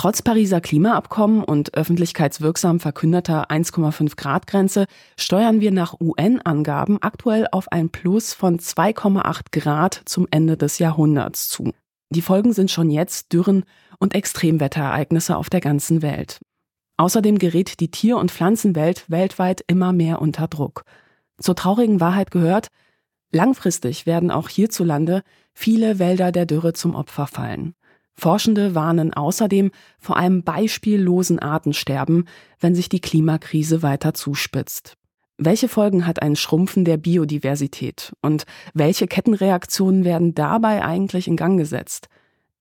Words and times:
Trotz 0.00 0.22
Pariser 0.22 0.62
Klimaabkommen 0.62 1.44
und 1.44 1.74
öffentlichkeitswirksam 1.74 2.80
verkündeter 2.80 3.50
1,5 3.50 4.16
Grad 4.16 4.46
Grenze 4.46 4.86
steuern 5.18 5.60
wir 5.60 5.72
nach 5.72 6.00
UN-Angaben 6.00 7.02
aktuell 7.02 7.46
auf 7.52 7.70
ein 7.70 7.90
Plus 7.90 8.32
von 8.32 8.58
2,8 8.58 9.60
Grad 9.60 10.00
zum 10.06 10.26
Ende 10.30 10.56
des 10.56 10.78
Jahrhunderts 10.78 11.50
zu. 11.50 11.74
Die 12.08 12.22
Folgen 12.22 12.54
sind 12.54 12.70
schon 12.70 12.88
jetzt 12.88 13.34
Dürren 13.34 13.64
und 13.98 14.14
Extremwetterereignisse 14.14 15.36
auf 15.36 15.50
der 15.50 15.60
ganzen 15.60 16.00
Welt. 16.00 16.40
Außerdem 16.96 17.38
gerät 17.38 17.78
die 17.78 17.90
Tier- 17.90 18.16
und 18.16 18.30
Pflanzenwelt 18.30 19.04
weltweit 19.10 19.62
immer 19.66 19.92
mehr 19.92 20.22
unter 20.22 20.48
Druck. 20.48 20.84
Zur 21.36 21.56
traurigen 21.56 22.00
Wahrheit 22.00 22.30
gehört, 22.30 22.68
langfristig 23.32 24.06
werden 24.06 24.30
auch 24.30 24.48
hierzulande 24.48 25.24
viele 25.52 25.98
Wälder 25.98 26.32
der 26.32 26.46
Dürre 26.46 26.72
zum 26.72 26.94
Opfer 26.94 27.26
fallen. 27.26 27.74
Forschende 28.20 28.74
warnen 28.74 29.14
außerdem 29.14 29.70
vor 29.98 30.16
einem 30.16 30.42
beispiellosen 30.42 31.38
Artensterben, 31.38 32.26
wenn 32.60 32.74
sich 32.74 32.90
die 32.90 33.00
Klimakrise 33.00 33.82
weiter 33.82 34.12
zuspitzt. 34.14 34.96
Welche 35.38 35.68
Folgen 35.68 36.06
hat 36.06 36.20
ein 36.20 36.36
Schrumpfen 36.36 36.84
der 36.84 36.98
Biodiversität 36.98 38.12
und 38.20 38.44
welche 38.74 39.06
Kettenreaktionen 39.06 40.04
werden 40.04 40.34
dabei 40.34 40.84
eigentlich 40.84 41.28
in 41.28 41.36
Gang 41.36 41.58
gesetzt? 41.58 42.08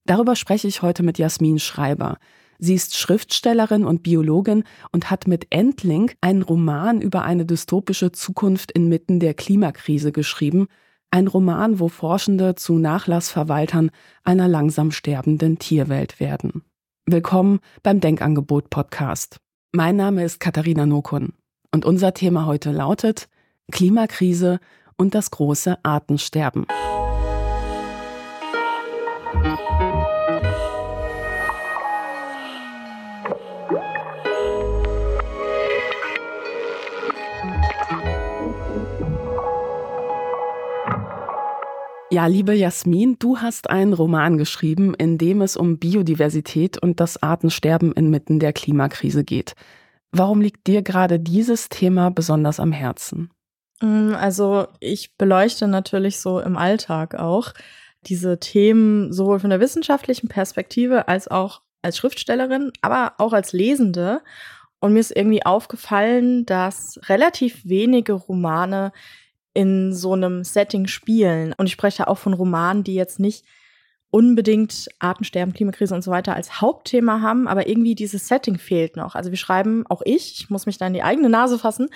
Darüber 0.06 0.38
spreche 0.38 0.70
ich 0.70 0.82
heute 0.82 1.04
mit 1.04 1.18
Jasmin 1.18 1.60
Schreiber. 1.60 2.20
Sie 2.58 2.74
ist 2.74 2.96
Schriftstellerin 2.96 3.84
und 3.84 4.02
Biologin 4.02 4.64
und 4.94 5.12
hat 5.12 5.28
mit 5.28 5.48
Endling 5.50 6.12
einen 6.22 6.42
Roman 6.42 7.02
über 7.02 7.24
eine 7.24 7.46
dystopische 7.46 8.14
Zukunft 8.14 8.72
inmitten 8.72 9.20
der 9.20 9.34
Klimakrise 9.34 10.14
geschrieben, 10.14 10.68
ein 11.12 11.28
Roman, 11.28 11.80
wo 11.80 11.88
Forschende 11.88 12.56
zu 12.56 12.78
Nachlassverwaltern 12.78 13.92
einer 14.24 14.48
langsam 14.48 14.92
sterbenden 14.92 15.60
Tierwelt 15.60 16.20
werden. 16.20 16.64
Willkommen 17.06 17.60
beim 17.82 18.00
Denkangebot 18.00 18.70
Podcast. 18.70 19.38
Mein 19.72 19.96
Name 19.96 20.24
ist 20.24 20.40
Katharina 20.40 20.86
Nokun 20.86 21.34
und 21.74 21.86
unser 21.86 22.14
Thema 22.14 22.46
heute 22.46 22.72
lautet 22.72 23.30
Klimakrise 23.72 24.60
und 24.98 25.16
das 25.16 25.32
große 25.32 25.78
Artensterben. 25.84 26.66
Ja, 42.12 42.26
liebe 42.26 42.54
Jasmin, 42.54 43.18
du 43.20 43.38
hast 43.38 43.70
einen 43.70 43.94
Roman 43.94 44.40
geschrieben, 44.40 44.96
in 44.96 45.20
dem 45.20 45.44
es 45.44 45.56
um 45.56 45.78
Biodiversität 45.78 46.82
und 46.82 47.00
das 47.00 47.22
Artensterben 47.22 47.92
inmitten 47.92 48.40
der 48.40 48.52
Klimakrise 48.52 49.24
geht. 49.24 49.54
Warum 50.12 50.42
liegt 50.42 50.66
dir 50.66 50.82
gerade 50.82 51.20
dieses 51.20 51.70
Thema 51.70 52.10
besonders 52.10 52.60
am 52.60 52.72
Herzen? 52.72 53.30
Mm, 53.80 54.16
also 54.16 54.66
ich 54.80 55.18
beleuchte 55.18 55.68
natürlich 55.68 56.20
so 56.20 56.40
im 56.40 56.58
Alltag 56.58 57.14
auch 57.14 57.54
diese 58.02 58.40
Themen 58.40 59.14
sowohl 59.14 59.40
von 59.40 59.52
der 59.52 59.60
wissenschaftlichen 59.60 60.30
Perspektive 60.30 61.08
als 61.08 61.28
auch 61.28 61.62
als 61.84 61.98
Schriftstellerin, 61.98 62.72
aber 62.82 63.14
auch 63.20 63.34
als 63.34 63.54
Lesende. 63.54 64.22
Und 64.80 64.94
mir 64.94 65.00
ist 65.00 65.16
irgendwie 65.16 65.46
aufgefallen, 65.46 66.48
dass 66.48 67.00
relativ 67.08 67.62
wenige 67.66 68.14
Romane 68.14 68.94
in 69.60 69.94
so 69.94 70.14
einem 70.14 70.46
Setting 70.46 70.88
spielen. 70.88 71.54
Und 71.58 71.66
ich 71.66 71.74
spreche 71.74 72.08
auch 72.08 72.18
von 72.18 72.32
Romanen, 72.32 72.86
die 72.86 72.94
jetzt 72.94 73.20
nicht 73.20 73.44
unbedingt 74.10 74.88
Artensterben, 75.00 75.54
Klimakrise 75.54 75.94
und 75.94 76.02
so 76.02 76.12
weiter 76.12 76.34
als 76.34 76.62
Hauptthema 76.62 77.20
haben, 77.20 77.46
aber 77.46 77.68
irgendwie 77.68 77.94
dieses 77.94 78.30
Setting 78.30 78.58
fehlt 78.58 78.96
noch. 78.96 79.16
Also 79.16 79.32
wir 79.32 79.38
schreiben, 79.38 79.84
auch 79.90 80.02
ich, 80.06 80.40
ich 80.40 80.50
muss 80.50 80.66
mich 80.66 80.78
da 80.78 80.88
in 80.88 80.94
die 80.94 81.04
eigene 81.04 81.28
Nase 81.28 81.60
fassen, 81.60 81.90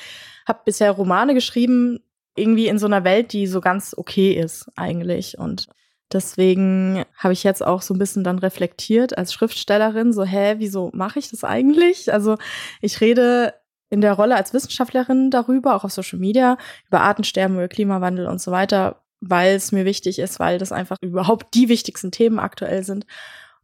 habe 0.46 0.60
bisher 0.66 0.92
Romane 0.92 1.34
geschrieben, 1.34 2.02
irgendwie 2.36 2.68
in 2.68 2.80
so 2.80 2.86
einer 2.86 3.06
Welt, 3.06 3.32
die 3.32 3.48
so 3.48 3.62
ganz 3.62 3.96
okay 3.98 4.34
ist 4.34 4.70
eigentlich. 4.76 5.38
Und 5.38 5.68
deswegen 6.12 7.06
habe 7.16 7.32
ich 7.32 7.46
jetzt 7.46 7.66
auch 7.66 7.82
so 7.82 7.94
ein 7.94 8.00
bisschen 8.00 8.26
dann 8.26 8.40
reflektiert 8.40 9.18
als 9.18 9.32
Schriftstellerin, 9.32 10.12
so, 10.12 10.26
hä, 10.26 10.56
wieso 10.58 10.92
mache 10.94 11.18
ich 11.18 11.30
das 11.30 11.46
eigentlich? 11.46 12.12
Also 12.12 12.36
ich 12.82 13.00
rede 13.00 13.54
in 13.94 14.02
der 14.02 14.14
Rolle 14.14 14.36
als 14.36 14.56
Wissenschaftlerin 14.56 15.30
darüber, 15.30 15.76
auch 15.76 15.84
auf 15.84 15.92
Social 15.92 16.18
Media, 16.18 16.58
über 16.88 17.02
Artensterben, 17.02 17.58
über 17.58 17.68
Klimawandel 17.68 18.26
und 18.26 18.42
so 18.42 18.52
weiter, 18.52 18.96
weil 19.22 19.56
es 19.56 19.72
mir 19.72 19.86
wichtig 19.86 20.18
ist, 20.18 20.40
weil 20.40 20.58
das 20.58 20.72
einfach 20.72 20.98
überhaupt 21.02 21.54
die 21.54 21.70
wichtigsten 21.70 22.10
Themen 22.10 22.40
aktuell 22.40 22.84
sind. 22.84 23.06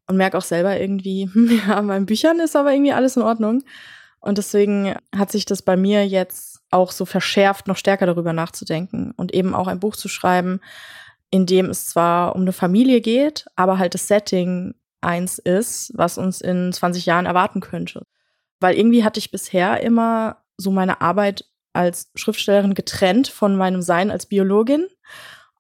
Und 0.06 0.18
merke 0.18 0.38
auch 0.38 0.44
selber 0.44 0.80
irgendwie, 0.80 1.32
ja, 1.68 1.80
in 1.80 1.88
meinen 1.88 2.06
Büchern 2.06 2.40
ist 2.40 2.56
aber 2.56 2.72
irgendwie 2.72 2.94
alles 2.94 3.18
in 3.18 3.24
Ordnung. 3.24 3.64
Und 4.20 4.38
deswegen 4.38 4.96
hat 5.16 5.32
sich 5.32 5.46
das 5.46 5.64
bei 5.64 5.76
mir 5.76 6.08
jetzt 6.08 6.62
auch 6.70 6.92
so 6.92 7.06
verschärft, 7.06 7.68
noch 7.68 7.78
stärker 7.78 8.06
darüber 8.06 8.32
nachzudenken 8.32 9.14
und 9.18 9.34
eben 9.34 9.56
auch 9.56 9.68
ein 9.68 9.80
Buch 9.80 9.96
zu 9.96 10.10
schreiben, 10.10 10.60
in 11.32 11.48
dem 11.48 11.72
es 11.72 11.90
zwar 11.90 12.36
um 12.36 12.42
eine 12.42 12.54
Familie 12.54 13.02
geht, 13.02 13.48
aber 13.56 13.80
halt 13.80 13.96
das 13.96 14.08
Setting 14.08 14.76
eins 15.02 15.40
ist, 15.40 15.92
was 15.96 16.20
uns 16.20 16.40
in 16.40 16.72
20 16.72 17.08
Jahren 17.08 17.26
erwarten 17.26 17.62
könnte. 17.62 18.04
Weil 18.60 18.76
irgendwie 18.76 19.04
hatte 19.04 19.20
ich 19.20 19.32
bisher 19.32 19.82
immer 19.82 20.38
so 20.58 20.72
meine 20.72 21.02
Arbeit 21.02 21.46
als 21.74 22.12
Schriftstellerin 22.16 22.74
getrennt 22.74 23.28
von 23.28 23.56
meinem 23.56 23.82
Sein 23.82 24.12
als 24.12 24.26
Biologin 24.26 24.88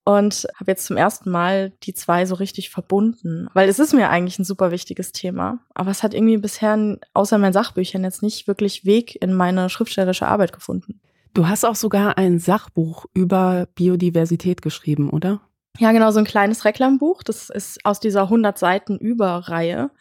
und 0.04 0.48
habe 0.60 0.72
jetzt 0.72 0.86
zum 0.86 0.98
ersten 0.98 1.30
Mal 1.30 1.72
die 1.84 1.94
zwei 1.94 2.26
so 2.26 2.36
richtig 2.36 2.70
verbunden, 2.72 3.48
weil 3.54 3.70
es 3.70 3.80
ist 3.80 3.94
mir 3.94 4.10
eigentlich 4.10 4.40
ein 4.40 4.44
super 4.44 4.72
wichtiges 4.72 5.12
Thema, 5.12 5.60
aber 5.76 5.92
es 5.92 6.02
hat 6.02 6.14
irgendwie 6.14 6.38
bisher 6.38 6.98
außer 7.14 7.38
meinen 7.38 7.54
Sachbüchern 7.54 8.04
jetzt 8.04 8.24
nicht 8.24 8.48
wirklich 8.48 8.86
Weg 8.86 9.22
in 9.22 9.34
meine 9.34 9.70
schriftstellerische 9.70 10.28
Arbeit 10.28 10.52
gefunden. 10.52 11.00
Du 11.34 11.48
hast 11.48 11.64
auch 11.64 11.76
sogar 11.76 12.18
ein 12.18 12.40
Sachbuch 12.40 13.06
über 13.14 13.68
Biodiversität 13.76 14.64
geschrieben, 14.64 15.12
oder? 15.12 15.42
Ja, 15.78 15.92
genau, 15.92 16.10
so 16.12 16.20
ein 16.20 16.26
kleines 16.26 16.66
Reklambuch. 16.66 17.22
Das 17.22 17.50
ist 17.50 17.86
aus 17.86 18.00
dieser 18.00 18.24
100 18.24 18.58
Seiten 18.58 18.98
Überreihe. 18.98 19.92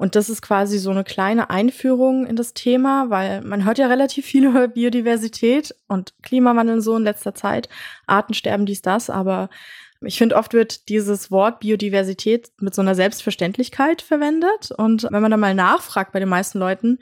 Und 0.00 0.16
das 0.16 0.30
ist 0.30 0.40
quasi 0.40 0.78
so 0.78 0.90
eine 0.90 1.04
kleine 1.04 1.50
Einführung 1.50 2.24
in 2.24 2.34
das 2.34 2.54
Thema, 2.54 3.10
weil 3.10 3.42
man 3.42 3.66
hört 3.66 3.76
ja 3.76 3.86
relativ 3.86 4.24
viel 4.24 4.46
über 4.48 4.66
Biodiversität 4.66 5.74
und 5.88 6.14
Klimawandel 6.22 6.80
so 6.80 6.96
in 6.96 7.02
letzter 7.02 7.34
Zeit, 7.34 7.68
Artensterben, 8.06 8.64
dies, 8.64 8.80
das, 8.80 9.10
aber 9.10 9.50
ich 10.00 10.16
finde, 10.16 10.36
oft 10.36 10.54
wird 10.54 10.88
dieses 10.88 11.30
Wort 11.30 11.60
Biodiversität 11.60 12.50
mit 12.60 12.74
so 12.74 12.80
einer 12.80 12.94
Selbstverständlichkeit 12.94 14.00
verwendet. 14.00 14.70
Und 14.74 15.06
wenn 15.10 15.20
man 15.20 15.30
da 15.30 15.36
mal 15.36 15.54
nachfragt 15.54 16.12
bei 16.12 16.18
den 16.18 16.30
meisten 16.30 16.58
Leuten, 16.58 16.98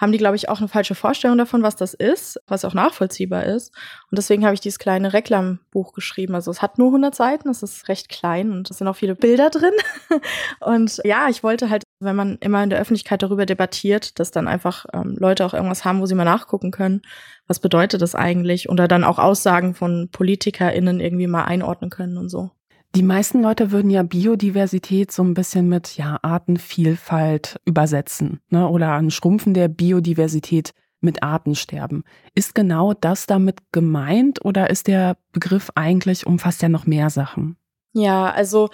haben 0.00 0.12
die, 0.12 0.18
glaube 0.18 0.36
ich, 0.36 0.48
auch 0.48 0.58
eine 0.58 0.68
falsche 0.68 0.94
Vorstellung 0.94 1.36
davon, 1.36 1.62
was 1.62 1.76
das 1.76 1.92
ist, 1.92 2.40
was 2.46 2.64
auch 2.64 2.72
nachvollziehbar 2.72 3.44
ist. 3.44 3.74
Und 4.10 4.18
deswegen 4.18 4.44
habe 4.44 4.54
ich 4.54 4.60
dieses 4.60 4.78
kleine 4.78 5.12
Reklambuch 5.12 5.92
geschrieben. 5.92 6.34
Also 6.34 6.50
es 6.50 6.62
hat 6.62 6.78
nur 6.78 6.88
100 6.88 7.14
Seiten, 7.14 7.50
es 7.50 7.62
ist 7.62 7.88
recht 7.88 8.08
klein 8.08 8.50
und 8.50 8.70
es 8.70 8.78
sind 8.78 8.88
auch 8.88 8.96
viele 8.96 9.14
Bilder 9.14 9.50
drin. 9.50 9.74
und 10.60 11.00
ja, 11.04 11.28
ich 11.28 11.42
wollte 11.42 11.68
halt, 11.68 11.82
wenn 12.00 12.16
man 12.16 12.38
immer 12.38 12.62
in 12.62 12.70
der 12.70 12.80
Öffentlichkeit 12.80 13.22
darüber 13.22 13.44
debattiert, 13.44 14.18
dass 14.18 14.30
dann 14.30 14.48
einfach 14.48 14.86
ähm, 14.94 15.16
Leute 15.18 15.44
auch 15.44 15.52
irgendwas 15.52 15.84
haben, 15.84 16.00
wo 16.00 16.06
sie 16.06 16.14
mal 16.14 16.24
nachgucken 16.24 16.70
können, 16.70 17.02
was 17.46 17.60
bedeutet 17.60 18.00
das 18.00 18.14
eigentlich? 18.14 18.70
Oder 18.70 18.88
dann 18.88 19.04
auch 19.04 19.18
Aussagen 19.18 19.74
von 19.74 20.08
PolitikerInnen 20.10 21.00
irgendwie 21.00 21.26
mal 21.26 21.44
einordnen 21.44 21.90
können 21.90 22.16
und 22.16 22.30
so. 22.30 22.50
Die 22.96 23.02
meisten 23.04 23.40
Leute 23.40 23.70
würden 23.70 23.90
ja 23.90 24.02
Biodiversität 24.02 25.12
so 25.12 25.22
ein 25.22 25.34
bisschen 25.34 25.68
mit 25.68 25.96
ja, 25.96 26.18
Artenvielfalt 26.22 27.60
übersetzen 27.64 28.40
ne? 28.50 28.68
oder 28.68 28.94
ein 28.94 29.12
Schrumpfen 29.12 29.54
der 29.54 29.68
Biodiversität 29.68 30.74
mit 31.00 31.22
Artensterben. 31.22 32.02
Ist 32.34 32.54
genau 32.54 32.92
das 32.92 33.26
damit 33.26 33.58
gemeint 33.72 34.44
oder 34.44 34.70
ist 34.70 34.88
der 34.88 35.16
Begriff 35.32 35.70
eigentlich 35.76 36.26
umfasst 36.26 36.62
ja 36.62 36.68
noch 36.68 36.84
mehr 36.84 37.10
Sachen? 37.10 37.56
Ja, 37.92 38.30
also 38.30 38.70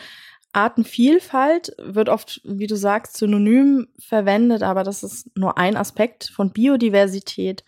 Artenvielfalt 0.52 1.76
wird 1.78 2.08
oft, 2.08 2.40
wie 2.44 2.66
du 2.66 2.76
sagst, 2.76 3.18
synonym 3.18 3.88
verwendet, 3.98 4.62
aber 4.62 4.82
das 4.82 5.02
ist 5.02 5.30
nur 5.36 5.58
ein 5.58 5.76
Aspekt 5.76 6.30
von 6.34 6.50
Biodiversität. 6.50 7.64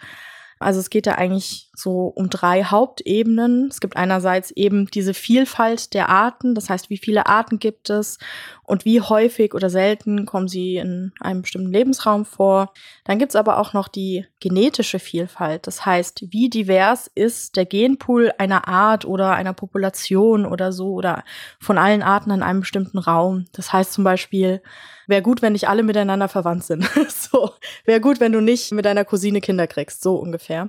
Also 0.58 0.81
es 0.81 0.88
geht 0.88 1.06
da 1.06 1.12
eigentlich 1.12 1.68
so 1.78 2.12
um 2.14 2.28
drei 2.28 2.64
Hauptebenen. 2.64 3.69
Es 3.70 3.80
gibt 3.80 3.96
einerseits 3.96 4.50
eben 4.50 4.86
diese 4.86 5.14
Vielfalt 5.14 5.94
der 5.94 6.08
Arten, 6.08 6.54
das 6.54 6.69
heißt, 6.69 6.90
wie 6.90 6.98
viele 6.98 7.26
Arten 7.26 7.58
gibt 7.58 7.90
es 7.90 8.19
und 8.64 8.84
wie 8.84 9.00
häufig 9.00 9.54
oder 9.54 9.70
selten 9.70 10.26
kommen 10.26 10.48
sie 10.48 10.76
in 10.76 11.12
einem 11.20 11.42
bestimmten 11.42 11.70
Lebensraum 11.70 12.25
vor. 12.25 12.72
Dann 13.04 13.19
gibt 13.19 13.30
es 13.30 13.36
aber 13.36 13.58
auch 13.58 13.72
noch 13.72 13.88
die 13.88 14.26
genetische 14.40 14.98
Vielfalt, 14.98 15.66
das 15.66 15.86
heißt, 15.86 16.26
wie 16.30 16.50
divers 16.50 17.10
ist 17.14 17.56
der 17.56 17.64
Genpool 17.64 18.32
einer 18.38 18.69
Art 18.69 19.04
oder 19.04 19.32
einer 19.32 19.52
Population 19.52 20.46
oder 20.46 20.72
so 20.72 20.92
oder 20.92 21.24
von 21.60 21.78
allen 21.78 22.02
Arten 22.02 22.31
in 22.31 22.42
einem 22.42 22.60
bestimmten 22.60 22.98
Raum. 22.98 23.46
Das 23.52 23.72
heißt 23.72 23.92
zum 23.92 24.04
Beispiel, 24.04 24.62
wäre 25.06 25.22
gut, 25.22 25.42
wenn 25.42 25.54
nicht 25.54 25.69
alle 25.69 25.82
miteinander 25.82 26.28
verwandt 26.28 26.64
sind. 26.64 26.84
so, 27.08 27.50
wäre 27.84 28.00
gut, 28.00 28.20
wenn 28.20 28.32
du 28.32 28.40
nicht 28.40 28.70
mit 28.72 28.84
deiner 28.84 29.04
Cousine 29.04 29.40
Kinder 29.40 29.66
kriegst, 29.66 30.02
so 30.02 30.16
ungefähr. 30.16 30.69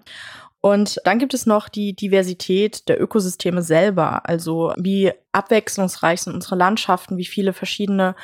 Und 0.61 0.99
dann 1.05 1.19
gibt 1.19 1.33
es 1.33 1.45
noch 1.45 1.69
die 1.69 1.95
Diversität 1.95 2.89
der 2.89 3.01
Ökosysteme 3.01 3.61
selber. 3.61 4.27
Also 4.27 4.73
wie 4.77 5.11
abwechslungsreich 5.31 6.21
sind 6.21 6.33
unsere 6.33 6.55
Landschaften, 6.55 7.17
wie 7.17 7.25
viele 7.25 7.53
verschiedene 7.53 8.15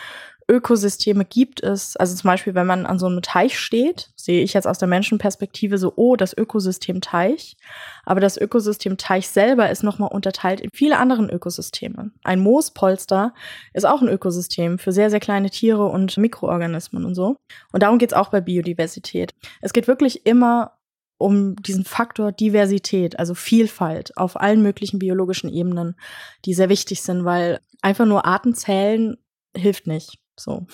Ökosysteme 0.48 1.26
gibt 1.26 1.64
es. 1.64 1.96
Also 1.98 2.16
zum 2.16 2.28
Beispiel, 2.28 2.54
wenn 2.54 2.68
man 2.68 2.86
an 2.86 3.00
so 3.00 3.08
einem 3.08 3.22
Teich 3.22 3.58
steht, 3.58 4.10
sehe 4.16 4.44
ich 4.44 4.54
jetzt 4.54 4.68
aus 4.68 4.78
der 4.78 4.88
Menschenperspektive 4.88 5.78
so, 5.78 5.94
oh, 5.96 6.16
das 6.16 6.38
Ökosystem 6.38 7.02
Teich. 7.02 7.58
Aber 8.06 8.20
das 8.20 8.38
Ökosystem 8.38 8.98
Teich 8.98 9.28
selber 9.28 9.70
ist 9.70 9.84
nochmal 9.84 10.12
unterteilt 10.12 10.62
in 10.62 10.70
viele 10.74 10.98
anderen 10.98 11.30
Ökosysteme. 11.30 12.12
Ein 12.24 12.42
Moospolster 12.42 13.34
ist 13.74 13.86
auch 13.86 14.02
ein 14.02 14.10
Ökosystem 14.10 14.78
für 14.78 14.92
sehr, 14.92 15.10
sehr 15.10 15.20
kleine 15.20 15.50
Tiere 15.50 15.86
und 15.86 16.18
Mikroorganismen 16.18 17.06
und 17.06 17.16
so. 17.16 17.38
Und 17.72 17.82
darum 17.82 17.98
geht 17.98 18.12
es 18.12 18.18
auch 18.18 18.30
bei 18.30 18.42
Biodiversität. 18.42 19.34
Es 19.62 19.74
geht 19.74 19.88
wirklich 19.88 20.26
immer 20.28 20.74
um 21.18 21.56
diesen 21.56 21.86
Faktor 21.86 22.32
Diversität, 22.32 23.20
also 23.20 23.34
Vielfalt 23.34 24.18
auf 24.18 24.40
allen 24.40 24.62
möglichen 24.62 25.00
biologischen 25.00 25.50
Ebenen, 25.50 25.96
die 26.44 26.54
sehr 26.54 26.70
wichtig 26.70 27.02
sind, 27.02 27.26
weil 27.26 27.60
einfach 27.82 28.06
nur 28.06 28.26
Arten 28.26 28.54
zählen 28.54 29.18
hilft 29.56 29.88
nicht. 29.88 30.20
So. 30.38 30.68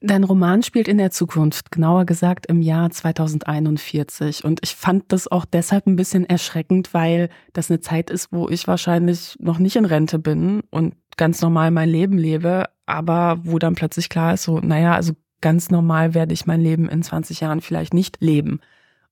Dein 0.00 0.22
Roman 0.22 0.62
spielt 0.62 0.86
in 0.86 0.98
der 0.98 1.10
Zukunft, 1.10 1.72
genauer 1.72 2.04
gesagt 2.04 2.46
im 2.46 2.62
Jahr 2.62 2.88
2041. 2.90 4.44
Und 4.44 4.60
ich 4.62 4.76
fand 4.76 5.12
das 5.12 5.26
auch 5.26 5.44
deshalb 5.44 5.86
ein 5.86 5.96
bisschen 5.96 6.24
erschreckend, 6.24 6.94
weil 6.94 7.30
das 7.52 7.68
eine 7.68 7.80
Zeit 7.80 8.08
ist, 8.10 8.30
wo 8.30 8.48
ich 8.48 8.68
wahrscheinlich 8.68 9.36
noch 9.40 9.58
nicht 9.58 9.74
in 9.74 9.84
Rente 9.84 10.20
bin 10.20 10.62
und 10.70 10.94
ganz 11.16 11.42
normal 11.42 11.72
mein 11.72 11.88
Leben 11.88 12.16
lebe, 12.16 12.66
aber 12.86 13.40
wo 13.42 13.58
dann 13.58 13.74
plötzlich 13.74 14.08
klar 14.08 14.34
ist, 14.34 14.44
so, 14.44 14.60
naja, 14.60 14.94
also 14.94 15.14
ganz 15.40 15.70
normal 15.70 16.14
werde 16.14 16.32
ich 16.32 16.46
mein 16.46 16.60
Leben 16.60 16.88
in 16.88 17.02
20 17.02 17.40
Jahren 17.40 17.60
vielleicht 17.60 17.92
nicht 17.92 18.18
leben. 18.20 18.60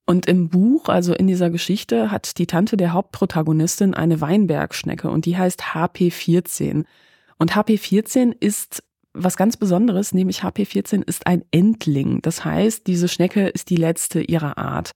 Und 0.06 0.26
im 0.26 0.48
Buch, 0.48 0.88
also 0.88 1.14
in 1.14 1.26
dieser 1.26 1.50
Geschichte, 1.50 2.12
hat 2.12 2.38
die 2.38 2.46
Tante 2.46 2.76
der 2.76 2.92
Hauptprotagonistin 2.92 3.92
eine 3.92 4.20
Weinbergschnecke 4.20 5.10
und 5.10 5.26
die 5.26 5.36
heißt 5.36 5.74
HP14. 5.74 6.84
Und 7.38 7.56
HP14 7.56 8.32
ist 8.38 8.84
was 9.12 9.36
ganz 9.36 9.56
Besonderes, 9.56 10.14
nämlich 10.14 10.42
HP14 10.42 11.02
ist 11.02 11.26
ein 11.26 11.44
Endling. 11.50 12.22
Das 12.22 12.44
heißt, 12.44 12.86
diese 12.86 13.08
Schnecke 13.08 13.48
ist 13.48 13.70
die 13.70 13.76
letzte 13.76 14.20
ihrer 14.20 14.58
Art. 14.58 14.92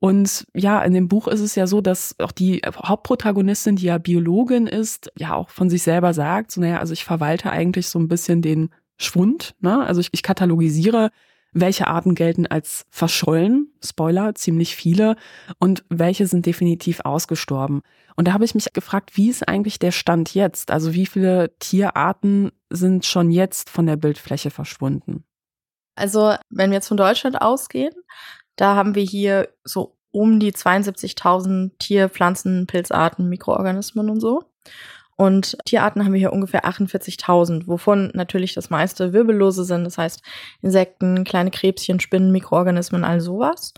Und 0.00 0.46
ja, 0.54 0.80
in 0.82 0.94
dem 0.94 1.08
Buch 1.08 1.26
ist 1.26 1.40
es 1.40 1.56
ja 1.56 1.66
so, 1.66 1.80
dass 1.80 2.14
auch 2.20 2.30
die 2.30 2.62
Hauptprotagonistin, 2.64 3.76
die 3.76 3.86
ja 3.86 3.98
Biologin 3.98 4.68
ist, 4.68 5.10
ja 5.18 5.34
auch 5.34 5.50
von 5.50 5.70
sich 5.70 5.82
selber 5.82 6.14
sagt, 6.14 6.52
so 6.52 6.60
naja, 6.60 6.78
also 6.78 6.92
ich 6.92 7.04
verwalte 7.04 7.50
eigentlich 7.50 7.88
so 7.88 7.98
ein 7.98 8.06
bisschen 8.06 8.40
den 8.40 8.70
Schwund, 8.96 9.56
ne? 9.60 9.84
Also 9.84 10.00
ich, 10.00 10.10
ich 10.12 10.22
katalogisiere 10.22 11.10
welche 11.52 11.86
Arten 11.86 12.14
gelten 12.14 12.46
als 12.46 12.86
verschollen, 12.90 13.72
Spoiler, 13.84 14.34
ziemlich 14.34 14.76
viele, 14.76 15.16
und 15.58 15.84
welche 15.88 16.26
sind 16.26 16.46
definitiv 16.46 17.00
ausgestorben. 17.00 17.82
Und 18.16 18.28
da 18.28 18.32
habe 18.32 18.44
ich 18.44 18.54
mich 18.54 18.72
gefragt, 18.72 19.16
wie 19.16 19.30
ist 19.30 19.48
eigentlich 19.48 19.78
der 19.78 19.92
Stand 19.92 20.34
jetzt? 20.34 20.70
Also 20.70 20.94
wie 20.94 21.06
viele 21.06 21.56
Tierarten 21.58 22.52
sind 22.70 23.06
schon 23.06 23.30
jetzt 23.30 23.70
von 23.70 23.86
der 23.86 23.96
Bildfläche 23.96 24.50
verschwunden? 24.50 25.24
Also 25.94 26.34
wenn 26.50 26.70
wir 26.70 26.76
jetzt 26.76 26.88
von 26.88 26.96
Deutschland 26.96 27.40
ausgehen, 27.40 27.94
da 28.56 28.74
haben 28.74 28.94
wir 28.94 29.02
hier 29.02 29.48
so 29.64 29.96
um 30.10 30.40
die 30.40 30.52
72.000 30.52 31.72
Tier-, 31.78 32.08
Pflanzen-, 32.08 32.66
Pilzarten, 32.66 33.28
Mikroorganismen 33.28 34.10
und 34.10 34.20
so. 34.20 34.44
Und 35.20 35.58
Tierarten 35.64 36.04
haben 36.04 36.12
wir 36.12 36.20
hier 36.20 36.32
ungefähr 36.32 36.64
48.000, 36.64 37.66
wovon 37.66 38.12
natürlich 38.14 38.54
das 38.54 38.70
meiste 38.70 39.12
Wirbellose 39.12 39.64
sind, 39.64 39.82
das 39.82 39.98
heißt 39.98 40.22
Insekten, 40.62 41.24
kleine 41.24 41.50
Krebschen, 41.50 41.98
Spinnen, 41.98 42.30
Mikroorganismen, 42.30 43.02
all 43.02 43.20
sowas. 43.20 43.74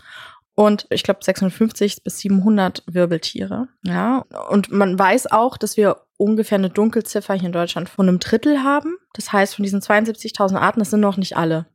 Und 0.53 0.85
ich 0.91 1.01
glaube 1.01 1.23
650 1.23 2.03
bis 2.03 2.19
700 2.19 2.83
Wirbeltiere. 2.85 3.69
Ja, 3.83 4.23
und 4.51 4.71
man 4.71 4.99
weiß 4.99 5.31
auch, 5.31 5.57
dass 5.57 5.77
wir 5.77 6.03
ungefähr 6.17 6.59
eine 6.59 6.69
Dunkelziffer 6.69 7.33
hier 7.33 7.47
in 7.47 7.53
Deutschland 7.53 7.89
von 7.89 8.07
einem 8.07 8.19
Drittel 8.19 8.63
haben. 8.63 8.97
Das 9.13 9.33
heißt, 9.33 9.55
von 9.55 9.63
diesen 9.63 9.81
72.000 9.81 10.57
Arten, 10.57 10.79
das 10.79 10.91
sind 10.91 10.99
noch 10.99 11.17
nicht 11.17 11.37
alle 11.37 11.65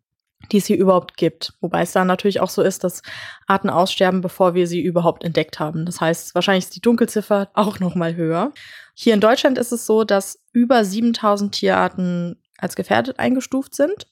die 0.52 0.58
es 0.58 0.66
hier 0.66 0.76
überhaupt 0.76 1.16
gibt. 1.16 1.54
Wobei 1.60 1.82
es 1.82 1.92
da 1.92 2.04
natürlich 2.04 2.40
auch 2.40 2.50
so 2.50 2.62
ist, 2.62 2.84
dass 2.84 3.02
Arten 3.46 3.70
aussterben, 3.70 4.20
bevor 4.20 4.54
wir 4.54 4.66
sie 4.66 4.80
überhaupt 4.80 5.24
entdeckt 5.24 5.58
haben. 5.58 5.86
Das 5.86 6.00
heißt, 6.00 6.34
wahrscheinlich 6.34 6.64
ist 6.64 6.76
die 6.76 6.80
Dunkelziffer 6.80 7.48
auch 7.54 7.80
noch 7.80 7.94
mal 7.94 8.14
höher. 8.14 8.52
Hier 8.98 9.12
in 9.12 9.20
Deutschland 9.20 9.58
ist 9.58 9.72
es 9.72 9.84
so, 9.84 10.04
dass 10.04 10.42
über 10.54 10.82
7000 10.82 11.54
Tierarten 11.54 12.40
als 12.56 12.76
gefährdet 12.76 13.18
eingestuft 13.18 13.74
sind. 13.74 14.06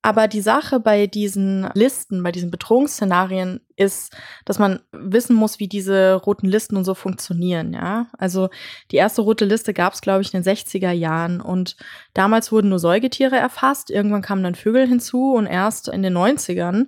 Aber 0.00 0.28
die 0.28 0.40
Sache 0.40 0.80
bei 0.80 1.06
diesen 1.06 1.68
Listen, 1.74 2.22
bei 2.22 2.32
diesen 2.32 2.50
Bedrohungsszenarien 2.50 3.60
ist, 3.76 4.16
dass 4.46 4.58
man 4.58 4.80
wissen 4.92 5.36
muss, 5.36 5.58
wie 5.58 5.68
diese 5.68 6.14
roten 6.14 6.46
Listen 6.46 6.76
und 6.76 6.84
so 6.84 6.94
funktionieren, 6.94 7.74
ja. 7.74 8.06
Also 8.16 8.48
die 8.90 8.96
erste 8.96 9.20
rote 9.20 9.44
Liste 9.44 9.74
gab 9.74 9.92
es, 9.92 10.00
glaube 10.00 10.22
ich, 10.22 10.32
in 10.32 10.42
den 10.42 10.54
60er 10.56 10.92
Jahren 10.92 11.42
und 11.42 11.76
damals 12.14 12.50
wurden 12.50 12.70
nur 12.70 12.78
Säugetiere 12.78 13.36
erfasst, 13.36 13.90
irgendwann 13.90 14.22
kamen 14.22 14.42
dann 14.42 14.54
Vögel 14.54 14.86
hinzu 14.86 15.34
und 15.34 15.46
erst 15.46 15.88
in 15.88 16.02
den 16.02 16.16
90ern 16.16 16.86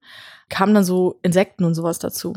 kamen 0.49 0.73
dann 0.73 0.85
so 0.85 1.19
Insekten 1.23 1.65
und 1.65 1.75
sowas 1.75 1.99
dazu. 1.99 2.33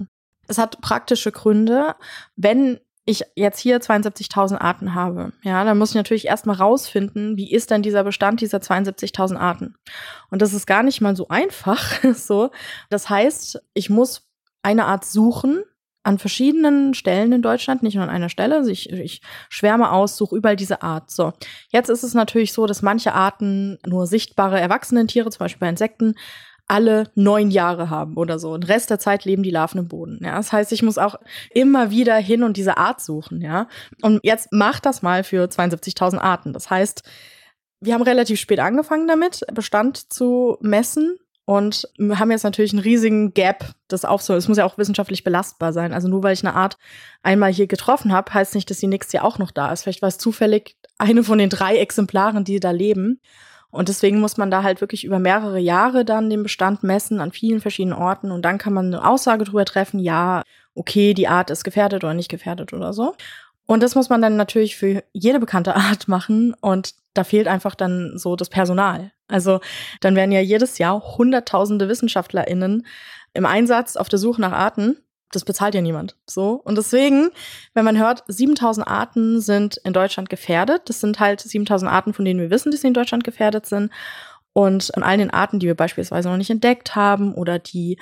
Es 0.49 0.57
hat 0.57 0.81
praktische 0.81 1.31
Gründe. 1.31 1.95
Wenn 2.35 2.81
ich 3.05 3.23
jetzt 3.35 3.59
hier 3.59 3.79
72.000 3.79 4.59
Arten 4.59 4.95
habe, 4.95 5.33
ja, 5.43 5.63
dann 5.65 5.77
muss 5.77 5.89
ich 5.89 5.95
natürlich 5.95 6.27
erstmal 6.27 6.55
rausfinden, 6.55 7.35
wie 7.35 7.51
ist 7.51 7.69
denn 7.69 7.81
dieser 7.81 8.03
Bestand 8.03 8.39
dieser 8.39 8.59
72.000 8.59 9.37
Arten? 9.37 9.75
Und 10.29 10.41
das 10.41 10.53
ist 10.53 10.65
gar 10.65 10.83
nicht 10.83 11.01
mal 11.01 11.15
so 11.15 11.27
einfach, 11.27 12.01
so. 12.15 12.51
Das 12.89 13.09
heißt, 13.09 13.61
ich 13.73 13.89
muss 13.89 14.29
eine 14.61 14.85
Art 14.85 15.05
suchen 15.05 15.63
an 16.03 16.19
verschiedenen 16.19 16.93
Stellen 16.93 17.31
in 17.31 17.41
Deutschland, 17.41 17.81
nicht 17.81 17.95
nur 17.95 18.03
an 18.03 18.09
einer 18.09 18.29
Stelle. 18.29 18.57
Also 18.57 18.69
ich, 18.69 18.89
ich 18.89 19.21
schwärme 19.49 19.91
aus, 19.91 20.17
suche 20.17 20.35
überall 20.35 20.57
diese 20.57 20.81
Art. 20.81 21.09
So. 21.09 21.31
Jetzt 21.69 21.89
ist 21.89 22.03
es 22.03 22.13
natürlich 22.13 22.51
so, 22.51 22.67
dass 22.67 22.81
manche 22.81 23.13
Arten 23.13 23.79
nur 23.85 24.05
sichtbare 24.05 24.59
Erwachsenentiere, 24.59 25.29
zum 25.29 25.39
Beispiel 25.39 25.61
bei 25.61 25.69
Insekten, 25.69 26.15
alle 26.67 27.11
neun 27.15 27.51
Jahre 27.51 27.89
haben 27.89 28.15
oder 28.15 28.39
so. 28.39 28.57
Den 28.57 28.63
Rest 28.63 28.89
der 28.89 28.99
Zeit 28.99 29.25
leben 29.25 29.43
die 29.43 29.51
Larven 29.51 29.79
im 29.79 29.87
Boden. 29.87 30.19
Ja, 30.23 30.35
das 30.37 30.51
heißt, 30.51 30.71
ich 30.71 30.81
muss 30.81 30.97
auch 30.97 31.15
immer 31.53 31.91
wieder 31.91 32.15
hin 32.15 32.43
und 32.43 32.57
diese 32.57 32.77
Art 32.77 33.01
suchen. 33.01 33.41
Ja, 33.41 33.67
und 34.01 34.19
jetzt 34.23 34.49
mach 34.51 34.79
das 34.79 35.01
mal 35.01 35.23
für 35.23 35.45
72.000 35.45 36.17
Arten. 36.19 36.53
Das 36.53 36.69
heißt, 36.69 37.03
wir 37.81 37.93
haben 37.93 38.03
relativ 38.03 38.39
spät 38.39 38.59
angefangen 38.59 39.07
damit, 39.07 39.41
Bestand 39.53 40.11
zu 40.11 40.57
messen 40.61 41.17
und 41.45 41.89
haben 41.99 42.31
jetzt 42.31 42.43
natürlich 42.43 42.71
einen 42.71 42.81
riesigen 42.81 43.33
Gap, 43.33 43.65
das 43.89 44.05
aufzuholen. 44.05 44.39
Es 44.39 44.47
muss 44.47 44.57
ja 44.57 44.65
auch 44.65 44.77
wissenschaftlich 44.77 45.25
belastbar 45.25 45.73
sein. 45.73 45.91
Also 45.91 46.07
nur 46.07 46.23
weil 46.23 46.33
ich 46.33 46.45
eine 46.45 46.55
Art 46.55 46.77
einmal 47.21 47.51
hier 47.51 47.67
getroffen 47.67 48.13
habe, 48.13 48.33
heißt 48.33 48.55
nicht, 48.55 48.69
dass 48.69 48.79
die 48.79 48.87
nächste 48.87 49.17
Jahr 49.17 49.25
auch 49.25 49.39
noch 49.39 49.51
da 49.51 49.71
ist. 49.71 49.83
Vielleicht 49.83 50.01
war 50.01 50.07
es 50.07 50.17
zufällig 50.17 50.77
eine 50.97 51.23
von 51.23 51.37
den 51.37 51.49
drei 51.49 51.77
Exemplaren, 51.77 52.45
die 52.45 52.61
da 52.61 52.71
leben. 52.71 53.19
Und 53.73 53.89
deswegen 53.89 54.19
muss 54.19 54.37
man 54.37 54.51
da 54.51 54.61
halt 54.61 54.81
wirklich 54.81 55.03
über 55.03 55.17
mehrere 55.17 55.57
Jahre 55.57 56.05
dann 56.05 56.29
den 56.29 56.43
Bestand 56.43 56.83
messen 56.83 57.19
an 57.19 57.31
vielen 57.31 57.59
verschiedenen 57.59 57.97
Orten 57.97 58.29
und 58.29 58.43
dann 58.43 58.59
kann 58.59 58.71
man 58.71 58.85
eine 58.85 59.03
Aussage 59.03 59.45
darüber 59.45 59.65
treffen, 59.65 59.99
ja, 59.99 60.43
okay, 60.75 61.15
die 61.15 61.27
Art 61.27 61.49
ist 61.49 61.63
gefährdet 61.63 62.03
oder 62.03 62.13
nicht 62.13 62.29
gefährdet 62.29 62.71
oder 62.71 62.93
so. 62.93 63.15
Und 63.65 63.81
das 63.81 63.95
muss 63.95 64.09
man 64.09 64.21
dann 64.21 64.37
natürlich 64.37 64.75
für 64.75 65.03
jede 65.11 65.39
bekannte 65.39 65.75
Art 65.75 66.07
machen 66.07 66.53
und 66.61 66.93
da 67.15 67.23
fehlt 67.23 67.47
einfach 67.47 67.73
dann 67.73 68.15
so 68.15 68.35
das 68.35 68.49
Personal. 68.49 69.11
Also 69.27 69.59
dann 70.01 70.15
werden 70.15 70.31
ja 70.31 70.39
jedes 70.39 70.77
Jahr 70.77 71.17
hunderttausende 71.17 71.89
WissenschaftlerInnen 71.89 72.85
im 73.33 73.45
Einsatz 73.47 73.95
auf 73.95 74.07
der 74.07 74.19
Suche 74.19 74.39
nach 74.39 74.51
Arten 74.51 74.97
das 75.35 75.45
bezahlt 75.45 75.75
ja 75.75 75.81
niemand. 75.81 76.15
So. 76.27 76.53
Und 76.63 76.77
deswegen, 76.77 77.29
wenn 77.73 77.85
man 77.85 77.97
hört, 77.97 78.23
7000 78.27 78.87
Arten 78.87 79.41
sind 79.41 79.77
in 79.83 79.93
Deutschland 79.93 80.29
gefährdet, 80.29 80.83
das 80.85 80.99
sind 80.99 81.19
halt 81.19 81.41
7000 81.41 81.91
Arten, 81.91 82.13
von 82.13 82.25
denen 82.25 82.39
wir 82.39 82.49
wissen, 82.49 82.71
dass 82.71 82.81
sie 82.81 82.87
in 82.87 82.93
Deutschland 82.93 83.23
gefährdet 83.23 83.65
sind. 83.65 83.91
Und 84.53 84.95
an 84.95 85.03
all 85.03 85.17
den 85.17 85.31
Arten, 85.31 85.59
die 85.59 85.67
wir 85.67 85.75
beispielsweise 85.75 86.29
noch 86.29 86.37
nicht 86.37 86.51
entdeckt 86.51 86.95
haben 86.95 87.33
oder 87.33 87.57
die 87.57 87.97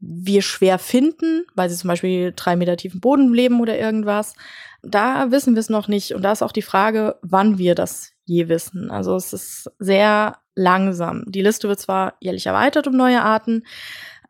wir 0.00 0.42
schwer 0.42 0.80
finden, 0.80 1.44
weil 1.54 1.70
sie 1.70 1.76
zum 1.76 1.86
Beispiel 1.86 2.32
drei 2.34 2.56
Meter 2.56 2.76
tiefen 2.76 3.00
Boden 3.00 3.32
leben 3.32 3.60
oder 3.60 3.78
irgendwas, 3.78 4.34
da 4.82 5.30
wissen 5.30 5.54
wir 5.54 5.60
es 5.60 5.70
noch 5.70 5.86
nicht. 5.86 6.12
Und 6.14 6.22
da 6.22 6.32
ist 6.32 6.42
auch 6.42 6.50
die 6.50 6.62
Frage, 6.62 7.16
wann 7.22 7.56
wir 7.56 7.76
das 7.76 8.12
je 8.24 8.48
wissen. 8.48 8.90
Also 8.90 9.14
es 9.14 9.32
ist 9.32 9.70
sehr 9.78 10.38
langsam. 10.54 11.24
Die 11.28 11.42
Liste 11.42 11.68
wird 11.68 11.80
zwar 11.80 12.14
jährlich 12.20 12.46
erweitert 12.46 12.86
um 12.88 12.96
neue 12.96 13.22
Arten, 13.22 13.64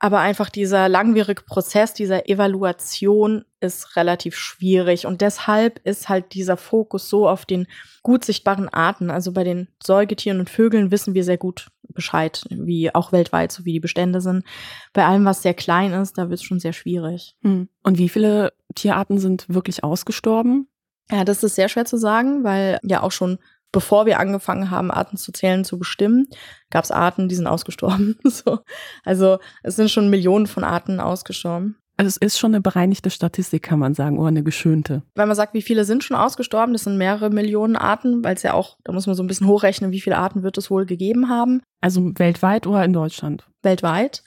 aber 0.02 0.18
einfach 0.18 0.50
dieser 0.50 0.88
langwierige 0.88 1.44
Prozess 1.44 1.94
dieser 1.94 2.28
Evaluation 2.28 3.44
ist 3.61 3.94
relativ 3.94 4.35
schwierig 4.35 5.06
und 5.06 5.21
deshalb 5.21 5.78
ist 5.85 6.09
halt 6.09 6.35
dieser 6.35 6.56
Fokus 6.56 7.09
so 7.09 7.28
auf 7.28 7.47
den 7.47 7.68
gut 8.02 8.25
sichtbaren 8.25 8.68
Arten. 8.68 9.12
Also 9.12 9.30
bei 9.30 9.44
den 9.44 9.68
Säugetieren 9.80 10.40
und 10.40 10.50
Vögeln 10.50 10.90
wissen 10.90 11.14
wir 11.14 11.23
sehr 11.23 11.38
gut 11.38 11.68
Bescheid, 11.82 12.44
wie 12.50 12.92
auch 12.92 13.12
weltweit, 13.12 13.52
so 13.52 13.64
wie 13.64 13.75
die 13.75 13.80
Bestände 13.80 14.21
sind. 14.21 14.44
Bei 14.92 15.06
allem, 15.06 15.25
was 15.25 15.42
sehr 15.42 15.54
klein 15.54 15.92
ist, 15.92 16.18
da 16.18 16.30
wird 16.30 16.40
es 16.40 16.42
schon 16.42 16.59
sehr 16.59 16.73
schwierig. 16.73 17.37
Hm. 17.42 17.68
Und 17.85 17.99
wie 17.99 18.09
viele 18.09 18.54
Tierarten 18.75 19.18
sind 19.18 19.49
wirklich 19.49 19.85
ausgestorben? 19.85 20.66
Ja, 21.12 21.25
das 21.25 21.44
ist 21.44 21.54
sehr 21.54 21.68
schwer 21.68 21.85
zu 21.85 21.97
sagen, 21.97 22.42
weil 22.42 22.80
ja 22.82 23.04
auch 23.04 23.12
schon 23.12 23.38
bevor 23.73 24.07
wir 24.07 24.21
angefangen 24.21 24.71
haben, 24.71 24.91
Arten 24.91 25.17
zu 25.17 25.33
zählen, 25.33 25.64
zu 25.64 25.79
bestimmen, 25.79 26.29
gab 26.71 26.85
es 26.85 26.91
Arten, 26.91 27.29
die 27.29 27.35
sind 27.35 27.47
ausgestorben. 27.47 28.19
so. 28.25 28.61
Also 29.05 29.38
es 29.62 29.76
sind 29.76 29.91
schon 29.91 30.11
Millionen 30.11 30.47
von 30.47 30.64
Arten 30.64 31.00
ausgestorben. 31.00 31.76
Also 31.97 32.09
es 32.09 32.17
ist 32.17 32.38
schon 32.38 32.52
eine 32.52 32.61
bereinigte 32.61 33.11
Statistik, 33.11 33.62
kann 33.62 33.79
man 33.79 33.95
sagen, 33.95 34.19
oder 34.19 34.29
eine 34.29 34.43
geschönte. 34.43 35.02
Wenn 35.14 35.29
man 35.29 35.37
sagt, 35.37 35.55
wie 35.55 35.62
viele 35.62 35.85
sind 35.85 36.02
schon 36.02 36.17
ausgestorben, 36.17 36.73
das 36.73 36.85
sind 36.85 36.97
mehrere 36.97 37.31
Millionen 37.31 37.76
Arten, 37.76 38.25
weil 38.25 38.35
es 38.35 38.43
ja 38.43 38.55
auch, 38.55 38.79
da 38.85 38.93
muss 38.93 39.07
man 39.07 39.14
so 39.14 39.23
ein 39.23 39.26
bisschen 39.26 39.47
hochrechnen, 39.47 39.93
wie 39.93 40.00
viele 40.00 40.17
Arten 40.17 40.43
wird 40.43 40.57
es 40.59 40.71
wohl 40.71 40.87
gegeben 40.87 41.29
haben. 41.29 41.62
Also 41.81 42.12
weltweit 42.17 42.67
oder 42.67 42.85
in 42.85 42.93
Deutschland? 42.93 43.47
Weltweit. 43.62 44.25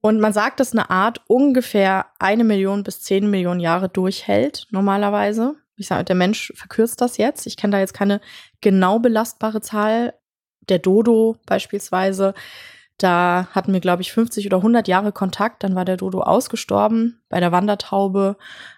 Und 0.00 0.20
man 0.20 0.32
sagt, 0.32 0.60
dass 0.60 0.72
eine 0.72 0.90
Art 0.90 1.22
ungefähr 1.26 2.06
eine 2.18 2.44
Million 2.44 2.84
bis 2.84 3.00
zehn 3.00 3.28
Millionen 3.28 3.60
Jahre 3.60 3.88
durchhält, 3.88 4.66
normalerweise. 4.70 5.56
Ich 5.78 5.86
sage, 5.86 6.04
der 6.04 6.16
Mensch 6.16 6.52
verkürzt 6.54 7.00
das 7.00 7.16
jetzt. 7.16 7.46
Ich 7.46 7.56
kenne 7.56 7.72
da 7.72 7.78
jetzt 7.78 7.94
keine 7.94 8.20
genau 8.60 8.98
belastbare 8.98 9.60
Zahl. 9.60 10.14
Der 10.68 10.78
Dodo 10.78 11.36
beispielsweise 11.46 12.34
da 12.98 13.46
hatten 13.52 13.72
wir, 13.72 13.78
glaube 13.78 14.02
ich, 14.02 14.12
50 14.12 14.44
oder 14.46 14.56
100 14.56 14.88
Jahre 14.88 15.12
Kontakt. 15.12 15.62
Dann 15.62 15.76
war 15.76 15.84
der 15.84 15.96
Dodo 15.96 16.20
ausgestorben. 16.20 17.22
Bei 17.28 17.38
der 17.38 17.52
Wandertaube, 17.52 18.36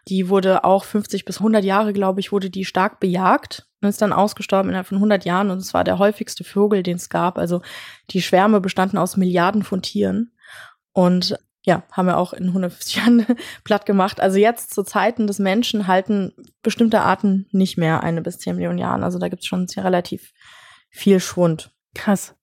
die 0.08 0.28
wurde 0.28 0.64
auch 0.64 0.84
50 0.84 1.24
bis 1.24 1.38
100 1.38 1.64
Jahre, 1.64 1.94
glaube 1.94 2.20
ich, 2.20 2.30
wurde 2.30 2.50
die 2.50 2.66
stark 2.66 3.00
bejagt 3.00 3.66
und 3.80 3.88
ist 3.88 4.02
dann 4.02 4.12
ausgestorben 4.12 4.68
innerhalb 4.68 4.86
von 4.86 4.98
100 4.98 5.24
Jahren. 5.24 5.50
Und 5.50 5.58
es 5.58 5.72
war 5.72 5.84
der 5.84 5.98
häufigste 5.98 6.44
Vogel, 6.44 6.82
den 6.82 6.96
es 6.96 7.08
gab. 7.08 7.38
Also 7.38 7.62
die 8.10 8.20
Schwärme 8.20 8.60
bestanden 8.60 8.98
aus 8.98 9.16
Milliarden 9.16 9.62
von 9.62 9.80
Tieren. 9.80 10.32
Und 10.92 11.38
ja, 11.62 11.82
haben 11.92 12.06
wir 12.06 12.16
auch 12.16 12.32
in 12.32 12.48
150 12.48 12.96
Jahren 12.96 13.26
platt 13.64 13.86
gemacht. 13.86 14.20
Also 14.20 14.38
jetzt 14.38 14.74
zu 14.74 14.82
Zeiten 14.82 15.26
des 15.26 15.38
Menschen 15.38 15.86
halten 15.86 16.32
bestimmte 16.62 17.00
Arten 17.00 17.46
nicht 17.52 17.76
mehr 17.76 18.02
eine 18.02 18.22
bis 18.22 18.38
zehn 18.38 18.56
Millionen 18.56 18.78
Jahren. 18.78 19.04
Also 19.04 19.18
da 19.18 19.28
gibt 19.28 19.42
es 19.42 19.48
schon 19.48 19.66
relativ 19.76 20.32
viel 20.88 21.20
Schwund. 21.20 21.72
Krass. 21.94 22.34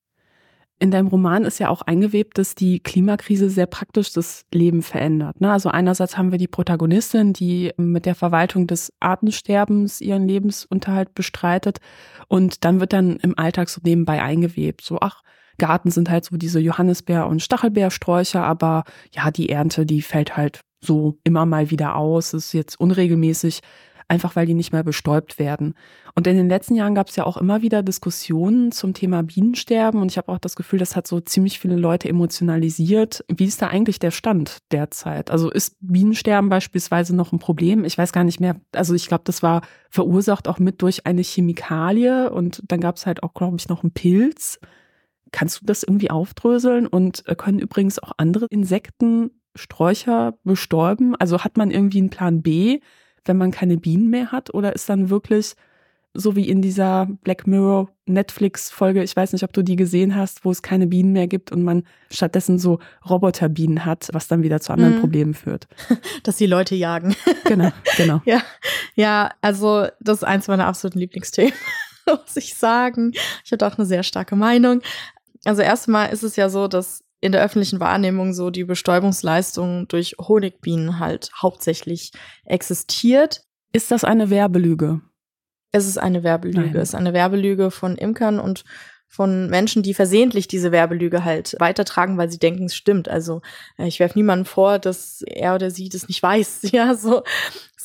In 0.79 0.91
deinem 0.91 1.07
Roman 1.07 1.43
ist 1.43 1.57
ja 1.57 1.69
auch 1.69 1.81
eingewebt, 1.81 2.37
dass 2.37 2.53
die 2.53 2.79
Klimakrise 2.79 3.49
sehr 3.49 3.65
praktisch 3.65 4.13
das 4.13 4.45
Leben 4.53 4.83
verändert. 4.83 5.41
Ne? 5.41 5.51
Also 5.51 5.69
einerseits 5.69 6.19
haben 6.19 6.31
wir 6.31 6.37
die 6.37 6.47
Protagonistin, 6.47 7.33
die 7.33 7.73
mit 7.77 8.05
der 8.05 8.13
Verwaltung 8.13 8.67
des 8.67 8.93
Artensterbens 8.99 10.01
ihren 10.01 10.27
Lebensunterhalt 10.27 11.15
bestreitet. 11.15 11.79
Und 12.27 12.63
dann 12.63 12.79
wird 12.79 12.93
dann 12.93 13.17
im 13.17 13.35
Alltag 13.39 13.69
so 13.69 13.81
nebenbei 13.83 14.21
eingewebt. 14.21 14.81
So, 14.81 14.99
ach, 15.01 15.23
Garten 15.57 15.91
sind 15.91 16.09
halt 16.09 16.25
so 16.25 16.37
diese 16.37 16.59
Johannisbeer- 16.59 17.27
und 17.27 17.41
Stachelbeersträucher, 17.41 18.43
aber 18.43 18.83
ja, 19.11 19.31
die 19.31 19.49
Ernte, 19.49 19.85
die 19.85 20.01
fällt 20.01 20.37
halt 20.37 20.61
so 20.81 21.17
immer 21.23 21.45
mal 21.45 21.71
wieder 21.71 21.95
aus, 21.95 22.33
ist 22.33 22.53
jetzt 22.53 22.79
unregelmäßig 22.79 23.61
einfach 24.07 24.35
weil 24.35 24.45
die 24.45 24.53
nicht 24.53 24.71
mehr 24.71 24.83
bestäubt 24.83 25.39
werden. 25.39 25.73
Und 26.15 26.27
in 26.27 26.37
den 26.37 26.49
letzten 26.49 26.75
Jahren 26.75 26.95
gab 26.95 27.09
es 27.09 27.15
ja 27.15 27.25
auch 27.25 27.37
immer 27.37 27.61
wieder 27.61 27.83
Diskussionen 27.83 28.71
zum 28.71 28.93
Thema 28.93 29.21
Bienensterben 29.23 30.01
und 30.01 30.11
ich 30.11 30.17
habe 30.17 30.31
auch 30.31 30.39
das 30.39 30.55
Gefühl, 30.55 30.79
das 30.79 30.95
hat 30.95 31.07
so 31.07 31.19
ziemlich 31.19 31.59
viele 31.59 31.75
Leute 31.75 32.09
emotionalisiert. 32.09 33.23
Wie 33.27 33.45
ist 33.45 33.61
da 33.61 33.67
eigentlich 33.67 33.99
der 33.99 34.11
Stand 34.11 34.59
derzeit? 34.71 35.29
Also 35.29 35.51
ist 35.51 35.75
Bienensterben 35.81 36.49
beispielsweise 36.49 37.15
noch 37.15 37.31
ein 37.31 37.39
Problem? 37.39 37.83
Ich 37.83 37.97
weiß 37.97 38.13
gar 38.13 38.23
nicht 38.23 38.39
mehr. 38.39 38.55
Also 38.71 38.93
ich 38.93 39.07
glaube, 39.07 39.23
das 39.25 39.43
war 39.43 39.61
verursacht 39.89 40.47
auch 40.47 40.59
mit 40.59 40.81
durch 40.81 41.05
eine 41.05 41.21
Chemikalie 41.21 42.31
und 42.31 42.63
dann 42.67 42.79
gab 42.79 42.95
es 42.95 43.05
halt 43.05 43.23
auch, 43.23 43.33
glaube 43.33 43.57
ich, 43.59 43.67
noch 43.67 43.83
einen 43.83 43.91
Pilz. 43.91 44.59
Kannst 45.31 45.61
du 45.61 45.65
das 45.65 45.83
irgendwie 45.83 46.11
aufdröseln? 46.11 46.87
Und 46.87 47.27
äh, 47.27 47.35
können 47.35 47.59
übrigens 47.59 47.99
auch 47.99 48.11
andere 48.17 48.47
Insekten 48.49 49.31
Sträucher 49.55 50.33
bestäuben? 50.43 51.15
Also 51.15 51.43
hat 51.43 51.57
man 51.57 51.71
irgendwie 51.71 51.99
einen 51.99 52.09
Plan 52.09 52.41
B, 52.41 52.79
wenn 53.25 53.37
man 53.37 53.51
keine 53.51 53.77
Bienen 53.77 54.09
mehr 54.09 54.31
hat? 54.31 54.53
Oder 54.53 54.73
ist 54.73 54.89
dann 54.89 55.09
wirklich 55.09 55.55
so 56.17 56.35
wie 56.35 56.49
in 56.49 56.61
dieser 56.63 57.07
Black 57.23 57.45
Mirror 57.45 57.89
Netflix-Folge, 58.07 59.03
ich 59.03 59.15
weiß 59.15 59.33
nicht, 59.33 59.43
ob 59.43 59.53
du 59.53 59.61
die 59.61 59.75
gesehen 59.75 60.15
hast, 60.15 60.43
wo 60.45 60.51
es 60.51 60.63
keine 60.63 60.87
Bienen 60.87 61.13
mehr 61.13 61.27
gibt 61.27 61.51
und 61.51 61.63
man 61.63 61.83
stattdessen 62.09 62.57
so 62.57 62.79
Roboterbienen 63.07 63.85
hat, 63.85 64.09
was 64.13 64.27
dann 64.27 64.41
wieder 64.41 64.59
zu 64.59 64.73
anderen 64.73 64.95
mhm. 64.95 65.01
Problemen 65.01 65.33
führt. 65.35 65.67
Dass 66.23 66.37
die 66.37 66.47
Leute 66.47 66.75
jagen. 66.75 67.15
Genau, 67.45 67.71
genau. 67.95 68.21
ja, 68.25 68.41
ja, 68.95 69.29
also 69.41 69.87
das 70.01 70.17
ist 70.17 70.23
eins 70.23 70.47
meiner 70.47 70.65
absoluten 70.65 70.99
Lieblingsthemen, 70.99 71.53
muss 72.07 72.35
ich 72.35 72.55
sagen. 72.55 73.13
Ich 73.45 73.51
habe 73.51 73.65
auch 73.65 73.77
eine 73.77 73.85
sehr 73.85 74.03
starke 74.03 74.35
Meinung. 74.35 74.81
Also 75.47 75.61
erstmal 75.61 76.11
ist 76.11 76.23
es 76.23 76.35
ja 76.35 76.49
so, 76.49 76.67
dass 76.67 77.05
in 77.21 77.31
der 77.31 77.41
öffentlichen 77.41 77.79
Wahrnehmung 77.79 78.33
so 78.33 78.49
die 78.49 78.65
Bestäubungsleistung 78.65 79.87
durch 79.87 80.15
Honigbienen 80.19 80.99
halt 80.99 81.31
hauptsächlich 81.41 82.11
existiert. 82.43 83.43
Ist 83.71 83.89
das 83.89 84.03
eine 84.03 84.29
Werbelüge? 84.29 84.99
Es 85.71 85.87
ist 85.87 85.99
eine 85.99 86.23
Werbelüge. 86.23 86.59
Nein. 86.59 86.75
Es 86.75 86.89
ist 86.89 86.95
eine 86.95 87.13
Werbelüge 87.13 87.71
von 87.71 87.95
Imkern 87.95 88.41
und 88.41 88.65
von 89.07 89.49
Menschen, 89.49 89.83
die 89.83 89.93
versehentlich 89.93 90.49
diese 90.49 90.73
Werbelüge 90.73 91.23
halt 91.23 91.55
weitertragen, 91.59 92.17
weil 92.17 92.29
sie 92.29 92.39
denken, 92.39 92.65
es 92.65 92.75
stimmt. 92.75 93.07
Also 93.07 93.41
äh, 93.77 93.87
ich 93.87 94.01
werfe 94.01 94.19
niemandem 94.19 94.45
vor, 94.45 94.79
dass 94.79 95.21
er 95.25 95.55
oder 95.55 95.71
sie 95.71 95.87
das 95.87 96.09
nicht 96.09 96.21
weiß, 96.21 96.59
ja, 96.73 96.93
so, 96.93 97.23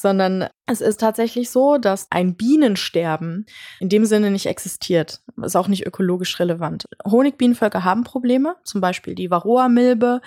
sondern 0.03 0.49
es 0.67 0.81
ist 0.81 1.01
tatsächlich 1.01 1.49
so, 1.51 1.79
dass 1.79 2.09
ein 2.11 2.35
Bienensterben 2.35 3.47
in 3.79 3.89
dem 3.89 4.05
Sinne 4.05 4.31
nicht 4.31 4.47
existiert. 4.47 5.21
Ist 5.43 5.57
auch 5.57 5.69
nicht 5.69 5.87
ökologisch 5.87 6.39
relevant. 6.41 6.87
Honigbienenvölker 7.05 7.85
haben 7.85 8.03
Probleme, 8.03 8.57
zum 8.65 8.81
Beispiel 8.81 9.15
die 9.15 9.31
Varroa-Milbe, 9.31 10.21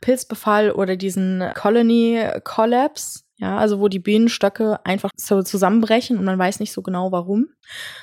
Pilzbefall 0.00 0.70
oder 0.70 0.96
diesen 0.96 1.44
Colony 1.54 2.24
Collapse. 2.44 3.24
Ja, 3.38 3.58
also 3.58 3.80
wo 3.80 3.88
die 3.88 3.98
Bienenstöcke 3.98 4.80
einfach 4.86 5.10
so 5.14 5.42
zusammenbrechen 5.42 6.16
und 6.16 6.24
man 6.24 6.38
weiß 6.38 6.58
nicht 6.58 6.72
so 6.72 6.80
genau 6.80 7.12
warum. 7.12 7.48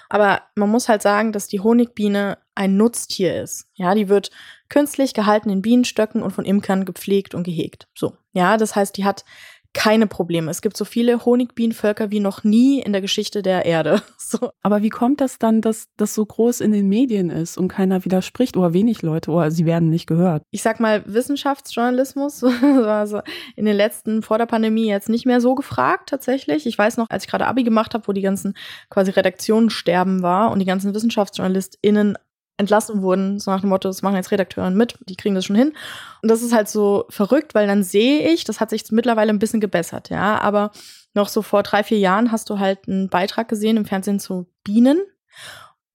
Aber 0.07 0.43
man 0.53 0.69
muss 0.69 0.89
halt 0.89 1.01
sagen, 1.01 1.31
dass 1.31 1.47
die 1.47 1.59
Honigbiene 1.59 2.37
ein 2.53 2.77
Nutztier 2.77 3.41
ist. 3.41 3.65
Ja, 3.73 3.95
die 3.95 4.09
wird 4.09 4.29
künstlich 4.69 5.15
gehalten 5.15 5.49
in 5.49 5.63
Bienenstöcken 5.63 6.21
und 6.21 6.31
von 6.31 6.45
Imkern 6.45 6.85
gepflegt 6.85 7.33
und 7.33 7.43
gehegt. 7.43 7.87
So. 7.95 8.15
Ja, 8.33 8.57
das 8.57 8.75
heißt, 8.75 8.95
die 8.97 9.05
hat 9.05 9.25
keine 9.73 10.07
Probleme. 10.07 10.51
Es 10.51 10.61
gibt 10.61 10.77
so 10.77 10.85
viele 10.85 11.25
Honigbienenvölker 11.25 12.11
wie 12.11 12.19
noch 12.19 12.43
nie 12.43 12.79
in 12.79 12.93
der 12.93 13.01
Geschichte 13.01 13.41
der 13.41 13.65
Erde. 13.65 14.01
So. 14.33 14.49
Aber 14.63 14.81
wie 14.81 14.89
kommt 14.89 15.21
das 15.21 15.37
dann, 15.37 15.61
dass 15.61 15.89
das 15.95 16.15
so 16.15 16.25
groß 16.25 16.61
in 16.61 16.71
den 16.71 16.89
Medien 16.89 17.29
ist 17.29 17.55
und 17.55 17.67
keiner 17.67 18.03
widerspricht 18.03 18.57
oder 18.57 18.73
wenig 18.73 19.03
Leute 19.03 19.29
oder 19.29 19.51
sie 19.51 19.67
werden 19.67 19.89
nicht 19.89 20.07
gehört? 20.07 20.41
Ich 20.49 20.63
sag 20.63 20.79
mal, 20.79 21.03
Wissenschaftsjournalismus 21.05 22.43
also 22.83 23.21
in 23.55 23.65
den 23.65 23.75
letzten, 23.75 24.23
vor 24.23 24.39
der 24.39 24.47
Pandemie 24.47 24.87
jetzt 24.87 25.07
nicht 25.07 25.27
mehr 25.27 25.39
so 25.39 25.53
gefragt 25.53 26.09
tatsächlich. 26.09 26.65
Ich 26.65 26.75
weiß 26.75 26.97
noch, 26.97 27.11
als 27.11 27.25
ich 27.25 27.29
gerade 27.29 27.45
Abi 27.45 27.63
gemacht 27.63 27.93
habe, 27.93 28.07
wo 28.07 28.11
die 28.11 28.21
ganzen 28.21 28.55
quasi 28.89 29.11
Redaktionen 29.11 29.69
sterben 29.69 30.23
war 30.23 30.51
und 30.51 30.57
die 30.57 30.65
ganzen 30.65 30.95
WissenschaftsjournalistInnen 30.95 32.17
entlassen 32.63 33.01
wurden, 33.01 33.39
so 33.39 33.51
nach 33.51 33.61
dem 33.61 33.69
Motto, 33.69 33.87
das 33.87 34.01
machen 34.01 34.15
jetzt 34.15 34.31
Redakteuren 34.31 34.75
mit, 34.75 34.97
die 35.07 35.15
kriegen 35.15 35.35
das 35.35 35.45
schon 35.45 35.55
hin. 35.55 35.73
Und 36.21 36.29
das 36.31 36.41
ist 36.41 36.53
halt 36.53 36.67
so 36.67 37.05
verrückt, 37.09 37.55
weil 37.55 37.67
dann 37.67 37.83
sehe 37.83 38.31
ich, 38.33 38.43
das 38.43 38.59
hat 38.59 38.69
sich 38.69 38.83
mittlerweile 38.91 39.29
ein 39.29 39.39
bisschen 39.39 39.61
gebessert, 39.61 40.09
ja, 40.09 40.39
aber 40.39 40.71
noch 41.13 41.27
so 41.27 41.41
vor 41.41 41.63
drei, 41.63 41.83
vier 41.83 41.99
Jahren 41.99 42.31
hast 42.31 42.49
du 42.49 42.59
halt 42.59 42.87
einen 42.87 43.09
Beitrag 43.09 43.47
gesehen 43.47 43.77
im 43.77 43.85
Fernsehen 43.85 44.19
zu 44.19 44.47
Bienen 44.63 44.99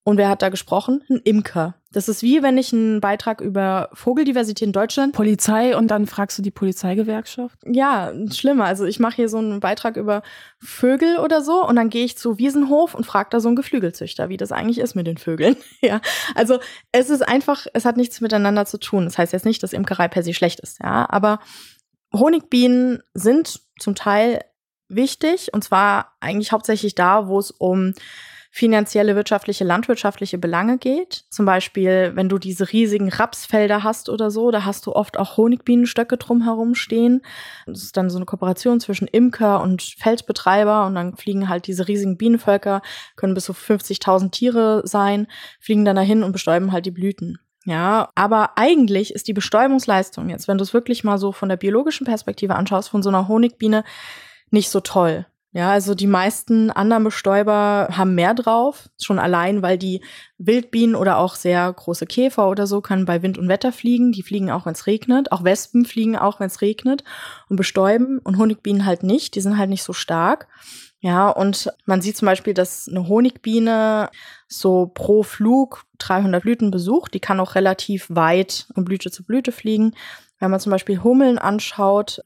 und 0.09 0.17
wer 0.17 0.31
hat 0.31 0.41
da 0.41 0.49
gesprochen? 0.49 1.05
Ein 1.11 1.21
Imker. 1.23 1.75
Das 1.93 2.09
ist 2.09 2.23
wie 2.23 2.43
wenn 2.43 2.57
ich 2.57 2.73
einen 2.73 3.03
Beitrag 3.03 3.43
über 3.43 3.91
Vogeldiversität 3.93 4.69
in 4.69 4.73
Deutschland. 4.73 5.13
Polizei 5.13 5.77
und 5.77 5.89
dann 5.89 6.07
fragst 6.07 6.39
du 6.39 6.41
die 6.41 6.51
Polizeigewerkschaft? 6.51 7.59
Ja, 7.67 8.15
schlimmer. 8.33 8.65
Also 8.65 8.87
ich 8.87 9.01
mache 9.01 9.17
hier 9.17 9.29
so 9.29 9.37
einen 9.37 9.61
Beitrag 9.61 9.99
über 9.99 10.23
Vögel 10.61 11.19
oder 11.19 11.43
so 11.43 11.63
und 11.63 11.77
dann 11.77 11.91
gehe 11.91 12.07
ich 12.07 12.17
zu 12.17 12.39
Wiesenhof 12.39 12.95
und 12.95 13.05
frage 13.05 13.29
da 13.31 13.41
so 13.41 13.49
einen 13.49 13.57
Geflügelzüchter, 13.57 14.31
wie 14.31 14.39
das 14.39 14.51
eigentlich 14.51 14.79
ist 14.79 14.95
mit 14.95 15.07
den 15.07 15.19
Vögeln. 15.19 15.59
ja, 15.83 16.01
also 16.35 16.59
es 16.91 17.11
ist 17.11 17.21
einfach, 17.21 17.67
es 17.75 17.85
hat 17.85 17.99
nichts 17.99 18.23
miteinander 18.23 18.65
zu 18.65 18.79
tun. 18.79 19.05
Das 19.05 19.19
heißt 19.19 19.35
jetzt 19.35 19.45
nicht, 19.45 19.63
dass 19.63 19.75
Imkerei 19.75 20.09
per 20.09 20.23
se 20.23 20.33
schlecht 20.33 20.61
ist, 20.61 20.79
ja, 20.83 21.07
aber 21.11 21.39
Honigbienen 22.15 23.03
sind 23.13 23.61
zum 23.79 23.95
Teil 23.95 24.41
wichtig 24.89 25.53
und 25.53 25.65
zwar 25.65 26.17
eigentlich 26.21 26.51
hauptsächlich 26.51 26.95
da, 26.95 27.29
wo 27.29 27.39
es 27.39 27.51
um 27.51 27.93
finanzielle, 28.51 29.15
wirtschaftliche, 29.15 29.65
landwirtschaftliche 29.65 30.39
Belange 30.39 30.79
geht. 30.79 31.25
Zum 31.31 31.45
Beispiel, 31.45 32.13
wenn 32.15 32.29
du 32.29 32.39
diese 32.39 32.73
riesigen 32.73 33.09
Rapsfelder 33.11 33.83
hast 33.85 34.09
oder 34.09 34.31
so, 34.31 34.51
da 34.51 34.65
hast 34.65 34.87
du 34.87 34.93
oft 34.93 35.19
auch 35.19 35.37
Honigbienenstöcke 35.37 36.17
drumherum 36.17 36.75
stehen. 36.75 37.23
Das 37.67 37.83
ist 37.83 37.97
dann 37.97 38.11
so 38.11 38.17
eine 38.17 38.27
Kooperation 38.27 38.81
zwischen 38.81 39.09
Imker 39.09 39.61
und 39.61 39.83
Feldbetreiber 39.83 40.87
und 40.87 40.95
dann 40.95 41.17
fliegen 41.17 41.49
halt 41.49 41.67
diese 41.67 41.89
riesigen 41.89 42.17
Bienenvölker, 42.17 42.83
können 43.17 43.35
bis 43.35 43.45
zu 43.45 43.53
50.000 43.53 44.31
Tiere 44.31 44.83
sein, 44.85 45.27
fliegen 45.61 45.85
dann 45.85 45.97
dahin 45.97 46.23
und 46.23 46.33
bestäuben 46.33 46.73
halt 46.73 46.87
die 46.87 46.91
Blüten. 46.91 47.39
Ja, 47.65 48.09
aber 48.15 48.57
eigentlich 48.57 49.13
ist 49.13 49.29
die 49.29 49.35
Bestäubungsleistung 49.35 50.31
jetzt, 50.31 50.49
wenn 50.49 50.57
du 50.57 50.63
es 50.63 50.73
wirklich 50.73 51.05
mal 51.05 51.19
so 51.19 51.33
von 51.33 51.51
der 51.51 51.57
biologischen 51.57 52.07
Perspektive 52.07 52.55
anschaust, 52.55 52.89
von 52.89 53.03
so 53.03 53.11
einer 53.11 53.29
Honigbiene 53.29 53.85
nicht 54.51 54.71
so 54.71 54.81
toll. 54.81 55.27
Ja, 55.59 55.73
also 55.73 55.97
die 55.97 56.07
meisten 56.07 56.71
anderen 56.71 57.03
Bestäuber 57.03 57.89
haben 57.91 58.15
mehr 58.15 58.33
drauf, 58.33 58.89
schon 59.03 59.19
allein, 59.19 59.61
weil 59.61 59.77
die 59.77 60.03
Wildbienen 60.39 60.95
oder 60.95 61.19
auch 61.19 61.35
sehr 61.35 61.73
große 61.73 62.07
Käfer 62.07 62.49
oder 62.49 62.69
so 62.69 62.81
können 62.81 63.07
bei 63.07 63.23
Wind 63.25 63.39
und 63.39 63.49
Wetter 63.49 63.73
fliegen. 63.73 64.13
Die 64.13 64.23
fliegen 64.23 64.53
auch, 64.53 64.67
wenn 64.67 64.75
es 64.75 64.87
regnet. 64.87 65.33
Auch 65.33 65.43
Wespen 65.43 65.85
fliegen 65.85 66.17
auch, 66.17 66.39
wenn 66.39 66.47
es 66.47 66.61
regnet 66.61 67.03
und 67.49 67.57
bestäuben 67.57 68.21
und 68.21 68.39
Honigbienen 68.39 68.87
halt 68.87 69.03
nicht. 69.03 69.35
Die 69.35 69.41
sind 69.41 69.59
halt 69.59 69.69
nicht 69.69 69.83
so 69.83 69.93
stark. 69.93 70.47
Ja, 71.01 71.29
und 71.29 71.73
man 71.87 72.03
sieht 72.03 72.17
zum 72.17 72.27
Beispiel, 72.27 72.55
dass 72.55 72.87
eine 72.89 73.09
Honigbiene 73.09 74.11
so 74.47 74.87
pro 74.95 75.25
Flug 75.25 75.87
300 75.99 76.41
Blüten 76.41 76.71
besucht. 76.71 77.15
Die 77.15 77.21
kann 77.21 77.41
auch 77.41 77.57
relativ 77.57 78.07
weit 78.11 78.69
von 78.73 78.85
Blüte 78.85 79.11
zu 79.11 79.25
Blüte 79.25 79.51
fliegen. 79.51 79.97
Wenn 80.39 80.53
man 80.53 80.61
zum 80.61 80.71
Beispiel 80.71 81.03
Hummeln 81.03 81.37
anschaut, 81.37 82.21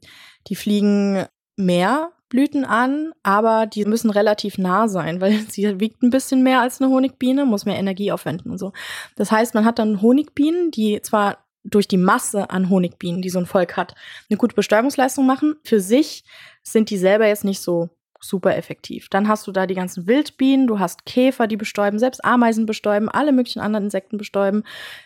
die 0.48 0.54
fliegen 0.54 1.24
mehr 1.56 2.10
Blüten 2.32 2.64
an, 2.64 3.12
aber 3.22 3.66
die 3.66 3.84
müssen 3.84 4.08
relativ 4.08 4.56
nah 4.56 4.88
sein, 4.88 5.20
weil 5.20 5.32
sie 5.50 5.80
wiegt 5.80 6.02
ein 6.02 6.08
bisschen 6.08 6.42
mehr 6.42 6.62
als 6.62 6.80
eine 6.80 6.90
Honigbiene, 6.90 7.44
muss 7.44 7.66
mehr 7.66 7.78
Energie 7.78 8.10
aufwenden 8.10 8.50
und 8.50 8.56
so. 8.56 8.72
Das 9.16 9.30
heißt, 9.30 9.54
man 9.54 9.66
hat 9.66 9.78
dann 9.78 10.00
Honigbienen, 10.00 10.70
die 10.70 11.02
zwar 11.02 11.36
durch 11.62 11.86
die 11.86 11.98
Masse 11.98 12.48
an 12.48 12.70
Honigbienen, 12.70 13.20
die 13.20 13.28
so 13.28 13.38
ein 13.38 13.46
Volk 13.46 13.76
hat, 13.76 13.94
eine 14.30 14.38
gute 14.38 14.56
Bestäubungsleistung 14.56 15.26
machen. 15.26 15.56
Für 15.62 15.78
sich 15.78 16.24
sind 16.62 16.88
die 16.88 16.96
selber 16.96 17.26
jetzt 17.26 17.44
nicht 17.44 17.60
so 17.60 17.90
super 18.18 18.56
effektiv. 18.56 19.08
Dann 19.10 19.28
hast 19.28 19.46
du 19.46 19.52
da 19.52 19.66
die 19.66 19.74
ganzen 19.74 20.06
Wildbienen, 20.06 20.66
du 20.66 20.78
hast 20.78 21.04
Käfer, 21.04 21.46
die 21.46 21.58
bestäuben, 21.58 21.98
selbst 21.98 22.24
Ameisen 22.24 22.64
bestäuben, 22.64 23.10
alle 23.10 23.32
möglichen 23.32 23.60
anderen 23.60 23.84
Insekten 23.84 24.16
bestäuben, 24.16 24.62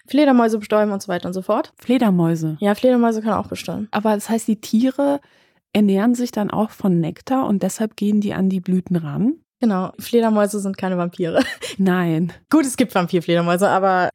Fledermäuse 0.07 0.59
bestäuben 0.59 0.93
und 0.93 1.03
so 1.03 1.09
weiter 1.09 1.27
und 1.27 1.35
so 1.35 1.43
fort. 1.43 1.73
Fledermäuse. 1.77 2.57
Ja, 2.61 2.77
Fledermäuse 2.77 3.21
können 3.21 3.35
auch 3.35 3.49
bestäuben. 3.49 3.89
Aber 3.91 4.15
das 4.15 4.29
heißt, 4.29 4.47
die 4.47 4.61
Tiere 4.61 5.21
ernähren 5.77 6.15
sich 6.15 6.31
dann 6.31 6.51
auch 6.51 6.71
von 6.71 7.01
Nektar 7.01 7.47
und 7.47 7.63
deshalb 7.63 7.97
gehen 7.97 8.23
die 8.23 8.33
an 8.33 8.49
die 8.49 8.61
Blüten 8.61 8.97
ran? 8.97 9.35
Genau, 9.61 9.93
Fledermäuse 9.99 10.59
sind 10.59 10.79
keine 10.79 10.97
Vampire. 10.97 11.43
Nein. 11.77 12.33
Gut, 12.49 12.65
es 12.65 12.79
gibt 12.79 12.95
Vampirfledermäuse, 12.95 13.69
aber 13.69 14.09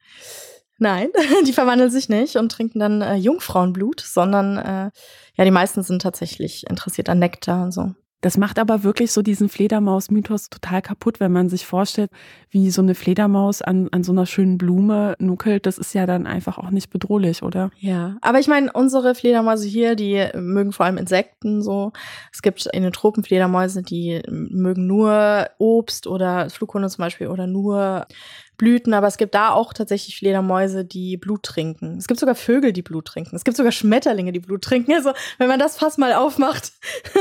nein, 0.78 1.10
die 1.46 1.52
verwandeln 1.52 1.90
sich 1.90 2.08
nicht 2.08 2.34
und 2.34 2.50
trinken 2.50 2.80
dann 2.80 3.00
äh, 3.00 3.14
Jungfrauenblut, 3.14 4.00
sondern 4.00 4.58
äh, 4.58 4.90
ja, 5.36 5.44
die 5.44 5.52
meisten 5.52 5.84
sind 5.84 6.02
tatsächlich 6.02 6.68
interessiert 6.68 7.08
an 7.08 7.20
Nektar 7.20 7.62
und 7.62 7.70
so. 7.70 7.94
Das 8.22 8.38
macht 8.38 8.60
aber 8.60 8.84
wirklich 8.84 9.10
so 9.10 9.20
diesen 9.20 9.48
Fledermaus-Mythos 9.48 10.48
total 10.48 10.80
kaputt, 10.80 11.18
wenn 11.18 11.32
man 11.32 11.48
sich 11.48 11.66
vorstellt, 11.66 12.08
wie 12.50 12.70
so 12.70 12.80
eine 12.80 12.94
Fledermaus 12.94 13.62
an, 13.62 13.88
an 13.90 14.04
so 14.04 14.12
einer 14.12 14.26
schönen 14.26 14.58
Blume 14.58 15.16
nuckelt. 15.18 15.66
Das 15.66 15.76
ist 15.76 15.92
ja 15.92 16.06
dann 16.06 16.28
einfach 16.28 16.56
auch 16.56 16.70
nicht 16.70 16.88
bedrohlich, 16.88 17.42
oder? 17.42 17.70
Ja, 17.80 18.16
aber 18.20 18.38
ich 18.38 18.46
meine, 18.46 18.72
unsere 18.72 19.16
Fledermäuse 19.16 19.66
hier, 19.66 19.96
die 19.96 20.28
mögen 20.34 20.70
vor 20.70 20.86
allem 20.86 20.98
Insekten 20.98 21.62
so. 21.62 21.92
Es 22.32 22.42
gibt 22.42 22.64
in 22.66 22.84
den 22.84 22.92
Tropen 22.92 23.24
Fledermäuse, 23.24 23.82
die 23.82 24.22
mögen 24.28 24.86
nur 24.86 25.48
Obst 25.58 26.06
oder 26.06 26.48
Flughunde 26.48 26.88
zum 26.90 27.02
Beispiel 27.02 27.26
oder 27.26 27.48
nur 27.48 28.06
Blüten, 28.56 28.94
aber 28.94 29.06
es 29.06 29.16
gibt 29.16 29.34
da 29.34 29.50
auch 29.50 29.72
tatsächlich 29.72 30.16
Fledermäuse, 30.16 30.84
die 30.84 31.16
Blut 31.16 31.42
trinken. 31.42 31.96
Es 31.98 32.06
gibt 32.06 32.20
sogar 32.20 32.34
Vögel, 32.34 32.72
die 32.72 32.82
Blut 32.82 33.06
trinken. 33.06 33.34
Es 33.34 33.44
gibt 33.44 33.56
sogar 33.56 33.72
Schmetterlinge, 33.72 34.32
die 34.32 34.40
Blut 34.40 34.62
trinken. 34.62 34.92
Also, 34.92 35.12
wenn 35.38 35.48
man 35.48 35.58
das 35.58 35.78
fast 35.78 35.98
mal 35.98 36.12
aufmacht. 36.12 36.72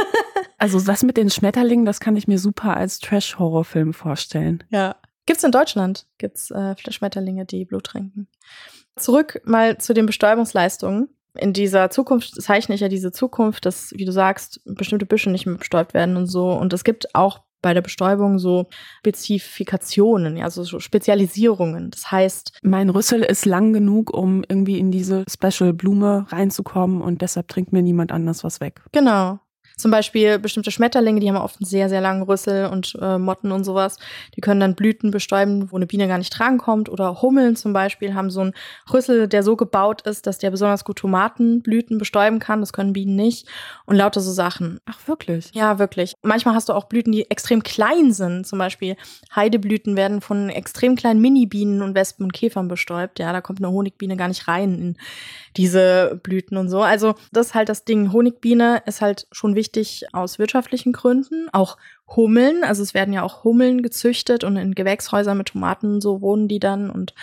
also, 0.57 0.79
das 0.79 1.03
mit 1.03 1.17
den 1.17 1.29
Schmetterlingen, 1.29 1.85
das 1.85 1.99
kann 1.99 2.15
ich 2.15 2.27
mir 2.27 2.37
super 2.37 2.77
als 2.77 2.99
Trash-Horrorfilm 2.99 3.93
vorstellen. 3.93 4.63
Ja. 4.69 4.95
Gibt's 5.25 5.43
in 5.43 5.51
Deutschland? 5.51 6.07
Gibt's 6.17 6.51
äh, 6.51 6.75
Schmetterlinge, 6.89 7.45
die 7.45 7.65
Blut 7.65 7.85
trinken? 7.85 8.27
Zurück 8.97 9.41
mal 9.45 9.77
zu 9.77 9.93
den 9.93 10.05
Bestäubungsleistungen. 10.05 11.09
In 11.35 11.53
dieser 11.53 11.89
Zukunft 11.89 12.41
zeichne 12.41 12.75
ich 12.75 12.81
ja 12.81 12.89
diese 12.89 13.11
Zukunft, 13.11 13.65
dass, 13.65 13.93
wie 13.95 14.03
du 14.03 14.11
sagst, 14.11 14.61
bestimmte 14.65 15.05
Büsche 15.05 15.29
nicht 15.29 15.45
mehr 15.45 15.57
bestäubt 15.57 15.93
werden 15.93 16.17
und 16.17 16.27
so. 16.27 16.51
Und 16.51 16.73
es 16.73 16.83
gibt 16.83 17.15
auch 17.15 17.41
bei 17.61 17.73
der 17.73 17.81
Bestäubung 17.81 18.39
so 18.39 18.67
Spezifikationen, 18.99 20.41
also 20.41 20.63
so 20.63 20.79
Spezialisierungen. 20.79 21.91
Das 21.91 22.11
heißt, 22.11 22.59
mein 22.63 22.89
Rüssel 22.89 23.21
ist 23.21 23.45
lang 23.45 23.73
genug, 23.73 24.13
um 24.13 24.43
irgendwie 24.47 24.79
in 24.79 24.91
diese 24.91 25.23
Special 25.29 25.73
Blume 25.73 26.25
reinzukommen 26.29 27.01
und 27.01 27.21
deshalb 27.21 27.47
trinkt 27.47 27.73
mir 27.73 27.81
niemand 27.81 28.11
anders 28.11 28.43
was 28.43 28.59
weg. 28.61 28.81
Genau. 28.91 29.39
Zum 29.77 29.89
Beispiel 29.89 30.37
bestimmte 30.37 30.69
Schmetterlinge, 30.69 31.19
die 31.19 31.29
haben 31.29 31.37
oft 31.37 31.59
einen 31.59 31.65
sehr, 31.65 31.89
sehr 31.89 32.01
langen 32.01 32.21
Rüssel 32.21 32.67
und 32.67 32.95
äh, 33.01 33.17
Motten 33.17 33.51
und 33.51 33.63
sowas. 33.63 33.97
Die 34.35 34.41
können 34.41 34.59
dann 34.59 34.75
Blüten 34.75 35.09
bestäuben, 35.09 35.71
wo 35.71 35.77
eine 35.77 35.87
Biene 35.87 36.07
gar 36.07 36.19
nicht 36.19 36.37
drankommt. 36.37 36.87
Oder 36.87 37.21
Hummeln 37.21 37.55
zum 37.55 37.73
Beispiel 37.73 38.13
haben 38.13 38.29
so 38.29 38.41
einen 38.41 38.53
Rüssel, 38.93 39.27
der 39.27 39.41
so 39.41 39.55
gebaut 39.55 40.01
ist, 40.03 40.27
dass 40.27 40.37
der 40.37 40.51
besonders 40.51 40.83
gut 40.85 40.97
Tomatenblüten 40.97 41.97
bestäuben 41.97 42.39
kann. 42.39 42.59
Das 42.59 42.73
können 42.73 42.93
Bienen 42.93 43.15
nicht. 43.15 43.47
Und 43.85 43.95
lauter 43.95 44.21
so 44.21 44.31
Sachen. 44.31 44.79
Ach, 44.85 44.99
wirklich? 45.07 45.49
Ja, 45.53 45.79
wirklich. 45.79 46.13
Manchmal 46.21 46.53
hast 46.53 46.69
du 46.69 46.73
auch 46.73 46.85
Blüten, 46.85 47.11
die 47.11 47.29
extrem 47.31 47.63
klein 47.63 48.13
sind. 48.13 48.45
Zum 48.45 48.59
Beispiel 48.59 48.95
Heideblüten 49.35 49.95
werden 49.95 50.21
von 50.21 50.49
extrem 50.49 50.95
kleinen 50.95 51.21
Mini-Bienen 51.21 51.81
und 51.81 51.95
Wespen 51.95 52.25
und 52.25 52.33
Käfern 52.33 52.67
bestäubt. 52.67 53.17
Ja, 53.17 53.33
da 53.33 53.41
kommt 53.41 53.59
eine 53.59 53.71
Honigbiene 53.71 54.15
gar 54.15 54.27
nicht 54.27 54.47
rein 54.47 54.77
in 54.77 54.97
diese 55.57 56.19
Blüten 56.21 56.57
und 56.57 56.69
so. 56.69 56.81
Also 56.81 57.15
das 57.31 57.47
ist 57.47 57.55
halt 57.55 57.69
das 57.69 57.83
Ding. 57.83 58.13
Honigbiene 58.13 58.83
ist 58.85 59.01
halt 59.01 59.27
schon 59.31 59.55
wichtig 59.55 59.60
aus 60.13 60.39
wirtschaftlichen 60.39 60.93
Gründen. 60.93 61.49
Auch 61.51 61.77
Hummeln, 62.07 62.63
also 62.63 62.83
es 62.83 62.93
werden 62.93 63.13
ja 63.13 63.23
auch 63.23 63.43
Hummeln 63.43 63.81
gezüchtet 63.81 64.43
und 64.43 64.57
in 64.57 64.75
Gewächshäusern 64.75 65.37
mit 65.37 65.49
Tomaten 65.49 66.01
so 66.01 66.21
wohnen 66.21 66.47
die 66.47 66.59
dann 66.59 66.89
und 66.89 67.13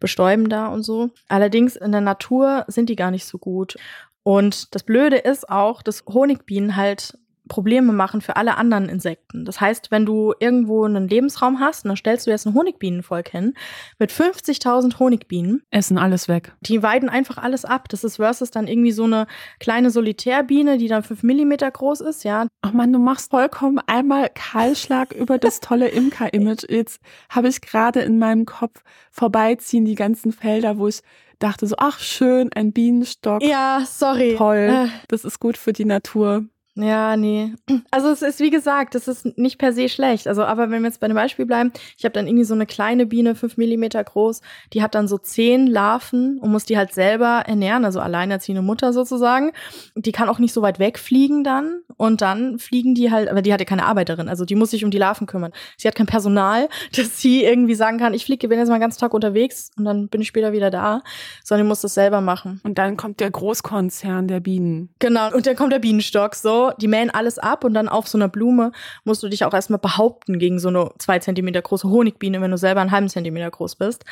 bestäuben 0.00 0.48
da 0.48 0.68
und 0.68 0.82
so. 0.82 1.10
Allerdings 1.28 1.76
in 1.76 1.92
der 1.92 2.00
Natur 2.00 2.64
sind 2.68 2.88
die 2.88 2.96
gar 2.96 3.10
nicht 3.10 3.26
so 3.26 3.38
gut. 3.38 3.76
Und 4.22 4.74
das 4.74 4.82
Blöde 4.82 5.16
ist 5.16 5.48
auch, 5.48 5.82
dass 5.82 6.04
Honigbienen 6.06 6.76
halt 6.76 7.18
Probleme 7.48 7.92
machen 7.92 8.20
für 8.20 8.36
alle 8.36 8.56
anderen 8.56 8.88
Insekten. 8.88 9.44
Das 9.44 9.60
heißt, 9.60 9.90
wenn 9.90 10.06
du 10.06 10.34
irgendwo 10.38 10.84
einen 10.84 11.08
Lebensraum 11.08 11.60
hast, 11.60 11.84
dann 11.84 11.96
stellst 11.96 12.26
du 12.26 12.30
jetzt 12.30 12.46
ein 12.46 12.54
Honigbienenvolk 12.54 13.28
hin 13.28 13.54
mit 13.98 14.12
50.000 14.12 14.98
Honigbienen. 14.98 15.62
Essen 15.70 15.98
alles 15.98 16.28
weg. 16.28 16.52
Die 16.60 16.82
weiden 16.82 17.08
einfach 17.08 17.38
alles 17.38 17.64
ab. 17.64 17.88
Das 17.88 18.04
ist 18.04 18.16
versus 18.16 18.50
dann 18.50 18.66
irgendwie 18.66 18.92
so 18.92 19.04
eine 19.04 19.26
kleine 19.58 19.90
Solitärbiene, 19.90 20.78
die 20.78 20.88
dann 20.88 21.02
5 21.02 21.22
Millimeter 21.22 21.70
groß 21.70 22.02
ist, 22.02 22.24
ja. 22.24 22.46
Ach 22.62 22.72
man, 22.72 22.92
du 22.92 22.98
machst 22.98 23.30
vollkommen 23.30 23.80
einmal 23.86 24.30
Kahlschlag 24.34 25.12
über 25.12 25.38
das 25.38 25.60
tolle 25.60 25.88
Imker-Image. 25.88 26.66
Jetzt 26.68 27.00
habe 27.30 27.48
ich 27.48 27.60
gerade 27.60 28.00
in 28.00 28.18
meinem 28.18 28.46
Kopf 28.46 28.82
vorbeiziehen 29.10 29.84
die 29.84 29.94
ganzen 29.94 30.32
Felder, 30.32 30.78
wo 30.78 30.88
ich 30.88 31.02
dachte 31.38 31.66
so, 31.66 31.76
ach 31.78 31.98
schön, 32.00 32.50
ein 32.54 32.72
Bienenstock. 32.72 33.42
Ja, 33.42 33.84
sorry. 33.86 34.34
Toll. 34.36 34.86
Äh. 34.86 34.88
Das 35.08 35.24
ist 35.24 35.40
gut 35.40 35.56
für 35.56 35.72
die 35.72 35.84
Natur. 35.84 36.44
Ja, 36.78 37.16
nee. 37.16 37.52
Also 37.90 38.10
es 38.10 38.22
ist 38.22 38.40
wie 38.40 38.50
gesagt, 38.50 38.94
es 38.94 39.08
ist 39.08 39.36
nicht 39.38 39.58
per 39.58 39.72
se 39.72 39.88
schlecht. 39.88 40.28
Also, 40.28 40.44
aber 40.44 40.70
wenn 40.70 40.82
wir 40.82 40.88
jetzt 40.88 41.00
bei 41.00 41.08
dem 41.08 41.16
Beispiel 41.16 41.46
bleiben, 41.46 41.72
ich 41.96 42.04
habe 42.04 42.12
dann 42.12 42.26
irgendwie 42.26 42.44
so 42.44 42.54
eine 42.54 42.66
kleine 42.66 43.06
Biene, 43.06 43.34
fünf 43.34 43.56
Millimeter 43.56 44.02
groß, 44.04 44.40
die 44.72 44.82
hat 44.82 44.94
dann 44.94 45.08
so 45.08 45.18
zehn 45.18 45.66
Larven 45.66 46.38
und 46.38 46.52
muss 46.52 46.64
die 46.64 46.76
halt 46.76 46.92
selber 46.92 47.42
ernähren, 47.46 47.84
also 47.84 48.00
alleinerziehende 48.00 48.62
Mutter 48.62 48.92
sozusagen. 48.92 49.52
Die 49.96 50.12
kann 50.12 50.28
auch 50.28 50.38
nicht 50.38 50.52
so 50.52 50.62
weit 50.62 50.78
wegfliegen 50.78 51.42
dann. 51.42 51.80
Und 51.96 52.20
dann 52.20 52.58
fliegen 52.58 52.94
die 52.94 53.10
halt, 53.10 53.28
aber 53.28 53.42
die 53.42 53.52
hat 53.52 53.60
ja 53.60 53.66
keine 53.66 53.86
Arbeiterin, 53.86 54.28
also 54.28 54.44
die 54.44 54.54
muss 54.54 54.70
sich 54.70 54.84
um 54.84 54.92
die 54.92 54.98
Larven 54.98 55.26
kümmern. 55.26 55.52
Sie 55.76 55.88
hat 55.88 55.96
kein 55.96 56.06
Personal, 56.06 56.68
dass 56.96 57.20
sie 57.20 57.42
irgendwie 57.42 57.74
sagen 57.74 57.98
kann, 57.98 58.14
ich 58.14 58.24
fliege, 58.24 58.46
bin 58.46 58.58
jetzt 58.58 58.68
mal 58.68 58.78
ganzen 58.78 59.00
Tag 59.00 59.14
unterwegs 59.14 59.70
und 59.76 59.84
dann 59.84 60.08
bin 60.08 60.20
ich 60.20 60.28
später 60.28 60.52
wieder 60.52 60.70
da, 60.70 61.02
sondern 61.42 61.66
die 61.66 61.68
muss 61.68 61.80
das 61.80 61.94
selber 61.94 62.20
machen. 62.20 62.60
Und 62.62 62.78
dann 62.78 62.96
kommt 62.96 63.18
der 63.18 63.30
Großkonzern 63.30 64.28
der 64.28 64.40
Bienen. 64.40 64.90
Genau, 65.00 65.34
und 65.34 65.46
dann 65.46 65.56
kommt 65.56 65.72
der 65.72 65.80
Bienenstock 65.80 66.36
so 66.36 66.67
die 66.72 66.88
mähen 66.88 67.10
alles 67.10 67.38
ab 67.38 67.64
und 67.64 67.74
dann 67.74 67.88
auf 67.88 68.08
so 68.08 68.18
einer 68.18 68.28
Blume 68.28 68.72
musst 69.04 69.22
du 69.22 69.28
dich 69.28 69.44
auch 69.44 69.54
erstmal 69.54 69.78
behaupten 69.78 70.38
gegen 70.38 70.58
so 70.58 70.68
eine 70.68 70.90
zwei 70.98 71.18
Zentimeter 71.18 71.62
große 71.62 71.88
Honigbiene, 71.88 72.40
wenn 72.40 72.50
du 72.50 72.58
selber 72.58 72.80
einen 72.80 72.90
halben 72.90 73.08
Zentimeter 73.08 73.50
groß 73.50 73.76
bist. 73.76 74.04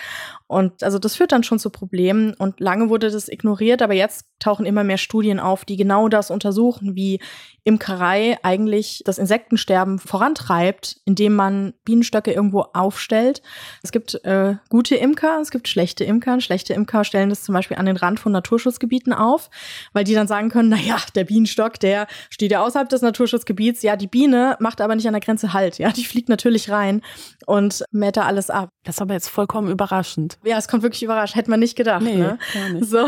Und 0.47 0.83
also 0.83 0.99
das 0.99 1.17
führt 1.17 1.33
dann 1.33 1.43
schon 1.43 1.59
zu 1.59 1.71
Problemen 1.71 2.35
und 2.35 2.61
lange 2.61 2.89
wurde 2.89 3.11
das 3.11 3.29
ignoriert, 3.29 3.83
aber 3.83 3.95
jetzt 3.95 4.27
tauchen 4.39 4.67
immer 4.67 4.85
mehr 4.85 4.99
Studien 4.99 5.41
auf, 5.41 5.65
die 5.65 5.77
genau 5.77 6.09
das 6.09 6.31
untersuchen, 6.31 6.95
wie 6.95 7.21
Imkerei 7.65 8.39
eigentlich 8.45 9.03
das 9.05 9.19
Insektensterben 9.19 9.99
vorantreibt, 9.99 11.01
indem 11.05 11.35
man 11.35 11.75
Bienenstöcke 11.85 12.33
irgendwo 12.33 12.61
aufstellt. 12.61 13.43
Es 13.83 13.91
gibt 13.91 14.25
äh, 14.25 14.55
gute 14.69 14.95
Imker, 14.95 15.41
es 15.41 15.51
gibt 15.51 15.67
schlechte 15.67 16.05
Imker. 16.05 16.41
Schlechte 16.41 16.75
Imker 16.75 17.03
stellen 17.03 17.29
das 17.29 17.43
zum 17.43 17.55
Beispiel 17.55 17.77
an 17.77 17.87
den 17.87 17.97
Rand 17.97 18.21
von 18.21 18.31
Naturschutzgebieten 18.31 19.13
auf, 19.13 19.51
weil 19.93 20.05
die 20.05 20.15
dann 20.15 20.29
sagen 20.29 20.49
können, 20.49 20.69
na 20.69 20.77
ja, 20.77 20.99
der 21.17 21.25
Bienenstock, 21.25 21.81
der 21.81 22.07
steht 22.31 22.46
ja 22.51 22.63
außerhalb 22.63 22.89
des 22.89 23.03
Naturschutzgebiets. 23.03 23.83
Ja, 23.83 23.97
die 23.97 24.07
Biene 24.07 24.57
macht 24.61 24.81
aber 24.81 24.95
nicht 24.95 25.07
an 25.07 25.13
der 25.13 25.21
Grenze 25.21 25.53
Halt. 25.53 25.79
Ja, 25.79 25.91
die 25.91 26.05
fliegt 26.05 26.29
natürlich 26.29 26.71
rein 26.71 27.03
und 27.47 27.85
mäht 27.91 28.17
da 28.17 28.23
alles 28.23 28.51
ab. 28.51 28.71
Das 28.85 28.97
ist 28.97 29.03
aber 29.03 29.15
jetzt 29.15 29.29
vollkommen 29.29 29.71
überraschend. 29.71 30.39
Ja, 30.45 30.59
es 30.59 30.69
kommt 30.69 30.83
wirklich 30.83 31.03
überrascht. 31.03 31.35
Hätte 31.35 31.51
man 31.51 31.61
nicht 31.61 31.77
gedacht. 31.77 32.03
Nee, 32.03 32.17
ne? 32.17 32.39
gar 32.55 32.69
nicht. 32.69 32.87
So. 32.87 33.05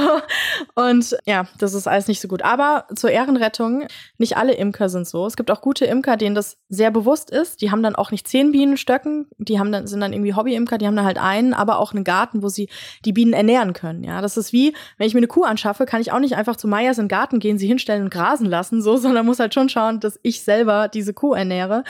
Und 0.74 1.16
ja, 1.24 1.46
das 1.58 1.74
ist 1.74 1.86
alles 1.86 2.08
nicht 2.08 2.20
so 2.20 2.28
gut. 2.28 2.42
Aber 2.42 2.86
zur 2.94 3.10
Ehrenrettung, 3.10 3.86
nicht 4.18 4.36
alle 4.36 4.54
Imker 4.54 4.88
sind 4.88 5.06
so. 5.06 5.26
Es 5.26 5.36
gibt 5.36 5.50
auch 5.50 5.60
gute 5.60 5.84
Imker, 5.84 6.16
denen 6.16 6.34
das 6.34 6.56
sehr 6.68 6.90
bewusst 6.90 7.30
ist. 7.30 7.60
Die 7.60 7.70
haben 7.70 7.82
dann 7.82 7.94
auch 7.94 8.10
nicht 8.10 8.26
zehn 8.26 8.52
Bienenstöcken. 8.52 9.26
Die 9.38 9.58
haben 9.58 9.72
dann, 9.72 9.86
sind 9.86 10.00
dann 10.00 10.12
irgendwie 10.12 10.34
Hobbyimker, 10.34 10.78
die 10.78 10.86
haben 10.86 10.96
dann 10.96 11.04
halt 11.04 11.18
einen, 11.18 11.54
aber 11.54 11.78
auch 11.78 11.92
einen 11.92 12.04
Garten, 12.04 12.42
wo 12.42 12.48
sie 12.48 12.68
die 13.04 13.12
Bienen 13.12 13.32
ernähren 13.32 13.72
können. 13.72 14.04
Ja, 14.04 14.20
das 14.20 14.36
ist 14.36 14.52
wie, 14.52 14.74
wenn 14.96 15.06
ich 15.06 15.14
mir 15.14 15.20
eine 15.20 15.26
Kuh 15.28 15.44
anschaffe, 15.44 15.86
kann 15.86 16.00
ich 16.00 16.12
auch 16.12 16.20
nicht 16.20 16.36
einfach 16.36 16.56
zu 16.56 16.68
Meyers 16.68 16.98
in 16.98 17.04
den 17.04 17.08
Garten 17.08 17.38
gehen, 17.38 17.58
sie 17.58 17.66
hinstellen 17.66 18.04
und 18.04 18.10
grasen 18.10 18.46
lassen, 18.46 18.82
so, 18.82 18.96
sondern 18.96 19.17
muss 19.22 19.40
halt 19.40 19.54
schon 19.54 19.68
schauen, 19.68 20.00
dass 20.00 20.18
ich 20.22 20.42
selber 20.42 20.88
diese 20.88 21.14
Kuh 21.14 21.34
ernähre. 21.34 21.84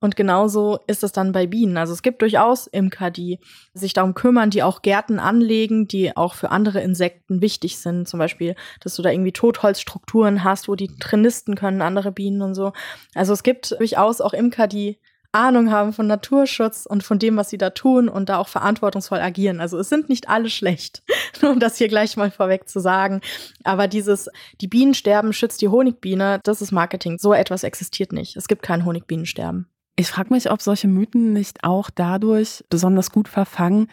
Und 0.00 0.16
genauso 0.16 0.80
ist 0.86 1.02
es 1.02 1.12
dann 1.12 1.32
bei 1.32 1.46
Bienen. 1.46 1.76
Also 1.76 1.92
es 1.92 2.02
gibt 2.02 2.20
durchaus 2.22 2.66
Imker, 2.66 3.10
die 3.10 3.38
sich 3.72 3.92
darum 3.92 4.14
kümmern, 4.14 4.50
die 4.50 4.62
auch 4.62 4.82
Gärten 4.82 5.18
anlegen, 5.18 5.88
die 5.88 6.16
auch 6.16 6.34
für 6.34 6.50
andere 6.50 6.80
Insekten 6.80 7.40
wichtig 7.40 7.78
sind. 7.78 8.06
Zum 8.08 8.18
Beispiel, 8.18 8.54
dass 8.80 8.96
du 8.96 9.02
da 9.02 9.10
irgendwie 9.10 9.32
Totholzstrukturen 9.32 10.44
hast, 10.44 10.68
wo 10.68 10.74
die 10.74 10.94
Trinisten 10.98 11.54
können, 11.54 11.80
andere 11.80 12.12
Bienen 12.12 12.42
und 12.42 12.54
so. 12.54 12.72
Also 13.14 13.32
es 13.32 13.42
gibt 13.42 13.72
durchaus 13.78 14.20
auch 14.20 14.34
Imker, 14.34 14.66
die 14.66 14.98
Ahnung 15.34 15.70
haben 15.70 15.92
von 15.92 16.06
Naturschutz 16.06 16.86
und 16.86 17.02
von 17.02 17.18
dem, 17.18 17.36
was 17.36 17.50
sie 17.50 17.58
da 17.58 17.70
tun 17.70 18.08
und 18.08 18.28
da 18.28 18.38
auch 18.38 18.48
verantwortungsvoll 18.48 19.18
agieren. 19.18 19.60
Also 19.60 19.78
es 19.78 19.88
sind 19.88 20.08
nicht 20.08 20.28
alle 20.28 20.48
schlecht, 20.48 21.02
um 21.42 21.60
das 21.60 21.76
hier 21.76 21.88
gleich 21.88 22.16
mal 22.16 22.30
vorweg 22.30 22.68
zu 22.68 22.80
sagen. 22.80 23.20
Aber 23.64 23.88
dieses, 23.88 24.28
die 24.60 24.68
Bienen 24.68 24.94
sterben, 24.94 25.32
schützt 25.32 25.60
die 25.62 25.68
Honigbiene, 25.68 26.40
das 26.44 26.62
ist 26.62 26.72
Marketing. 26.72 27.18
So 27.18 27.32
etwas 27.32 27.64
existiert 27.64 28.12
nicht. 28.12 28.36
Es 28.36 28.48
gibt 28.48 28.62
kein 28.62 28.84
Honigbienensterben. 28.84 29.66
Ich 29.96 30.08
frage 30.08 30.32
mich, 30.32 30.50
ob 30.50 30.60
solche 30.60 30.88
Mythen 30.88 31.32
nicht 31.32 31.62
auch 31.62 31.90
dadurch 31.90 32.64
besonders 32.68 33.10
gut 33.10 33.28
verfangen, 33.28 33.88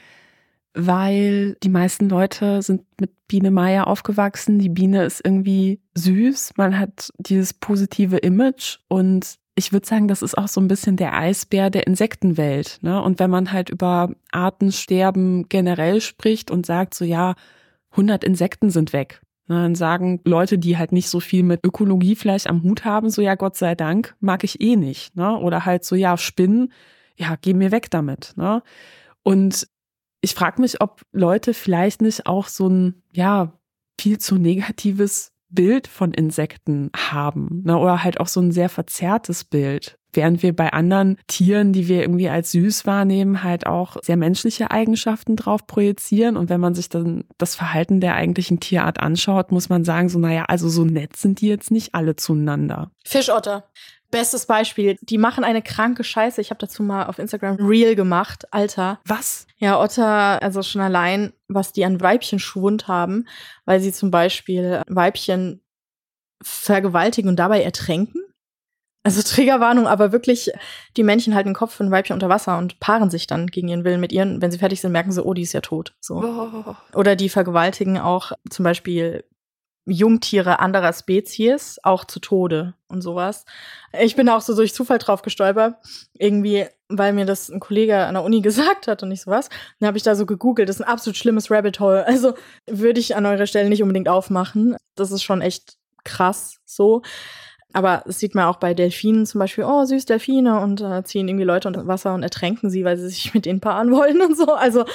weil 0.73 1.55
die 1.63 1.69
meisten 1.69 2.09
Leute 2.09 2.61
sind 2.61 2.83
mit 2.99 3.11
Biene 3.27 3.51
Meier 3.51 3.87
aufgewachsen. 3.87 4.57
Die 4.57 4.69
Biene 4.69 5.05
ist 5.05 5.21
irgendwie 5.23 5.79
süß. 5.95 6.53
Man 6.57 6.79
hat 6.79 7.11
dieses 7.17 7.53
positive 7.53 8.17
Image 8.17 8.79
und 8.87 9.37
ich 9.61 9.71
würde 9.71 9.87
sagen, 9.87 10.07
das 10.07 10.23
ist 10.23 10.35
auch 10.37 10.47
so 10.47 10.59
ein 10.59 10.67
bisschen 10.67 10.97
der 10.97 11.13
Eisbär 11.13 11.69
der 11.69 11.85
Insektenwelt. 11.85 12.79
Ne? 12.81 12.99
Und 12.99 13.19
wenn 13.19 13.29
man 13.29 13.51
halt 13.51 13.69
über 13.69 14.09
Artensterben 14.31 15.47
generell 15.49 16.01
spricht 16.01 16.49
und 16.49 16.65
sagt 16.65 16.95
so, 16.95 17.05
ja, 17.05 17.35
100 17.91 18.23
Insekten 18.23 18.71
sind 18.71 18.91
weg, 18.91 19.21
ne? 19.47 19.61
dann 19.61 19.75
sagen 19.75 20.19
Leute, 20.25 20.57
die 20.57 20.79
halt 20.79 20.91
nicht 20.91 21.09
so 21.09 21.19
viel 21.19 21.43
mit 21.43 21.59
Ökologie 21.63 22.15
vielleicht 22.15 22.47
am 22.47 22.63
Hut 22.63 22.85
haben, 22.85 23.11
so, 23.11 23.21
ja, 23.21 23.35
Gott 23.35 23.55
sei 23.55 23.75
Dank, 23.75 24.15
mag 24.19 24.43
ich 24.43 24.61
eh 24.61 24.75
nicht. 24.75 25.15
Ne? 25.15 25.37
Oder 25.37 25.63
halt 25.63 25.83
so, 25.83 25.95
ja, 25.95 26.17
Spinnen, 26.17 26.73
ja, 27.15 27.35
geh 27.39 27.53
mir 27.53 27.71
weg 27.71 27.91
damit. 27.91 28.33
Ne? 28.37 28.63
Und 29.21 29.67
ich 30.21 30.33
frage 30.33 30.59
mich, 30.59 30.81
ob 30.81 31.03
Leute 31.11 31.53
vielleicht 31.53 32.01
nicht 32.01 32.25
auch 32.25 32.47
so 32.47 32.67
ein, 32.67 33.03
ja, 33.11 33.53
viel 33.99 34.17
zu 34.17 34.37
negatives 34.39 35.30
Bild 35.51 35.87
von 35.87 36.13
Insekten 36.13 36.89
haben 36.95 37.61
ne? 37.65 37.77
oder 37.77 38.03
halt 38.03 38.19
auch 38.19 38.27
so 38.27 38.39
ein 38.39 38.51
sehr 38.51 38.69
verzerrtes 38.69 39.43
Bild. 39.43 39.97
Während 40.13 40.43
wir 40.43 40.53
bei 40.53 40.73
anderen 40.73 41.17
Tieren, 41.27 41.71
die 41.71 41.87
wir 41.87 42.01
irgendwie 42.01 42.27
als 42.27 42.51
süß 42.51 42.85
wahrnehmen, 42.85 43.43
halt 43.43 43.65
auch 43.65 43.95
sehr 44.01 44.17
menschliche 44.17 44.69
Eigenschaften 44.69 45.37
drauf 45.37 45.65
projizieren. 45.67 46.35
Und 46.35 46.49
wenn 46.49 46.59
man 46.59 46.75
sich 46.75 46.89
dann 46.89 47.23
das 47.37 47.55
Verhalten 47.55 48.01
der 48.01 48.15
eigentlichen 48.15 48.59
Tierart 48.59 48.99
anschaut, 48.99 49.53
muss 49.53 49.69
man 49.69 49.85
sagen, 49.85 50.09
so, 50.09 50.19
naja, 50.19 50.45
also 50.49 50.67
so 50.67 50.83
nett 50.83 51.15
sind 51.15 51.39
die 51.39 51.47
jetzt 51.47 51.71
nicht 51.71 51.95
alle 51.95 52.17
zueinander. 52.17 52.91
Fischotter. 53.05 53.63
Bestes 54.11 54.45
Beispiel. 54.45 54.97
Die 55.01 55.17
machen 55.17 55.43
eine 55.43 55.61
kranke 55.61 56.03
Scheiße. 56.03 56.41
Ich 56.41 56.49
habe 56.49 56.59
dazu 56.59 56.83
mal 56.83 57.05
auf 57.05 57.17
Instagram 57.17 57.55
Real 57.55 57.95
gemacht. 57.95 58.45
Alter. 58.51 58.99
Was? 59.05 59.47
Ja, 59.57 59.79
Otter, 59.79 60.41
also 60.41 60.61
schon 60.63 60.81
allein, 60.81 61.33
was 61.47 61.71
die 61.71 61.85
an 61.85 62.01
Weibchen 62.01 62.39
Schwund 62.39 62.87
haben, 62.87 63.27
weil 63.65 63.79
sie 63.79 63.93
zum 63.93 64.11
Beispiel 64.11 64.81
Weibchen 64.87 65.61
vergewaltigen 66.43 67.29
und 67.29 67.37
dabei 67.37 67.63
ertränken. 67.63 68.21
Also 69.03 69.21
Triggerwarnung, 69.23 69.87
aber 69.87 70.11
wirklich, 70.11 70.51
die 70.95 71.03
Männchen 71.03 71.33
halten 71.33 71.49
den 71.49 71.55
Kopf 71.55 71.73
von 71.73 71.89
Weibchen 71.89 72.13
unter 72.13 72.29
Wasser 72.29 72.57
und 72.59 72.79
paaren 72.79 73.09
sich 73.09 73.25
dann 73.25 73.47
gegen 73.47 73.67
ihren 73.67 73.83
Willen 73.83 73.99
mit 73.99 74.11
ihren. 74.11 74.41
Wenn 74.41 74.51
sie 74.51 74.59
fertig 74.59 74.79
sind, 74.79 74.91
merken 74.91 75.11
sie, 75.11 75.23
oh, 75.23 75.33
die 75.33 75.41
ist 75.41 75.53
ja 75.53 75.61
tot. 75.61 75.95
So. 75.99 76.23
Oh. 76.23 76.75
Oder 76.93 77.15
die 77.15 77.29
vergewaltigen 77.29 77.97
auch 77.97 78.31
zum 78.49 78.63
Beispiel 78.63 79.23
Jungtiere 79.85 80.59
anderer 80.59 80.93
Spezies 80.93 81.79
auch 81.83 82.05
zu 82.05 82.19
Tode 82.19 82.75
und 82.87 83.01
sowas. 83.01 83.45
Ich 83.99 84.15
bin 84.15 84.29
auch 84.29 84.41
so 84.41 84.55
durch 84.55 84.73
Zufall 84.73 84.99
drauf 84.99 85.23
gestolpert, 85.23 85.75
irgendwie, 86.13 86.65
weil 86.87 87.13
mir 87.13 87.25
das 87.25 87.49
ein 87.49 87.59
Kollege 87.59 87.97
an 87.97 88.13
der 88.13 88.23
Uni 88.23 88.41
gesagt 88.41 88.87
hat 88.87 89.01
und 89.03 89.09
nicht 89.09 89.23
sowas. 89.23 89.49
Dann 89.79 89.87
habe 89.87 89.97
ich 89.97 90.03
da 90.03 90.15
so 90.15 90.25
gegoogelt. 90.25 90.69
Das 90.69 90.77
ist 90.77 90.81
ein 90.81 90.91
absolut 90.91 91.17
schlimmes 91.17 91.49
Rabbit 91.49 91.79
Hole. 91.79 92.05
Also 92.05 92.33
würde 92.67 92.99
ich 92.99 93.15
an 93.15 93.25
eurer 93.25 93.47
Stelle 93.47 93.69
nicht 93.69 93.81
unbedingt 93.81 94.09
aufmachen. 94.09 94.75
Das 94.95 95.11
ist 95.11 95.23
schon 95.23 95.41
echt 95.41 95.77
krass 96.03 96.57
so. 96.65 97.01
Aber 97.73 98.03
das 98.05 98.19
sieht 98.19 98.35
man 98.35 98.45
auch 98.45 98.57
bei 98.57 98.73
Delfinen 98.73 99.25
zum 99.25 99.39
Beispiel, 99.39 99.63
oh, 99.63 99.85
süß 99.85 100.05
Delfine 100.05 100.59
und 100.59 100.81
äh, 100.81 101.03
ziehen 101.03 101.27
irgendwie 101.27 101.45
Leute 101.45 101.67
unter 101.67 101.87
Wasser 101.87 102.13
und 102.13 102.23
ertränken 102.23 102.69
sie, 102.69 102.83
weil 102.83 102.97
sie 102.97 103.09
sich 103.09 103.33
mit 103.33 103.45
ihnen 103.45 103.59
paaren 103.59 103.91
wollen 103.95 104.21
und 104.21 104.37
so. 104.37 104.53
Also, 104.53 104.85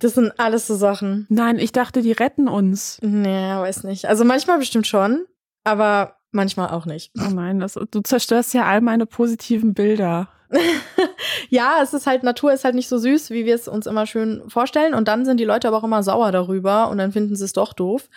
das 0.00 0.14
sind 0.14 0.32
alles 0.38 0.66
so 0.66 0.74
Sachen. 0.74 1.26
Nein, 1.28 1.58
ich 1.58 1.72
dachte, 1.72 2.02
die 2.02 2.12
retten 2.12 2.48
uns. 2.48 2.98
Nee, 3.02 3.50
weiß 3.56 3.84
nicht. 3.84 4.06
Also 4.06 4.24
manchmal 4.24 4.58
bestimmt 4.58 4.86
schon, 4.86 5.26
aber 5.64 6.16
manchmal 6.32 6.70
auch 6.70 6.86
nicht. 6.86 7.12
Oh 7.18 7.32
nein, 7.32 7.60
das, 7.60 7.74
du 7.74 8.00
zerstörst 8.00 8.54
ja 8.54 8.66
all 8.66 8.80
meine 8.80 9.06
positiven 9.06 9.74
Bilder. 9.74 10.28
ja, 11.50 11.80
es 11.82 11.92
ist 11.92 12.06
halt, 12.06 12.22
Natur 12.22 12.52
ist 12.52 12.64
halt 12.64 12.74
nicht 12.74 12.88
so 12.88 12.98
süß, 12.98 13.30
wie 13.30 13.44
wir 13.44 13.54
es 13.54 13.68
uns 13.68 13.86
immer 13.86 14.06
schön 14.06 14.42
vorstellen. 14.48 14.94
Und 14.94 15.08
dann 15.08 15.24
sind 15.24 15.38
die 15.38 15.44
Leute 15.44 15.68
aber 15.68 15.78
auch 15.78 15.84
immer 15.84 16.02
sauer 16.02 16.32
darüber 16.32 16.88
und 16.88 16.98
dann 16.98 17.12
finden 17.12 17.36
sie 17.36 17.44
es 17.44 17.52
doch 17.52 17.72
doof. 17.72 18.08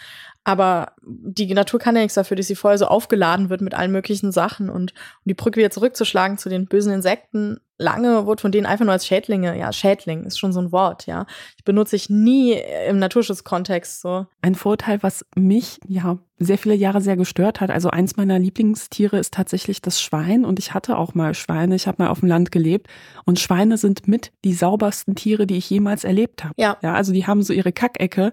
Aber 0.44 0.94
die 1.02 1.54
Natur 1.54 1.80
kann 1.80 1.96
ja 1.96 2.02
nichts 2.02 2.16
dafür, 2.16 2.38
dass 2.38 2.48
sie 2.48 2.56
vorher 2.56 2.78
so 2.78 2.86
aufgeladen 2.86 3.50
wird 3.50 3.62
mit 3.62 3.74
allen 3.74 3.92
möglichen 3.92 4.32
Sachen. 4.32 4.70
Und 4.70 4.94
um 4.94 5.30
die 5.30 5.34
Brücke 5.34 5.60
wieder 5.60 5.72
zurückzuschlagen 5.72 6.38
zu 6.38 6.50
den 6.50 6.68
bösen 6.68 6.94
Insekten, 6.94 7.60
lange 7.80 8.26
wurde 8.26 8.42
von 8.42 8.52
denen 8.52 8.66
einfach 8.66 8.86
nur 8.86 8.94
als 8.94 9.08
Schädlinge, 9.08 9.58
ja, 9.58 9.72
Schädling 9.72 10.26
ist 10.26 10.38
schon 10.38 10.54
so 10.54 10.60
ein 10.60 10.72
Wort, 10.72 11.08
ja. 11.08 11.26
Ich 11.58 11.64
benutze 11.64 11.96
ich 11.96 12.10
nie 12.10 12.54
im 12.88 13.00
Naturschutzkontext 13.00 14.02
so. 14.02 14.28
Ein 14.42 14.54
Vorteil, 14.54 15.02
was 15.02 15.26
mich 15.36 15.80
ja 15.88 16.20
sehr 16.38 16.58
viele 16.58 16.76
Jahre 16.76 17.02
sehr 17.02 17.18
gestört 17.18 17.62
hat. 17.62 17.72
Also 17.72 17.90
eins 17.90 18.18
meiner 18.18 18.38
Lieblingstiere 18.38 19.18
ist 19.18 19.34
tatsächlich 19.34 19.82
das 19.82 20.02
Schwein 20.02 20.46
und 20.46 20.60
ich 20.60 20.74
hatte 20.74 20.98
auch 20.98 21.16
mal 21.16 21.34
Schweine. 21.34 21.76
Ich 21.76 21.88
habe 21.88 22.04
mal 22.04 22.10
auf 22.10 22.20
dem 22.20 22.30
Land 22.30 22.52
gelebt 22.52 22.88
und 23.26 23.40
Schweine 23.40 23.78
sind 23.78 24.08
mit 24.08 24.32
die 24.44 24.54
saubersten 24.54 25.16
Tiere, 25.16 25.48
die 25.48 25.58
ich 25.58 25.70
jemals 25.70 26.04
erlebt 26.04 26.44
habe. 26.44 26.54
Ja. 26.58 26.78
Ja, 26.82 26.94
also 26.94 27.14
die 27.14 27.26
haben 27.26 27.42
so 27.42 27.54
ihre 27.54 27.72
Kackecke 27.72 28.32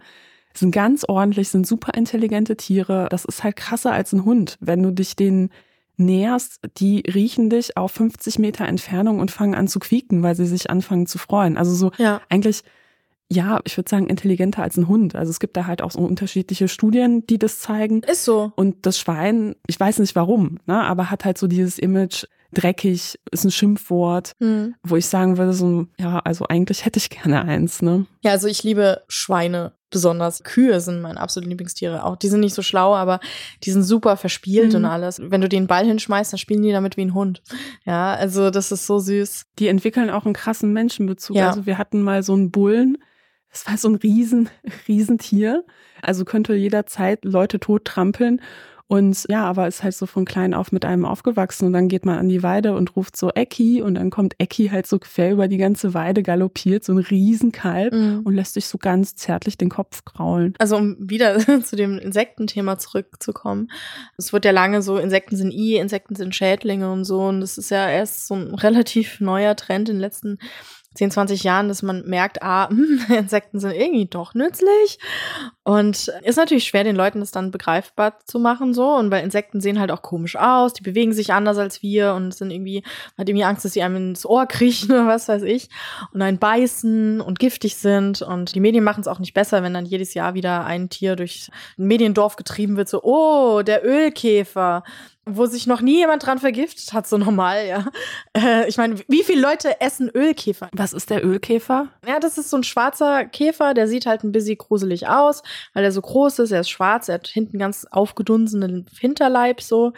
sind 0.58 0.70
ganz 0.72 1.04
ordentlich, 1.06 1.50
sind 1.50 1.66
super 1.66 1.92
intelligente 1.94 2.56
Tiere. 2.56 3.08
Das 3.10 3.24
ist 3.24 3.44
halt 3.44 3.56
krasser 3.56 3.92
als 3.92 4.12
ein 4.12 4.24
Hund. 4.24 4.56
Wenn 4.60 4.82
du 4.82 4.90
dich 4.90 5.14
denen 5.16 5.50
näherst, 5.96 6.60
die 6.78 7.00
riechen 7.00 7.50
dich 7.50 7.76
auf 7.76 7.92
50 7.92 8.38
Meter 8.38 8.66
Entfernung 8.66 9.20
und 9.20 9.30
fangen 9.30 9.54
an 9.54 9.68
zu 9.68 9.78
quieken, 9.78 10.22
weil 10.22 10.34
sie 10.34 10.46
sich 10.46 10.70
anfangen 10.70 11.06
zu 11.06 11.18
freuen. 11.18 11.56
Also 11.56 11.74
so 11.74 11.92
ja. 11.98 12.20
eigentlich, 12.28 12.62
ja, 13.30 13.60
ich 13.64 13.76
würde 13.76 13.88
sagen, 13.88 14.08
intelligenter 14.08 14.62
als 14.62 14.76
ein 14.76 14.88
Hund. 14.88 15.14
Also 15.14 15.30
es 15.30 15.40
gibt 15.40 15.56
da 15.56 15.66
halt 15.66 15.82
auch 15.82 15.90
so 15.90 16.00
unterschiedliche 16.00 16.68
Studien, 16.68 17.26
die 17.26 17.38
das 17.38 17.60
zeigen. 17.60 18.02
Ist 18.02 18.24
so. 18.24 18.52
Und 18.56 18.86
das 18.86 18.98
Schwein, 18.98 19.56
ich 19.66 19.78
weiß 19.78 19.98
nicht 19.98 20.14
warum, 20.14 20.58
ne, 20.66 20.82
aber 20.82 21.10
hat 21.10 21.24
halt 21.24 21.38
so 21.38 21.46
dieses 21.46 21.78
Image, 21.78 22.24
dreckig 22.52 23.18
ist 23.30 23.44
ein 23.44 23.50
Schimpfwort, 23.50 24.32
mhm. 24.38 24.74
wo 24.82 24.96
ich 24.96 25.06
sagen 25.06 25.36
würde, 25.36 25.52
so, 25.52 25.86
ja, 25.98 26.20
also 26.20 26.46
eigentlich 26.46 26.84
hätte 26.84 26.98
ich 26.98 27.10
gerne 27.10 27.42
eins, 27.42 27.82
ne? 27.82 28.06
Ja, 28.22 28.32
also 28.32 28.46
ich 28.48 28.62
liebe 28.62 29.02
Schweine 29.08 29.72
besonders. 29.96 30.44
Kühe 30.44 30.78
sind 30.82 31.00
meine 31.00 31.18
absoluten 31.18 31.48
Lieblingstiere. 31.48 32.04
Auch 32.04 32.16
die 32.16 32.28
sind 32.28 32.40
nicht 32.40 32.54
so 32.54 32.60
schlau, 32.60 32.94
aber 32.94 33.18
die 33.64 33.70
sind 33.70 33.82
super 33.82 34.18
verspielt 34.18 34.72
mhm. 34.72 34.76
und 34.76 34.84
alles. 34.84 35.22
Wenn 35.22 35.40
du 35.40 35.48
den 35.48 35.66
Ball 35.66 35.86
hinschmeißt, 35.86 36.34
dann 36.34 36.38
spielen 36.38 36.60
die 36.60 36.70
damit 36.70 36.98
wie 36.98 37.06
ein 37.06 37.14
Hund. 37.14 37.42
Ja, 37.86 38.12
also 38.12 38.50
das 38.50 38.72
ist 38.72 38.86
so 38.86 38.98
süß. 38.98 39.46
Die 39.58 39.68
entwickeln 39.68 40.10
auch 40.10 40.26
einen 40.26 40.34
krassen 40.34 40.74
Menschenbezug. 40.74 41.36
Ja. 41.36 41.48
Also 41.48 41.64
wir 41.64 41.78
hatten 41.78 42.02
mal 42.02 42.22
so 42.22 42.34
einen 42.34 42.50
Bullen, 42.50 42.98
das 43.50 43.66
war 43.66 43.78
so 43.78 43.88
ein 43.88 43.94
riesen, 43.94 44.50
Riesentier. 44.88 45.64
Also 46.02 46.26
könnte 46.26 46.54
jederzeit 46.54 47.24
Leute 47.24 47.58
tot 47.58 47.86
trampeln. 47.86 48.42
Und 48.88 49.26
ja, 49.28 49.44
aber 49.44 49.66
ist 49.66 49.82
halt 49.82 49.94
so 49.94 50.06
von 50.06 50.24
klein 50.24 50.54
auf 50.54 50.70
mit 50.70 50.84
einem 50.84 51.04
aufgewachsen 51.04 51.66
und 51.66 51.72
dann 51.72 51.88
geht 51.88 52.06
man 52.06 52.18
an 52.18 52.28
die 52.28 52.44
Weide 52.44 52.74
und 52.74 52.94
ruft 52.94 53.16
so 53.16 53.30
Ecki 53.30 53.82
und 53.82 53.96
dann 53.96 54.10
kommt 54.10 54.34
Ecki 54.38 54.68
halt 54.68 54.86
so 54.86 55.00
quer 55.00 55.32
über 55.32 55.48
die 55.48 55.56
ganze 55.56 55.92
Weide 55.92 56.22
galoppiert, 56.22 56.84
so 56.84 56.92
ein 56.92 56.98
Riesenkalb 56.98 57.92
mhm. 57.92 58.20
und 58.24 58.34
lässt 58.34 58.54
sich 58.54 58.66
so 58.66 58.78
ganz 58.78 59.16
zärtlich 59.16 59.58
den 59.58 59.70
Kopf 59.70 60.04
kraulen. 60.04 60.54
Also 60.58 60.76
um 60.76 60.96
wieder 61.00 61.38
zu 61.64 61.74
dem 61.74 61.98
Insektenthema 61.98 62.78
zurückzukommen. 62.78 63.72
Es 64.18 64.32
wird 64.32 64.44
ja 64.44 64.52
lange 64.52 64.82
so, 64.82 64.98
Insekten 64.98 65.36
sind 65.36 65.52
I, 65.52 65.76
Insekten 65.76 66.14
sind 66.14 66.36
Schädlinge 66.36 66.92
und 66.92 67.04
so 67.04 67.26
und 67.26 67.40
das 67.40 67.58
ist 67.58 67.70
ja 67.70 67.88
erst 67.88 68.28
so 68.28 68.34
ein 68.34 68.54
relativ 68.54 69.20
neuer 69.20 69.56
Trend 69.56 69.88
in 69.88 69.96
den 69.96 70.00
letzten 70.00 70.38
10, 70.96 71.10
20 71.10 71.44
Jahren, 71.44 71.68
dass 71.68 71.82
man 71.82 72.06
merkt, 72.06 72.42
ah, 72.42 72.68
hm, 72.70 73.00
Insekten 73.08 73.60
sind 73.60 73.72
irgendwie 73.72 74.06
doch 74.06 74.34
nützlich. 74.34 74.98
Und 75.62 76.08
ist 76.22 76.36
natürlich 76.36 76.64
schwer, 76.64 76.84
den 76.84 76.96
Leuten 76.96 77.20
das 77.20 77.30
dann 77.30 77.50
begreifbar 77.50 78.18
zu 78.24 78.38
machen, 78.38 78.72
so. 78.74 78.94
Und 78.94 79.10
weil 79.10 79.24
Insekten 79.24 79.60
sehen 79.60 79.78
halt 79.78 79.90
auch 79.90 80.02
komisch 80.02 80.36
aus, 80.36 80.72
die 80.72 80.82
bewegen 80.82 81.12
sich 81.12 81.32
anders 81.32 81.58
als 81.58 81.82
wir 81.82 82.14
und 82.14 82.34
sind 82.34 82.50
irgendwie, 82.50 82.82
hat 83.18 83.28
irgendwie 83.28 83.44
Angst, 83.44 83.64
dass 83.64 83.72
sie 83.72 83.82
einem 83.82 83.96
ins 83.96 84.26
Ohr 84.26 84.46
kriechen 84.46 84.90
oder 84.92 85.06
was 85.06 85.28
weiß 85.28 85.42
ich. 85.42 85.68
Und 86.12 86.22
einen 86.22 86.38
beißen 86.38 87.20
und 87.20 87.38
giftig 87.38 87.76
sind. 87.76 88.22
Und 88.22 88.54
die 88.54 88.60
Medien 88.60 88.84
machen 88.84 89.00
es 89.00 89.08
auch 89.08 89.18
nicht 89.18 89.34
besser, 89.34 89.62
wenn 89.62 89.74
dann 89.74 89.86
jedes 89.86 90.14
Jahr 90.14 90.34
wieder 90.34 90.64
ein 90.64 90.88
Tier 90.88 91.16
durch 91.16 91.50
ein 91.78 91.86
Mediendorf 91.86 92.36
getrieben 92.36 92.76
wird, 92.76 92.88
so, 92.88 93.02
oh, 93.02 93.62
der 93.62 93.84
Ölkäfer 93.84 94.82
wo 95.28 95.46
sich 95.46 95.66
noch 95.66 95.80
nie 95.80 95.98
jemand 95.98 96.24
dran 96.24 96.38
vergiftet 96.38 96.92
hat, 96.92 97.06
so 97.08 97.18
normal, 97.18 97.66
ja. 97.66 97.86
Äh, 98.36 98.68
ich 98.68 98.76
meine, 98.76 98.96
wie 99.08 99.24
viele 99.24 99.40
Leute 99.40 99.80
essen 99.80 100.08
Ölkäfer? 100.08 100.68
Was 100.72 100.92
ist 100.92 101.10
der 101.10 101.24
Ölkäfer? 101.24 101.88
Ja, 102.06 102.20
das 102.20 102.38
ist 102.38 102.48
so 102.48 102.56
ein 102.56 102.62
schwarzer 102.62 103.24
Käfer, 103.24 103.74
der 103.74 103.88
sieht 103.88 104.06
halt 104.06 104.22
ein 104.22 104.30
bisschen 104.30 104.56
gruselig 104.56 105.08
aus, 105.08 105.42
weil 105.74 105.84
er 105.84 105.90
so 105.90 106.00
groß 106.00 106.38
ist, 106.38 106.52
er 106.52 106.60
ist 106.60 106.70
schwarz, 106.70 107.08
er 107.08 107.16
hat 107.16 107.26
hinten 107.26 107.58
ganz 107.58 107.86
aufgedunsenen 107.90 108.86
Hinterleib 108.98 109.60
so. 109.60 109.92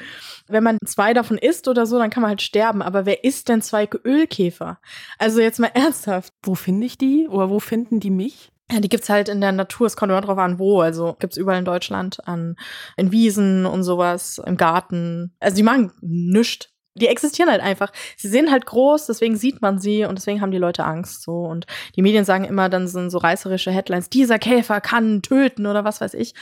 Wenn 0.46 0.64
man 0.64 0.78
zwei 0.86 1.12
davon 1.12 1.36
isst 1.36 1.68
oder 1.68 1.84
so, 1.84 1.98
dann 1.98 2.10
kann 2.10 2.22
man 2.22 2.30
halt 2.30 2.42
sterben. 2.42 2.80
Aber 2.80 3.04
wer 3.04 3.22
isst 3.24 3.50
denn 3.50 3.60
zwei 3.60 3.88
Ölkäfer? 4.04 4.78
Also 5.18 5.40
jetzt 5.40 5.60
mal 5.60 5.70
ernsthaft. 5.74 6.32
Wo 6.42 6.54
finde 6.54 6.86
ich 6.86 6.96
die? 6.96 7.28
Oder 7.28 7.50
wo 7.50 7.60
finden 7.60 8.00
die 8.00 8.10
mich? 8.10 8.50
Ja, 8.70 8.80
die 8.80 8.88
gibt's 8.88 9.08
halt 9.08 9.28
in 9.30 9.40
der 9.40 9.52
Natur, 9.52 9.86
es 9.86 9.96
kommt 9.96 10.10
immer 10.10 10.20
drauf 10.20 10.38
an, 10.38 10.58
wo. 10.58 10.80
Also 10.80 11.16
gibt's 11.18 11.38
überall 11.38 11.58
in 11.58 11.64
Deutschland, 11.64 12.26
an 12.28 12.56
in 12.96 13.12
Wiesen 13.12 13.64
und 13.64 13.82
sowas, 13.82 14.40
im 14.44 14.56
Garten. 14.56 15.34
Also 15.40 15.56
die 15.56 15.62
machen 15.62 15.92
nüscht. 16.02 16.70
Die 16.98 17.08
existieren 17.08 17.50
halt 17.50 17.62
einfach. 17.62 17.92
Sie 18.16 18.28
sehen 18.28 18.50
halt 18.50 18.66
groß, 18.66 19.06
deswegen 19.06 19.36
sieht 19.36 19.62
man 19.62 19.78
sie 19.78 20.04
und 20.04 20.18
deswegen 20.18 20.40
haben 20.40 20.50
die 20.50 20.58
Leute 20.58 20.84
Angst 20.84 21.22
so. 21.22 21.42
Und 21.42 21.66
die 21.96 22.02
Medien 22.02 22.24
sagen 22.24 22.44
immer, 22.44 22.68
dann 22.68 22.88
sind 22.88 23.10
so 23.10 23.18
reißerische 23.18 23.70
Headlines, 23.70 24.10
dieser 24.10 24.38
Käfer 24.38 24.80
kann 24.80 25.22
töten 25.22 25.66
oder 25.66 25.84
was 25.84 26.00
weiß 26.00 26.14
ich. 26.14 26.34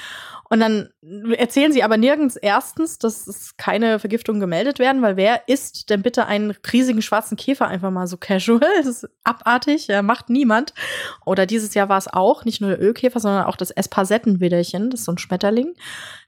Und 0.49 0.61
dann 0.61 0.91
erzählen 1.37 1.73
sie 1.73 1.83
aber 1.83 1.97
nirgends 1.97 2.37
erstens, 2.37 2.99
dass 2.99 3.27
es 3.27 3.57
keine 3.57 3.99
Vergiftungen 3.99 4.41
gemeldet 4.41 4.79
werden, 4.79 5.03
weil 5.03 5.17
wer 5.17 5.49
isst 5.49 5.91
denn 5.91 6.03
bitte 6.03 6.27
einen 6.27 6.55
riesigen 6.73 7.03
schwarzen 7.03 7.37
Käfer 7.37 7.67
einfach 7.67 7.91
mal 7.91 8.07
so 8.07 8.17
casual? 8.17 8.61
Das 8.77 8.87
ist 8.87 9.09
abartig, 9.25 9.89
ja, 9.89 10.03
macht 10.03 10.31
niemand. 10.31 10.73
Oder 11.25 11.47
dieses 11.47 11.75
Jahr 11.75 11.89
war 11.89 11.99
es 11.99 12.07
auch, 12.07 12.45
nicht 12.45 12.61
nur 12.61 12.71
der 12.71 12.81
Ölkäfer, 12.81 13.19
sondern 13.19 13.45
auch 13.45 13.57
das 13.57 13.73
Espasettenwiderchen, 13.73 14.91
das 14.91 15.01
ist 15.01 15.07
so 15.07 15.13
ein 15.13 15.19
Schmetterling. 15.19 15.75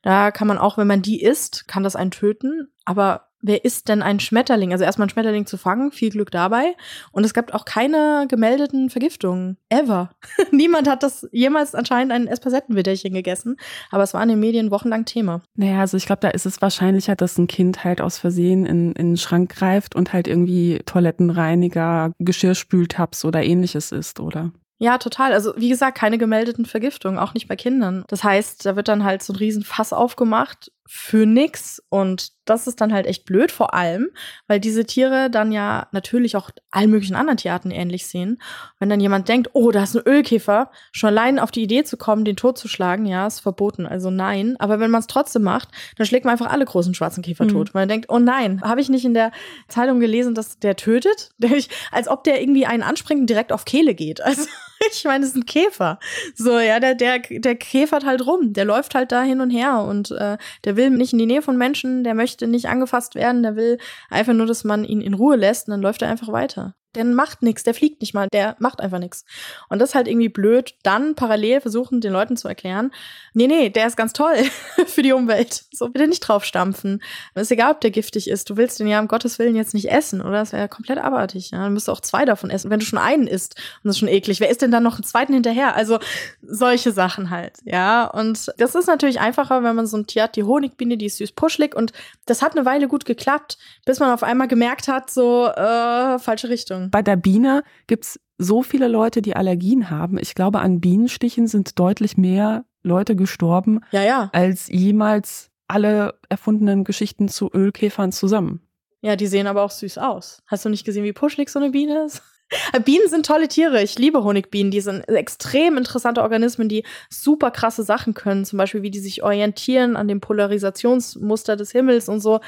Da 0.03 0.33
kann 0.33 0.49
man 0.49 0.59
auch, 0.59 0.79
wenn 0.79 0.87
man 0.87 1.03
die 1.03 1.23
isst, 1.23 1.69
kann 1.69 1.85
das 1.85 1.95
einen 1.95 2.11
töten. 2.11 2.73
Aber 2.85 3.28
wer 3.41 3.65
ist 3.65 3.89
denn 3.89 4.03
ein 4.03 4.21
Schmetterling? 4.21 4.73
Also 4.73 4.85
erstmal 4.85 5.07
ein 5.07 5.11
Schmetterling 5.11 5.47
zu 5.47 5.57
fangen, 5.57 5.93
viel 5.93 6.11
Glück 6.11 6.31
dabei. 6.31 6.75
Und 7.13 7.25
es 7.25 7.35
gab 7.35 7.55
auch 7.55 7.65
keine 7.65 8.27
gemeldeten 8.29 8.91
Vergiftungen. 8.91 9.57
Ever. 9.69 10.11
Niemand 10.51 10.89
hat 10.89 11.03
das 11.03 11.27
jemals 11.33 11.75
anscheinend 11.75 12.13
ein 12.13 12.27
Espasettenwiderchen 12.27 13.13
gegessen. 13.13 13.57
Aber 13.91 14.03
es 14.03 14.15
war 14.15 14.23
in 14.23 14.29
den 14.31 14.41
Medien 14.41 14.71
wochenlang 14.71 15.05
Thema. 15.05 15.43
Naja, 15.57 15.81
also 15.81 15.97
ich 15.97 16.07
glaube, 16.07 16.21
da 16.21 16.29
ist 16.29 16.47
es 16.47 16.61
wahrscheinlicher, 16.63 17.17
dass 17.17 17.39
ein 17.39 17.47
Kind 17.47 17.85
halt 17.85 18.01
aus 18.01 18.19
Versehen 18.19 18.67
in, 18.67 18.93
in 18.93 19.11
den 19.11 19.17
Schrank 19.17 19.55
greift 19.55 19.95
und 19.95 20.13
halt 20.13 20.29
irgendwie 20.29 20.81
Toilettenreiniger, 20.87 22.13
Geschirrspültabs 22.19 23.25
oder 23.25 23.43
ähnliches 23.43 23.93
ist, 23.93 24.21
oder? 24.21 24.53
Ja, 24.81 24.99
total. 24.99 25.33
Also 25.33 25.55
wie 25.57 25.69
gesagt, 25.69 25.99
keine 25.99 26.19
gemeldeten 26.19 26.65
Vergiftungen, 26.65 27.19
auch 27.19 27.35
nicht 27.35 27.49
bei 27.49 27.57
Kindern. 27.57 28.05
Das 28.07 28.23
heißt, 28.23 28.65
da 28.65 28.77
wird 28.77 28.87
dann 28.87 29.03
halt 29.03 29.23
so 29.25 29.33
ein 29.33 29.37
Riesenfass 29.37 29.93
aufgemacht 29.93 30.71
für 30.91 31.27
nix. 31.27 31.83
Und 31.91 32.33
das 32.47 32.67
ist 32.67 32.81
dann 32.81 32.95
halt 32.95 33.07
echt 33.07 33.27
blöd, 33.27 33.53
vor 33.53 33.75
allem, 33.75 34.09
weil 34.47 34.59
diese 34.59 34.87
Tiere 34.87 35.29
dann 35.31 35.53
ja 35.53 35.87
natürlich 35.93 36.35
auch 36.35 36.51
allen 36.71 36.91
möglichen 36.91 37.15
anderen 37.15 37.37
Tierarten 37.37 37.71
ähnlich 37.71 38.07
sehen. 38.07 38.41
Wenn 38.79 38.89
dann 38.89 39.01
jemand 39.01 39.29
denkt, 39.29 39.51
oh, 39.53 39.71
da 39.71 39.83
ist 39.83 39.95
ein 39.95 40.07
Ölkäfer, 40.07 40.71
schon 40.91 41.09
allein 41.09 41.39
auf 41.39 41.51
die 41.51 41.63
Idee 41.63 41.85
zu 41.85 41.99
kommen, 41.99 42.25
den 42.25 42.37
totzuschlagen, 42.37 43.05
ja, 43.05 43.27
ist 43.27 43.41
verboten. 43.41 43.87
Also 43.87 44.11
nein. 44.11 44.57
Aber 44.59 44.81
wenn 44.81 44.91
man 44.91 45.01
es 45.01 45.07
trotzdem 45.07 45.43
macht, 45.43 45.69
dann 45.99 46.07
schlägt 46.07 46.25
man 46.25 46.33
einfach 46.33 46.51
alle 46.51 46.65
großen 46.65 46.95
schwarzen 46.95 47.23
Käfer 47.23 47.45
mhm. 47.45 47.51
tot. 47.51 47.75
Man 47.75 47.89
denkt, 47.89 48.07
oh 48.09 48.19
nein, 48.19 48.63
habe 48.63 48.81
ich 48.81 48.89
nicht 48.89 49.05
in 49.05 49.15
der 49.15 49.31
Zeitung 49.69 50.01
gelesen, 50.01 50.35
dass 50.35 50.59
der 50.59 50.77
tötet? 50.77 51.31
Als 51.93 52.09
ob 52.09 52.25
der 52.25 52.41
irgendwie 52.41 52.65
einen 52.65 52.83
anspringt 52.83 53.21
und 53.21 53.31
direkt 53.31 53.53
auf 53.53 53.67
Kehle 53.67 53.95
geht. 53.95 54.23
Also 54.23 54.49
ich 54.93 55.05
meine, 55.05 55.25
es 55.25 55.31
ist 55.31 55.37
ein 55.37 55.47
Käfer. 55.47 55.99
So, 56.35 56.59
ja, 56.59 56.81
der, 56.81 56.95
der, 56.95 57.21
der 57.21 57.57
käfert 57.57 58.05
halt 58.05 58.27
rum. 58.27 58.53
Der 58.53 58.65
läuft 58.65 58.95
halt 58.95 59.13
da 59.13 59.23
hin 59.23 59.41
und 59.41 59.51
her 59.51 59.81
und 59.81 60.11
äh, 60.13 60.39
der 60.65 60.77
will 60.77 60.91
nicht 60.91 61.13
in 61.13 61.19
die 61.19 61.27
Nähe 61.27 61.43
von 61.43 61.57
Menschen, 61.57 62.05
der 62.05 62.15
möchte 62.15 62.47
nicht 62.47 62.67
angefasst 62.67 63.15
werden, 63.15 63.43
der 63.43 63.57
will 63.57 63.79
einfach 64.11 64.35
nur, 64.35 64.47
dass 64.47 64.65
man 64.65 64.85
ihn 64.85 65.01
in 65.01 65.15
Ruhe 65.15 65.37
lässt 65.37 65.69
und 65.69 65.73
dann 65.73 65.83
läuft 65.83 66.03
er 66.03 66.09
einfach 66.09 66.33
weiter 66.33 66.75
der 66.95 67.05
macht 67.05 67.43
nichts, 67.43 67.63
der 67.63 67.75
fliegt 67.75 68.01
nicht 68.01 68.15
mal, 68.15 68.29
der 68.33 68.57
macht 68.59 68.81
einfach 68.81 68.99
nichts. 68.99 69.25
Und 69.69 69.79
das 69.79 69.91
ist 69.91 69.95
halt 69.95 70.09
irgendwie 70.09 70.29
blöd, 70.29 70.75
dann 70.83 71.15
parallel 71.15 71.61
versuchen, 71.61 72.01
den 72.01 72.13
Leuten 72.13 72.37
zu 72.37 72.49
erklären, 72.49 72.93
nee, 73.35 73.47
nee, 73.47 73.71
der 73.71 73.87
ist 73.87 73.97
ganz 73.97 74.13
toll 74.13 74.37
für 74.87 75.03
die 75.03 75.13
Umwelt. 75.13 75.65
So 75.73 75.89
bitte 75.89 76.09
nicht 76.09 76.21
draufstampfen. 76.21 77.03
Ist 77.35 77.53
egal, 77.53 77.73
ob 77.73 77.81
der 77.81 77.91
giftig 77.91 78.29
ist. 78.29 78.49
Du 78.51 78.57
willst 78.57 78.81
den 78.81 78.89
ja 78.89 79.01
um 79.01 79.09
Gottes 79.09 79.39
Willen 79.39 79.55
jetzt 79.55 79.75
nicht 79.75 79.91
essen, 79.91 80.21
oder? 80.21 80.39
Das 80.39 80.53
wäre 80.53 80.63
ja 80.63 80.69
komplett 80.69 80.99
abartig. 80.99 81.51
Ja? 81.51 81.63
Dann 81.63 81.73
müsst 81.73 81.89
du 81.89 81.93
auch 81.93 82.01
zwei 82.01 82.25
davon 82.25 82.51
essen. 82.51 82.71
Wenn 82.71 82.81
du 82.81 82.87
schon 82.87 82.99
einen 82.99 83.27
isst, 83.27 83.57
und 83.57 83.89
das 83.89 83.97
ist 83.97 83.99
schon 84.01 84.09
eklig, 84.09 84.41
wer 84.41 84.51
isst 84.51 84.63
denn 84.63 84.71
dann 84.71 84.83
noch 84.83 84.95
einen 84.95 85.05
zweiten 85.05 85.35
hinterher? 85.35 85.77
Also 85.77 85.99
solche 86.43 86.93
Sachen 86.93 87.31
halt, 87.31 87.59
ja. 87.65 88.07
Und 88.07 88.53
das 88.57 88.75
ist 88.75 88.87
natürlich 88.87 89.21
einfacher, 89.21 89.63
wenn 89.63 89.77
man 89.77 89.87
so 89.87 89.97
ein 89.97 90.07
Tier 90.07 90.25
hat, 90.25 90.37
die 90.37 90.45
Honigbiene, 90.45 90.97
die 90.97 91.07
ist 91.07 91.19
süß 91.19 91.33
puschlig 91.33 91.75
und 91.77 91.93
das 92.27 92.43
hat 92.43 92.57
eine 92.57 92.65
Weile 92.65 92.89
gut 92.89 93.05
geklappt, 93.05 93.59
bis 93.85 94.01
man 94.01 94.13
auf 94.13 94.23
einmal 94.23 94.49
gemerkt 94.49 94.89
hat, 94.89 95.11
so, 95.11 95.47
äh, 95.47 96.19
falsche 96.19 96.49
Richtung. 96.49 96.78
Bei 96.91 97.03
der 97.03 97.17
Biene 97.17 97.63
gibt 97.87 98.05
es 98.05 98.21
so 98.39 98.63
viele 98.63 98.89
Leute, 98.89 99.21
die 99.21 99.37
Allergien 99.37 99.91
haben. 99.91 100.19
Ich 100.19 100.35
glaube, 100.35 100.61
an 100.61 100.81
Bienenstichen 100.81 101.47
sind 101.47 101.79
deutlich 101.79 102.17
mehr 102.17 102.65
Leute 102.83 103.17
gestorben, 103.17 103.81
ja, 103.91 104.03
ja. 104.03 104.31
als 104.33 104.69
jemals 104.69 105.51
alle 105.67 106.19
erfundenen 106.29 106.85
Geschichten 106.85 107.29
zu 107.29 107.51
Ölkäfern 107.53 108.13
zusammen. 108.13 108.61
Ja, 109.01 109.17
die 109.17 109.27
sehen 109.27 109.47
aber 109.47 109.63
auch 109.63 109.71
süß 109.71 109.99
aus. 109.99 110.43
Hast 110.47 110.65
du 110.65 110.69
nicht 110.69 110.85
gesehen, 110.85 111.05
wie 111.05 111.13
puschlig 111.13 111.51
so 111.51 111.59
eine 111.59 111.71
Biene 111.71 112.05
ist? 112.05 112.23
Bienen 112.85 113.09
sind 113.09 113.27
tolle 113.27 113.49
Tiere. 113.49 113.83
Ich 113.83 113.99
liebe 113.99 114.25
Honigbienen. 114.25 114.71
Die 114.71 114.81
sind 114.81 115.03
extrem 115.09 115.77
interessante 115.77 116.23
Organismen, 116.23 116.69
die 116.69 116.85
super 117.11 117.51
krasse 117.51 117.83
Sachen 117.83 118.15
können. 118.15 118.45
Zum 118.45 118.57
Beispiel, 118.57 118.83
wie 118.83 118.91
die 118.91 118.99
sich 118.99 119.23
orientieren 119.23 119.97
an 119.97 120.09
dem 120.09 120.21
Polarisationsmuster 120.21 121.57
des 121.57 121.71
Himmels 121.71 122.09
und 122.09 122.21
so. 122.21 122.41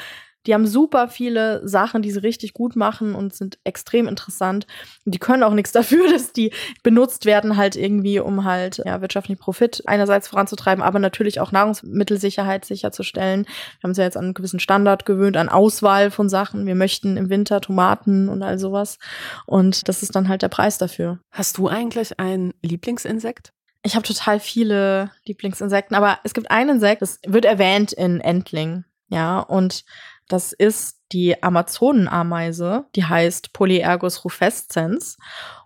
Die 0.46 0.54
haben 0.54 0.66
super 0.66 1.08
viele 1.08 1.66
Sachen, 1.66 2.02
die 2.02 2.10
sie 2.10 2.20
richtig 2.20 2.54
gut 2.54 2.76
machen 2.76 3.14
und 3.14 3.34
sind 3.34 3.58
extrem 3.64 4.08
interessant. 4.08 4.66
Und 5.04 5.14
die 5.14 5.18
können 5.18 5.42
auch 5.42 5.52
nichts 5.52 5.72
dafür, 5.80 6.10
dass 6.10 6.32
die 6.32 6.52
benutzt 6.82 7.24
werden, 7.24 7.56
halt 7.56 7.76
irgendwie, 7.76 8.20
um 8.20 8.44
halt 8.44 8.82
ja, 8.84 9.00
wirtschaftlichen 9.00 9.38
Profit 9.38 9.82
einerseits 9.86 10.28
voranzutreiben, 10.28 10.82
aber 10.82 10.98
natürlich 10.98 11.40
auch 11.40 11.52
Nahrungsmittelsicherheit 11.52 12.64
sicherzustellen. 12.64 13.44
Wir 13.44 13.82
haben 13.82 13.90
uns 13.90 13.98
ja 13.98 14.04
jetzt 14.04 14.16
an 14.16 14.24
einen 14.24 14.34
gewissen 14.34 14.60
Standard 14.60 15.06
gewöhnt, 15.06 15.36
an 15.36 15.48
Auswahl 15.48 16.10
von 16.10 16.28
Sachen. 16.28 16.66
Wir 16.66 16.74
möchten 16.74 17.16
im 17.16 17.30
Winter 17.30 17.60
Tomaten 17.60 18.28
und 18.28 18.42
all 18.42 18.58
sowas. 18.58 18.98
Und 19.46 19.88
das 19.88 20.02
ist 20.02 20.14
dann 20.16 20.28
halt 20.28 20.42
der 20.42 20.48
Preis 20.48 20.78
dafür. 20.78 21.18
Hast 21.30 21.58
du 21.58 21.68
eigentlich 21.68 22.18
ein 22.18 22.54
Lieblingsinsekt? 22.62 23.52
Ich 23.82 23.94
habe 23.94 24.06
total 24.06 24.40
viele 24.40 25.10
Lieblingsinsekten, 25.24 25.96
aber 25.96 26.18
es 26.22 26.34
gibt 26.34 26.50
ein 26.50 26.68
Insekt, 26.68 27.00
das 27.02 27.18
wird 27.26 27.46
erwähnt 27.46 27.92
in 27.92 28.20
Entling. 28.20 28.84
Ja, 29.08 29.40
und 29.40 29.84
das 30.32 30.52
ist 30.52 30.98
die 31.12 31.42
Amazonenameise, 31.42 32.86
die 32.94 33.04
heißt 33.04 33.52
Polyergus 33.52 34.24
rufescens. 34.24 35.18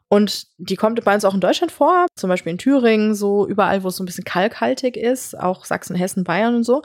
Und 0.09 0.47
die 0.59 0.77
kommt 0.77 1.03
bei 1.05 1.15
uns 1.15 1.25
auch 1.25 1.35
in 1.35 1.41
Deutschland 1.41 1.73
vor, 1.73 2.07
zum 2.15 2.29
Beispiel 2.29 2.53
in 2.53 2.59
Thüringen, 2.59 3.15
so 3.15 3.47
überall, 3.47 3.83
wo 3.83 3.89
es 3.89 3.97
so 3.97 4.03
ein 4.03 4.07
bisschen 4.07 4.25
kalkhaltig 4.25 4.97
ist, 4.97 5.39
auch 5.39 5.65
Sachsen, 5.65 5.97
Hessen, 5.97 6.25
Bayern 6.25 6.55
und 6.55 6.65
so. 6.65 6.83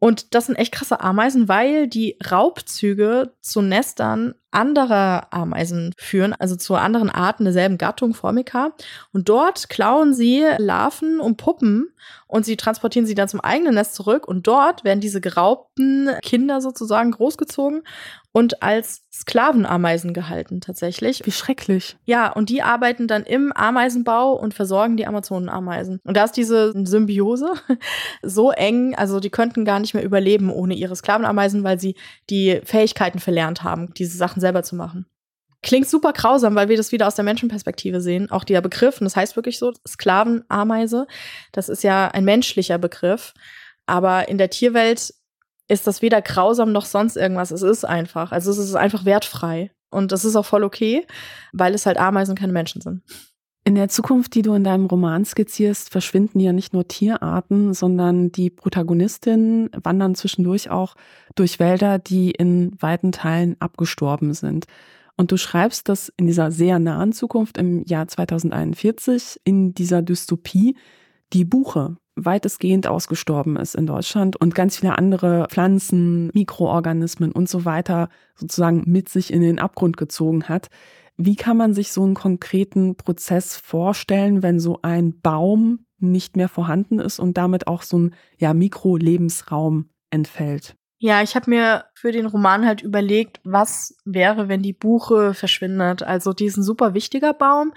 Und 0.00 0.34
das 0.34 0.46
sind 0.46 0.56
echt 0.56 0.72
krasse 0.72 1.00
Ameisen, 1.00 1.48
weil 1.48 1.88
die 1.88 2.18
Raubzüge 2.30 3.32
zu 3.40 3.62
Nestern 3.62 4.34
anderer 4.54 5.32
Ameisen 5.32 5.94
führen, 5.96 6.32
also 6.32 6.56
zu 6.56 6.74
anderen 6.74 7.10
Arten 7.10 7.44
derselben 7.44 7.78
Gattung 7.78 8.14
Formica. 8.14 8.72
Und 9.12 9.28
dort 9.28 9.68
klauen 9.68 10.14
sie 10.14 10.44
Larven 10.58 11.20
und 11.20 11.36
Puppen 11.36 11.88
und 12.26 12.44
sie 12.44 12.56
transportieren 12.56 13.06
sie 13.06 13.14
dann 13.14 13.28
zum 13.28 13.40
eigenen 13.40 13.74
Nest 13.74 13.94
zurück. 13.94 14.26
Und 14.26 14.46
dort 14.46 14.84
werden 14.84 15.00
diese 15.00 15.20
geraubten 15.20 16.10
Kinder 16.22 16.60
sozusagen 16.60 17.12
großgezogen 17.12 17.82
und 18.36 18.64
als 18.64 19.04
Sklavenameisen 19.12 20.12
gehalten 20.12 20.60
tatsächlich. 20.60 21.24
Wie 21.24 21.30
schrecklich. 21.30 21.96
Ja, 22.04 22.32
und 22.32 22.48
die 22.48 22.62
arbeiten 22.62 23.06
dann 23.06 23.22
im 23.22 23.52
Ameisenbau 23.52 24.32
und 24.32 24.54
versorgen 24.54 24.96
die 24.96 25.06
Amazonenameisen. 25.06 26.00
Und 26.02 26.16
da 26.16 26.24
ist 26.24 26.36
diese 26.36 26.72
Symbiose 26.84 27.52
so 28.24 28.50
eng, 28.50 28.96
also 28.96 29.20
die 29.20 29.30
könnten 29.30 29.64
gar 29.64 29.78
nicht 29.78 29.94
mehr 29.94 30.02
überleben 30.02 30.50
ohne 30.50 30.74
ihre 30.74 30.96
Sklavenameisen, 30.96 31.62
weil 31.62 31.78
sie 31.78 31.94
die 32.28 32.60
Fähigkeiten 32.64 33.20
verlernt 33.20 33.62
haben, 33.62 33.94
diese 33.94 34.18
Sachen 34.18 34.40
selber 34.44 34.62
zu 34.62 34.76
machen. 34.76 35.06
Klingt 35.62 35.88
super 35.88 36.12
grausam, 36.12 36.54
weil 36.54 36.68
wir 36.68 36.76
das 36.76 36.92
wieder 36.92 37.06
aus 37.06 37.14
der 37.14 37.24
Menschenperspektive 37.24 38.00
sehen. 38.02 38.30
Auch 38.30 38.44
der 38.44 38.60
Begriff, 38.60 39.00
und 39.00 39.04
das 39.04 39.16
heißt 39.16 39.34
wirklich 39.34 39.58
so, 39.58 39.72
Sklavenameise, 39.88 41.06
das 41.52 41.70
ist 41.70 41.82
ja 41.82 42.08
ein 42.08 42.24
menschlicher 42.24 42.76
Begriff. 42.78 43.32
Aber 43.86 44.28
in 44.28 44.36
der 44.36 44.50
Tierwelt 44.50 45.14
ist 45.68 45.86
das 45.86 46.02
weder 46.02 46.20
grausam 46.20 46.72
noch 46.72 46.84
sonst 46.84 47.16
irgendwas. 47.16 47.50
Es 47.50 47.62
ist 47.62 47.84
einfach. 47.84 48.30
Also 48.30 48.50
es 48.50 48.58
ist 48.58 48.74
einfach 48.74 49.06
wertfrei. 49.06 49.70
Und 49.90 50.12
das 50.12 50.24
ist 50.24 50.36
auch 50.36 50.44
voll 50.44 50.64
okay, 50.64 51.06
weil 51.52 51.72
es 51.72 51.86
halt 51.86 51.96
Ameisen 51.96 52.36
keine 52.36 52.52
Menschen 52.52 52.82
sind. 52.82 53.02
In 53.66 53.76
der 53.76 53.88
Zukunft, 53.88 54.34
die 54.34 54.42
du 54.42 54.52
in 54.52 54.62
deinem 54.62 54.84
Roman 54.84 55.24
skizzierst, 55.24 55.88
verschwinden 55.88 56.38
ja 56.38 56.52
nicht 56.52 56.74
nur 56.74 56.86
Tierarten, 56.86 57.72
sondern 57.72 58.30
die 58.30 58.50
Protagonistinnen 58.50 59.70
wandern 59.82 60.14
zwischendurch 60.14 60.68
auch 60.68 60.94
durch 61.34 61.58
Wälder, 61.58 61.98
die 61.98 62.30
in 62.30 62.76
weiten 62.78 63.10
Teilen 63.10 63.56
abgestorben 63.60 64.34
sind. 64.34 64.66
Und 65.16 65.32
du 65.32 65.38
schreibst, 65.38 65.88
dass 65.88 66.12
in 66.18 66.26
dieser 66.26 66.50
sehr 66.50 66.78
nahen 66.78 67.12
Zukunft 67.12 67.56
im 67.56 67.84
Jahr 67.86 68.06
2041, 68.06 69.40
in 69.44 69.72
dieser 69.72 70.02
Dystopie, 70.02 70.76
die 71.32 71.46
Buche 71.46 71.96
weitestgehend 72.16 72.86
ausgestorben 72.86 73.56
ist 73.56 73.74
in 73.74 73.86
Deutschland 73.86 74.36
und 74.36 74.54
ganz 74.54 74.76
viele 74.76 74.98
andere 74.98 75.46
Pflanzen, 75.50 76.30
Mikroorganismen 76.34 77.32
und 77.32 77.48
so 77.48 77.64
weiter 77.64 78.08
sozusagen 78.36 78.84
mit 78.86 79.08
sich 79.08 79.32
in 79.32 79.40
den 79.40 79.58
Abgrund 79.58 79.96
gezogen 79.96 80.44
hat. 80.44 80.68
Wie 81.16 81.36
kann 81.36 81.56
man 81.56 81.74
sich 81.74 81.92
so 81.92 82.02
einen 82.02 82.14
konkreten 82.14 82.96
Prozess 82.96 83.56
vorstellen, 83.56 84.42
wenn 84.42 84.58
so 84.58 84.80
ein 84.82 85.20
Baum 85.20 85.86
nicht 85.98 86.36
mehr 86.36 86.48
vorhanden 86.48 86.98
ist 86.98 87.18
und 87.18 87.36
damit 87.36 87.66
auch 87.66 87.82
so 87.82 87.98
ein 87.98 88.14
ja, 88.38 88.52
Mikrolebensraum 88.52 89.90
entfällt? 90.10 90.76
Ja, 90.98 91.22
ich 91.22 91.34
habe 91.34 91.50
mir 91.50 91.84
für 91.94 92.12
den 92.12 92.26
Roman 92.26 92.66
halt 92.66 92.82
überlegt, 92.82 93.40
was 93.44 93.96
wäre, 94.04 94.48
wenn 94.48 94.62
die 94.62 94.72
Buche 94.72 95.34
verschwindet. 95.34 96.02
Also 96.02 96.32
diesen 96.32 96.62
super 96.62 96.94
wichtiger 96.94 97.34
Baum 97.34 97.72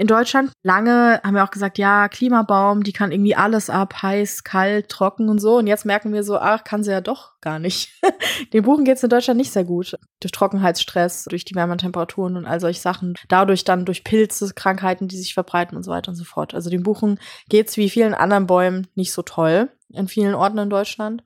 in 0.00 0.06
Deutschland. 0.06 0.52
Lange 0.62 1.20
haben 1.22 1.34
wir 1.34 1.44
auch 1.44 1.50
gesagt, 1.50 1.76
ja, 1.76 2.08
Klimabaum, 2.08 2.82
die 2.84 2.94
kann 2.94 3.12
irgendwie 3.12 3.36
alles 3.36 3.68
ab, 3.68 4.02
heiß, 4.02 4.44
kalt, 4.44 4.88
trocken 4.88 5.28
und 5.28 5.40
so. 5.40 5.58
Und 5.58 5.66
jetzt 5.66 5.84
merken 5.84 6.14
wir 6.14 6.24
so, 6.24 6.38
ach, 6.38 6.64
kann 6.64 6.82
sie 6.82 6.90
ja 6.90 7.02
doch 7.02 7.32
gar 7.42 7.58
nicht. 7.58 8.00
Den 8.54 8.62
Buchen 8.62 8.86
geht's 8.86 9.02
in 9.02 9.10
Deutschland 9.10 9.36
nicht 9.36 9.52
sehr 9.52 9.64
gut. 9.64 9.98
Durch 10.20 10.32
Trockenheitsstress, 10.32 11.24
durch 11.24 11.44
die 11.44 11.54
wärmeren 11.54 11.78
Temperaturen 11.78 12.38
und 12.38 12.46
all 12.46 12.60
solche 12.60 12.80
Sachen. 12.80 13.14
Dadurch 13.28 13.64
dann 13.64 13.84
durch 13.84 14.02
Pilze, 14.02 14.50
Krankheiten, 14.54 15.06
die 15.06 15.18
sich 15.18 15.34
verbreiten 15.34 15.76
und 15.76 15.82
so 15.82 15.90
weiter 15.90 16.08
und 16.08 16.16
so 16.16 16.24
fort. 16.24 16.54
Also 16.54 16.70
den 16.70 16.82
Buchen 16.82 17.18
geht's 17.50 17.76
wie 17.76 17.90
vielen 17.90 18.14
anderen 18.14 18.46
Bäumen 18.46 18.86
nicht 18.94 19.12
so 19.12 19.20
toll 19.20 19.68
in 19.92 20.08
vielen 20.08 20.34
Orten 20.34 20.56
in 20.56 20.70
Deutschland. 20.70 21.22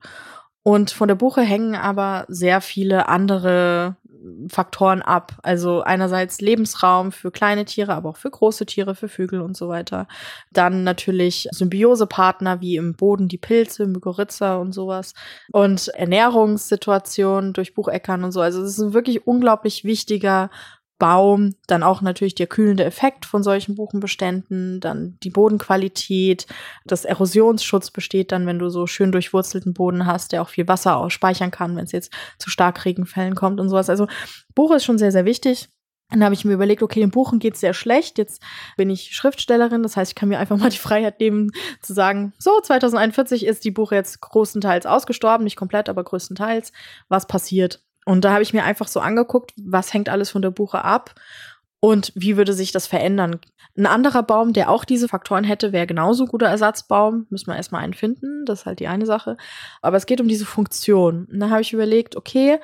Und 0.67 0.89
von 0.89 1.07
der 1.07 1.13
Buche 1.13 1.41
hängen 1.41 1.75
aber 1.75 2.25
sehr 2.27 2.59
viele 2.59 3.07
andere 3.07 3.97
Faktoren 4.49 5.03
ab. 5.03 5.33
Also 5.43 5.81
einerseits 5.81 6.41
Lebensraum 6.41 7.11
für 7.11 7.29
kleine 7.29 7.65
Tiere, 7.65 7.93
aber 7.93 8.09
auch 8.09 8.17
für 8.17 8.31
große 8.31 8.65
Tiere, 8.65 8.95
für 8.95 9.07
Vögel 9.07 9.41
und 9.41 9.55
so 9.55 9.69
weiter. 9.69 10.07
Dann 10.51 10.83
natürlich 10.83 11.47
Symbiosepartner 11.51 12.61
wie 12.61 12.77
im 12.77 12.95
Boden 12.95 13.27
die 13.27 13.37
Pilze, 13.37 13.85
Mykorrhiza 13.85 14.55
und 14.55 14.73
sowas. 14.73 15.13
Und 15.51 15.89
Ernährungssituationen 15.89 17.53
durch 17.53 17.75
Bucheckern 17.75 18.23
und 18.23 18.31
so. 18.31 18.41
Also 18.41 18.63
es 18.63 18.71
ist 18.71 18.79
ein 18.79 18.93
wirklich 18.93 19.27
unglaublich 19.27 19.83
wichtiger 19.83 20.49
Baum, 20.97 21.55
dann 21.67 21.83
auch 21.83 22.01
natürlich 22.01 22.35
der 22.35 22.47
kühlende 22.47 22.85
Effekt 22.85 23.25
von 23.25 23.43
solchen 23.43 23.75
Buchenbeständen, 23.75 24.79
dann 24.79 25.17
die 25.23 25.29
Bodenqualität, 25.29 26.47
das 26.85 27.03
Erosionsschutz 27.03 27.91
besteht 27.91 28.31
dann, 28.31 28.47
wenn 28.47 28.59
du 28.59 28.69
so 28.69 28.87
schön 28.87 29.11
durchwurzelten 29.11 29.73
Boden 29.73 30.05
hast, 30.05 30.31
der 30.31 30.41
auch 30.41 30.49
viel 30.49 30.67
Wasser 30.67 30.97
ausspeichern 30.97 31.51
kann, 31.51 31.75
wenn 31.75 31.83
es 31.83 31.91
jetzt 31.91 32.13
zu 32.39 32.49
Starkregenfällen 32.49 33.35
kommt 33.35 33.59
und 33.59 33.69
sowas. 33.69 33.89
Also 33.89 34.07
Buche 34.53 34.75
ist 34.75 34.85
schon 34.85 34.97
sehr, 34.97 35.11
sehr 35.11 35.25
wichtig. 35.25 35.69
Dann 36.11 36.23
habe 36.23 36.35
ich 36.35 36.45
mir 36.45 36.53
überlegt, 36.53 36.83
okay, 36.83 36.99
den 36.99 37.09
Buchen 37.09 37.39
geht's 37.39 37.59
sehr 37.59 37.73
schlecht. 37.73 38.17
Jetzt 38.17 38.41
bin 38.77 38.89
ich 38.89 39.15
Schriftstellerin, 39.15 39.83
das 39.83 39.97
heißt, 39.97 40.11
ich 40.11 40.15
kann 40.15 40.29
mir 40.29 40.39
einfach 40.39 40.57
mal 40.57 40.69
die 40.69 40.77
Freiheit 40.77 41.19
nehmen, 41.19 41.51
zu 41.81 41.93
sagen, 41.93 42.33
so, 42.37 42.61
2041 42.61 43.45
ist 43.45 43.65
die 43.65 43.71
Buche 43.71 43.95
jetzt 43.95 44.21
größtenteils 44.21 44.85
ausgestorben, 44.85 45.43
nicht 45.43 45.57
komplett, 45.57 45.89
aber 45.89 46.03
größtenteils. 46.03 46.71
Was 47.09 47.27
passiert? 47.27 47.81
Und 48.05 48.23
da 48.23 48.31
habe 48.31 48.43
ich 48.43 48.53
mir 48.53 48.63
einfach 48.63 48.87
so 48.87 48.99
angeguckt, 48.99 49.51
was 49.57 49.93
hängt 49.93 50.09
alles 50.09 50.29
von 50.29 50.41
der 50.41 50.51
Buche 50.51 50.83
ab 50.85 51.15
und 51.79 52.11
wie 52.15 52.37
würde 52.37 52.53
sich 52.53 52.71
das 52.71 52.87
verändern. 52.87 53.39
Ein 53.77 53.87
anderer 53.87 54.23
Baum, 54.23 54.53
der 54.53 54.69
auch 54.69 54.85
diese 54.85 55.07
Faktoren 55.07 55.43
hätte, 55.43 55.73
wäre 55.73 55.87
genauso 55.87 56.25
guter 56.25 56.47
Ersatzbaum. 56.47 57.27
Müssen 57.29 57.47
wir 57.47 57.57
erstmal 57.57 57.83
einen 57.83 57.93
finden, 57.93 58.45
das 58.45 58.61
ist 58.61 58.65
halt 58.65 58.79
die 58.79 58.87
eine 58.87 59.05
Sache. 59.05 59.37
Aber 59.81 59.97
es 59.97 60.05
geht 60.05 60.21
um 60.21 60.27
diese 60.27 60.45
Funktion. 60.45 61.25
Und 61.25 61.39
dann 61.39 61.51
habe 61.51 61.61
ich 61.61 61.73
überlegt, 61.73 62.15
okay, 62.15 62.59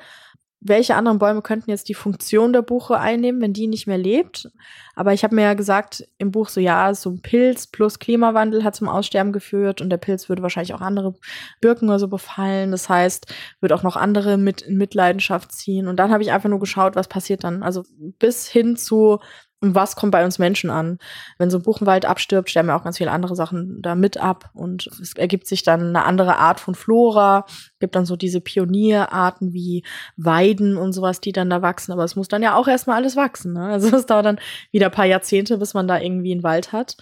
welche 0.64 0.94
anderen 0.94 1.18
Bäume 1.18 1.42
könnten 1.42 1.70
jetzt 1.70 1.88
die 1.88 1.94
Funktion 1.94 2.52
der 2.52 2.62
Buche 2.62 2.98
einnehmen, 2.98 3.40
wenn 3.40 3.52
die 3.52 3.66
nicht 3.66 3.86
mehr 3.86 3.98
lebt. 3.98 4.48
Aber 4.94 5.12
ich 5.12 5.24
habe 5.24 5.34
mir 5.34 5.42
ja 5.42 5.54
gesagt 5.54 6.06
im 6.18 6.30
Buch 6.30 6.48
so, 6.48 6.60
ja, 6.60 6.94
so 6.94 7.10
ein 7.10 7.20
Pilz 7.20 7.66
plus 7.66 7.98
Klimawandel 7.98 8.62
hat 8.62 8.76
zum 8.76 8.88
Aussterben 8.88 9.32
geführt 9.32 9.80
und 9.80 9.90
der 9.90 9.96
Pilz 9.96 10.28
würde 10.28 10.42
wahrscheinlich 10.42 10.74
auch 10.74 10.80
andere 10.80 11.14
Birken 11.60 11.88
oder 11.88 11.98
so 11.98 12.08
befallen. 12.08 12.70
Das 12.70 12.88
heißt, 12.88 13.34
wird 13.60 13.72
auch 13.72 13.82
noch 13.82 13.96
andere 13.96 14.36
mit 14.36 14.62
in 14.62 14.76
Mitleidenschaft 14.76 15.52
ziehen. 15.52 15.88
Und 15.88 15.96
dann 15.96 16.12
habe 16.12 16.22
ich 16.22 16.30
einfach 16.30 16.48
nur 16.48 16.60
geschaut, 16.60 16.94
was 16.94 17.08
passiert 17.08 17.42
dann. 17.42 17.62
Also 17.62 17.82
bis 18.18 18.46
hin 18.46 18.76
zu 18.76 19.18
was 19.62 19.94
kommt 19.94 20.10
bei 20.10 20.24
uns 20.24 20.38
Menschen 20.38 20.70
an? 20.70 20.98
Wenn 21.38 21.50
so 21.50 21.58
ein 21.58 21.62
Buchenwald 21.62 22.04
abstirbt, 22.04 22.50
sterben 22.50 22.68
ja 22.68 22.76
auch 22.76 22.82
ganz 22.82 22.98
viele 22.98 23.12
andere 23.12 23.36
Sachen 23.36 23.80
da 23.80 23.94
mit 23.94 24.18
ab 24.18 24.50
und 24.54 24.88
es 25.00 25.14
ergibt 25.14 25.46
sich 25.46 25.62
dann 25.62 25.88
eine 25.88 26.04
andere 26.04 26.36
Art 26.38 26.58
von 26.58 26.74
Flora, 26.74 27.46
gibt 27.78 27.94
dann 27.94 28.04
so 28.04 28.16
diese 28.16 28.40
Pionierarten 28.40 29.52
wie 29.52 29.84
Weiden 30.16 30.76
und 30.76 30.92
sowas, 30.92 31.20
die 31.20 31.32
dann 31.32 31.48
da 31.48 31.62
wachsen, 31.62 31.92
aber 31.92 32.02
es 32.02 32.16
muss 32.16 32.28
dann 32.28 32.42
ja 32.42 32.56
auch 32.56 32.66
erstmal 32.66 32.96
alles 32.96 33.14
wachsen. 33.14 33.52
Ne? 33.52 33.66
Also 33.66 33.96
es 33.96 34.06
dauert 34.06 34.26
dann 34.26 34.40
wieder 34.72 34.86
ein 34.86 34.92
paar 34.92 35.06
Jahrzehnte, 35.06 35.58
bis 35.58 35.74
man 35.74 35.86
da 35.86 35.98
irgendwie 35.98 36.32
einen 36.32 36.42
Wald 36.42 36.72
hat. 36.72 36.96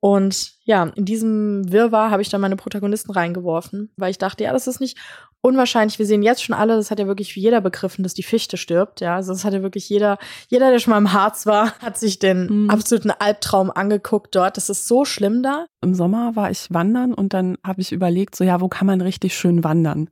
Und 0.00 0.52
ja, 0.62 0.84
in 0.94 1.04
diesem 1.04 1.72
Wirrwarr 1.72 2.10
habe 2.10 2.22
ich 2.22 2.28
dann 2.28 2.40
meine 2.40 2.56
Protagonisten 2.56 3.10
reingeworfen, 3.10 3.90
weil 3.96 4.10
ich 4.10 4.18
dachte, 4.18 4.44
ja, 4.44 4.52
das 4.52 4.68
ist 4.68 4.80
nicht 4.80 4.96
unwahrscheinlich. 5.40 5.98
Wir 5.98 6.06
sehen 6.06 6.22
jetzt 6.22 6.42
schon 6.42 6.54
alle, 6.54 6.76
das 6.76 6.90
hat 6.90 7.00
ja 7.00 7.06
wirklich 7.06 7.34
jeder 7.34 7.60
begriffen, 7.60 8.02
dass 8.02 8.14
die 8.14 8.22
Fichte 8.22 8.56
stirbt. 8.56 9.00
Ja, 9.00 9.16
also 9.16 9.32
das 9.32 9.44
hat 9.44 9.54
ja 9.54 9.62
wirklich 9.62 9.88
jeder, 9.88 10.18
jeder, 10.48 10.70
der 10.70 10.78
schon 10.78 10.92
mal 10.92 10.98
im 10.98 11.12
Harz 11.12 11.46
war, 11.46 11.72
hat 11.80 11.98
sich 11.98 12.18
den 12.18 12.64
mhm. 12.64 12.70
absoluten 12.70 13.10
Albtraum 13.10 13.70
angeguckt 13.70 14.34
dort. 14.34 14.56
Das 14.56 14.70
ist 14.70 14.86
so 14.86 15.04
schlimm 15.04 15.42
da. 15.42 15.66
Im 15.80 15.94
Sommer 15.94 16.36
war 16.36 16.50
ich 16.50 16.72
wandern 16.72 17.12
und 17.12 17.34
dann 17.34 17.58
habe 17.64 17.80
ich 17.80 17.90
überlegt, 17.92 18.36
so 18.36 18.44
ja, 18.44 18.60
wo 18.60 18.68
kann 18.68 18.86
man 18.86 19.00
richtig 19.00 19.36
schön 19.36 19.64
wandern? 19.64 20.10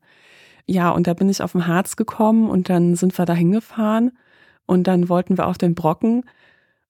Ja, 0.66 0.90
und 0.90 1.07
da 1.07 1.14
bin 1.14 1.29
ich 1.29 1.42
auf 1.42 1.53
den 1.53 1.68
Harz 1.68 1.94
gekommen 1.94 2.51
und 2.51 2.68
dann 2.68 2.96
sind 2.96 3.16
wir 3.16 3.25
da 3.25 3.35
hingefahren 3.35 4.18
und 4.66 4.88
dann 4.88 5.09
wollten 5.09 5.38
wir 5.38 5.46
auf 5.46 5.59
den 5.59 5.77
Brocken 5.77 6.25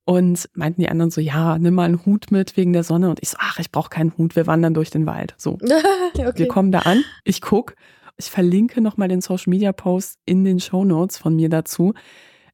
und 0.07 0.49
meinten 0.55 0.81
die 0.81 0.89
anderen 0.89 1.11
so, 1.11 1.21
ja, 1.21 1.59
nimm 1.59 1.75
mal 1.75 1.83
einen 1.83 2.07
Hut 2.07 2.31
mit 2.31 2.57
wegen 2.57 2.73
der 2.73 2.85
Sonne. 2.85 3.11
Und 3.11 3.19
ich 3.23 3.31
so, 3.31 3.37
ach, 3.41 3.59
ich 3.59 3.73
brauche 3.73 3.91
keinen 3.91 4.17
Hut, 4.17 4.37
wir 4.37 4.47
wandern 4.47 4.73
durch 4.73 4.89
den 4.89 5.05
Wald. 5.05 5.35
So. 5.37 5.55
okay. 6.15 6.33
Wir 6.37 6.49
kommen 6.49 6.71
da 6.71 6.81
an, 6.81 7.05
ich 7.25 7.41
guck, 7.41 7.75
ich 8.17 8.27
verlinke 8.27 8.81
nochmal 8.81 9.09
den 9.09 9.21
Social 9.21 9.51
Media 9.51 9.73
Post 9.73 10.21
in 10.25 10.45
den 10.45 10.61
Show 10.61 10.85
Notes 10.85 11.19
von 11.19 11.35
mir 11.35 11.49
dazu. 11.49 11.93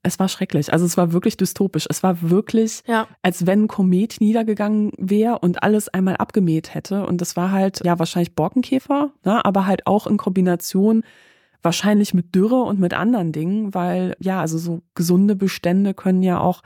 Es 0.03 0.19
war 0.19 0.31
schrecklich. 0.31 0.73
Also 0.73 0.87
es 0.87 0.97
war 0.97 1.13
wirklich 1.13 1.37
dystopisch. 1.37 1.87
Es 1.91 2.03
war 2.03 2.23
wirklich, 2.23 2.83
ja. 2.87 3.07
als 3.21 3.47
wenn 3.47 3.65
ein 3.65 3.69
Komet 3.69 4.17
niedergegangen 4.21 4.91
wäre 4.97 5.39
und 5.41 5.63
alles 5.63 5.91
einmal 5.91 6.17
abgemäht 6.17 6.75
hätte. 6.75 7.07
Und 7.07 7.21
das 7.21 7.37
war 7.37 7.53
halt, 7.53 7.85
ja, 7.85 7.99
wahrscheinlich 7.99 8.35
Borkenkäfer, 8.35 9.13
ne, 9.25 9.45
aber 9.45 9.67
halt 9.67 9.87
auch 9.87 10.07
in 10.07 10.17
Kombination 10.17 11.05
wahrscheinlich 11.63 12.15
mit 12.15 12.35
Dürre 12.35 12.63
und 12.63 12.81
mit 12.81 12.95
anderen 12.95 13.31
Dingen, 13.31 13.75
weil 13.75 14.17
ja, 14.19 14.41
also 14.41 14.57
so 14.57 14.81
gesunde 14.95 15.37
Bestände 15.37 15.93
können 15.93 16.23
ja 16.23 16.41
auch 16.41 16.63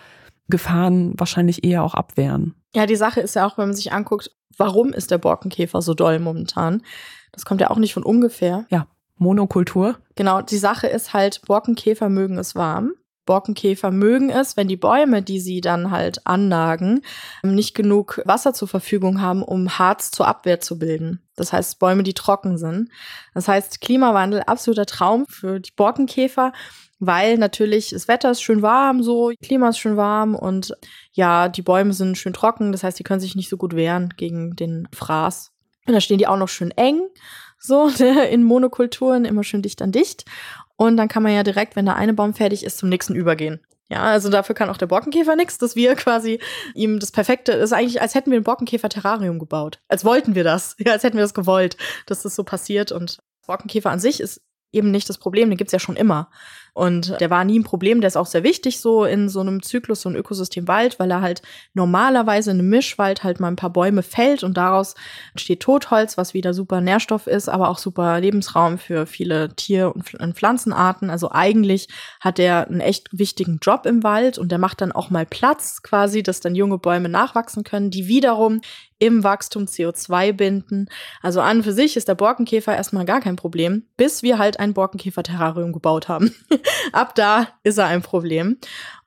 Gefahren 0.49 1.13
wahrscheinlich 1.19 1.65
eher 1.65 1.83
auch 1.83 1.95
abwehren. 1.95 2.55
Ja, 2.75 2.87
die 2.87 2.97
Sache 2.97 3.21
ist 3.21 3.35
ja 3.35 3.47
auch, 3.47 3.59
wenn 3.59 3.69
man 3.69 3.77
sich 3.77 3.93
anguckt, 3.93 4.31
warum 4.57 4.93
ist 4.93 5.11
der 5.11 5.19
Borkenkäfer 5.19 5.83
so 5.83 5.95
doll 5.95 6.19
momentan? 6.19 6.83
Das 7.33 7.45
kommt 7.45 7.61
ja 7.61 7.71
auch 7.71 7.79
nicht 7.79 7.95
von 7.95 8.03
ungefähr. 8.03 8.67
Ja, 8.71 8.87
Monokultur. 9.17 9.99
Genau, 10.15 10.43
die 10.43 10.59
Sache 10.59 10.87
ist 10.87 11.13
halt, 11.13 11.43
Borkenkäfer 11.47 12.09
mögen 12.09 12.39
es 12.39 12.55
warm. 12.55 12.93
Borkenkäfer 13.27 13.91
mögen 13.91 14.31
es, 14.31 14.57
wenn 14.57 14.69
die 14.69 14.77
Bäume, 14.77 15.21
die 15.21 15.41
sie 15.41 15.61
dann 15.61 15.91
halt 15.91 16.27
annagen, 16.27 17.03
nicht 17.43 17.75
genug 17.75 18.23
Wasser 18.25 18.55
zur 18.55 18.69
Verfügung 18.69 19.21
haben, 19.21 19.43
um 19.43 19.79
Harz 19.79 20.13
zur 20.13 20.29
Abwehr 20.29 20.61
zu 20.61 20.79
bilden. 20.79 21.21
Das 21.35 21.53
heißt, 21.53 21.81
Bäume, 21.81 22.05
die 22.05 22.15
trocken 22.15 22.57
sind. 22.57 22.89
Das 23.35 23.49
heißt, 23.49 23.81
Klimawandel, 23.81 24.43
absoluter 24.47 24.87
Traum 24.87 25.27
für 25.29 25.61
die 25.61 25.73
Borkenkäfer 25.75 26.53
weil 26.99 27.39
natürlich 27.39 27.91
das 27.91 28.09
Wetter 28.09 28.31
ist 28.31 28.43
schön 28.43 28.63
warm, 28.63 29.03
so 29.03 29.33
Klima 29.43 29.69
ist 29.69 29.79
schön 29.79 29.97
warm 29.97 30.35
und 30.35 30.73
ja, 31.13 31.49
die 31.49 31.63
Bäume 31.63 31.93
sind 31.93 32.17
schön 32.17 32.33
trocken, 32.33 32.73
das 32.73 32.83
heißt, 32.83 32.99
die 32.99 33.05
können 33.05 33.21
sich 33.21 33.37
nicht 33.37 33.49
so 33.49 33.57
gut 33.57 33.77
wehren 33.77 34.15
gegen 34.17 34.57
den 34.57 34.89
Fraß. 34.93 35.53
Und 35.87 35.93
da 35.93 36.01
stehen 36.01 36.19
die 36.19 36.27
auch 36.27 36.39
noch 36.39 36.49
schön 36.49 36.71
eng, 36.73 37.01
so 37.59 37.89
in 38.31 38.43
Monokulturen 38.43 39.25
immer 39.25 39.45
schön 39.45 39.63
dicht 39.63 39.83
an 39.83 39.93
dicht. 39.93 40.25
Und 40.77 40.97
dann 40.97 41.09
kann 41.09 41.23
man 41.23 41.33
ja 41.33 41.43
direkt, 41.43 41.77
wenn 41.77 41.87
der 41.87 41.97
eine 41.97 42.13
Baum 42.13 42.35
fertig 42.35 42.65
ist, 42.65 42.79
zum 42.79 42.89
nächsten 42.89 43.15
übergehen. 43.15 43.61
Ja, 43.89 44.03
also 44.03 44.31
dafür 44.31 44.55
kann 44.55 44.69
auch 44.69 44.77
der 44.77 44.89
Borkenkäfer 44.89 45.37
nichts, 45.37 45.59
dass 45.59 45.77
wir 45.77 45.95
quasi 45.97 46.41
ihm 46.75 46.99
das 46.99 47.13
perfekte, 47.13 47.53
ist 47.53 47.73
eigentlich, 47.73 48.01
als 48.01 48.15
hätten 48.15 48.31
wir 48.31 48.39
ein 48.39 48.45
Borkenkäfer-Terrarium 48.45 49.39
gebaut. 49.39 49.81
Als 49.89 50.05
wollten 50.05 50.35
wir 50.35 50.45
das. 50.45 50.77
Ja, 50.79 50.93
als 50.93 51.05
hätten 51.05 51.17
wir 51.17 51.25
das 51.25 51.35
gewollt, 51.35 51.77
dass 52.07 52.23
das 52.23 52.35
so 52.35 52.45
passiert. 52.45 52.93
Und 52.93 53.19
Borkenkäfer 53.47 53.91
an 53.91 54.01
sich 54.01 54.21
ist 54.21 54.43
eben 54.73 54.91
nicht 54.91 55.09
das 55.09 55.19
Problem, 55.19 55.49
den 55.49 55.57
gibt's 55.57 55.73
ja 55.73 55.79
schon 55.79 55.97
immer. 55.97 56.31
Und 56.77 57.19
der 57.23 57.31
war 57.31 57.43
nie 57.47 57.59
ein 57.59 57.65
Problem, 57.65 58.03
der 58.03 58.09
ist 58.09 58.19
auch 58.19 58.27
sehr 58.27 58.43
wichtig 58.43 58.81
so 58.81 59.07
in 59.07 59.31
so 59.31 59.41
einem 59.41 59.63
Zyklus, 59.63 60.03
so 60.03 60.11
ein 60.11 60.15
Ökosystem 60.15 60.69
Wald, 60.69 60.99
weil 60.99 61.11
er 61.11 61.23
halt 61.23 61.41
normalerweise 61.73 62.51
in 62.51 62.59
einem 62.59 62.69
Mischwald 62.69 63.25
halt 63.25 63.41
mal 63.41 63.49
ein 63.49 63.57
paar 63.57 63.71
Bäume 63.71 64.03
fällt 64.03 64.45
und 64.45 64.59
daraus 64.59 64.95
entsteht 65.33 65.61
Totholz, 65.61 66.19
was 66.19 66.35
wieder 66.35 66.53
super 66.53 66.83
Nährstoff 66.83 67.29
ist, 67.29 67.49
aber 67.49 67.71
auch 67.71 67.79
super 67.79 68.21
Lebensraum 68.21 68.77
für 68.77 69.07
viele 69.07 69.57
Tier- 69.57 69.95
und 69.97 70.37
Pflanzenarten. 70.37 71.09
Also 71.09 71.31
eigentlich 71.33 71.89
hat 72.21 72.39
er 72.39 72.69
einen 72.69 72.81
echt 72.81 73.09
wichtigen 73.19 73.59
Job 73.63 73.87
im 73.87 74.03
Wald 74.03 74.37
und 74.37 74.53
der 74.53 74.59
macht 74.59 74.83
dann 74.83 74.93
auch 74.93 75.09
mal 75.09 75.25
Platz 75.25 75.81
quasi, 75.83 76.23
dass 76.23 76.41
dann 76.41 76.55
junge 76.55 76.77
Bäume 76.77 77.09
nachwachsen 77.09 77.65
können, 77.65 77.91
die 77.91 78.07
wiederum 78.07 78.61
im 78.99 79.25
Wachstum 79.25 79.65
CO2 79.65 80.33
binden. 80.33 80.89
Also 81.23 81.41
an 81.41 81.63
für 81.63 81.73
sich 81.73 81.97
ist 81.97 82.09
der 82.09 82.15
Borkenkäfer 82.15 82.75
erstmal 82.75 83.05
gar 83.05 83.21
kein 83.21 83.37
Problem, 83.37 83.85
bis 83.97 84.23
wir 84.23 84.39
halt 84.39 84.59
ein 84.59 84.75
Borkenkäfer-Terrarium 84.75 85.73
gebaut 85.73 86.09
haben. 86.09 86.35
Ab 86.93 87.15
da 87.15 87.49
ist 87.63 87.79
er 87.79 87.87
ein 87.87 88.03
Problem. 88.03 88.59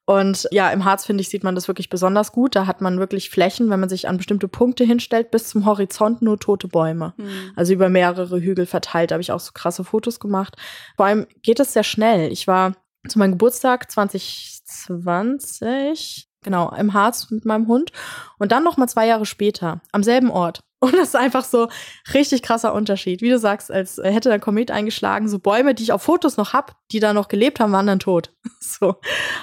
Und 0.05 0.47
ja, 0.49 0.71
im 0.71 0.85
Harz, 0.85 1.05
finde 1.05 1.21
ich, 1.21 1.29
sieht 1.29 1.43
man 1.43 1.53
das 1.53 1.67
wirklich 1.67 1.89
besonders 1.89 2.31
gut. 2.31 2.55
Da 2.55 2.65
hat 2.65 2.81
man 2.81 2.97
wirklich 2.97 3.29
Flächen, 3.29 3.69
wenn 3.69 3.79
man 3.79 3.89
sich 3.89 4.07
an 4.07 4.17
bestimmte 4.17 4.47
Punkte 4.47 4.83
hinstellt, 4.83 5.29
bis 5.29 5.49
zum 5.49 5.67
Horizont 5.67 6.23
nur 6.23 6.39
tote 6.39 6.67
Bäume. 6.67 7.13
Mhm. 7.17 7.51
Also 7.55 7.73
über 7.73 7.89
mehrere 7.89 8.41
Hügel 8.41 8.65
verteilt. 8.65 9.11
Da 9.11 9.13
habe 9.13 9.21
ich 9.21 9.31
auch 9.31 9.39
so 9.39 9.51
krasse 9.53 9.83
Fotos 9.83 10.19
gemacht. 10.19 10.55
Vor 10.95 11.05
allem 11.05 11.27
geht 11.43 11.59
es 11.59 11.73
sehr 11.73 11.83
schnell. 11.83 12.31
Ich 12.31 12.47
war 12.47 12.73
zu 13.07 13.19
meinem 13.19 13.33
Geburtstag 13.33 13.91
2020, 13.91 16.28
genau, 16.43 16.71
im 16.71 16.93
Harz 16.93 17.29
mit 17.31 17.45
meinem 17.45 17.67
Hund. 17.67 17.91
Und 18.37 18.51
dann 18.51 18.63
noch 18.63 18.77
mal 18.77 18.87
zwei 18.87 19.07
Jahre 19.07 19.25
später, 19.25 19.81
am 19.91 20.03
selben 20.03 20.31
Ort. 20.31 20.61
Und 20.81 20.93
das 20.93 21.09
ist 21.09 21.15
einfach 21.15 21.43
so 21.43 21.67
richtig 22.13 22.41
krasser 22.41 22.73
Unterschied. 22.73 23.21
Wie 23.21 23.29
du 23.29 23.37
sagst, 23.37 23.69
als 23.69 23.99
hätte 24.01 24.29
der 24.29 24.39
Komet 24.39 24.71
eingeschlagen, 24.71 25.27
so 25.27 25.37
Bäume, 25.37 25.75
die 25.75 25.83
ich 25.83 25.91
auf 25.91 26.01
Fotos 26.01 26.37
noch 26.37 26.53
hab, 26.53 26.77
die 26.91 27.01
da 27.01 27.13
noch 27.13 27.27
gelebt 27.27 27.59
haben, 27.59 27.73
waren 27.73 27.87
dann 27.87 27.99
tot. 27.99 28.31
so. 28.61 28.95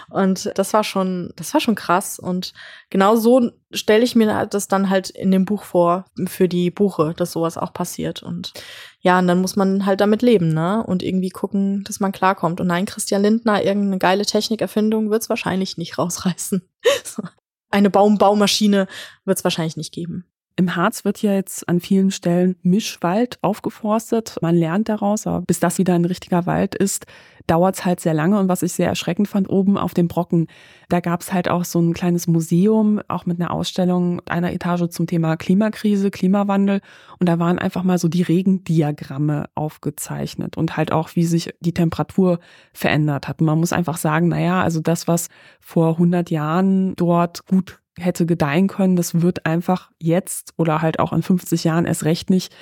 Und 0.09 0.51
das 0.55 0.73
war 0.73 0.83
schon, 0.83 1.35
das 1.37 1.53
war 1.53 1.61
schon 1.61 1.75
krass. 1.75 2.19
Und 2.19 2.55
genau 2.89 3.17
so 3.17 3.51
stelle 3.71 4.03
ich 4.03 4.17
mir 4.17 4.47
das 4.47 4.69
dann 4.69 4.89
halt 4.89 5.11
in 5.11 5.31
dem 5.31 5.45
Buch 5.45 5.65
vor, 5.65 6.07
für 6.27 6.49
die 6.49 6.71
Buche, 6.71 7.13
dass 7.15 7.33
sowas 7.33 7.59
auch 7.59 7.75
passiert. 7.75 8.23
Und 8.23 8.55
ja, 9.01 9.19
und 9.19 9.27
dann 9.27 9.43
muss 9.43 9.57
man 9.57 9.85
halt 9.85 10.01
damit 10.01 10.23
leben, 10.23 10.49
ne? 10.49 10.83
Und 10.87 11.03
irgendwie 11.03 11.31
gucken, 11.31 11.85
dass 11.85 12.01
man 12.01 12.13
klarkommt. 12.13 12.63
Und 12.63 12.69
nein, 12.69 12.87
Christian 12.87 13.21
Lindner, 13.21 13.63
irgendeine 13.63 13.99
geile 13.99 14.25
Technikerfindung 14.25 15.11
wird's 15.11 15.29
wahrscheinlich 15.29 15.77
nicht 15.77 15.99
rausreißen. 15.99 16.67
so. 17.05 17.23
Eine 17.71 17.91
Baumbaumaschine 17.91 18.87
wird's 19.27 19.45
wahrscheinlich 19.45 19.77
nicht 19.77 19.93
geben. 19.93 20.25
Im 20.59 20.75
Harz 20.75 21.05
wird 21.05 21.21
ja 21.21 21.35
jetzt 21.35 21.69
an 21.69 21.81
vielen 21.81 22.11
Stellen 22.11 22.57
Mischwald 22.63 23.39
aufgeforstet. 23.43 24.39
Man 24.41 24.55
lernt 24.55 24.89
daraus, 24.89 25.27
aber 25.27 25.43
bis 25.43 25.61
das 25.61 25.77
wieder 25.77 25.95
ein 25.95 26.07
richtiger 26.07 26.47
Wald 26.47 26.75
ist, 26.75 27.05
dauert 27.47 27.75
es 27.75 27.85
halt 27.85 28.01
sehr 28.01 28.15
lange. 28.15 28.39
Und 28.39 28.49
was 28.49 28.63
ich 28.63 28.73
sehr 28.73 28.89
erschreckend 28.89 29.29
fand, 29.29 29.51
oben 29.51 29.77
auf 29.77 29.93
dem 29.93 30.09
Brocken, 30.09 30.47
da 30.89 31.01
gab 31.01 31.21
es 31.21 31.31
halt 31.31 31.51
auch 31.51 31.67
so 31.67 31.79
ein 31.79 31.93
kleines 31.93 32.27
Museum, 32.27 33.03
auch 33.07 33.27
mit 33.27 33.39
einer 33.39 33.51
Ausstellung 33.51 34.23
einer 34.27 34.51
Etage 34.51 34.89
zum 34.89 35.07
Thema 35.07 35.37
Klimakrise, 35.37 36.11
Klimawandel. 36.11 36.81
Und 37.19 37.29
da 37.29 37.39
waren 37.39 37.59
einfach 37.59 37.83
mal 37.83 37.99
so 37.99 38.09
die 38.09 38.23
Regendiagramme 38.23 39.51
aufgezeichnet 39.55 40.57
und 40.57 40.79
halt 40.79 40.91
auch, 40.91 41.11
wie 41.17 41.25
sich 41.25 41.53
die 41.61 41.75
Temperatur 41.75 42.39
verändert 42.73 43.29
hat. 43.29 43.41
Und 43.41 43.47
man 43.47 43.61
muss 43.61 43.75
einfach 43.75 43.99
sagen, 43.99 44.29
naja, 44.29 44.63
also 44.63 44.81
das, 44.81 45.07
was 45.07 45.29
vor 45.61 45.91
100 45.91 46.31
Jahren 46.31 46.97
dort 46.97 47.47
gut 47.47 47.79
hätte 47.99 48.27
gedeihen 48.27 48.69
können, 48.69 48.97
das 48.97 49.23
wird 49.23 49.47
einfach 49.47 49.91
jetzt 49.99 50.53
oder 50.57 50.83
halt 50.83 50.99
auch 50.99 51.13
in 51.13 51.23
50 51.23 51.65
Jahren 51.65 51.87
erst 51.87 52.05
recht 52.05 52.31
nicht 52.31 52.55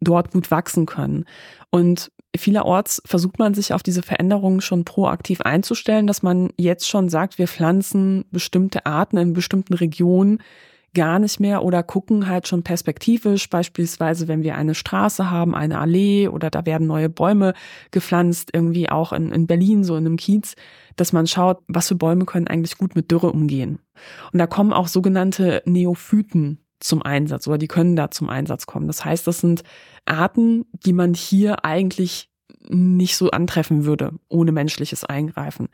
dort 0.00 0.32
gut 0.32 0.50
wachsen 0.50 0.86
können. 0.86 1.24
Und 1.70 2.10
vielerorts 2.36 3.02
versucht 3.04 3.38
man 3.38 3.54
sich 3.54 3.72
auf 3.72 3.82
diese 3.82 4.02
Veränderungen 4.02 4.60
schon 4.60 4.84
proaktiv 4.84 5.40
einzustellen, 5.42 6.06
dass 6.06 6.22
man 6.22 6.50
jetzt 6.56 6.88
schon 6.88 7.08
sagt, 7.08 7.38
wir 7.38 7.48
pflanzen 7.48 8.24
bestimmte 8.30 8.86
Arten 8.86 9.16
in 9.16 9.32
bestimmten 9.32 9.74
Regionen 9.74 10.38
gar 10.94 11.18
nicht 11.18 11.40
mehr 11.40 11.64
oder 11.64 11.82
gucken 11.82 12.28
halt 12.28 12.46
schon 12.46 12.62
perspektivisch, 12.62 13.48
beispielsweise 13.48 14.28
wenn 14.28 14.42
wir 14.42 14.56
eine 14.56 14.74
Straße 14.74 15.30
haben, 15.30 15.54
eine 15.54 15.78
Allee 15.78 16.28
oder 16.28 16.50
da 16.50 16.66
werden 16.66 16.86
neue 16.86 17.08
Bäume 17.08 17.54
gepflanzt, 17.90 18.50
irgendwie 18.52 18.90
auch 18.90 19.12
in, 19.12 19.32
in 19.32 19.46
Berlin, 19.46 19.84
so 19.84 19.96
in 19.96 20.06
einem 20.06 20.16
Kiez, 20.16 20.54
dass 20.96 21.12
man 21.12 21.26
schaut, 21.26 21.62
was 21.68 21.88
für 21.88 21.94
Bäume 21.94 22.26
können 22.26 22.48
eigentlich 22.48 22.76
gut 22.76 22.94
mit 22.94 23.10
Dürre 23.10 23.32
umgehen. 23.32 23.78
Und 24.32 24.38
da 24.38 24.46
kommen 24.46 24.72
auch 24.72 24.88
sogenannte 24.88 25.62
Neophyten 25.64 26.58
zum 26.80 27.02
Einsatz 27.02 27.46
oder 27.46 27.58
die 27.58 27.68
können 27.68 27.96
da 27.96 28.10
zum 28.10 28.28
Einsatz 28.28 28.66
kommen. 28.66 28.86
Das 28.86 29.04
heißt, 29.04 29.26
das 29.26 29.40
sind 29.40 29.62
Arten, 30.04 30.66
die 30.84 30.92
man 30.92 31.14
hier 31.14 31.64
eigentlich 31.64 32.31
nicht 32.68 33.16
so 33.16 33.30
antreffen 33.30 33.84
würde 33.84 34.12
ohne 34.28 34.52
menschliches 34.52 35.04
Eingreifen. 35.04 35.68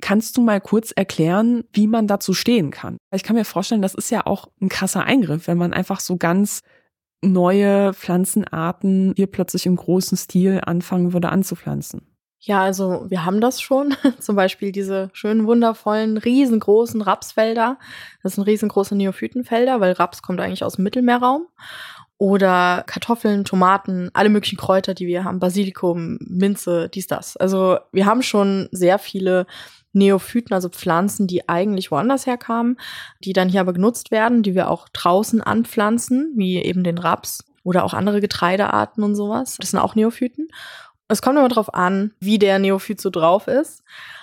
Kannst 0.00 0.36
du 0.36 0.42
mal 0.42 0.60
kurz 0.60 0.92
erklären, 0.92 1.64
wie 1.72 1.86
man 1.86 2.06
dazu 2.06 2.34
stehen 2.34 2.70
kann? 2.70 2.98
Ich 3.12 3.22
kann 3.22 3.36
mir 3.36 3.44
vorstellen, 3.44 3.82
das 3.82 3.94
ist 3.94 4.10
ja 4.10 4.26
auch 4.26 4.48
ein 4.60 4.68
krasser 4.68 5.04
Eingriff, 5.04 5.48
wenn 5.48 5.58
man 5.58 5.72
einfach 5.72 6.00
so 6.00 6.16
ganz 6.16 6.62
neue 7.22 7.92
Pflanzenarten 7.94 9.12
hier 9.16 9.26
plötzlich 9.26 9.66
im 9.66 9.76
großen 9.76 10.16
Stil 10.16 10.60
anfangen 10.64 11.12
würde 11.12 11.30
anzupflanzen. 11.30 12.02
Ja, 12.40 12.62
also 12.62 13.06
wir 13.08 13.24
haben 13.24 13.40
das 13.40 13.60
schon. 13.60 13.94
Zum 14.20 14.36
Beispiel 14.36 14.70
diese 14.70 15.10
schönen, 15.12 15.46
wundervollen, 15.46 16.18
riesengroßen 16.18 17.02
Rapsfelder. 17.02 17.78
Das 18.22 18.34
sind 18.34 18.44
riesengroße 18.44 18.94
Neophytenfelder, 18.94 19.80
weil 19.80 19.92
Raps 19.92 20.22
kommt 20.22 20.40
eigentlich 20.40 20.62
aus 20.62 20.76
dem 20.76 20.84
Mittelmeerraum. 20.84 21.48
Oder 22.18 22.82
Kartoffeln, 22.86 23.44
Tomaten, 23.44 24.10
alle 24.12 24.28
möglichen 24.28 24.58
Kräuter, 24.58 24.92
die 24.92 25.06
wir 25.06 25.22
haben, 25.22 25.38
Basilikum, 25.38 26.18
Minze, 26.20 26.88
dies, 26.88 27.06
das. 27.06 27.36
Also 27.36 27.78
wir 27.92 28.06
haben 28.06 28.22
schon 28.22 28.68
sehr 28.72 28.98
viele 28.98 29.46
Neophyten, 29.92 30.52
also 30.52 30.68
Pflanzen, 30.68 31.26
die 31.26 31.48
eigentlich 31.48 31.90
woanders 31.90 32.26
herkamen, 32.26 32.78
die 33.24 33.32
dann 33.32 33.48
hier 33.48 33.60
aber 33.60 33.72
genutzt 33.72 34.10
werden, 34.10 34.42
die 34.42 34.54
wir 34.54 34.68
auch 34.68 34.88
draußen 34.88 35.40
anpflanzen, 35.42 36.32
wie 36.36 36.56
eben 36.56 36.84
den 36.84 36.98
Raps 36.98 37.44
oder 37.62 37.84
auch 37.84 37.94
andere 37.94 38.20
Getreidearten 38.20 39.02
und 39.04 39.14
sowas. 39.14 39.56
Das 39.60 39.70
sind 39.70 39.78
auch 39.78 39.94
Neophyten. 39.94 40.48
Es 41.08 41.22
kommt 41.22 41.38
immer 41.38 41.48
darauf 41.48 41.72
an, 41.72 42.12
wie 42.20 42.38
der 42.38 42.58
Neophyt 42.58 43.00
so 43.00 43.10
drauf 43.10 43.46
ist. 43.46 43.82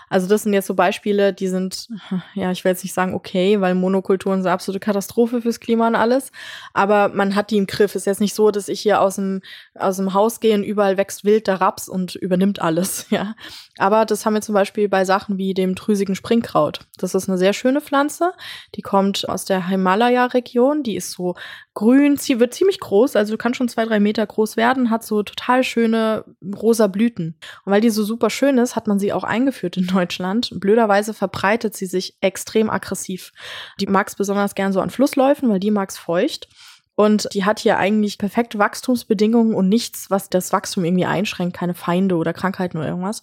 Also 0.09 0.27
das 0.27 0.43
sind 0.43 0.53
jetzt 0.53 0.67
so 0.67 0.75
Beispiele, 0.75 1.33
die 1.33 1.47
sind, 1.47 1.87
ja, 2.33 2.51
ich 2.51 2.63
will 2.63 2.71
jetzt 2.71 2.83
nicht 2.83 2.93
sagen 2.93 3.13
okay, 3.13 3.61
weil 3.61 3.75
Monokulturen 3.75 4.41
sind 4.41 4.47
eine 4.47 4.53
absolute 4.53 4.79
Katastrophe 4.79 5.41
fürs 5.41 5.59
Klima 5.59 5.87
und 5.87 5.95
alles. 5.95 6.31
Aber 6.73 7.09
man 7.09 7.35
hat 7.35 7.51
die 7.51 7.57
im 7.57 7.67
Griff. 7.67 7.95
Ist 7.95 8.05
jetzt 8.05 8.21
nicht 8.21 8.35
so, 8.35 8.51
dass 8.51 8.67
ich 8.67 8.81
hier 8.81 9.01
aus 9.01 9.15
dem, 9.15 9.41
aus 9.73 9.97
dem 9.97 10.13
Haus 10.13 10.39
gehe 10.39 10.55
und 10.55 10.63
überall 10.63 10.97
wächst 10.97 11.25
wild 11.25 11.47
der 11.47 11.61
Raps 11.61 11.89
und 11.89 12.15
übernimmt 12.15 12.61
alles, 12.61 13.07
ja. 13.09 13.35
Aber 13.77 14.05
das 14.05 14.25
haben 14.25 14.35
wir 14.35 14.41
zum 14.41 14.53
Beispiel 14.53 14.89
bei 14.89 15.05
Sachen 15.05 15.37
wie 15.37 15.53
dem 15.53 15.75
drüsigen 15.75 16.15
Springkraut. 16.15 16.79
Das 16.97 17.15
ist 17.15 17.27
eine 17.27 17.37
sehr 17.37 17.53
schöne 17.53 17.81
Pflanze. 17.81 18.31
Die 18.75 18.81
kommt 18.81 19.27
aus 19.27 19.45
der 19.45 19.67
Himalaya-Region. 19.67 20.83
Die 20.83 20.95
ist 20.95 21.11
so 21.11 21.35
grün, 21.75 22.17
sie 22.17 22.39
wird 22.39 22.53
ziemlich 22.53 22.79
groß, 22.79 23.15
also 23.15 23.37
kann 23.37 23.53
schon 23.53 23.67
zwei, 23.67 23.85
drei 23.85 23.99
Meter 23.99 24.25
groß 24.25 24.57
werden, 24.57 24.89
hat 24.89 25.03
so 25.03 25.21
total 25.21 25.63
schöne 25.63 26.25
rosa 26.43 26.87
Blüten. 26.87 27.37
Und 27.65 27.71
weil 27.71 27.81
die 27.81 27.89
so 27.89 28.03
super 28.03 28.29
schön 28.29 28.57
ist, 28.57 28.75
hat 28.75 28.87
man 28.87 28.97
sie 28.97 29.13
auch 29.13 29.23
eingeführt 29.23 29.77
in 29.77 29.85
Deutschland. 29.93 30.49
Blöderweise 30.55 31.13
verbreitet 31.13 31.75
sie 31.75 31.85
sich 31.85 32.17
extrem 32.21 32.69
aggressiv. 32.69 33.33
Die 33.79 33.87
mag 33.87 34.07
es 34.07 34.15
besonders 34.15 34.55
gern 34.55 34.73
so 34.73 34.79
an 34.79 34.89
Flussläufen, 34.89 35.49
weil 35.49 35.59
die 35.59 35.71
mag 35.71 35.89
es 35.89 35.97
feucht. 35.97 36.47
Und 36.95 37.27
die 37.33 37.43
hat 37.43 37.59
hier 37.59 37.77
eigentlich 37.77 38.17
perfekte 38.17 38.57
Wachstumsbedingungen 38.57 39.53
und 39.53 39.67
nichts, 39.67 40.09
was 40.09 40.29
das 40.29 40.53
Wachstum 40.53 40.85
irgendwie 40.85 41.05
einschränkt, 41.05 41.57
keine 41.57 41.73
Feinde 41.73 42.15
oder 42.15 42.31
Krankheiten 42.31 42.77
oder 42.77 42.87
irgendwas. 42.87 43.21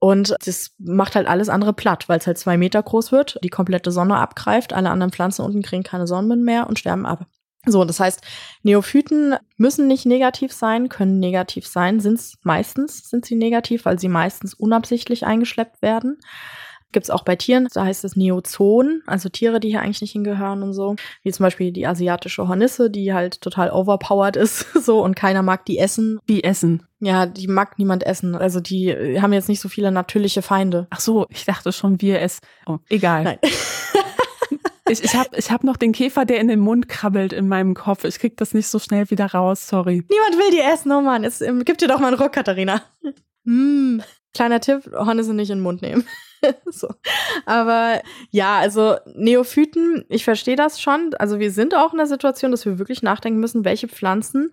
Und 0.00 0.34
das 0.44 0.72
macht 0.78 1.14
halt 1.14 1.28
alles 1.28 1.48
andere 1.48 1.72
platt, 1.72 2.08
weil 2.08 2.18
es 2.18 2.26
halt 2.26 2.36
zwei 2.36 2.56
Meter 2.56 2.82
groß 2.82 3.12
wird, 3.12 3.38
die 3.44 3.48
komplette 3.48 3.92
Sonne 3.92 4.16
abgreift, 4.16 4.72
alle 4.72 4.90
anderen 4.90 5.12
Pflanzen 5.12 5.44
unten 5.44 5.62
kriegen 5.62 5.84
keine 5.84 6.08
Sonnenwind 6.08 6.42
mehr 6.44 6.66
und 6.66 6.80
sterben 6.80 7.06
ab. 7.06 7.26
So, 7.66 7.84
das 7.84 8.00
heißt, 8.00 8.22
Neophyten 8.62 9.34
müssen 9.56 9.88
nicht 9.88 10.06
negativ 10.06 10.52
sein, 10.52 10.88
können 10.88 11.18
negativ 11.18 11.66
sein, 11.66 12.00
sind 12.00 12.20
meistens 12.42 13.10
sind 13.10 13.26
sie 13.26 13.34
negativ, 13.34 13.84
weil 13.84 13.98
sie 13.98 14.08
meistens 14.08 14.54
unabsichtlich 14.54 15.26
eingeschleppt 15.26 15.82
werden. 15.82 16.18
Gibt's 16.92 17.10
auch 17.10 17.24
bei 17.24 17.34
Tieren, 17.36 17.68
da 17.74 17.84
heißt 17.84 18.04
es 18.04 18.16
Neozoon, 18.16 19.02
also 19.06 19.28
Tiere, 19.28 19.58
die 19.58 19.68
hier 19.70 19.82
eigentlich 19.82 20.00
nicht 20.00 20.12
hingehören 20.12 20.62
und 20.62 20.72
so. 20.72 20.94
Wie 21.24 21.32
zum 21.32 21.44
Beispiel 21.44 21.72
die 21.72 21.86
asiatische 21.86 22.46
Hornisse, 22.46 22.88
die 22.88 23.12
halt 23.12 23.40
total 23.40 23.70
overpowered 23.70 24.36
ist, 24.36 24.72
so, 24.84 25.02
und 25.02 25.16
keiner 25.16 25.42
mag 25.42 25.66
die 25.66 25.78
essen. 25.78 26.20
Wie 26.26 26.44
essen? 26.44 26.86
Ja, 27.00 27.26
die 27.26 27.48
mag 27.48 27.78
niemand 27.78 28.06
essen. 28.06 28.34
Also 28.34 28.60
die 28.60 29.20
haben 29.20 29.32
jetzt 29.32 29.48
nicht 29.48 29.60
so 29.60 29.68
viele 29.68 29.90
natürliche 29.90 30.40
Feinde. 30.40 30.86
Ach 30.90 31.00
so, 31.00 31.26
ich 31.28 31.44
dachte 31.44 31.72
schon, 31.72 32.00
wir 32.00 32.20
es. 32.20 32.40
Oh, 32.66 32.78
egal. 32.88 33.24
Nein. 33.24 33.38
Ich, 34.88 35.02
ich 35.02 35.14
habe 35.14 35.30
ich 35.36 35.50
hab 35.50 35.64
noch 35.64 35.76
den 35.76 35.92
Käfer, 35.92 36.24
der 36.24 36.40
in 36.40 36.48
den 36.48 36.60
Mund 36.60 36.88
krabbelt 36.88 37.32
in 37.32 37.48
meinem 37.48 37.74
Kopf. 37.74 38.04
Ich 38.04 38.18
krieg 38.18 38.36
das 38.36 38.54
nicht 38.54 38.68
so 38.68 38.78
schnell 38.78 39.10
wieder 39.10 39.26
raus, 39.26 39.66
sorry. 39.66 40.04
Niemand 40.08 40.38
will 40.38 40.50
die 40.52 40.60
essen, 40.60 40.92
oh 40.92 41.00
Mann. 41.00 41.24
Es, 41.24 41.40
ähm, 41.40 41.64
gib 41.64 41.78
dir 41.78 41.88
doch 41.88 41.98
mal 41.98 42.08
einen 42.08 42.16
Ruck, 42.16 42.32
Katharina. 42.32 42.82
Mm. 43.48 44.00
Kleiner 44.34 44.58
Tipp, 44.58 44.90
Hornisse 44.92 45.32
nicht 45.32 45.50
in 45.50 45.58
den 45.58 45.62
Mund 45.62 45.80
nehmen. 45.80 46.04
so. 46.66 46.88
Aber 47.46 48.02
ja, 48.30 48.58
also 48.58 48.96
Neophyten, 49.14 50.04
ich 50.08 50.24
verstehe 50.24 50.56
das 50.56 50.80
schon. 50.80 51.14
Also 51.18 51.38
wir 51.38 51.50
sind 51.50 51.74
auch 51.74 51.92
in 51.92 51.98
der 51.98 52.08
Situation, 52.08 52.50
dass 52.50 52.66
wir 52.66 52.80
wirklich 52.80 53.02
nachdenken 53.02 53.40
müssen, 53.40 53.64
welche 53.64 53.88
Pflanzen 53.88 54.50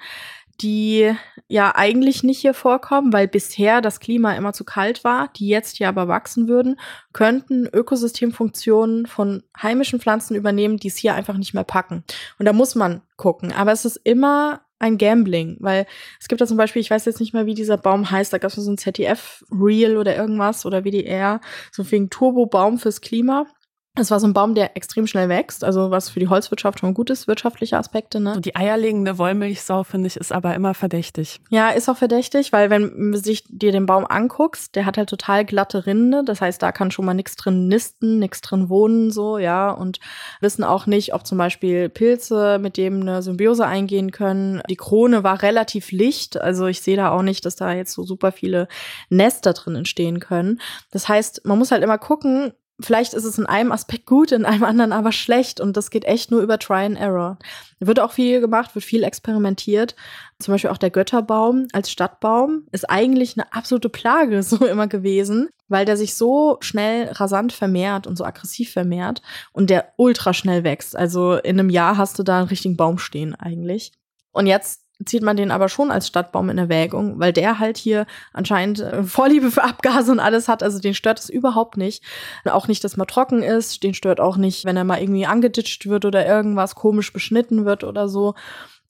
die 0.62 1.14
ja 1.48 1.76
eigentlich 1.76 2.24
nicht 2.24 2.40
hier 2.40 2.54
vorkommen, 2.54 3.12
weil 3.14 3.28
bisher 3.28 3.82
das 3.82 4.00
Klima 4.00 4.34
immer 4.34 4.54
zu 4.54 4.64
kalt 4.64 5.04
war, 5.04 5.30
die 5.36 5.48
jetzt 5.48 5.78
hier 5.78 5.90
aber 5.90 6.08
wachsen 6.08 6.48
würden, 6.48 6.80
könnten 7.12 7.68
Ökosystemfunktionen 7.68 9.06
von 9.06 9.44
heimischen 9.62 10.00
Pflanzen 10.00 10.36
übernehmen, 10.36 10.78
die 10.78 10.88
es 10.88 10.98
hier 10.98 11.16
einfach 11.16 11.38
nicht 11.38 11.54
mehr 11.54 11.64
packen. 11.64 12.04
Und 12.40 12.46
da 12.46 12.54
muss 12.54 12.76
man 12.76 13.02
gucken. 13.18 13.52
Aber 13.52 13.72
es 13.72 13.86
ist 13.86 13.98
immer 14.04 14.62
ein 14.80 14.98
Gambling, 14.98 15.58
weil 15.60 15.86
es 16.20 16.28
gibt 16.28 16.42
da 16.42 16.48
zum 16.48 16.58
Beispiel, 16.58 16.82
ich 16.82 16.92
weiß 16.92 17.06
jetzt 17.06 17.20
nicht 17.20 17.34
mehr, 17.34 17.46
wie 17.46 17.54
dieser 17.54 17.78
Baum 17.78 18.12
heißt, 18.12 18.34
da 18.34 18.38
gab 18.38 18.50
es 18.50 18.56
so 18.56 18.70
ein 18.70 18.78
ZDF-Reel 18.78 19.98
oder 19.98 20.16
irgendwas 20.16 20.66
oder 20.66 20.84
WDR, 20.84 21.40
so 21.72 21.90
wegen 21.90 22.10
Turbo-Baum 22.10 22.80
fürs 22.80 23.00
Klima. 23.02 23.48
Es 23.96 24.10
war 24.10 24.20
so 24.20 24.26
ein 24.26 24.34
Baum, 24.34 24.56
der 24.56 24.76
extrem 24.76 25.06
schnell 25.06 25.30
wächst, 25.30 25.64
also 25.64 25.92
was 25.92 26.10
für 26.10 26.20
die 26.20 26.28
Holzwirtschaft 26.28 26.80
schon 26.80 26.96
gut 26.96 27.12
ist, 27.12 27.28
wirtschaftliche 27.28 27.78
Aspekte. 27.78 28.20
Ne? 28.20 28.42
Die 28.42 28.56
eierlegende 28.56 29.20
Wollmilchsau, 29.20 29.84
finde 29.84 30.08
ich, 30.08 30.18
ist 30.18 30.32
aber 30.32 30.56
immer 30.56 30.74
verdächtig. 30.74 31.42
Ja, 31.52 31.70
ist 31.70 31.88
auch 31.88 31.98
verdächtig, 31.98 32.52
weil 32.52 32.72
wenn 32.72 33.12
du 33.12 33.18
sich 33.20 33.44
dir 33.48 33.72
den 33.72 33.86
Baum 33.86 34.08
anguckst, 34.10 34.76
der 34.76 34.88
hat 34.88 34.98
halt 34.98 35.10
total 35.10 35.46
glatte 35.46 35.86
Rinde. 35.86 36.24
Das 36.26 36.42
heißt, 36.42 36.60
da 36.60 36.72
kann 36.72 36.90
schon 36.90 37.06
mal 37.06 37.14
nichts 37.14 37.36
drin 37.36 37.68
nisten, 37.68 38.18
nichts 38.18 38.42
drin 38.42 38.68
wohnen, 38.68 39.12
so, 39.12 39.38
ja. 39.38 39.70
Und 39.70 40.00
wissen 40.42 40.64
auch 40.64 40.88
nicht, 40.88 41.14
ob 41.14 41.28
zum 41.28 41.38
Beispiel 41.38 41.88
Pilze 41.88 42.58
mit 42.58 42.78
dem 42.78 43.02
eine 43.02 43.22
Symbiose 43.22 43.68
eingehen 43.68 44.10
können. 44.10 44.64
Die 44.72 44.76
Krone 44.76 45.24
war 45.24 45.44
relativ 45.44 45.92
licht, 45.92 46.42
also 46.42 46.66
ich 46.66 46.82
sehe 46.82 46.98
da 46.98 47.12
auch 47.12 47.22
nicht, 47.22 47.46
dass 47.46 47.58
da 47.58 47.72
jetzt 47.72 47.94
so 47.94 48.02
super 48.02 48.32
viele 48.32 48.68
Nester 49.10 49.54
drin 49.54 49.76
entstehen 49.76 50.20
können. 50.20 50.60
Das 50.90 51.08
heißt, 51.08 51.46
man 51.46 51.60
muss 51.60 51.70
halt 51.70 51.84
immer 51.84 52.00
gucken, 52.00 52.54
vielleicht 52.80 53.14
ist 53.14 53.26
es 53.26 53.38
in 53.38 53.46
einem 53.46 53.72
Aspekt 53.72 54.06
gut, 54.06 54.32
in 54.32 54.46
einem 54.46 54.64
anderen 54.64 54.92
aber 54.92 55.12
schlecht 55.12 55.60
und 55.60 55.78
das 55.78 55.90
geht 55.90 56.06
echt 56.06 56.32
nur 56.32 56.42
über 56.42 56.58
Try 56.58 56.86
and 56.86 56.98
Error. 56.98 57.38
Wird 57.80 58.00
auch 58.00 58.12
viel 58.12 58.42
gemacht, 58.42 58.74
wird 58.76 58.86
viel 58.86 59.04
experimentiert. 59.04 59.96
Zum 60.40 60.54
Beispiel 60.54 60.70
auch 60.70 60.78
der 60.78 60.90
Götterbaum 60.90 61.68
als 61.74 61.92
Stadtbaum 61.92 62.66
ist 62.72 62.90
eigentlich 62.90 63.38
eine 63.38 63.52
absolute 63.54 63.90
Plage 63.90 64.44
so 64.44 64.66
immer 64.66 64.88
gewesen, 64.88 65.50
weil 65.68 65.86
der 65.86 65.98
sich 65.98 66.16
so 66.16 66.58
schnell 66.62 67.10
rasant 67.12 67.54
vermehrt 67.54 68.08
und 68.08 68.18
so 68.18 68.26
aggressiv 68.26 68.72
vermehrt 68.72 69.22
und 69.52 69.70
der 69.70 69.94
ultra 69.98 70.34
schnell 70.34 70.64
wächst. 70.64 70.96
Also 70.96 71.36
in 71.36 71.60
einem 71.60 71.70
Jahr 71.70 71.98
hast 71.98 72.18
du 72.18 72.24
da 72.24 72.40
einen 72.40 72.48
richtigen 72.48 72.78
Baum 72.78 72.98
stehen 72.98 73.36
eigentlich. 73.36 73.92
Und 74.32 74.48
jetzt 74.48 74.83
zieht 75.06 75.24
man 75.24 75.36
den 75.36 75.52
aber 75.52 75.70
schon 75.70 75.92
als 75.92 76.08
Stadtbaum 76.08 76.50
in 76.50 76.58
Erwägung, 76.58 77.20
weil 77.20 77.34
der 77.34 77.60
halt 77.60 77.78
hier 77.78 78.06
anscheinend 78.32 78.80
äh, 78.80 79.04
Vorliebe 79.04 79.52
für 79.52 79.64
Abgase 79.64 80.12
und 80.12 80.20
alles 80.20 80.48
hat. 80.48 80.64
Also 80.64 80.80
den 80.80 80.94
stört 80.94 81.20
es 81.20 81.30
überhaupt 81.30 81.78
nicht. 81.78 82.04
Auch 82.46 82.68
nicht, 82.68 82.84
dass 82.84 82.98
man 82.98 83.08
trocken 83.08 83.44
ist. 83.44 83.84
Den 83.84 83.94
stört 83.94 84.20
auch 84.20 84.38
nicht, 84.38 84.66
wenn 84.66 84.78
er 84.78 84.84
mal 84.84 85.02
irgendwie 85.02 85.26
angeditscht 85.26 85.88
wird 85.88 86.06
oder 86.06 86.26
irgendwas 86.26 86.76
komisch 86.76 87.12
beschnitten 87.12 87.66
wird 87.66 87.84
oder 87.84 88.08
so. 88.08 88.36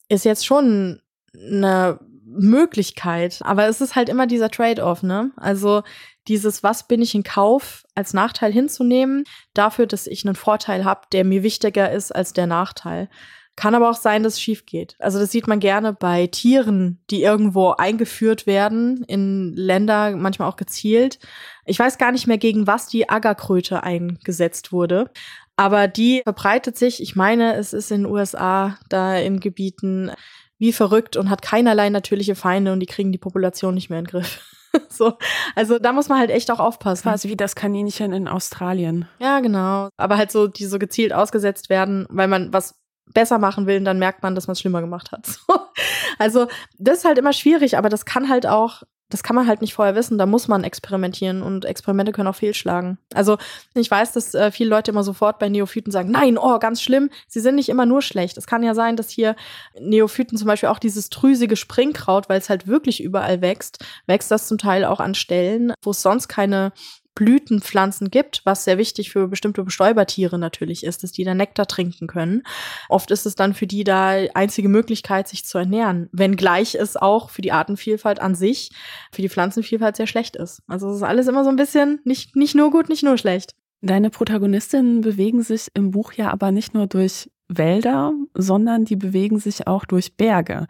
Ist 0.10 0.26
jetzt 0.26 0.46
schon 0.46 1.02
eine 1.34 2.00
Möglichkeit. 2.26 3.40
Aber 3.44 3.68
es 3.68 3.82
ist 3.82 3.96
halt 3.96 4.10
immer 4.10 4.28
dieser 4.28 4.50
Trade-off, 4.50 5.04
ne? 5.04 5.32
Also 5.38 5.84
dieses, 6.28 6.64
was 6.64 6.88
bin 6.88 7.02
ich 7.02 7.16
in 7.16 7.24
Kauf, 7.24 7.84
als 7.96 8.14
Nachteil 8.14 8.52
hinzunehmen, 8.52 9.26
dafür, 9.54 9.88
dass 9.88 10.08
ich 10.08 10.26
einen 10.26 10.36
Vorteil 10.36 10.86
habe, 10.86 11.02
der 11.12 11.26
mir 11.26 11.44
wichtiger 11.44 11.92
ist 11.92 12.14
als 12.14 12.34
der 12.34 12.48
Nachteil. 12.48 13.10
Kann 13.56 13.76
aber 13.76 13.90
auch 13.90 13.96
sein, 13.96 14.24
dass 14.24 14.34
es 14.34 14.42
schief 14.42 14.66
geht. 14.66 14.96
Also 15.00 15.20
das 15.20 15.32
sieht 15.32 15.48
man 15.48 15.60
gerne 15.60 15.94
bei 15.94 16.26
Tieren, 16.28 17.04
die 17.12 17.22
irgendwo 17.22 17.72
eingeführt 17.72 18.48
werden, 18.48 19.04
in 19.08 19.54
Länder, 19.56 20.16
manchmal 20.16 20.50
auch 20.50 20.56
gezielt. 20.56 21.20
Ich 21.66 21.78
weiß 21.78 22.00
gar 22.00 22.12
nicht 22.12 22.26
mehr, 22.26 22.40
gegen 22.40 22.66
was 22.66 22.88
die 22.88 23.10
Aggerkröte 23.10 23.84
eingesetzt 23.84 24.72
wurde. 24.72 25.12
Aber 25.56 25.88
die 25.88 26.22
verbreitet 26.24 26.78
sich, 26.78 27.02
ich 27.02 27.16
meine, 27.16 27.54
es 27.54 27.74
ist 27.74 27.92
in 27.92 28.04
den 28.04 28.12
USA, 28.12 28.78
da 28.90 29.18
in 29.18 29.40
Gebieten 29.40 30.12
wie 30.58 30.74
verrückt 30.74 31.16
und 31.16 31.30
hat 31.30 31.42
keinerlei 31.42 31.90
natürliche 31.90 32.36
Feinde 32.36 32.74
und 32.74 32.80
die 32.80 32.86
kriegen 32.88 33.12
die 33.12 33.18
Population 33.18 33.76
nicht 33.76 33.90
mehr 33.90 34.00
in 34.00 34.06
den 34.06 34.12
Griff. 34.12 34.42
so. 34.90 35.18
Also 35.56 35.78
da 35.78 35.94
muss 35.94 36.10
man 36.10 36.20
halt 36.20 36.32
echt 36.32 36.50
auch 36.50 36.60
aufpassen. 36.60 37.04
Quasi 37.04 37.30
wie 37.30 37.36
das 37.36 37.56
Kaninchen 37.56 38.14
in 38.14 38.28
Australien. 38.28 39.08
Ja, 39.20 39.40
genau. 39.42 39.90
Aber 39.98 40.18
halt 40.18 40.32
so, 40.32 40.48
die 40.48 40.66
so 40.66 40.80
gezielt 40.80 41.14
ausgesetzt 41.14 41.70
werden, 41.70 42.08
weil 42.10 42.28
man 42.28 42.52
was 42.54 42.76
besser 43.14 43.38
machen 43.38 43.68
will, 43.68 43.82
dann 43.82 44.00
merkt 44.00 44.24
man, 44.24 44.36
dass 44.36 44.48
man 44.48 44.54
es 44.54 44.60
schlimmer 44.60 44.82
gemacht 44.82 45.12
hat. 45.12 45.40
also 46.18 46.48
das 46.78 47.00
ist 47.00 47.06
halt 47.06 47.18
immer 47.18 47.34
schwierig, 47.34 47.78
aber 47.78 47.90
das 47.90 48.06
kann 48.06 48.30
halt 48.30 48.48
auch, 48.48 48.84
das 49.10 49.22
kann 49.22 49.36
man 49.36 49.48
halt 49.48 49.62
nicht 49.62 49.76
vorher 49.76 49.94
wissen. 49.94 50.18
Da 50.18 50.26
muss 50.26 50.48
man 50.48 50.64
experimentieren 50.64 51.44
und 51.44 51.66
Experimente 51.66 52.12
können 52.12 52.28
auch 52.28 52.36
fehlschlagen. 52.36 52.98
Also 53.14 53.38
ich 53.76 53.92
weiß, 53.92 54.14
dass 54.14 54.34
äh, 54.34 54.52
viele 54.52 54.70
Leute 54.70 54.92
immer 54.92 55.04
sofort 55.04 55.38
bei 55.38 55.50
Neophyten 55.50 55.92
sagen, 55.92 56.10
nein, 56.10 56.38
oh, 56.38 56.58
ganz 56.58 56.82
schlimm. 56.82 57.10
Sie 57.28 57.40
sind 57.40 57.56
nicht 57.56 57.70
immer 57.70 57.86
nur 57.86 58.02
schlecht. 58.02 58.38
Es 58.38 58.48
kann 58.48 58.64
ja 58.64 58.74
sein, 58.74 58.96
dass 58.96 59.10
hier 59.10 59.36
Neophyten 59.80 60.38
zum 60.38 60.48
Beispiel 60.48 60.70
auch 60.70 60.80
dieses 60.80 61.10
drüsige 61.10 61.56
Springkraut, 61.56 62.28
weil 62.30 62.40
es 62.40 62.50
halt 62.50 62.66
wirklich 62.66 63.04
überall 63.04 63.42
wächst, 63.42 63.86
wächst 64.08 64.32
das 64.32 64.48
zum 64.48 64.58
Teil 64.58 64.86
auch 64.86 65.00
an 65.00 65.14
Stellen, 65.14 65.74
wo 65.84 65.92
es 65.92 66.02
sonst 66.02 66.28
keine 66.28 66.74
Blütenpflanzen 67.16 68.10
gibt, 68.10 68.42
was 68.44 68.64
sehr 68.64 68.78
wichtig 68.78 69.12
für 69.12 69.28
bestimmte 69.28 69.64
Bestäubertiere 69.64 70.40
natürlich 70.40 70.84
ist, 70.84 71.04
dass 71.04 71.12
die 71.12 71.24
da 71.24 71.34
Nektar 71.34 71.68
trinken 71.68 72.08
können. 72.08 72.44
Oft 72.90 73.12
ist 73.12 73.26
es 73.26 73.36
dann 73.36 73.54
für 73.54 73.68
die 73.68 73.84
da 73.84 74.10
einzige 74.34 74.70
Möglichkeit, 74.70 75.28
sich 75.28 75.46
zu 75.46 75.58
ernähren, 75.58 76.10
wenngleich 76.12 76.76
es 76.76 76.98
auch 76.98 77.30
für 77.30 77.42
die 77.42 77.52
Artenvielfalt 77.52 78.20
an 78.20 78.36
sich, 78.36 78.72
für 79.12 79.22
die 79.22 79.30
Pflanzenvielfalt 79.30 79.96
sehr 79.96 80.08
schlecht 80.08 80.36
ist. 80.36 80.62
Also 80.68 80.90
es 80.90 80.98
ist 80.98 81.04
alles 81.04 81.28
immer 81.28 81.44
so 81.44 81.50
ein 81.50 81.56
bisschen 81.56 82.00
nicht, 82.04 82.36
nicht 82.36 82.56
nur 82.56 82.72
gut, 82.72 82.90
nicht 82.90 83.04
nur 83.04 83.18
schlecht. 83.18 83.56
Deine 83.82 84.10
Protagonistinnen 84.10 85.02
bewegen 85.02 85.44
sich 85.44 85.68
im 85.74 85.92
Buch 85.92 86.14
ja 86.14 86.32
aber 86.32 86.52
nicht 86.52 86.74
nur 86.74 86.88
durch 86.88 87.30
Wälder, 87.50 88.14
sondern 88.34 88.86
die 88.86 88.96
bewegen 88.96 89.40
sich 89.40 89.68
auch 89.68 89.86
durch 89.86 90.16
Berge. 90.16 90.68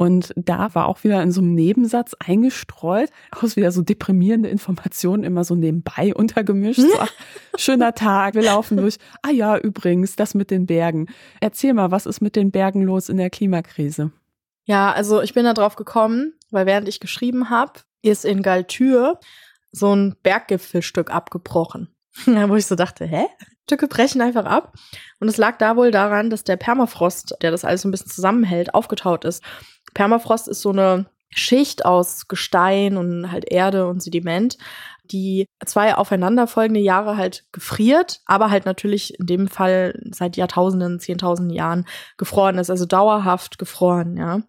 Und 0.00 0.32
da 0.34 0.74
war 0.74 0.86
auch 0.86 1.04
wieder 1.04 1.22
in 1.22 1.30
so 1.30 1.42
einem 1.42 1.54
Nebensatz 1.54 2.16
eingestreut, 2.18 3.10
auch 3.32 3.42
wieder 3.54 3.70
so 3.70 3.82
deprimierende 3.82 4.48
Informationen 4.48 5.24
immer 5.24 5.44
so 5.44 5.54
nebenbei 5.54 6.14
untergemischt. 6.14 6.80
So, 6.80 6.88
ach, 6.98 7.12
schöner 7.58 7.94
Tag, 7.94 8.32
wir 8.32 8.42
laufen 8.42 8.78
durch. 8.78 8.96
Ah 9.20 9.28
ja, 9.28 9.58
übrigens, 9.58 10.16
das 10.16 10.32
mit 10.32 10.50
den 10.50 10.64
Bergen. 10.64 11.08
Erzähl 11.42 11.74
mal, 11.74 11.90
was 11.90 12.06
ist 12.06 12.22
mit 12.22 12.34
den 12.34 12.50
Bergen 12.50 12.80
los 12.80 13.10
in 13.10 13.18
der 13.18 13.28
Klimakrise? 13.28 14.10
Ja, 14.64 14.90
also 14.90 15.20
ich 15.20 15.34
bin 15.34 15.44
da 15.44 15.52
drauf 15.52 15.76
gekommen, 15.76 16.32
weil 16.50 16.64
während 16.64 16.88
ich 16.88 17.00
geschrieben 17.00 17.50
habe, 17.50 17.80
ist 18.00 18.24
in 18.24 18.40
Galtür 18.42 19.20
so 19.70 19.94
ein 19.94 20.16
Berggipfelstück 20.22 21.10
abgebrochen. 21.10 21.94
wo 22.24 22.56
ich 22.56 22.64
so 22.64 22.74
dachte, 22.74 23.04
hä? 23.04 23.26
Stücke 23.70 23.86
brechen 23.86 24.20
einfach 24.20 24.46
ab. 24.46 24.74
Und 25.20 25.28
es 25.28 25.36
lag 25.36 25.58
da 25.58 25.76
wohl 25.76 25.92
daran, 25.92 26.28
dass 26.28 26.42
der 26.42 26.56
Permafrost, 26.56 27.36
der 27.40 27.52
das 27.52 27.64
alles 27.64 27.82
so 27.82 27.88
ein 27.88 27.92
bisschen 27.92 28.10
zusammenhält, 28.10 28.74
aufgetaut 28.74 29.24
ist. 29.24 29.44
Permafrost 29.94 30.48
ist 30.48 30.62
so 30.62 30.70
eine 30.70 31.06
Schicht 31.30 31.84
aus 31.84 32.28
Gestein 32.28 32.96
und 32.96 33.30
halt 33.30 33.50
Erde 33.50 33.86
und 33.86 34.02
Sediment, 34.02 34.58
die 35.12 35.46
zwei 35.64 35.94
aufeinanderfolgende 35.96 36.80
Jahre 36.80 37.16
halt 37.16 37.44
gefriert, 37.52 38.20
aber 38.26 38.50
halt 38.50 38.64
natürlich 38.64 39.18
in 39.18 39.26
dem 39.26 39.48
Fall 39.48 40.00
seit 40.10 40.36
Jahrtausenden, 40.36 41.00
Zehntausenden 41.00 41.54
Jahren 41.54 41.86
gefroren 42.16 42.58
ist, 42.58 42.70
also 42.70 42.86
dauerhaft 42.86 43.58
gefroren, 43.58 44.16
ja. 44.16 44.42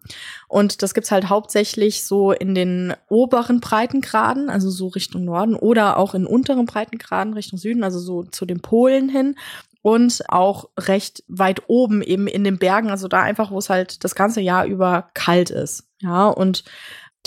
Und 0.48 0.82
das 0.82 0.94
gibt's 0.94 1.12
halt 1.12 1.30
hauptsächlich 1.30 2.04
so 2.04 2.32
in 2.32 2.54
den 2.54 2.94
oberen 3.10 3.60
Breitengraden, 3.60 4.50
also 4.50 4.70
so 4.70 4.88
Richtung 4.88 5.24
Norden 5.26 5.56
oder 5.56 5.98
auch 5.98 6.14
in 6.14 6.26
unteren 6.26 6.66
Breitengraden 6.66 7.34
Richtung 7.34 7.58
Süden, 7.58 7.84
also 7.84 8.00
so 8.00 8.24
zu 8.24 8.46
den 8.46 8.62
Polen 8.62 9.10
hin 9.10 9.36
und 9.82 10.24
auch 10.30 10.70
recht 10.78 11.24
weit 11.28 11.64
oben 11.68 12.02
eben 12.02 12.28
in 12.28 12.44
den 12.44 12.58
Bergen, 12.58 12.90
also 12.90 13.08
da 13.08 13.22
einfach, 13.22 13.52
wo 13.52 13.58
es 13.58 13.70
halt 13.70 14.04
das 14.04 14.16
ganze 14.16 14.42
Jahr 14.42 14.66
über 14.66 15.10
kalt 15.14 15.50
ist. 15.50 15.88
Ja, 16.00 16.28
und 16.28 16.64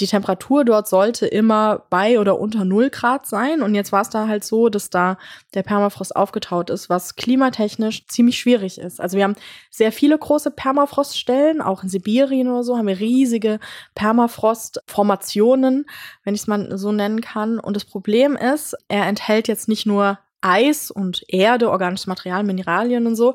die 0.00 0.06
Temperatur 0.08 0.64
dort 0.64 0.88
sollte 0.88 1.26
immer 1.26 1.84
bei 1.88 2.18
oder 2.18 2.40
unter 2.40 2.64
0 2.64 2.90
Grad 2.90 3.26
sein. 3.26 3.62
Und 3.62 3.76
jetzt 3.76 3.92
war 3.92 4.02
es 4.02 4.10
da 4.10 4.26
halt 4.26 4.42
so, 4.42 4.68
dass 4.68 4.90
da 4.90 5.18
der 5.54 5.62
Permafrost 5.62 6.16
aufgetaut 6.16 6.68
ist, 6.68 6.90
was 6.90 7.14
klimatechnisch 7.14 8.08
ziemlich 8.08 8.38
schwierig 8.38 8.78
ist. 8.78 9.00
Also 9.00 9.16
wir 9.16 9.22
haben 9.22 9.36
sehr 9.70 9.92
viele 9.92 10.18
große 10.18 10.50
Permafroststellen, 10.50 11.62
auch 11.62 11.84
in 11.84 11.88
Sibirien 11.88 12.48
oder 12.48 12.64
so 12.64 12.76
haben 12.76 12.88
wir 12.88 12.98
riesige 12.98 13.60
Permafrostformationen, 13.94 15.86
wenn 16.24 16.34
ich 16.34 16.40
es 16.40 16.48
mal 16.48 16.76
so 16.76 16.90
nennen 16.90 17.20
kann. 17.20 17.60
Und 17.60 17.76
das 17.76 17.84
Problem 17.84 18.34
ist, 18.34 18.76
er 18.88 19.06
enthält 19.06 19.46
jetzt 19.46 19.68
nicht 19.68 19.86
nur 19.86 20.18
Eis 20.44 20.90
und 20.90 21.24
Erde, 21.28 21.70
organisches 21.70 22.06
Material, 22.06 22.44
Mineralien 22.44 23.06
und 23.06 23.16
so, 23.16 23.34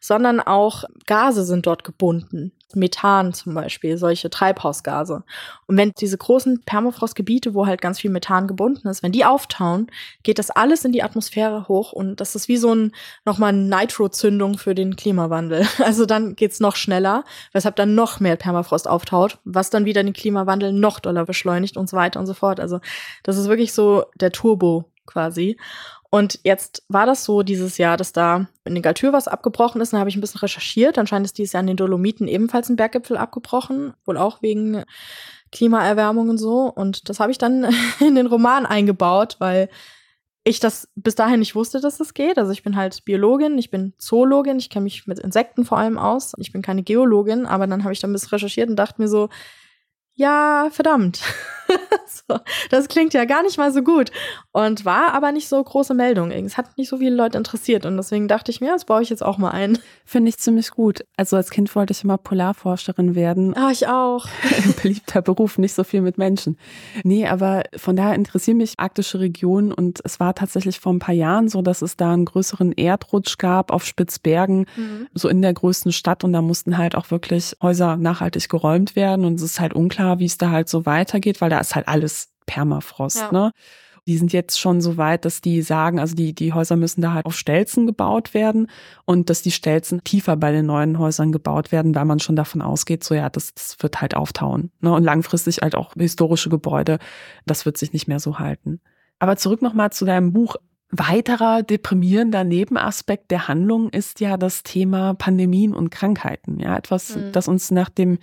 sondern 0.00 0.40
auch 0.40 0.84
Gase 1.06 1.44
sind 1.44 1.66
dort 1.66 1.84
gebunden. 1.84 2.52
Methan 2.74 3.32
zum 3.32 3.54
Beispiel, 3.54 3.98
solche 3.98 4.30
Treibhausgase. 4.30 5.24
Und 5.66 5.76
wenn 5.76 5.92
diese 5.98 6.16
großen 6.16 6.62
Permafrostgebiete, 6.64 7.54
wo 7.54 7.66
halt 7.66 7.80
ganz 7.80 7.98
viel 7.98 8.10
Methan 8.10 8.46
gebunden 8.46 8.88
ist, 8.88 9.02
wenn 9.02 9.12
die 9.12 9.24
auftauen, 9.24 9.88
geht 10.22 10.38
das 10.38 10.50
alles 10.50 10.84
in 10.84 10.92
die 10.92 11.02
Atmosphäre 11.02 11.66
hoch 11.68 11.92
und 11.92 12.20
das 12.20 12.34
ist 12.36 12.48
wie 12.48 12.56
so 12.56 12.72
ein 12.74 12.92
nochmal 13.24 13.52
Nitrozündung 13.52 14.58
für 14.58 14.74
den 14.74 14.96
Klimawandel. 14.96 15.66
Also 15.90 16.06
dann 16.06 16.36
geht's 16.36 16.60
noch 16.60 16.76
schneller, 16.76 17.24
weshalb 17.52 17.74
dann 17.74 17.94
noch 17.94 18.20
mehr 18.20 18.36
Permafrost 18.36 18.86
auftaut, 18.86 19.38
was 19.44 19.70
dann 19.70 19.86
wieder 19.86 20.02
den 20.04 20.12
Klimawandel 20.12 20.72
noch 20.72 21.00
doller 21.00 21.24
beschleunigt 21.24 21.76
und 21.76 21.88
so 21.88 21.96
weiter 21.96 22.20
und 22.20 22.26
so 22.26 22.34
fort. 22.34 22.60
Also 22.60 22.80
das 23.24 23.36
ist 23.36 23.48
wirklich 23.48 23.72
so 23.72 24.04
der 24.20 24.30
Turbo 24.30 24.84
quasi. 25.06 25.56
Und 26.10 26.40
jetzt 26.42 26.82
war 26.88 27.06
das 27.06 27.24
so 27.24 27.42
dieses 27.42 27.78
Jahr, 27.78 27.96
dass 27.96 28.12
da 28.12 28.48
in 28.64 28.74
den 28.74 28.82
Galtür 28.82 29.12
was 29.12 29.28
abgebrochen 29.28 29.80
ist. 29.80 29.92
Dann 29.92 30.00
habe 30.00 30.10
ich 30.10 30.16
ein 30.16 30.20
bisschen 30.20 30.40
recherchiert. 30.40 30.98
Anscheinend 30.98 31.26
ist 31.26 31.38
dieses 31.38 31.52
Jahr 31.52 31.60
an 31.60 31.68
den 31.68 31.76
Dolomiten 31.76 32.26
ebenfalls 32.26 32.68
ein 32.68 32.76
Berggipfel 32.76 33.16
abgebrochen. 33.16 33.94
Wohl 34.04 34.16
auch 34.16 34.42
wegen 34.42 34.82
Klimaerwärmung 35.52 36.28
und 36.28 36.38
so. 36.38 36.62
Und 36.64 37.08
das 37.08 37.20
habe 37.20 37.30
ich 37.30 37.38
dann 37.38 37.72
in 38.00 38.16
den 38.16 38.26
Roman 38.26 38.66
eingebaut, 38.66 39.36
weil 39.38 39.68
ich 40.42 40.58
das 40.58 40.88
bis 40.96 41.14
dahin 41.14 41.38
nicht 41.38 41.54
wusste, 41.54 41.80
dass 41.80 41.98
das 41.98 42.12
geht. 42.12 42.38
Also 42.38 42.50
ich 42.50 42.64
bin 42.64 42.74
halt 42.74 43.04
Biologin, 43.04 43.56
ich 43.58 43.70
bin 43.70 43.92
Zoologin, 43.98 44.58
ich 44.58 44.70
kenne 44.70 44.84
mich 44.84 45.06
mit 45.06 45.20
Insekten 45.20 45.64
vor 45.64 45.78
allem 45.78 45.96
aus. 45.96 46.32
Ich 46.38 46.50
bin 46.50 46.62
keine 46.62 46.82
Geologin, 46.82 47.46
aber 47.46 47.68
dann 47.68 47.84
habe 47.84 47.92
ich 47.92 48.00
dann 48.00 48.10
ein 48.10 48.14
bisschen 48.14 48.30
recherchiert 48.30 48.68
und 48.68 48.76
dachte 48.76 49.00
mir 49.00 49.08
so, 49.08 49.28
ja, 50.20 50.68
verdammt. 50.70 51.22
so, 52.06 52.38
das 52.70 52.88
klingt 52.88 53.14
ja 53.14 53.24
gar 53.24 53.42
nicht 53.42 53.58
mal 53.58 53.72
so 53.72 53.82
gut. 53.82 54.10
Und 54.52 54.84
war 54.84 55.14
aber 55.14 55.32
nicht 55.32 55.48
so 55.48 55.62
große 55.62 55.94
Meldung. 55.94 56.30
Es 56.30 56.56
hat 56.56 56.76
nicht 56.76 56.88
so 56.88 56.98
viele 56.98 57.14
Leute 57.14 57.38
interessiert. 57.38 57.86
Und 57.86 57.96
deswegen 57.96 58.28
dachte 58.28 58.50
ich 58.50 58.60
mir, 58.60 58.72
das 58.72 58.84
baue 58.84 59.02
ich 59.02 59.10
jetzt 59.10 59.24
auch 59.24 59.38
mal 59.38 59.50
ein. 59.50 59.78
Finde 60.04 60.28
ich 60.28 60.38
ziemlich 60.38 60.70
gut. 60.70 61.04
Also 61.16 61.36
als 61.36 61.50
Kind 61.50 61.74
wollte 61.76 61.92
ich 61.92 62.04
immer 62.04 62.18
Polarforscherin 62.18 63.14
werden. 63.14 63.56
Ah, 63.56 63.70
ich 63.70 63.86
auch. 63.86 64.26
Beliebter 64.82 65.22
Beruf, 65.22 65.58
nicht 65.58 65.74
so 65.74 65.84
viel 65.84 66.00
mit 66.00 66.18
Menschen. 66.18 66.58
Nee, 67.04 67.26
aber 67.26 67.64
von 67.76 67.96
daher 67.96 68.14
interessieren 68.14 68.56
mich 68.56 68.74
arktische 68.78 69.20
Regionen. 69.20 69.72
Und 69.72 70.00
es 70.04 70.20
war 70.20 70.34
tatsächlich 70.34 70.80
vor 70.80 70.92
ein 70.92 70.98
paar 70.98 71.14
Jahren 71.14 71.48
so, 71.48 71.62
dass 71.62 71.82
es 71.82 71.96
da 71.96 72.12
einen 72.12 72.24
größeren 72.24 72.72
Erdrutsch 72.72 73.38
gab 73.38 73.70
auf 73.70 73.84
Spitzbergen, 73.84 74.66
mhm. 74.76 75.06
so 75.14 75.28
in 75.28 75.42
der 75.42 75.54
größten 75.54 75.92
Stadt. 75.92 76.24
Und 76.24 76.32
da 76.32 76.42
mussten 76.42 76.78
halt 76.78 76.96
auch 76.96 77.10
wirklich 77.10 77.56
Häuser 77.62 77.96
nachhaltig 77.96 78.48
geräumt 78.48 78.96
werden. 78.96 79.24
Und 79.24 79.34
es 79.34 79.42
ist 79.42 79.60
halt 79.60 79.74
unklar, 79.74 80.09
wie 80.18 80.26
es 80.26 80.38
da 80.38 80.50
halt 80.50 80.68
so 80.68 80.86
weitergeht, 80.86 81.40
weil 81.40 81.50
da 81.50 81.58
ist 81.58 81.74
halt 81.74 81.88
alles 81.88 82.30
Permafrost, 82.46 83.18
ja. 83.18 83.32
ne? 83.32 83.52
Die 84.06 84.16
sind 84.16 84.32
jetzt 84.32 84.58
schon 84.58 84.80
so 84.80 84.96
weit, 84.96 85.24
dass 85.24 85.40
die 85.40 85.62
sagen, 85.62 86.00
also 86.00 86.16
die, 86.16 86.34
die 86.34 86.52
Häuser 86.52 86.74
müssen 86.76 87.02
da 87.02 87.12
halt 87.12 87.26
auf 87.26 87.36
Stelzen 87.36 87.86
gebaut 87.86 88.34
werden 88.34 88.66
und 89.04 89.30
dass 89.30 89.42
die 89.42 89.52
Stelzen 89.52 90.02
tiefer 90.02 90.36
bei 90.36 90.52
den 90.52 90.66
neuen 90.66 90.98
Häusern 90.98 91.32
gebaut 91.32 91.70
werden, 91.70 91.94
weil 91.94 92.06
man 92.06 92.18
schon 92.18 92.34
davon 92.34 92.62
ausgeht, 92.62 93.04
so 93.04 93.14
ja, 93.14 93.28
das, 93.28 93.54
das 93.54 93.76
wird 93.80 94.00
halt 94.00 94.16
auftauen. 94.16 94.72
Ne? 94.80 94.92
Und 94.92 95.04
langfristig 95.04 95.58
halt 95.58 95.76
auch 95.76 95.92
historische 95.94 96.48
Gebäude, 96.48 96.98
das 97.44 97.66
wird 97.66 97.76
sich 97.76 97.92
nicht 97.92 98.08
mehr 98.08 98.20
so 98.20 98.38
halten. 98.38 98.80
Aber 99.20 99.36
zurück 99.36 99.62
nochmal 99.62 99.92
zu 99.92 100.06
deinem 100.06 100.32
Buch. 100.32 100.56
Weiterer 100.92 101.62
deprimierender 101.62 102.42
Nebenaspekt 102.42 103.30
der 103.30 103.46
Handlung 103.46 103.90
ist 103.90 104.18
ja 104.18 104.36
das 104.36 104.64
Thema 104.64 105.14
Pandemien 105.14 105.72
und 105.72 105.90
Krankheiten. 105.90 106.58
Ja, 106.58 106.76
etwas, 106.76 107.14
mhm. 107.14 107.32
das 107.32 107.46
uns 107.46 107.70
nach 107.70 107.90
dem 107.90 108.18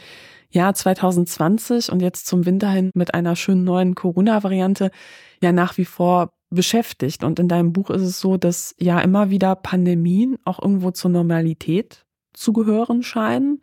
Jahr 0.50 0.74
2020 0.74 1.92
und 1.92 2.02
jetzt 2.02 2.28
zum 2.28 2.46
Winter 2.46 2.70
hin 2.70 2.92
mit 2.94 3.14
einer 3.14 3.36
schönen 3.36 3.64
neuen 3.64 3.96
Corona-Variante 3.96 4.92
ja 5.42 5.52
nach 5.54 5.78
wie 5.78 5.86
vor 5.86 6.34
beschäftigt. 6.50 7.24
Und 7.24 7.40
in 7.40 7.48
deinem 7.48 7.72
Buch 7.72 7.90
ist 7.90 8.02
es 8.02 8.20
so, 8.20 8.38
dass 8.38 8.76
ja 8.78 9.00
immer 9.00 9.30
wieder 9.30 9.56
Pandemien 9.56 10.38
auch 10.44 10.62
irgendwo 10.62 10.92
zur 10.92 11.12
Normalität 11.12 12.06
zu 12.34 12.54
gehören 12.54 13.02
scheinen 13.02 13.62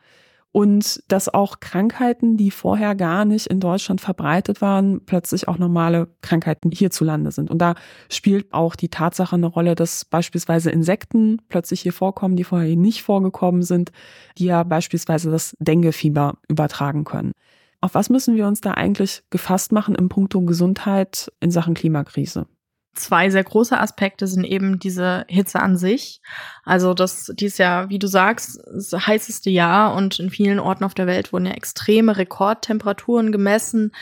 und 0.54 1.02
dass 1.08 1.28
auch 1.28 1.58
Krankheiten, 1.58 2.36
die 2.36 2.52
vorher 2.52 2.94
gar 2.94 3.24
nicht 3.24 3.48
in 3.48 3.58
Deutschland 3.58 4.00
verbreitet 4.00 4.60
waren, 4.60 5.04
plötzlich 5.04 5.48
auch 5.48 5.58
normale 5.58 6.06
Krankheiten 6.22 6.70
hierzulande 6.70 7.32
sind. 7.32 7.50
Und 7.50 7.58
da 7.58 7.74
spielt 8.08 8.54
auch 8.54 8.76
die 8.76 8.88
Tatsache 8.88 9.34
eine 9.34 9.48
Rolle, 9.48 9.74
dass 9.74 10.04
beispielsweise 10.04 10.70
Insekten 10.70 11.42
plötzlich 11.48 11.80
hier 11.80 11.92
vorkommen, 11.92 12.36
die 12.36 12.44
vorher 12.44 12.76
nicht 12.76 13.02
vorgekommen 13.02 13.62
sind, 13.62 13.90
die 14.38 14.44
ja 14.44 14.62
beispielsweise 14.62 15.28
das 15.28 15.56
Denguefieber 15.58 16.38
übertragen 16.46 17.02
können. 17.02 17.32
Auf 17.80 17.96
was 17.96 18.08
müssen 18.08 18.36
wir 18.36 18.46
uns 18.46 18.60
da 18.60 18.74
eigentlich 18.74 19.24
gefasst 19.30 19.72
machen 19.72 19.96
im 19.96 20.08
Punkto 20.08 20.40
Gesundheit 20.42 21.32
in 21.40 21.50
Sachen 21.50 21.74
Klimakrise? 21.74 22.46
Zwei 22.94 23.30
sehr 23.30 23.44
große 23.44 23.78
Aspekte 23.78 24.26
sind 24.26 24.44
eben 24.44 24.78
diese 24.78 25.24
Hitze 25.28 25.60
an 25.60 25.76
sich. 25.76 26.20
Also 26.64 26.94
das, 26.94 27.32
dies 27.34 27.58
Jahr, 27.58 27.88
wie 27.90 27.98
du 27.98 28.06
sagst, 28.06 28.60
das 28.72 28.92
heißeste 28.92 29.50
Jahr 29.50 29.94
und 29.94 30.18
in 30.18 30.30
vielen 30.30 30.60
Orten 30.60 30.84
auf 30.84 30.94
der 30.94 31.06
Welt 31.06 31.32
wurden 31.32 31.46
ja 31.46 31.52
extreme 31.52 32.16
Rekordtemperaturen 32.16 33.32
gemessen, 33.32 33.92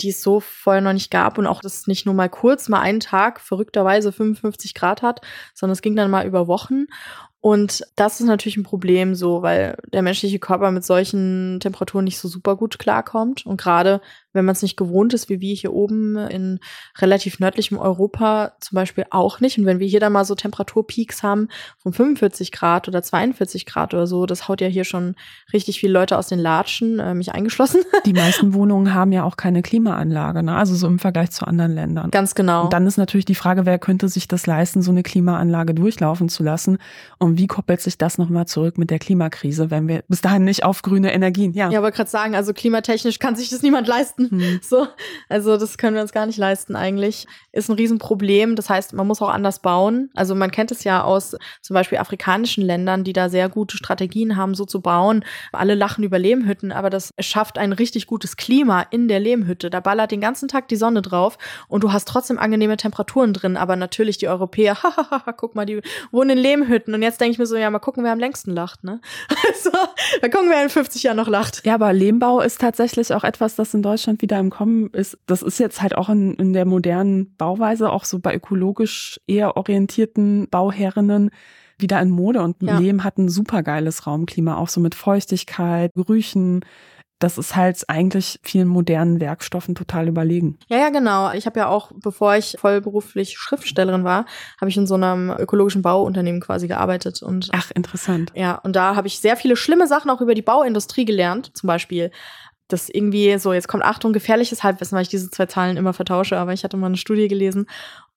die 0.00 0.10
es 0.10 0.22
so 0.22 0.40
vorher 0.40 0.82
noch 0.82 0.92
nicht 0.92 1.10
gab 1.10 1.38
und 1.38 1.46
auch 1.46 1.60
das 1.60 1.86
nicht 1.86 2.06
nur 2.06 2.14
mal 2.14 2.28
kurz, 2.28 2.68
mal 2.68 2.80
einen 2.80 3.00
Tag 3.00 3.40
verrückterweise 3.40 4.12
55 4.12 4.74
Grad 4.74 5.02
hat, 5.02 5.20
sondern 5.54 5.72
es 5.72 5.82
ging 5.82 5.96
dann 5.96 6.10
mal 6.10 6.26
über 6.26 6.46
Wochen. 6.46 6.86
Und 7.42 7.86
das 7.96 8.20
ist 8.20 8.26
natürlich 8.26 8.58
ein 8.58 8.64
Problem 8.64 9.14
so, 9.14 9.40
weil 9.40 9.78
der 9.94 10.02
menschliche 10.02 10.38
Körper 10.38 10.70
mit 10.70 10.84
solchen 10.84 11.58
Temperaturen 11.60 12.04
nicht 12.04 12.18
so 12.18 12.28
super 12.28 12.54
gut 12.54 12.78
klarkommt. 12.78 13.46
Und 13.46 13.58
gerade 13.58 14.02
wenn 14.32 14.44
man 14.44 14.52
es 14.52 14.62
nicht 14.62 14.76
gewohnt 14.76 15.12
ist, 15.12 15.28
wie 15.28 15.40
wir 15.40 15.54
hier 15.54 15.72
oben 15.72 16.16
in 16.16 16.60
relativ 16.98 17.40
nördlichem 17.40 17.78
Europa 17.78 18.52
zum 18.60 18.76
Beispiel 18.76 19.04
auch 19.10 19.40
nicht. 19.40 19.58
Und 19.58 19.66
wenn 19.66 19.80
wir 19.80 19.88
hier 19.88 20.00
dann 20.00 20.12
mal 20.12 20.24
so 20.24 20.34
Temperaturpeaks 20.34 21.22
haben 21.22 21.48
von 21.78 21.92
45 21.92 22.52
Grad 22.52 22.86
oder 22.86 23.02
42 23.02 23.66
Grad 23.66 23.92
oder 23.92 24.06
so, 24.06 24.26
das 24.26 24.48
haut 24.48 24.60
ja 24.60 24.68
hier 24.68 24.84
schon 24.84 25.16
richtig 25.52 25.80
viele 25.80 25.92
Leute 25.92 26.16
aus 26.16 26.28
den 26.28 26.38
Latschen, 26.38 27.00
äh, 27.00 27.14
mich 27.14 27.32
eingeschlossen. 27.32 27.82
Die 28.06 28.12
meisten 28.12 28.54
Wohnungen 28.54 28.94
haben 28.94 29.12
ja 29.12 29.24
auch 29.24 29.36
keine 29.36 29.62
Klimaanlage, 29.62 30.42
ne? 30.42 30.54
also 30.54 30.74
so 30.74 30.86
im 30.86 30.98
Vergleich 30.98 31.30
zu 31.30 31.46
anderen 31.46 31.74
Ländern. 31.74 32.10
Ganz 32.10 32.34
genau. 32.34 32.64
Und 32.64 32.72
dann 32.72 32.86
ist 32.86 32.98
natürlich 32.98 33.24
die 33.24 33.34
Frage, 33.34 33.66
wer 33.66 33.78
könnte 33.78 34.08
sich 34.08 34.28
das 34.28 34.46
leisten, 34.46 34.82
so 34.82 34.90
eine 34.90 35.02
Klimaanlage 35.02 35.74
durchlaufen 35.74 36.28
zu 36.28 36.42
lassen? 36.42 36.78
Und 37.18 37.38
wie 37.38 37.46
koppelt 37.46 37.80
sich 37.80 37.98
das 37.98 38.18
nochmal 38.18 38.46
zurück 38.46 38.78
mit 38.78 38.90
der 38.90 38.98
Klimakrise, 38.98 39.70
wenn 39.70 39.88
wir 39.88 40.02
bis 40.08 40.20
dahin 40.20 40.44
nicht 40.44 40.64
auf 40.64 40.82
grüne 40.82 41.12
Energien, 41.12 41.52
ja. 41.52 41.70
Ja, 41.70 41.78
aber 41.78 41.90
gerade 41.90 42.10
sagen, 42.10 42.34
also 42.34 42.52
klimatechnisch 42.52 43.18
kann 43.18 43.34
sich 43.34 43.50
das 43.50 43.62
niemand 43.62 43.88
leisten 43.88 44.19
leisten. 44.20 44.30
Hm. 44.30 44.60
So, 44.70 44.86
also 45.28 45.56
das 45.56 45.78
können 45.78 45.94
wir 45.96 46.02
uns 46.02 46.12
gar 46.12 46.26
nicht 46.26 46.38
leisten 46.38 46.76
eigentlich. 46.76 47.26
Ist 47.50 47.68
ein 47.68 47.76
Riesenproblem. 47.76 48.54
Das 48.56 48.70
heißt, 48.70 48.92
man 48.92 49.06
muss 49.06 49.20
auch 49.20 49.30
anders 49.30 49.60
bauen. 49.60 50.10
Also 50.14 50.34
man 50.34 50.50
kennt 50.50 50.70
es 50.70 50.84
ja 50.84 51.02
aus 51.02 51.36
zum 51.60 51.74
Beispiel 51.74 51.98
afrikanischen 51.98 52.64
Ländern, 52.64 53.02
die 53.02 53.12
da 53.12 53.28
sehr 53.28 53.48
gute 53.48 53.76
Strategien 53.76 54.36
haben, 54.36 54.54
so 54.54 54.64
zu 54.64 54.80
bauen. 54.80 55.24
Alle 55.52 55.74
lachen 55.74 56.04
über 56.04 56.18
Lehmhütten, 56.18 56.72
aber 56.72 56.90
das 56.90 57.14
schafft 57.18 57.58
ein 57.58 57.72
richtig 57.72 58.06
gutes 58.06 58.36
Klima 58.36 58.82
in 58.90 59.08
der 59.08 59.18
Lehmhütte. 59.18 59.70
Da 59.70 59.80
ballert 59.80 60.12
den 60.12 60.20
ganzen 60.20 60.46
Tag 60.46 60.68
die 60.68 60.76
Sonne 60.76 61.02
drauf 61.02 61.38
und 61.68 61.82
du 61.82 61.92
hast 61.92 62.06
trotzdem 62.06 62.38
angenehme 62.38 62.76
Temperaturen 62.76 63.32
drin. 63.32 63.56
Aber 63.56 63.74
natürlich 63.76 64.18
die 64.18 64.28
Europäer, 64.28 64.76
hahaha, 64.82 65.32
guck 65.32 65.54
mal, 65.54 65.66
die 65.66 65.80
wohnen 66.12 66.30
in 66.30 66.38
Lehmhütten. 66.38 66.94
Und 66.94 67.02
jetzt 67.02 67.20
denke 67.20 67.32
ich 67.32 67.38
mir 67.38 67.46
so, 67.46 67.56
ja, 67.56 67.70
mal 67.70 67.78
gucken, 67.80 68.04
wer 68.04 68.12
am 68.12 68.20
längsten 68.20 68.52
lacht, 68.52 68.84
ne? 68.84 69.00
Also, 69.50 69.70
mal 70.22 70.30
gucken, 70.30 70.48
wer 70.48 70.62
in 70.62 70.68
50 70.68 71.02
Jahren 71.02 71.16
noch 71.16 71.28
lacht. 71.28 71.64
Ja, 71.64 71.74
aber 71.74 71.92
Lehmbau 71.92 72.40
ist 72.40 72.60
tatsächlich 72.60 73.12
auch 73.12 73.24
etwas, 73.24 73.56
das 73.56 73.74
in 73.74 73.82
Deutschland 73.82 74.09
Deutschland 74.10 74.22
wieder 74.22 74.38
im 74.38 74.50
Kommen 74.50 74.90
ist, 74.90 75.18
das 75.26 75.42
ist 75.42 75.58
jetzt 75.58 75.82
halt 75.82 75.96
auch 75.96 76.08
in, 76.08 76.34
in 76.34 76.52
der 76.52 76.64
modernen 76.64 77.34
Bauweise, 77.36 77.90
auch 77.90 78.04
so 78.04 78.18
bei 78.18 78.34
ökologisch 78.34 79.20
eher 79.26 79.56
orientierten 79.56 80.48
Bauherrinnen 80.50 81.30
wieder 81.78 82.00
in 82.00 82.10
Mode 82.10 82.42
und 82.42 82.56
ja. 82.62 82.78
Lehm 82.78 83.04
hat 83.04 83.18
ein 83.18 83.28
supergeiles 83.28 84.06
Raumklima, 84.06 84.56
auch 84.56 84.68
so 84.68 84.80
mit 84.80 84.94
Feuchtigkeit, 84.94 85.92
Gerüchen, 85.94 86.60
das 87.20 87.36
ist 87.36 87.54
halt 87.54 87.84
eigentlich 87.88 88.40
vielen 88.42 88.66
modernen 88.66 89.20
Werkstoffen 89.20 89.74
total 89.74 90.08
überlegen. 90.08 90.58
Ja, 90.68 90.78
ja, 90.78 90.88
genau. 90.88 91.32
Ich 91.32 91.44
habe 91.44 91.60
ja 91.60 91.68
auch, 91.68 91.92
bevor 91.94 92.34
ich 92.34 92.56
vollberuflich 92.58 93.38
Schriftstellerin 93.38 94.04
war, 94.04 94.24
habe 94.58 94.70
ich 94.70 94.76
in 94.78 94.86
so 94.86 94.94
einem 94.94 95.30
ökologischen 95.30 95.82
Bauunternehmen 95.82 96.40
quasi 96.40 96.66
gearbeitet. 96.66 97.22
Und, 97.22 97.50
Ach, 97.52 97.70
interessant. 97.72 98.32
Ja, 98.34 98.54
und 98.54 98.74
da 98.74 98.96
habe 98.96 99.06
ich 99.06 99.20
sehr 99.20 99.36
viele 99.36 99.56
schlimme 99.56 99.86
Sachen 99.86 100.10
auch 100.10 100.22
über 100.22 100.34
die 100.34 100.40
Bauindustrie 100.40 101.04
gelernt. 101.04 101.50
Zum 101.54 101.66
Beispiel 101.66 102.10
das 102.72 102.88
irgendwie 102.88 103.38
so, 103.38 103.52
jetzt 103.52 103.68
kommt 103.68 103.84
Achtung, 103.84 104.12
gefährliches 104.12 104.62
Halbwissen, 104.62 104.96
weil 104.96 105.02
ich 105.02 105.08
diese 105.08 105.30
zwei 105.30 105.46
Zahlen 105.46 105.76
immer 105.76 105.92
vertausche, 105.92 106.38
aber 106.38 106.52
ich 106.52 106.64
hatte 106.64 106.76
mal 106.76 106.86
eine 106.86 106.96
Studie 106.96 107.28
gelesen. 107.28 107.66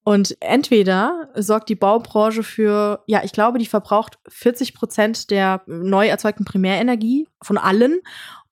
Und 0.04 0.36
entweder 0.40 1.30
sorgt 1.34 1.70
die 1.70 1.76
Baubranche 1.76 2.42
für, 2.42 3.02
ja, 3.06 3.22
ich 3.24 3.32
glaube, 3.32 3.58
die 3.58 3.66
verbraucht 3.66 4.18
40 4.28 4.74
Prozent 4.74 5.30
der 5.30 5.62
neu 5.66 6.06
erzeugten 6.06 6.44
Primärenergie 6.44 7.26
von 7.42 7.56
allen 7.56 8.00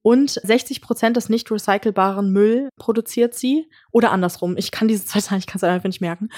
und 0.02 0.30
60 0.30 0.80
Prozent 0.82 1.16
des 1.16 1.28
nicht 1.28 1.50
recycelbaren 1.50 2.32
Müll 2.32 2.68
produziert 2.76 3.34
sie. 3.34 3.68
Oder 3.92 4.10
andersrum. 4.10 4.56
Ich 4.56 4.70
kann 4.72 4.88
diese 4.88 5.04
zwei 5.04 5.20
Zahlen, 5.20 5.38
ich 5.38 5.46
kann 5.46 5.58
es 5.58 5.64
einfach 5.64 5.86
nicht 5.86 6.00
merken. 6.00 6.28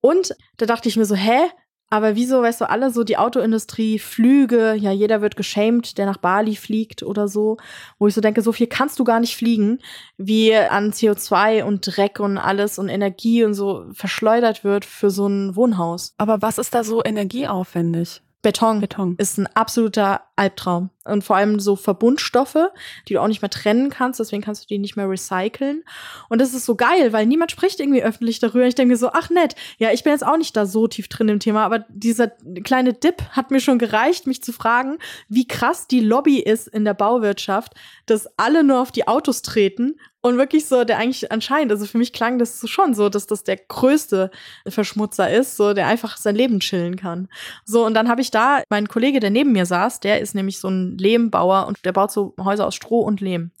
Und 0.00 0.36
da 0.58 0.66
dachte 0.66 0.88
ich 0.88 0.96
mir 0.96 1.06
so, 1.06 1.14
hä? 1.14 1.48
Aber 1.88 2.16
wieso, 2.16 2.42
weißt 2.42 2.60
du, 2.62 2.68
alle 2.68 2.90
so 2.90 3.04
die 3.04 3.16
Autoindustrie, 3.16 3.98
Flüge, 3.98 4.74
ja, 4.74 4.90
jeder 4.90 5.20
wird 5.20 5.36
geschämt, 5.36 5.98
der 5.98 6.06
nach 6.06 6.16
Bali 6.16 6.56
fliegt 6.56 7.04
oder 7.04 7.28
so, 7.28 7.58
wo 7.98 8.08
ich 8.08 8.14
so 8.14 8.20
denke, 8.20 8.42
so 8.42 8.52
viel 8.52 8.66
kannst 8.66 8.98
du 8.98 9.04
gar 9.04 9.20
nicht 9.20 9.36
fliegen, 9.36 9.78
wie 10.16 10.54
an 10.56 10.90
CO2 10.90 11.62
und 11.62 11.86
Dreck 11.86 12.18
und 12.18 12.38
alles 12.38 12.78
und 12.78 12.88
Energie 12.88 13.44
und 13.44 13.54
so 13.54 13.86
verschleudert 13.92 14.64
wird 14.64 14.84
für 14.84 15.10
so 15.10 15.28
ein 15.28 15.54
Wohnhaus. 15.54 16.14
Aber 16.18 16.42
was 16.42 16.58
ist 16.58 16.74
da 16.74 16.82
so 16.82 17.04
energieaufwendig? 17.04 18.22
Beton, 18.46 18.80
Beton 18.80 19.16
ist 19.18 19.38
ein 19.38 19.48
absoluter 19.56 20.20
Albtraum. 20.36 20.90
Und 21.04 21.24
vor 21.24 21.34
allem 21.34 21.58
so 21.58 21.74
Verbundstoffe, 21.74 22.68
die 23.08 23.14
du 23.14 23.20
auch 23.20 23.26
nicht 23.26 23.42
mehr 23.42 23.50
trennen 23.50 23.90
kannst, 23.90 24.20
deswegen 24.20 24.40
kannst 24.40 24.62
du 24.62 24.68
die 24.68 24.78
nicht 24.78 24.94
mehr 24.94 25.10
recyceln. 25.10 25.82
Und 26.28 26.40
das 26.40 26.54
ist 26.54 26.64
so 26.64 26.76
geil, 26.76 27.12
weil 27.12 27.26
niemand 27.26 27.50
spricht 27.50 27.80
irgendwie 27.80 28.04
öffentlich 28.04 28.38
darüber. 28.38 28.64
Ich 28.64 28.76
denke 28.76 28.96
so, 28.96 29.10
ach 29.12 29.30
nett, 29.30 29.56
ja, 29.78 29.90
ich 29.90 30.04
bin 30.04 30.12
jetzt 30.12 30.24
auch 30.24 30.36
nicht 30.36 30.56
da 30.56 30.64
so 30.64 30.86
tief 30.86 31.08
drin 31.08 31.28
im 31.28 31.40
Thema, 31.40 31.64
aber 31.64 31.86
dieser 31.88 32.28
kleine 32.62 32.92
Dip 32.92 33.20
hat 33.30 33.50
mir 33.50 33.58
schon 33.58 33.80
gereicht, 33.80 34.28
mich 34.28 34.44
zu 34.44 34.52
fragen, 34.52 34.98
wie 35.28 35.48
krass 35.48 35.88
die 35.88 35.98
Lobby 35.98 36.38
ist 36.38 36.68
in 36.68 36.84
der 36.84 36.94
Bauwirtschaft, 36.94 37.74
dass 38.06 38.28
alle 38.36 38.62
nur 38.62 38.80
auf 38.80 38.92
die 38.92 39.08
Autos 39.08 39.42
treten 39.42 39.96
und 40.26 40.38
wirklich 40.38 40.66
so, 40.66 40.84
der 40.84 40.98
eigentlich 40.98 41.30
anscheinend, 41.30 41.70
also 41.72 41.86
für 41.86 41.98
mich 41.98 42.12
klang 42.12 42.38
das 42.38 42.68
schon 42.68 42.94
so, 42.94 43.08
dass 43.08 43.26
das 43.26 43.44
der 43.44 43.56
größte 43.56 44.30
Verschmutzer 44.66 45.30
ist, 45.30 45.56
so 45.56 45.72
der 45.72 45.86
einfach 45.86 46.16
sein 46.16 46.34
Leben 46.36 46.60
chillen 46.60 46.96
kann. 46.96 47.28
So, 47.64 47.86
und 47.86 47.94
dann 47.94 48.08
habe 48.08 48.20
ich 48.20 48.30
da 48.30 48.62
meinen 48.68 48.88
Kollege, 48.88 49.20
der 49.20 49.30
neben 49.30 49.52
mir 49.52 49.66
saß, 49.66 50.00
der 50.00 50.20
ist 50.20 50.34
nämlich 50.34 50.58
so 50.58 50.68
ein 50.68 50.98
Lehmbauer 50.98 51.66
und 51.66 51.84
der 51.84 51.92
baut 51.92 52.10
so 52.10 52.34
Häuser 52.40 52.66
aus 52.66 52.74
Stroh 52.74 53.00
und 53.00 53.20
Lehm. 53.20 53.52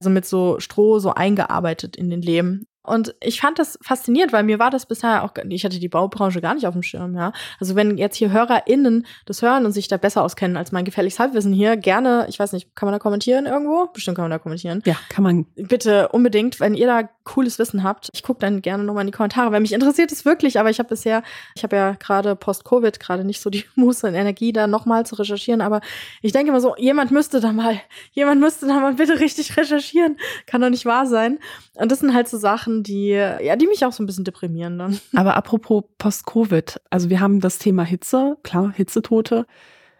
Also 0.00 0.10
mit 0.10 0.26
so 0.26 0.60
Stroh 0.60 0.98
so 0.98 1.14
eingearbeitet 1.14 1.96
in 1.96 2.10
den 2.10 2.22
Lehm. 2.22 2.66
Und 2.84 3.14
ich 3.20 3.40
fand 3.40 3.58
das 3.58 3.78
faszinierend, 3.82 4.32
weil 4.32 4.44
mir 4.44 4.58
war 4.58 4.70
das 4.70 4.86
bisher 4.86 5.24
auch, 5.24 5.32
ich 5.48 5.64
hatte 5.64 5.80
die 5.80 5.88
Baubranche 5.88 6.40
gar 6.40 6.54
nicht 6.54 6.66
auf 6.66 6.74
dem 6.74 6.82
Schirm, 6.82 7.14
ja. 7.14 7.32
Also 7.58 7.74
wenn 7.74 7.96
jetzt 7.96 8.16
hier 8.16 8.30
HörerInnen 8.30 9.06
das 9.26 9.42
hören 9.42 9.64
und 9.64 9.72
sich 9.72 9.88
da 9.88 9.96
besser 9.96 10.22
auskennen 10.22 10.56
als 10.56 10.70
mein 10.70 10.84
gefährliches 10.84 11.18
Halbwissen 11.18 11.52
hier, 11.52 11.76
gerne, 11.76 12.26
ich 12.28 12.38
weiß 12.38 12.52
nicht, 12.52 12.76
kann 12.76 12.86
man 12.86 12.92
da 12.92 12.98
kommentieren 12.98 13.46
irgendwo? 13.46 13.86
Bestimmt 13.92 14.16
kann 14.16 14.24
man 14.24 14.30
da 14.30 14.38
kommentieren. 14.38 14.82
Ja, 14.84 14.96
kann 15.08 15.24
man. 15.24 15.46
Bitte 15.56 16.08
unbedingt, 16.08 16.60
wenn 16.60 16.74
ihr 16.74 16.86
da 16.86 17.08
cooles 17.24 17.58
Wissen 17.58 17.82
habt, 17.82 18.10
ich 18.12 18.22
gucke 18.22 18.40
dann 18.40 18.60
gerne 18.60 18.84
nochmal 18.84 19.02
in 19.02 19.08
die 19.08 19.16
Kommentare, 19.16 19.50
weil 19.50 19.60
mich 19.60 19.72
interessiert 19.72 20.12
es 20.12 20.24
wirklich, 20.24 20.60
aber 20.60 20.68
ich 20.68 20.78
habe 20.78 20.90
bisher, 20.90 21.22
ich 21.56 21.62
habe 21.62 21.76
ja 21.76 21.92
gerade 21.92 22.36
post-Covid 22.36 23.00
gerade 23.00 23.24
nicht 23.24 23.40
so 23.40 23.48
die 23.50 23.64
Muße 23.76 24.06
und 24.06 24.14
Energie, 24.14 24.52
da 24.52 24.66
nochmal 24.66 25.06
zu 25.06 25.14
recherchieren, 25.14 25.62
aber 25.62 25.80
ich 26.20 26.32
denke 26.32 26.50
immer 26.50 26.60
so, 26.60 26.76
jemand 26.76 27.10
müsste 27.10 27.40
da 27.40 27.52
mal, 27.52 27.80
jemand 28.12 28.40
müsste 28.40 28.66
da 28.66 28.80
mal 28.80 28.94
bitte 28.94 29.20
richtig 29.20 29.56
recherchieren. 29.56 30.16
Kann 30.46 30.60
doch 30.60 30.70
nicht 30.70 30.84
wahr 30.84 31.06
sein. 31.06 31.38
Und 31.76 31.90
das 31.90 32.00
sind 32.00 32.14
halt 32.14 32.28
so 32.28 32.36
Sachen, 32.38 32.73
Sachen, 32.74 32.82
die, 32.82 33.10
ja, 33.10 33.56
die 33.56 33.66
mich 33.66 33.84
auch 33.84 33.92
so 33.92 34.02
ein 34.02 34.06
bisschen 34.06 34.24
deprimieren 34.24 34.78
dann. 34.78 34.98
Aber 35.14 35.36
apropos 35.36 35.84
Post-Covid, 35.98 36.80
also 36.90 37.10
wir 37.10 37.20
haben 37.20 37.40
das 37.40 37.58
Thema 37.58 37.84
Hitze, 37.84 38.36
klar, 38.42 38.72
Hitzetote 38.74 39.46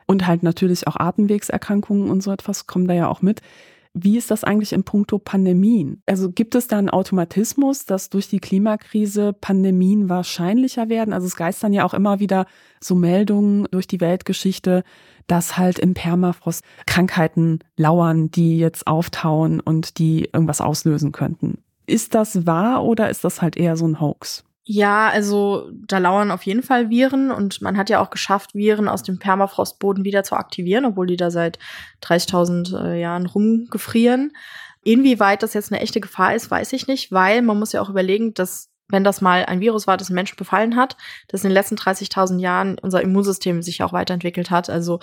und 0.07 0.27
halt 0.27 0.43
natürlich 0.43 0.87
auch 0.87 0.97
Atemwegserkrankungen 0.97 2.11
und 2.11 2.23
so 2.23 2.33
etwas 2.33 2.67
kommen 2.67 2.89
da 2.89 2.95
ja 2.95 3.09
auch 3.09 3.23
mit. 3.23 3.41
Wie 3.97 4.19
ist 4.19 4.33
das 4.33 4.43
eigentlich 4.43 4.73
in 4.73 4.83
puncto 4.83 5.21
Pandemien? 5.21 6.03
Also 6.05 6.33
gibt 6.33 6.57
es 6.57 6.67
da 6.67 6.79
einen 6.79 6.91
Automatismus, 6.91 7.87
dass 7.87 8.11
durch 8.11 8.29
die 8.29 8.41
Klimakrise 8.41 9.33
Pandemien 9.33 10.09
wahrscheinlicher 10.09 10.89
werden? 10.89 11.15
Also 11.15 11.29
es 11.29 11.37
geistern 11.37 11.73
ja 11.73 11.85
auch 11.85 11.95
immer 11.95 12.19
wieder 12.19 12.47
so 12.81 12.97
Meldungen 12.97 13.69
durch 13.71 13.87
die 13.87 14.01
Weltgeschichte, 14.01 14.83
dass 15.29 15.57
halt 15.57 15.79
im 15.79 15.95
Permafrost 15.95 16.65
Krankheiten 16.87 17.61
lauern, 17.77 18.33
die 18.33 18.59
jetzt 18.59 18.89
auftauen 18.89 19.61
und 19.61 19.99
die 19.99 20.29
irgendwas 20.33 20.61
auslösen 20.61 21.13
könnten. 21.13 21.64
Ist 21.87 22.15
das 22.15 22.47
wahr 22.47 22.85
oder 22.85 23.11
ist 23.11 23.25
das 23.25 23.43
halt 23.43 23.57
eher 23.57 23.77
so 23.77 23.87
ein 23.87 24.01
Hoax? 24.01 24.45
Ja, 24.67 25.09
also 25.11 25.71
da 25.87 25.99
lauern 25.99 26.31
auf 26.31 26.43
jeden 26.45 26.63
Fall 26.63 26.89
Viren 26.89 27.31
und 27.31 27.61
man 27.61 27.77
hat 27.77 27.91
ja 27.91 28.01
auch 28.01 28.09
geschafft, 28.09 28.55
Viren 28.55 28.89
aus 28.89 29.03
dem 29.03 29.19
Permafrostboden 29.19 30.05
wieder 30.05 30.23
zu 30.25 30.37
aktivieren, 30.37 30.87
obwohl 30.87 31.07
die 31.07 31.19
da 31.19 31.31
seit 31.31 31.59
30.000 32.03 32.75
äh, 32.83 33.01
Jahren 33.01 33.27
rumgefrieren. 33.27 34.33
Inwieweit 34.83 35.43
das 35.43 35.53
jetzt 35.53 35.71
eine 35.71 35.83
echte 35.83 36.01
Gefahr 36.01 36.35
ist, 36.35 36.51
weiß 36.51 36.73
ich 36.73 36.87
nicht, 36.87 37.13
weil 37.13 37.43
man 37.43 37.59
muss 37.59 37.73
ja 37.73 37.83
auch 37.83 37.91
überlegen, 37.91 38.33
dass 38.33 38.71
wenn 38.89 39.05
das 39.05 39.21
mal 39.21 39.45
ein 39.45 39.61
Virus 39.61 39.87
war, 39.87 39.97
das 39.97 40.09
einen 40.09 40.17
Menschen 40.17 40.37
befallen 40.37 40.77
hat, 40.77 40.97
dass 41.29 41.43
in 41.43 41.51
den 41.51 41.55
letzten 41.55 41.77
30.000 41.77 42.39
Jahren 42.39 42.79
unser 42.79 43.03
Immunsystem 43.03 43.63
sich 43.63 43.83
auch 43.83 43.93
weiterentwickelt 43.93 44.51
hat. 44.51 44.71
Also 44.71 45.01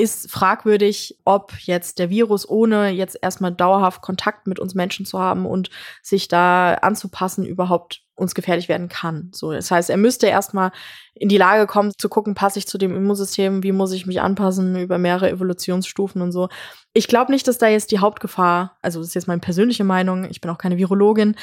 ist 0.00 0.30
fragwürdig, 0.30 1.18
ob 1.24 1.52
jetzt 1.60 1.98
der 1.98 2.10
Virus, 2.10 2.48
ohne 2.48 2.90
jetzt 2.90 3.18
erstmal 3.20 3.52
dauerhaft 3.52 4.02
Kontakt 4.02 4.46
mit 4.46 4.58
uns 4.58 4.74
Menschen 4.74 5.06
zu 5.06 5.18
haben 5.18 5.46
und 5.46 5.70
sich 6.02 6.28
da 6.28 6.74
anzupassen, 6.74 7.44
überhaupt 7.44 8.02
uns 8.20 8.34
gefährlich 8.34 8.68
werden 8.68 8.88
kann. 8.88 9.30
So, 9.32 9.52
das 9.52 9.70
heißt, 9.70 9.90
er 9.90 9.96
müsste 9.96 10.26
erstmal 10.26 10.72
in 11.14 11.28
die 11.28 11.38
Lage 11.38 11.66
kommen, 11.66 11.92
zu 11.96 12.08
gucken, 12.08 12.34
passe 12.34 12.58
ich 12.58 12.66
zu 12.66 12.76
dem 12.76 12.94
Immunsystem, 12.94 13.62
wie 13.62 13.72
muss 13.72 13.92
ich 13.92 14.06
mich 14.06 14.20
anpassen 14.20 14.76
über 14.76 14.98
mehrere 14.98 15.30
Evolutionsstufen 15.30 16.20
und 16.20 16.30
so. 16.30 16.48
Ich 16.92 17.08
glaube 17.08 17.32
nicht, 17.32 17.48
dass 17.48 17.58
da 17.58 17.68
jetzt 17.68 17.90
die 17.90 17.98
Hauptgefahr, 17.98 18.76
also 18.82 19.00
das 19.00 19.08
ist 19.08 19.14
jetzt 19.14 19.28
meine 19.28 19.40
persönliche 19.40 19.84
Meinung, 19.84 20.24
ich 20.24 20.40
bin 20.40 20.50
auch 20.50 20.58
keine 20.58 20.76
Virologin 20.76 21.34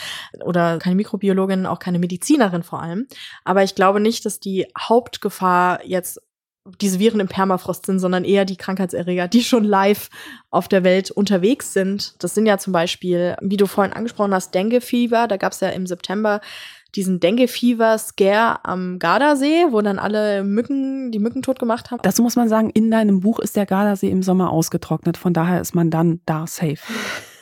oder 0.44 0.78
keine 0.78 0.96
Mikrobiologin, 0.96 1.66
auch 1.66 1.80
keine 1.80 2.00
Medizinerin 2.00 2.64
vor 2.64 2.82
allem, 2.82 3.08
aber 3.44 3.64
ich 3.64 3.74
glaube 3.74 4.00
nicht, 4.00 4.26
dass 4.26 4.40
die 4.40 4.68
Hauptgefahr 4.78 5.84
jetzt 5.86 6.22
diese 6.82 7.00
Viren 7.00 7.20
im 7.20 7.28
Permafrost 7.28 7.86
sind, 7.86 8.00
sondern 8.00 8.24
eher 8.24 8.46
die 8.46 8.58
Krankheitserreger, 8.58 9.28
die 9.28 9.44
schon 9.44 9.64
live 9.64 10.10
auf 10.50 10.68
der 10.68 10.84
Welt 10.84 11.12
unterwegs 11.12 11.74
sind. 11.74 12.16
Das 12.24 12.36
sind 12.36 12.46
ja 12.46 12.58
zum 12.58 12.74
Beispiel, 12.74 13.36
wie 13.42 13.58
du 13.58 13.68
vorhin 13.68 13.94
angesprochen 13.94 14.34
hast, 14.34 14.54
Dengue-Fieber. 14.54 15.28
Da 15.28 15.38
gab 15.38 15.54
es 15.54 15.60
ja 15.60 15.70
im 15.70 15.88
September 15.88 16.42
diesen 16.96 17.20
Dengue-Fieber-Scare 17.20 18.66
am 18.66 19.00
Gardasee, 19.00 19.68
wo 19.70 19.82
dann 19.82 20.00
alle 20.00 20.44
Mücken, 20.44 21.12
die 21.12 21.20
Mücken 21.20 21.42
tot 21.42 21.60
gemacht 21.60 21.92
haben. 21.92 22.02
Dazu 22.02 22.24
muss 22.24 22.36
man 22.36 22.50
sagen, 22.50 22.70
in 22.70 22.90
deinem 22.90 23.20
Buch 23.20 23.40
ist 23.40 23.56
der 23.56 23.66
Gardasee 23.66 24.10
im 24.10 24.24
Sommer 24.24 24.52
ausgetrocknet. 24.52 25.18
Von 25.18 25.34
daher 25.34 25.62
ist 25.62 25.76
man 25.76 25.92
dann 25.92 26.22
da 26.26 26.48
safe. 26.48 26.80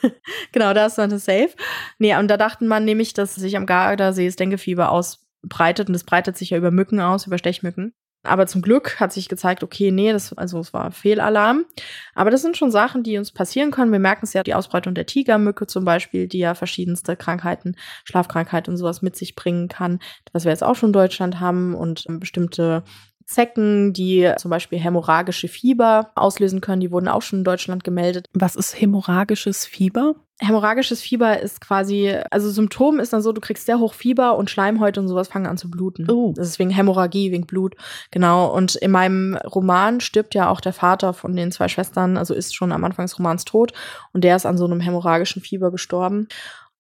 genau, 0.52 0.74
da 0.74 0.88
ist 0.88 0.98
man 0.98 1.10
safe. 1.18 1.52
Nee, 2.00 2.16
und 2.18 2.28
da 2.28 2.38
dachten 2.38 2.68
man 2.68 2.86
nämlich, 2.86 3.14
dass 3.14 3.36
sich 3.36 3.56
am 3.56 3.66
Gardasee 3.66 4.26
das 4.26 4.36
Dengue-Fieber 4.36 4.92
ausbreitet. 4.92 5.90
Und 5.90 5.96
es 5.96 6.04
breitet 6.04 6.38
sich 6.38 6.50
ja 6.50 6.58
über 6.58 6.72
Mücken 6.72 7.00
aus, 7.00 7.28
über 7.28 7.38
Stechmücken. 7.38 7.94
Aber 8.26 8.48
zum 8.48 8.62
Glück 8.62 9.00
hat 9.00 9.14
sich 9.14 9.30
gezeigt, 9.30 9.64
okay, 9.64 9.92
nee, 9.92 10.12
das, 10.12 10.34
also 10.34 10.60
es 10.60 10.74
war 10.74 10.92
Fehlalarm. 10.92 11.66
Aber 12.14 12.32
das 12.32 12.42
sind 12.42 12.58
schon 12.58 12.72
Sachen, 12.72 13.04
die 13.04 13.18
uns 13.18 13.32
passieren 13.32 13.72
können. 13.72 13.92
Wir 13.92 14.00
merken 14.00 14.26
es 14.26 14.34
ja, 14.34 14.44
die 14.44 14.54
Ausbreitung 14.54 14.94
der 14.96 15.06
Tigermücke 15.06 15.68
zum 15.68 15.86
Beispiel, 15.86 16.28
die 16.28 16.40
ja 16.40 16.56
verschiedenste 16.56 17.16
Krankheiten, 17.16 17.76
Schlafkrankheiten 18.04 18.74
und 18.74 18.78
sowas 18.78 19.02
mit 19.02 19.16
sich 19.16 19.36
bringen 19.36 19.68
kann, 19.68 20.00
was 20.34 20.46
wir 20.46 20.52
jetzt 20.52 20.64
auch 20.64 20.76
schon 20.76 20.90
in 20.90 20.94
Deutschland 20.94 21.40
haben 21.40 21.76
und 21.76 22.06
bestimmte 22.20 22.84
Zecken, 23.26 23.92
die 23.92 24.32
zum 24.38 24.52
Beispiel 24.52 24.80
hämorrhagische 24.80 25.48
Fieber 25.48 26.12
auslösen 26.16 26.62
können, 26.62 26.80
die 26.80 26.92
wurden 26.92 27.08
auch 27.08 27.24
schon 27.24 27.40
in 27.40 27.46
Deutschland 27.46 27.84
gemeldet. 27.84 28.28
Was 28.34 28.56
ist 28.56 28.80
hämorrhagisches 28.80 29.66
Fieber? 29.66 30.16
Hämorrhagisches 30.42 31.02
Fieber 31.02 31.40
ist 31.40 31.62
quasi, 31.62 32.14
also 32.30 32.50
Symptom 32.52 33.00
ist 33.00 33.14
dann 33.14 33.22
so, 33.22 33.32
du 33.32 33.40
kriegst 33.40 33.66
sehr 33.66 33.80
hoch 33.80 33.94
Fieber 33.94 34.38
und 34.38 34.50
Schleimhäute 34.50 35.00
und 35.00 35.08
sowas 35.08 35.30
fangen 35.30 35.48
an 35.48 35.58
zu 35.58 35.72
bluten. 35.72 36.10
Oh. 36.12 36.34
Das 36.36 36.48
ist 36.48 36.60
wegen 36.60 36.70
Hämorrhagie, 36.70 37.32
wegen 37.32 37.48
Blut. 37.48 37.76
Genau. 38.12 38.54
Und 38.54 38.76
in 38.76 38.92
meinem 38.92 39.36
Roman 39.38 40.02
stirbt 40.02 40.36
ja 40.36 40.50
auch 40.50 40.60
der 40.60 40.74
Vater 40.74 41.14
von 41.14 41.36
den 41.36 41.54
zwei 41.54 41.70
Schwestern, 41.70 42.18
also 42.18 42.34
ist 42.34 42.54
schon 42.54 42.74
am 42.74 42.84
Anfang 42.84 43.06
des 43.06 43.18
Romans 43.18 43.46
tot 43.46 43.72
und 44.12 44.26
der 44.26 44.36
ist 44.36 44.46
an 44.46 44.58
so 44.58 44.66
einem 44.66 44.82
hämorrhagischen 44.82 45.42
Fieber 45.42 45.72
gestorben. 45.72 46.28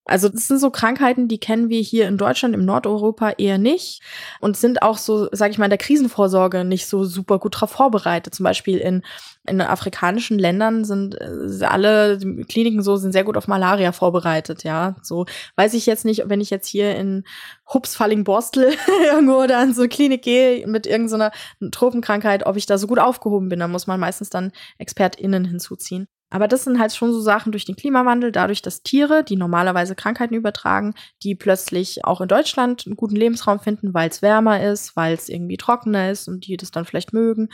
Also 0.08 0.30
das 0.30 0.48
sind 0.48 0.60
so 0.60 0.70
Krankheiten, 0.70 1.28
die 1.28 1.40
kennen 1.40 1.70
wir 1.70 1.82
hier 1.82 2.08
in 2.08 2.18
Deutschland, 2.18 2.54
im 2.54 2.64
Nordeuropa 2.64 3.32
eher 3.32 3.58
nicht 3.58 4.04
und 4.40 4.56
sind 4.56 4.84
auch 4.84 5.00
so, 5.00 5.30
sage 5.32 5.52
ich 5.52 5.58
mal, 5.58 5.66
in 5.66 5.72
der 5.72 5.80
Krisenvorsorge 5.80 6.64
nicht 6.64 6.86
so 6.86 7.06
super 7.06 7.40
gut 7.40 7.56
darauf 7.56 7.72
vorbereitet. 7.72 8.36
Zum 8.36 8.44
Beispiel 8.44 8.78
in, 8.78 9.02
in 9.48 9.62
afrikanischen 9.62 10.38
Ländern 10.38 10.86
sind 10.86 11.20
äh, 11.20 11.66
alle 11.66 12.20
Kliniken 12.48 12.84
so 12.84 12.98
sind 12.98 13.14
sehr 13.14 13.24
gut 13.24 13.36
auf 13.36 13.48
Malaria 13.48 13.92
vorbereitet. 13.92 14.64
Ja, 14.64 14.96
so 15.02 15.26
weiß 15.56 15.74
ich 15.74 15.88
jetzt 15.88 16.06
nicht, 16.06 16.30
wenn 16.30 16.40
ich 16.40 16.52
jetzt 16.52 16.68
hier 16.68 16.96
in 16.96 17.24
Hupsfalling-Borstel 17.74 18.74
irgendwo 19.12 19.44
oder 19.44 19.64
in 19.64 19.74
so 19.74 19.82
eine 19.82 19.90
Klinik 19.90 20.22
gehe 20.22 20.68
mit 20.68 20.86
irgendeiner 20.86 21.32
Tropenkrankheit, 21.72 22.46
ob 22.46 22.58
ich 22.58 22.68
da 22.68 22.78
so 22.78 22.86
gut 22.86 23.00
aufgehoben 23.00 23.50
bin. 23.50 23.60
Da 23.60 23.68
muss 23.68 23.88
man 23.88 24.00
meistens 24.00 24.30
dann 24.30 24.52
ExpertInnen 24.78 25.46
hinzuziehen. 25.46 26.08
Aber 26.30 26.48
das 26.48 26.64
sind 26.64 26.80
halt 26.80 26.94
schon 26.94 27.14
so 27.14 27.22
Sachen 27.22 27.52
durch 27.52 27.66
den 27.66 27.76
Klimawandel, 27.76 28.32
dadurch, 28.32 28.62
dass 28.62 28.84
Tiere, 28.84 29.24
die 29.24 29.36
normalerweise 29.36 29.96
Krankheiten 29.96 30.34
übertragen, 30.34 30.94
die 31.24 31.36
plötzlich 31.36 32.04
auch 32.04 32.20
in 32.20 32.28
Deutschland 32.28 32.86
einen 32.86 32.96
guten 32.96 33.16
Lebensraum 33.16 33.60
finden, 33.60 33.94
weil 33.94 34.10
es 34.10 34.22
wärmer 34.22 34.64
ist, 34.64 34.96
weil 34.96 35.14
es 35.14 35.30
irgendwie 35.30 35.58
trockener 35.58 36.12
ist 36.12 36.28
und 36.28 36.48
die 36.48 36.58
das 36.58 36.72
dann 36.72 36.86
vielleicht 36.86 37.14
mögen, 37.14 37.50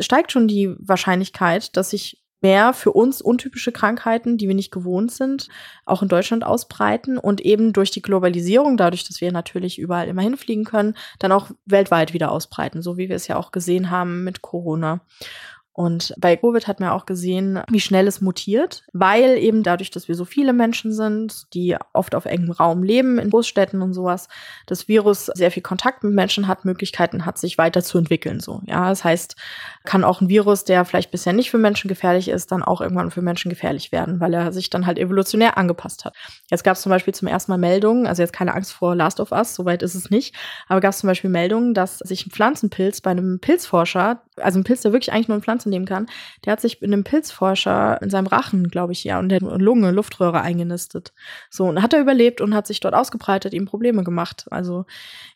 steigt 0.00 0.32
schon 0.32 0.48
die 0.48 0.74
Wahrscheinlichkeit, 0.78 1.76
dass 1.76 1.90
sich 1.90 2.20
mehr 2.40 2.72
für 2.72 2.92
uns 2.92 3.20
untypische 3.20 3.72
Krankheiten, 3.72 4.38
die 4.38 4.48
wir 4.48 4.54
nicht 4.54 4.72
gewohnt 4.72 5.12
sind, 5.12 5.48
auch 5.84 6.02
in 6.02 6.08
Deutschland 6.08 6.44
ausbreiten 6.44 7.18
und 7.18 7.40
eben 7.40 7.72
durch 7.72 7.90
die 7.90 8.02
Globalisierung, 8.02 8.76
dadurch, 8.76 9.04
dass 9.04 9.20
wir 9.20 9.32
natürlich 9.32 9.78
überall 9.78 10.08
immer 10.08 10.22
hinfliegen 10.22 10.64
können, 10.64 10.96
dann 11.18 11.32
auch 11.32 11.50
weltweit 11.66 12.12
wieder 12.12 12.32
ausbreiten, 12.32 12.82
so 12.82 12.96
wie 12.96 13.08
wir 13.08 13.16
es 13.16 13.28
ja 13.28 13.36
auch 13.36 13.52
gesehen 13.52 13.90
haben 13.90 14.24
mit 14.24 14.42
Corona. 14.42 15.00
Und 15.80 16.12
bei 16.18 16.36
Covid 16.36 16.68
hat 16.68 16.78
man 16.78 16.90
auch 16.90 17.06
gesehen, 17.06 17.60
wie 17.70 17.80
schnell 17.80 18.06
es 18.06 18.20
mutiert, 18.20 18.84
weil 18.92 19.38
eben 19.38 19.62
dadurch, 19.62 19.90
dass 19.90 20.08
wir 20.08 20.14
so 20.14 20.26
viele 20.26 20.52
Menschen 20.52 20.92
sind, 20.92 21.46
die 21.54 21.74
oft 21.94 22.14
auf 22.14 22.26
engem 22.26 22.50
Raum 22.50 22.82
leben, 22.82 23.18
in 23.18 23.30
Großstädten 23.30 23.80
und 23.80 23.94
sowas, 23.94 24.28
das 24.66 24.88
Virus 24.88 25.24
sehr 25.24 25.50
viel 25.50 25.62
Kontakt 25.62 26.04
mit 26.04 26.12
Menschen 26.12 26.48
hat, 26.48 26.66
Möglichkeiten 26.66 27.24
hat, 27.24 27.38
sich 27.38 27.56
weiterzuentwickeln. 27.56 28.40
So, 28.40 28.60
ja, 28.66 28.90
das 28.90 29.04
heißt, 29.04 29.36
kann 29.84 30.04
auch 30.04 30.20
ein 30.20 30.28
Virus, 30.28 30.64
der 30.64 30.84
vielleicht 30.84 31.12
bisher 31.12 31.32
nicht 31.32 31.50
für 31.50 31.56
Menschen 31.56 31.88
gefährlich 31.88 32.28
ist, 32.28 32.52
dann 32.52 32.62
auch 32.62 32.82
irgendwann 32.82 33.10
für 33.10 33.22
Menschen 33.22 33.48
gefährlich 33.48 33.90
werden, 33.90 34.20
weil 34.20 34.34
er 34.34 34.52
sich 34.52 34.68
dann 34.68 34.84
halt 34.84 34.98
evolutionär 34.98 35.56
angepasst 35.56 36.04
hat. 36.04 36.14
Jetzt 36.50 36.62
gab 36.62 36.76
es 36.76 36.82
zum 36.82 36.90
Beispiel 36.90 37.14
zum 37.14 37.26
ersten 37.26 37.52
Mal 37.52 37.56
Meldungen, 37.56 38.06
also 38.06 38.20
jetzt 38.20 38.34
keine 38.34 38.54
Angst 38.54 38.74
vor 38.74 38.94
Last 38.94 39.18
of 39.18 39.32
Us, 39.32 39.54
soweit 39.54 39.82
ist 39.82 39.94
es 39.94 40.10
nicht, 40.10 40.34
aber 40.68 40.82
gab 40.82 40.92
es 40.92 40.98
zum 40.98 41.06
Beispiel 41.06 41.30
Meldungen, 41.30 41.72
dass 41.72 42.00
sich 42.00 42.26
ein 42.26 42.30
Pflanzenpilz 42.30 43.00
bei 43.00 43.12
einem 43.12 43.38
Pilzforscher, 43.40 44.20
also 44.36 44.58
ein 44.58 44.64
Pilz, 44.64 44.82
der 44.82 44.92
wirklich 44.92 45.10
eigentlich 45.10 45.28
nur 45.28 45.38
in 45.38 45.42
Pflanzen 45.42 45.69
leben 45.70 45.84
kann, 45.84 46.06
der 46.44 46.52
hat 46.52 46.60
sich 46.60 46.82
in 46.82 46.92
einem 46.92 47.04
Pilzforscher 47.04 48.00
in 48.02 48.10
seinem 48.10 48.26
Rachen, 48.26 48.68
glaube 48.68 48.92
ich, 48.92 49.04
ja, 49.04 49.18
und 49.18 49.28
der 49.28 49.40
Lunge, 49.40 49.90
Luftröhre 49.90 50.40
eingenistet. 50.40 51.12
So, 51.50 51.66
und 51.66 51.82
hat 51.82 51.92
er 51.92 52.00
überlebt 52.00 52.40
und 52.40 52.54
hat 52.54 52.66
sich 52.66 52.80
dort 52.80 52.94
ausgebreitet, 52.94 53.54
ihm 53.54 53.66
Probleme 53.66 54.04
gemacht. 54.04 54.46
Also 54.50 54.84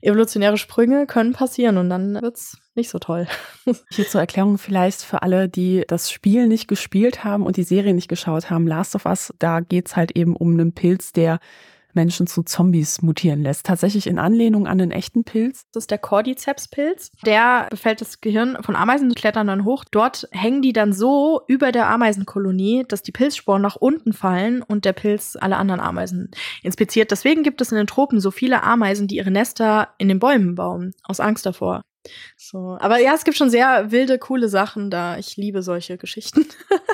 evolutionäre 0.01 0.59
Sprünge 0.59 1.07
können 1.07 1.33
passieren 1.33 1.79
und 1.79 1.91
dann 1.91 2.21
wird's 2.21 2.59
nicht 2.75 2.91
so 2.91 2.99
toll. 2.99 3.27
Hier 3.91 4.09
zur 4.09 4.21
Erklärung 4.21 4.59
vielleicht 4.59 5.03
für 5.03 5.23
alle, 5.23 5.49
die 5.49 5.85
das 5.87 6.11
Spiel 6.11 6.49
nicht 6.49 6.69
gespielt 6.69 7.25
haben 7.25 7.47
und 7.47 7.57
die 7.57 7.63
Serie 7.63 7.95
nicht 7.95 8.09
geschaut 8.09 8.51
haben. 8.51 8.67
Last 8.67 8.95
of 8.95 9.07
Us, 9.07 9.33
da 9.39 9.61
geht's 9.61 9.97
halt 9.97 10.17
eben 10.17 10.37
um 10.37 10.53
einen 10.53 10.73
Pilz, 10.73 11.13
der 11.13 11.39
Menschen 11.95 12.27
zu 12.27 12.43
Zombies 12.43 13.03
mutieren 13.03 13.43
lässt. 13.43 13.67
Tatsächlich 13.67 14.07
in 14.07 14.19
Anlehnung 14.19 14.67
an 14.67 14.79
den 14.79 14.91
echten 14.91 15.25
Pilz. 15.25 15.67
Das 15.73 15.85
ist 15.85 15.91
der 15.91 15.99
Cordyceps-Pilz. 15.99 17.13
Der 17.25 17.69
befällt 17.71 18.01
das 18.01 18.21
Gehirn 18.21 18.59
von 18.61 18.77
Ameisen 18.77 19.09
und 19.09 19.17
klettern 19.17 19.47
dann 19.47 19.65
hoch. 19.65 19.85
Dort 19.91 20.29
hängen 20.31 20.63
die 20.63 20.73
dann 20.73 20.93
so 20.93 21.43
über 21.49 21.73
der 21.73 21.89
Ameisenkolonie, 21.89 22.85
dass 22.89 23.03
die 23.03 23.13
Pilzsporen 23.13 23.63
nach 23.63 23.77
unten 23.77 24.13
fallen 24.13 24.63
und 24.63 24.85
der 24.85 24.93
Pilz 24.93 25.37
alle 25.41 25.57
anderen 25.57 25.81
Ameisen 25.81 26.31
inspiziert. 26.63 27.11
Deswegen 27.11 27.43
gibt 27.43 27.61
es 27.61 27.73
in 27.73 27.79
den 27.79 27.87
Tropen 27.87 28.21
so 28.21 28.31
viele 28.31 28.63
Ameisen, 28.63 29.09
die 29.09 29.17
ihre 29.17 29.31
Nester 29.31 29.89
in 29.99 30.09
den 30.09 30.19
Bäumen 30.19 30.55
bauen, 30.55 30.95
aus 31.05 31.21
Angst 31.21 31.47
davor. 31.47 31.83
So, 32.37 32.77
aber 32.81 32.99
ja, 32.99 33.15
es 33.15 33.25
gibt 33.25 33.37
schon 33.37 33.51
sehr 33.51 33.91
wilde, 33.91 34.19
coole 34.19 34.49
Sachen 34.49 34.91
da. 34.91 35.17
Ich 35.19 35.37
liebe 35.37 35.63
solche 35.63 35.97
Geschichten. 35.97 36.47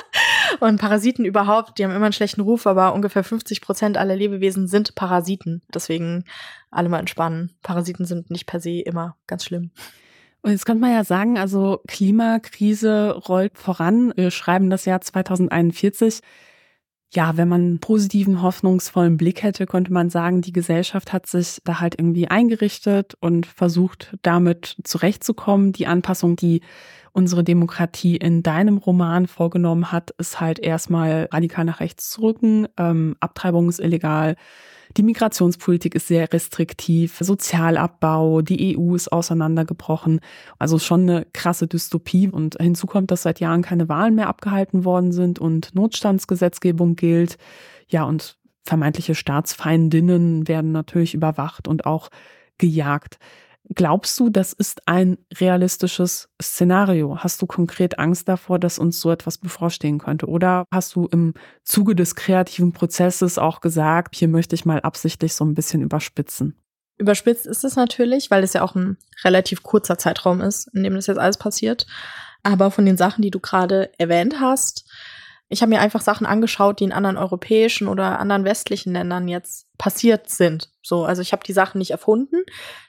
und 0.59 0.79
Parasiten 0.79 1.25
überhaupt, 1.25 1.77
die 1.77 1.83
haben 1.83 1.91
immer 1.91 2.05
einen 2.05 2.13
schlechten 2.13 2.41
Ruf, 2.41 2.67
aber 2.67 2.93
ungefähr 2.93 3.23
50 3.23 3.61
Prozent 3.61 3.97
aller 3.97 4.15
Lebewesen 4.15 4.67
sind 4.67 4.95
Parasiten. 4.95 5.61
Deswegen 5.73 6.23
alle 6.69 6.89
mal 6.89 6.99
entspannen. 6.99 7.55
Parasiten 7.61 8.05
sind 8.05 8.31
nicht 8.31 8.45
per 8.45 8.59
se 8.59 8.79
immer 8.81 9.17
ganz 9.27 9.45
schlimm. 9.45 9.71
Und 10.41 10.51
jetzt 10.51 10.65
könnte 10.65 10.81
man 10.81 10.91
ja 10.91 11.03
sagen, 11.03 11.37
also 11.37 11.81
Klimakrise 11.87 13.11
rollt 13.27 13.57
voran. 13.57 14.11
Wir 14.15 14.31
schreiben 14.31 14.69
das 14.69 14.85
Jahr 14.85 15.01
2041 15.01 16.21
ja, 17.13 17.35
wenn 17.35 17.49
man 17.49 17.61
einen 17.61 17.79
positiven, 17.79 18.41
hoffnungsvollen 18.41 19.17
Blick 19.17 19.43
hätte, 19.43 19.65
könnte 19.65 19.91
man 19.91 20.09
sagen, 20.09 20.41
die 20.41 20.53
Gesellschaft 20.53 21.11
hat 21.11 21.27
sich 21.27 21.59
da 21.65 21.81
halt 21.81 21.99
irgendwie 21.99 22.29
eingerichtet 22.29 23.15
und 23.19 23.45
versucht, 23.45 24.15
damit 24.21 24.77
zurechtzukommen. 24.83 25.73
Die 25.73 25.87
Anpassung, 25.87 26.37
die 26.37 26.61
unsere 27.11 27.43
Demokratie 27.43 28.15
in 28.15 28.43
deinem 28.43 28.77
Roman 28.77 29.27
vorgenommen 29.27 29.91
hat, 29.91 30.11
ist 30.11 30.39
halt 30.39 30.59
erstmal 30.59 31.27
radikal 31.31 31.65
nach 31.65 31.81
rechts 31.81 32.09
zu 32.09 32.21
rücken. 32.21 32.67
Ähm, 32.77 33.17
Abtreibung 33.19 33.67
ist 33.67 33.79
illegal. 33.79 34.37
Die 34.97 35.03
Migrationspolitik 35.03 35.95
ist 35.95 36.07
sehr 36.07 36.31
restriktiv, 36.31 37.17
Sozialabbau, 37.19 38.41
die 38.41 38.77
EU 38.77 38.95
ist 38.95 39.11
auseinandergebrochen. 39.11 40.19
Also 40.59 40.79
schon 40.79 41.01
eine 41.01 41.25
krasse 41.33 41.67
Dystopie. 41.67 42.29
Und 42.29 42.57
hinzu 42.59 42.87
kommt, 42.87 43.11
dass 43.11 43.23
seit 43.23 43.39
Jahren 43.39 43.61
keine 43.61 43.89
Wahlen 43.89 44.15
mehr 44.15 44.27
abgehalten 44.27 44.83
worden 44.85 45.11
sind 45.11 45.39
und 45.39 45.73
Notstandsgesetzgebung 45.75 46.95
gilt. 46.95 47.37
Ja, 47.87 48.03
und 48.03 48.37
vermeintliche 48.63 49.15
Staatsfeindinnen 49.15 50.47
werden 50.47 50.71
natürlich 50.71 51.13
überwacht 51.13 51.67
und 51.67 51.85
auch 51.85 52.09
gejagt. 52.57 53.17
Glaubst 53.73 54.19
du, 54.19 54.29
das 54.29 54.51
ist 54.51 54.85
ein 54.85 55.17
realistisches 55.35 56.27
Szenario? 56.41 57.19
Hast 57.19 57.41
du 57.41 57.45
konkret 57.45 57.99
Angst 57.99 58.27
davor, 58.27 58.59
dass 58.59 58.77
uns 58.77 58.99
so 58.99 59.11
etwas 59.11 59.37
bevorstehen 59.37 59.97
könnte? 59.97 60.25
Oder 60.27 60.65
hast 60.73 60.95
du 60.95 61.07
im 61.07 61.33
Zuge 61.63 61.95
des 61.95 62.15
kreativen 62.15 62.73
Prozesses 62.73 63.37
auch 63.37 63.61
gesagt, 63.61 64.15
hier 64.15 64.27
möchte 64.27 64.55
ich 64.55 64.65
mal 64.65 64.81
absichtlich 64.81 65.33
so 65.33 65.45
ein 65.45 65.53
bisschen 65.53 65.81
überspitzen? 65.81 66.55
Überspitzt 66.97 67.47
ist 67.47 67.63
es 67.63 67.77
natürlich, 67.77 68.29
weil 68.29 68.43
es 68.43 68.53
ja 68.53 68.61
auch 68.61 68.75
ein 68.75 68.97
relativ 69.23 69.63
kurzer 69.63 69.97
Zeitraum 69.97 70.41
ist, 70.41 70.67
in 70.73 70.83
dem 70.83 70.95
das 70.95 71.07
jetzt 71.07 71.17
alles 71.17 71.37
passiert. 71.37 71.87
Aber 72.43 72.71
von 72.71 72.85
den 72.85 72.97
Sachen, 72.97 73.21
die 73.21 73.31
du 73.31 73.39
gerade 73.39 73.89
erwähnt 73.97 74.41
hast, 74.41 74.85
ich 75.51 75.61
habe 75.61 75.69
mir 75.69 75.81
einfach 75.81 76.01
Sachen 76.01 76.25
angeschaut, 76.25 76.79
die 76.79 76.85
in 76.85 76.93
anderen 76.93 77.17
europäischen 77.17 77.87
oder 77.87 78.19
anderen 78.19 78.45
westlichen 78.45 78.93
Ländern 78.93 79.27
jetzt 79.27 79.67
passiert 79.77 80.29
sind. 80.29 80.69
So, 80.81 81.03
also 81.03 81.21
ich 81.21 81.33
habe 81.33 81.43
die 81.45 81.53
Sachen 81.53 81.79
nicht 81.79 81.91
erfunden. 81.91 82.37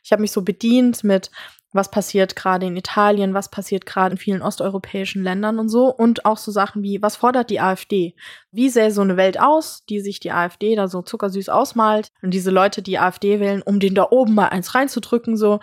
Ich 0.05 0.13
habe 0.13 0.23
mich 0.23 0.33
so 0.33 0.43
bedient 0.43 1.03
mit 1.03 1.31
was 1.75 1.91
passiert 1.91 2.37
gerade 2.37 2.67
in 2.67 2.77
Italien, 2.77 3.33
was 3.33 3.51
passiert 3.51 3.87
gerade 3.87 4.13
in 4.13 4.19
vielen 4.19 4.43
osteuropäischen 4.43 5.23
Ländern 5.25 5.59
und 5.59 5.71
so 5.71 5.87
und 5.87 6.27
auch 6.27 6.37
so 6.37 6.53
Sachen 6.53 6.83
wie 6.83 7.01
was 7.01 7.17
fordert 7.17 7.49
die 7.49 7.61
AfD? 7.61 8.15
Wie 8.51 8.69
sähe 8.69 8.91
so 8.91 9.01
eine 9.01 9.17
Welt 9.17 9.41
aus, 9.41 9.85
die 9.87 10.01
sich 10.01 10.21
die 10.21 10.33
AfD 10.33 10.77
da 10.77 10.87
so 10.87 11.01
zuckersüß 11.01 11.49
ausmalt 11.49 12.13
und 12.21 12.33
diese 12.33 12.51
Leute, 12.51 12.83
die 12.83 12.99
AfD 12.99 13.41
wählen, 13.41 13.63
um 13.63 13.81
den 13.81 13.95
da 13.95 14.09
oben 14.11 14.35
mal 14.35 14.49
eins 14.49 14.75
reinzudrücken 14.75 15.37
so 15.37 15.61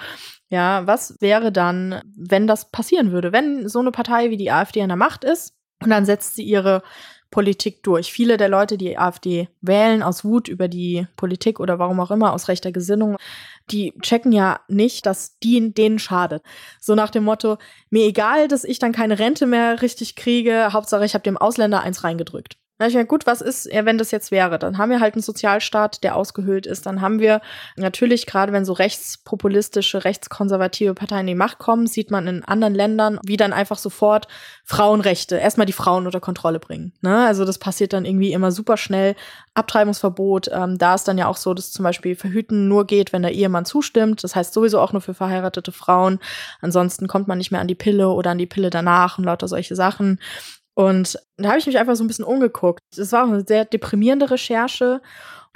ja, 0.52 0.88
was 0.88 1.16
wäre 1.22 1.52
dann, 1.52 2.02
wenn 2.18 2.48
das 2.48 2.72
passieren 2.72 3.12
würde? 3.12 3.32
Wenn 3.32 3.70
so 3.70 3.80
eine 3.80 3.92
Partei 3.92 4.32
wie 4.32 4.38
die 4.38 4.52
AfD 4.52 4.82
an 4.82 4.90
der 4.90 4.98
Macht 4.98 5.24
ist, 5.24 5.54
und 5.82 5.90
dann 5.90 6.06
setzt 6.06 6.36
sie 6.36 6.44
ihre 6.44 6.84
Politik 7.32 7.84
durch. 7.84 8.12
Viele 8.12 8.38
der 8.38 8.50
Leute, 8.50 8.78
die 8.78 8.98
AfD 8.98 9.50
wählen, 9.62 10.02
aus 10.02 10.26
Wut 10.26 10.48
über 10.48 10.68
die 10.68 11.08
Politik 11.16 11.60
oder 11.60 11.78
warum 11.80 12.00
auch 12.00 12.12
immer, 12.12 12.34
aus 12.34 12.48
rechter 12.48 12.72
Gesinnung, 12.72 13.18
die 13.70 13.94
checken 14.02 14.32
ja 14.32 14.62
nicht, 14.68 15.06
dass 15.06 15.38
die 15.40 15.74
denen 15.74 16.00
schadet. 16.00 16.44
So 16.80 16.96
nach 16.96 17.12
dem 17.12 17.24
Motto, 17.24 17.58
mir 17.90 18.06
egal, 18.06 18.48
dass 18.48 18.64
ich 18.64 18.80
dann 18.80 18.94
keine 18.94 19.20
Rente 19.20 19.46
mehr 19.46 19.82
richtig 19.82 20.16
kriege, 20.16 20.74
Hauptsache 20.74 21.06
ich 21.06 21.14
habe 21.14 21.24
dem 21.24 21.38
Ausländer 21.38 21.82
eins 21.82 22.04
reingedrückt. 22.04 22.59
Na, 22.82 22.88
ich 22.88 22.94
meine, 22.94 23.08
gut, 23.08 23.26
was 23.28 23.42
ist, 23.42 23.68
wenn 23.70 23.98
das 23.98 24.12
jetzt 24.12 24.32
wäre? 24.32 24.58
Dann 24.58 24.78
haben 24.78 24.90
wir 24.90 25.02
halt 25.02 25.16
einen 25.16 25.22
Sozialstaat, 25.22 26.02
der 26.02 26.16
ausgehöhlt 26.16 26.66
ist. 26.66 26.86
Dann 26.86 27.02
haben 27.02 27.20
wir 27.20 27.42
natürlich, 27.76 28.26
gerade 28.26 28.54
wenn 28.54 28.64
so 28.64 28.72
rechtspopulistische, 28.72 30.06
rechtskonservative 30.06 30.94
Parteien 30.94 31.22
in 31.22 31.28
die 31.28 31.36
Macht 31.36 31.58
kommen, 31.58 31.88
sieht 31.88 32.10
man 32.10 32.26
in 32.28 32.46
anderen 32.46 32.74
Ländern, 32.74 33.20
wie 33.26 33.36
dann 33.36 33.52
einfach 33.52 33.78
sofort 33.78 34.30
Frauenrechte, 34.64 35.36
erstmal 35.36 35.66
die 35.66 35.74
Frauen 35.74 36.06
unter 36.06 36.22
Kontrolle 36.22 36.60
bringen. 36.60 36.94
Ne? 37.02 37.28
Also 37.28 37.44
das 37.44 37.58
passiert 37.58 37.92
dann 37.92 38.06
irgendwie 38.06 38.32
immer 38.32 38.54
super 38.54 38.78
schnell. 38.78 39.18
Abtreibungsverbot, 39.56 40.50
ähm, 40.54 40.78
da 40.78 40.96
ist 40.96 41.06
dann 41.06 41.18
ja 41.18 41.28
auch 41.28 41.36
so, 41.36 41.54
dass 41.54 41.74
zum 41.74 41.84
Beispiel 41.84 42.16
Verhüten 42.16 42.70
nur 42.70 42.88
geht, 42.88 43.12
wenn 43.12 43.24
der 43.24 43.34
Ehemann 43.34 43.66
zustimmt. 43.66 44.24
Das 44.24 44.38
heißt 44.38 44.54
sowieso 44.54 44.80
auch 44.80 44.94
nur 44.94 45.02
für 45.02 45.14
verheiratete 45.14 45.74
Frauen. 45.74 46.20
Ansonsten 46.62 47.08
kommt 47.08 47.28
man 47.28 47.40
nicht 47.40 47.52
mehr 47.52 47.60
an 47.60 47.68
die 47.68 47.76
Pille 47.76 48.08
oder 48.08 48.32
an 48.32 48.38
die 48.38 48.46
Pille 48.46 48.70
danach 48.70 49.18
und 49.18 49.26
lauter 49.26 49.50
solche 49.50 49.76
Sachen. 49.76 50.20
Und 50.80 51.20
da 51.36 51.50
habe 51.50 51.60
ich 51.60 51.66
mich 51.68 51.78
einfach 51.78 51.98
so 51.98 52.06
ein 52.06 52.08
bisschen 52.08 52.24
umgeguckt. 52.24 52.82
Es 52.98 53.12
war 53.12 53.26
auch 53.26 53.28
eine 53.28 53.44
sehr 53.46 53.66
deprimierende 53.66 54.32
Recherche. 54.32 55.02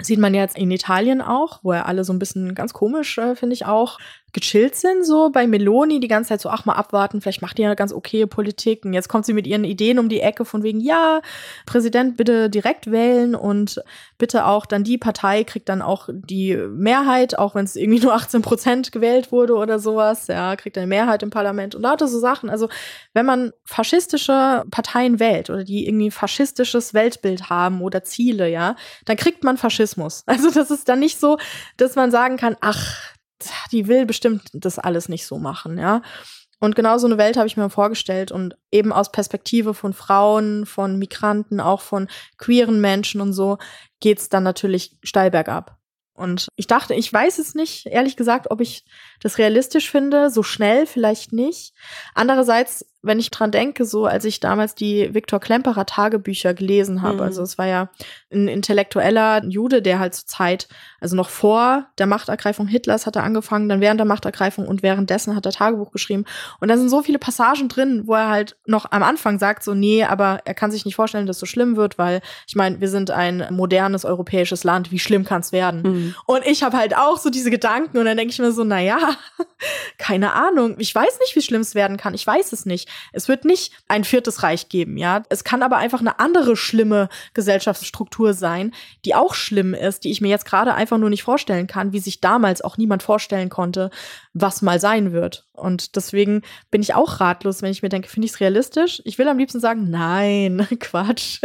sieht 0.02 0.18
man 0.18 0.34
jetzt 0.34 0.58
in 0.58 0.70
Italien 0.70 1.22
auch, 1.22 1.60
wo 1.62 1.72
ja 1.72 1.86
alle 1.86 2.04
so 2.04 2.12
ein 2.12 2.18
bisschen 2.18 2.54
ganz 2.54 2.74
komisch, 2.74 3.16
äh, 3.16 3.34
finde 3.34 3.54
ich 3.54 3.64
auch, 3.64 3.98
gechillt 4.34 4.74
sind, 4.74 5.06
so 5.06 5.30
bei 5.30 5.46
Meloni 5.46 6.00
die 6.00 6.08
ganze 6.08 6.30
Zeit 6.30 6.40
so, 6.40 6.50
ach 6.50 6.66
mal 6.66 6.74
abwarten, 6.74 7.20
vielleicht 7.20 7.40
macht 7.40 7.56
die 7.56 7.62
ja 7.62 7.74
ganz 7.74 7.92
okay 7.92 8.26
Politik. 8.26 8.84
Und 8.84 8.92
jetzt 8.92 9.08
kommt 9.08 9.24
sie 9.24 9.32
mit 9.32 9.46
ihren 9.46 9.64
Ideen 9.64 9.98
um 9.98 10.10
die 10.10 10.20
Ecke 10.20 10.44
von 10.44 10.62
wegen, 10.62 10.80
ja, 10.80 11.22
Präsident 11.64 12.16
bitte 12.16 12.50
direkt 12.50 12.90
wählen 12.90 13.34
und 13.34 13.82
bitte 14.18 14.44
auch 14.44 14.66
dann 14.66 14.84
die 14.84 14.98
Partei 14.98 15.44
kriegt 15.44 15.68
dann 15.68 15.80
auch 15.80 16.08
die 16.12 16.56
Mehrheit, 16.56 17.38
auch 17.38 17.54
wenn 17.54 17.64
es 17.64 17.76
irgendwie 17.76 18.00
nur 18.04 18.14
18 18.14 18.42
Prozent 18.42 18.92
gewählt 18.92 19.32
wurde 19.32 19.54
oder 19.54 19.78
sowas, 19.78 20.26
ja, 20.26 20.56
kriegt 20.56 20.76
eine 20.76 20.86
Mehrheit 20.86 21.22
im 21.22 21.30
Parlament 21.30 21.74
und 21.74 21.82
lauter 21.82 22.08
so 22.08 22.18
Sachen. 22.18 22.50
Also 22.50 22.68
wenn 23.14 23.24
man 23.24 23.52
faschistische 23.64 24.64
Parteien 24.70 25.20
wählt 25.20 25.48
oder 25.48 25.64
die 25.64 25.86
irgendwie 25.86 26.10
faschistisches 26.10 26.92
Weltbild 26.92 27.48
haben 27.48 27.80
oder 27.80 28.04
Ziele, 28.04 28.50
ja, 28.50 28.74
dann 29.04 29.16
kriegt 29.16 29.44
man 29.44 29.56
Faschismus. 29.56 30.24
Also 30.34 30.50
das 30.50 30.72
ist 30.72 30.88
dann 30.88 30.98
nicht 30.98 31.20
so, 31.20 31.38
dass 31.76 31.94
man 31.94 32.10
sagen 32.10 32.36
kann, 32.36 32.56
ach, 32.60 33.13
die 33.72 33.88
will 33.88 34.06
bestimmt 34.06 34.50
das 34.52 34.78
alles 34.78 35.08
nicht 35.08 35.26
so 35.26 35.38
machen, 35.38 35.78
ja. 35.78 36.02
Und 36.60 36.76
genau 36.76 36.96
so 36.98 37.06
eine 37.06 37.18
Welt 37.18 37.36
habe 37.36 37.46
ich 37.46 37.56
mir 37.56 37.68
vorgestellt 37.68 38.32
und 38.32 38.56
eben 38.70 38.92
aus 38.92 39.12
Perspektive 39.12 39.74
von 39.74 39.92
Frauen, 39.92 40.64
von 40.66 40.98
Migranten, 40.98 41.60
auch 41.60 41.82
von 41.82 42.08
queeren 42.38 42.80
Menschen 42.80 43.20
und 43.20 43.32
so 43.32 43.58
geht's 44.00 44.28
dann 44.28 44.44
natürlich 44.44 44.96
steil 45.02 45.30
bergab. 45.30 45.76
Und 46.14 46.48
ich 46.56 46.66
dachte, 46.68 46.94
ich 46.94 47.12
weiß 47.12 47.38
es 47.38 47.54
nicht, 47.54 47.86
ehrlich 47.86 48.16
gesagt, 48.16 48.50
ob 48.50 48.60
ich 48.60 48.84
das 49.24 49.38
realistisch 49.38 49.90
finde, 49.90 50.30
so 50.30 50.42
schnell 50.42 50.86
vielleicht 50.86 51.32
nicht. 51.32 51.72
Andererseits 52.14 52.84
wenn 53.04 53.18
ich 53.18 53.30
dran 53.30 53.50
denke, 53.50 53.84
so 53.84 54.06
als 54.06 54.24
ich 54.24 54.40
damals 54.40 54.74
die 54.74 55.12
Viktor 55.12 55.38
Klemperer 55.38 55.84
Tagebücher 55.84 56.54
gelesen 56.54 57.02
habe, 57.02 57.16
mhm. 57.16 57.22
also 57.22 57.42
es 57.42 57.58
war 57.58 57.66
ja 57.66 57.90
ein 58.32 58.48
intellektueller 58.48 59.44
Jude, 59.44 59.82
der 59.82 59.98
halt 59.98 60.14
zur 60.14 60.26
Zeit, 60.26 60.68
also 61.00 61.14
noch 61.14 61.28
vor 61.28 61.86
der 61.98 62.06
Machtergreifung 62.06 62.66
Hitlers 62.66 63.06
hat 63.06 63.16
er 63.16 63.22
angefangen, 63.22 63.68
dann 63.68 63.80
während 63.80 64.00
der 64.00 64.06
Machtergreifung 64.06 64.66
und 64.66 64.82
währenddessen 64.82 65.36
hat 65.36 65.44
er 65.44 65.52
Tagebuch 65.52 65.92
geschrieben. 65.92 66.24
Und 66.60 66.68
da 66.68 66.76
sind 66.76 66.88
so 66.88 67.02
viele 67.02 67.18
Passagen 67.18 67.68
drin, 67.68 68.02
wo 68.06 68.14
er 68.14 68.30
halt 68.30 68.56
noch 68.66 68.90
am 68.90 69.02
Anfang 69.02 69.38
sagt, 69.38 69.62
so, 69.62 69.74
nee, 69.74 70.04
aber 70.04 70.40
er 70.44 70.54
kann 70.54 70.70
sich 70.70 70.86
nicht 70.86 70.96
vorstellen, 70.96 71.26
dass 71.26 71.36
es 71.36 71.40
so 71.40 71.46
schlimm 71.46 71.76
wird, 71.76 71.98
weil 71.98 72.22
ich 72.46 72.56
meine, 72.56 72.80
wir 72.80 72.88
sind 72.88 73.10
ein 73.10 73.46
modernes 73.50 74.04
europäisches 74.04 74.64
Land, 74.64 74.90
wie 74.90 74.98
schlimm 74.98 75.24
kann 75.24 75.42
es 75.42 75.52
werden? 75.52 75.82
Mhm. 75.82 76.14
Und 76.24 76.46
ich 76.46 76.62
habe 76.62 76.78
halt 76.78 76.96
auch 76.96 77.18
so 77.18 77.28
diese 77.28 77.50
Gedanken 77.50 77.98
und 77.98 78.06
dann 78.06 78.16
denke 78.16 78.32
ich 78.32 78.38
mir 78.38 78.52
so, 78.52 78.64
na 78.64 78.80
keine 79.98 80.32
Ahnung, 80.32 80.76
ich 80.78 80.94
weiß 80.94 81.18
nicht, 81.20 81.36
wie 81.36 81.42
schlimm 81.42 81.60
es 81.60 81.74
werden 81.74 81.96
kann, 81.96 82.14
ich 82.14 82.26
weiß 82.26 82.52
es 82.52 82.66
nicht. 82.66 82.88
Es 83.12 83.28
wird 83.28 83.44
nicht 83.44 83.72
ein 83.88 84.04
viertes 84.04 84.42
Reich 84.42 84.68
geben, 84.68 84.96
ja. 84.96 85.22
Es 85.28 85.44
kann 85.44 85.62
aber 85.62 85.76
einfach 85.76 86.00
eine 86.00 86.18
andere 86.18 86.56
schlimme 86.56 87.08
Gesellschaftsstruktur 87.34 88.34
sein, 88.34 88.72
die 89.04 89.14
auch 89.14 89.34
schlimm 89.34 89.74
ist, 89.74 90.04
die 90.04 90.10
ich 90.10 90.20
mir 90.20 90.28
jetzt 90.28 90.46
gerade 90.46 90.74
einfach 90.74 90.98
nur 90.98 91.10
nicht 91.10 91.22
vorstellen 91.22 91.66
kann, 91.66 91.92
wie 91.92 92.00
sich 92.00 92.20
damals 92.20 92.62
auch 92.62 92.76
niemand 92.76 93.02
vorstellen 93.02 93.48
konnte, 93.48 93.90
was 94.32 94.62
mal 94.62 94.80
sein 94.80 95.12
wird. 95.12 95.46
Und 95.54 95.94
deswegen 95.94 96.42
bin 96.70 96.82
ich 96.82 96.94
auch 96.94 97.20
ratlos, 97.20 97.62
wenn 97.62 97.70
ich 97.70 97.82
mir 97.82 97.88
denke, 97.88 98.08
finde 98.08 98.26
ich 98.26 98.32
es 98.32 98.40
realistisch? 98.40 99.00
Ich 99.04 99.18
will 99.18 99.28
am 99.28 99.38
liebsten 99.38 99.60
sagen, 99.60 99.88
nein, 99.88 100.66
Quatsch. 100.80 101.40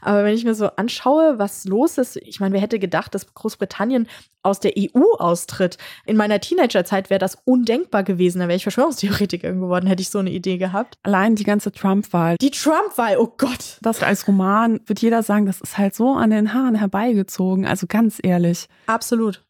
Aber 0.00 0.24
wenn 0.24 0.34
ich 0.34 0.44
mir 0.44 0.54
so 0.54 0.68
anschaue, 0.76 1.38
was 1.38 1.66
los 1.66 1.98
ist, 1.98 2.16
ich 2.16 2.40
meine, 2.40 2.54
wer 2.54 2.62
hätte 2.62 2.78
gedacht, 2.78 3.14
dass 3.14 3.34
Großbritannien 3.34 4.08
aus 4.42 4.58
der 4.58 4.72
EU 4.76 5.16
austritt? 5.18 5.76
In 6.06 6.16
meiner 6.16 6.40
Teenagerzeit 6.40 7.10
wäre 7.10 7.18
das 7.18 7.36
undenkbar 7.44 8.04
gewesen. 8.04 8.40
Da 8.40 8.48
wäre 8.48 8.56
ich 8.56 8.62
Verschwörungstheoretikerin 8.62 9.60
geworden, 9.60 9.86
hätte 9.86 10.02
ich 10.02 10.10
so 10.10 10.18
eine 10.18 10.30
Idee 10.30 10.56
gehabt. 10.56 10.98
Allein 11.02 11.36
die 11.36 11.44
ganze 11.44 11.72
Trump-Wahl. 11.72 12.36
Die 12.40 12.50
Trump-Wahl, 12.50 13.18
oh 13.18 13.34
Gott. 13.36 13.78
Das 13.82 14.02
als 14.02 14.26
Roman 14.26 14.80
wird 14.86 15.02
jeder 15.02 15.22
sagen, 15.22 15.44
das 15.44 15.60
ist 15.60 15.76
halt 15.76 15.94
so 15.94 16.12
an 16.14 16.30
den 16.30 16.54
Haaren 16.54 16.74
herbeigezogen. 16.74 17.66
Also 17.66 17.86
ganz 17.86 18.18
ehrlich. 18.22 18.66
Absolut. 18.86 19.42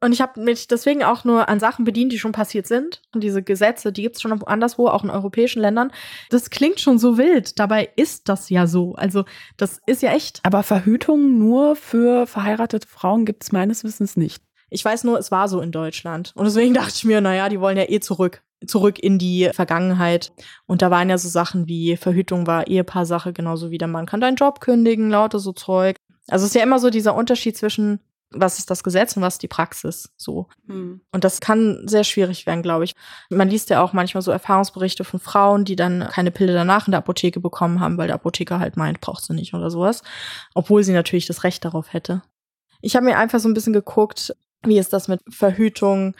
Und 0.00 0.12
ich 0.12 0.20
habe 0.20 0.40
mich 0.40 0.68
deswegen 0.68 1.02
auch 1.02 1.24
nur 1.24 1.48
an 1.48 1.58
Sachen 1.58 1.84
bedient, 1.84 2.12
die 2.12 2.18
schon 2.18 2.32
passiert 2.32 2.66
sind. 2.68 3.02
Und 3.12 3.22
diese 3.22 3.42
Gesetze, 3.42 3.92
die 3.92 4.02
gibt 4.02 4.16
es 4.16 4.22
schon 4.22 4.42
anderswo, 4.44 4.88
auch 4.88 5.02
in 5.02 5.10
europäischen 5.10 5.60
Ländern. 5.60 5.90
Das 6.30 6.50
klingt 6.50 6.78
schon 6.78 6.98
so 6.98 7.18
wild. 7.18 7.58
Dabei 7.58 7.90
ist 7.96 8.28
das 8.28 8.48
ja 8.48 8.66
so. 8.68 8.94
Also 8.94 9.24
das 9.56 9.80
ist 9.86 10.02
ja 10.02 10.12
echt. 10.12 10.40
Aber 10.44 10.62
Verhütung 10.62 11.38
nur 11.38 11.74
für 11.74 12.26
verheiratete 12.26 12.86
Frauen 12.86 13.24
gibt 13.24 13.42
es 13.42 13.52
meines 13.52 13.82
Wissens 13.82 14.16
nicht. 14.16 14.42
Ich 14.70 14.84
weiß 14.84 15.02
nur, 15.04 15.18
es 15.18 15.30
war 15.30 15.48
so 15.48 15.60
in 15.60 15.72
Deutschland. 15.72 16.32
Und 16.36 16.44
deswegen 16.44 16.74
dachte 16.74 16.94
ich 16.94 17.04
mir, 17.04 17.20
naja, 17.20 17.48
die 17.48 17.60
wollen 17.60 17.76
ja 17.76 17.88
eh 17.88 17.98
zurück. 17.98 18.42
Zurück 18.66 18.98
in 18.98 19.18
die 19.18 19.50
Vergangenheit. 19.52 20.32
Und 20.66 20.82
da 20.82 20.90
waren 20.90 21.10
ja 21.10 21.18
so 21.18 21.28
Sachen 21.28 21.66
wie 21.66 21.96
Verhütung 21.96 22.46
war 22.46 22.66
Ehepaarsache, 22.66 23.32
genauso 23.32 23.70
wie 23.70 23.78
der 23.78 23.88
Mann 23.88 24.06
kann 24.06 24.20
deinen 24.20 24.36
Job 24.36 24.60
kündigen, 24.60 25.10
lauter 25.10 25.38
so 25.38 25.52
Zeug. 25.52 25.96
Also 26.28 26.44
es 26.44 26.50
ist 26.50 26.54
ja 26.54 26.62
immer 26.62 26.78
so 26.78 26.90
dieser 26.90 27.14
Unterschied 27.14 27.56
zwischen 27.56 28.00
was 28.30 28.58
ist 28.58 28.70
das 28.70 28.84
Gesetz 28.84 29.16
und 29.16 29.22
was 29.22 29.34
ist 29.34 29.42
die 29.42 29.48
Praxis 29.48 30.12
so. 30.16 30.48
Hm. 30.66 31.00
Und 31.12 31.24
das 31.24 31.40
kann 31.40 31.86
sehr 31.86 32.04
schwierig 32.04 32.46
werden, 32.46 32.62
glaube 32.62 32.84
ich. 32.84 32.94
Man 33.30 33.48
liest 33.48 33.70
ja 33.70 33.82
auch 33.82 33.92
manchmal 33.92 34.22
so 34.22 34.30
Erfahrungsberichte 34.30 35.04
von 35.04 35.20
Frauen, 35.20 35.64
die 35.64 35.76
dann 35.76 36.08
keine 36.10 36.30
Pille 36.30 36.52
danach 36.52 36.86
in 36.86 36.92
der 36.92 36.98
Apotheke 36.98 37.40
bekommen 37.40 37.80
haben, 37.80 37.96
weil 37.96 38.08
der 38.08 38.16
Apotheker 38.16 38.60
halt 38.60 38.76
meint, 38.76 39.00
braucht 39.00 39.24
sie 39.24 39.34
nicht 39.34 39.54
oder 39.54 39.70
sowas. 39.70 40.02
Obwohl 40.54 40.84
sie 40.84 40.92
natürlich 40.92 41.26
das 41.26 41.44
Recht 41.44 41.64
darauf 41.64 41.92
hätte. 41.92 42.22
Ich 42.80 42.96
habe 42.96 43.06
mir 43.06 43.16
einfach 43.16 43.40
so 43.40 43.48
ein 43.48 43.54
bisschen 43.54 43.72
geguckt, 43.72 44.34
wie 44.62 44.78
ist 44.78 44.92
das 44.92 45.08
mit 45.08 45.20
Verhütung? 45.28 46.14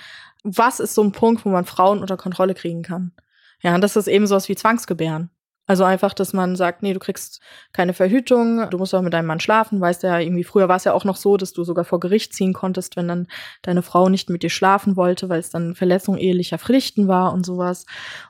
Was 0.45 0.81
ist 0.81 0.95
so 0.95 1.03
ein 1.03 1.13
Punkt, 1.13 1.45
wo 1.45 1.51
man 1.51 1.65
Frauen 1.65 2.01
unter 2.01 2.17
Kontrolle 2.17 2.55
kriegen 2.55 2.83
kann? 2.83 3.13
Ja, 3.61 3.75
und 3.75 3.81
das 3.81 3.97
ist 3.97 4.07
eben 4.07 4.27
sowas 4.27 4.49
wie 4.49 4.57
Zwangsgebären. 4.57 5.31
Also 5.69 5.85
einfach, 5.85 6.15
dass 6.15 6.33
man 6.33 6.57
sagt, 6.57 6.83
nee, 6.83 6.95
du 6.95 6.99
kriegst 6.99 7.43
keine 7.75 7.93
Verhütung, 7.93 8.71
du 8.71 8.79
musst 8.79 8.95
auch 8.95 9.03
mit 9.03 9.13
deinem 9.13 9.27
Mann 9.27 9.39
schlafen. 9.39 9.83
Weißt 9.83 10.03
ja, 10.03 10.19
irgendwie 10.19 10.43
früher 10.43 10.67
war 10.67 10.77
es 10.77 10.85
ja 10.85 10.95
auch 10.95 11.05
noch 11.05 11.17
so, 11.17 11.37
dass 11.37 11.53
du 11.53 11.63
sogar 11.63 11.85
vor 11.85 12.01
Gericht 12.01 12.33
ziehen 12.33 12.55
konntest, 12.55 12.97
wenn 12.97 13.07
dann 13.07 13.27
deine 13.61 13.83
Frau 13.83 14.09
nicht 14.09 14.31
mit 14.31 14.43
dir 14.43 14.49
schlafen 14.49 14.97
wollte, 14.97 15.29
weil 15.29 15.41
es 15.41 15.51
dann 15.51 15.75
Verletzung 15.75 16.17
ehelicher 16.17 16.59
Pflichten 16.59 17.07
war 17.07 17.35
und 17.35 17.45
sowas. 17.45 17.85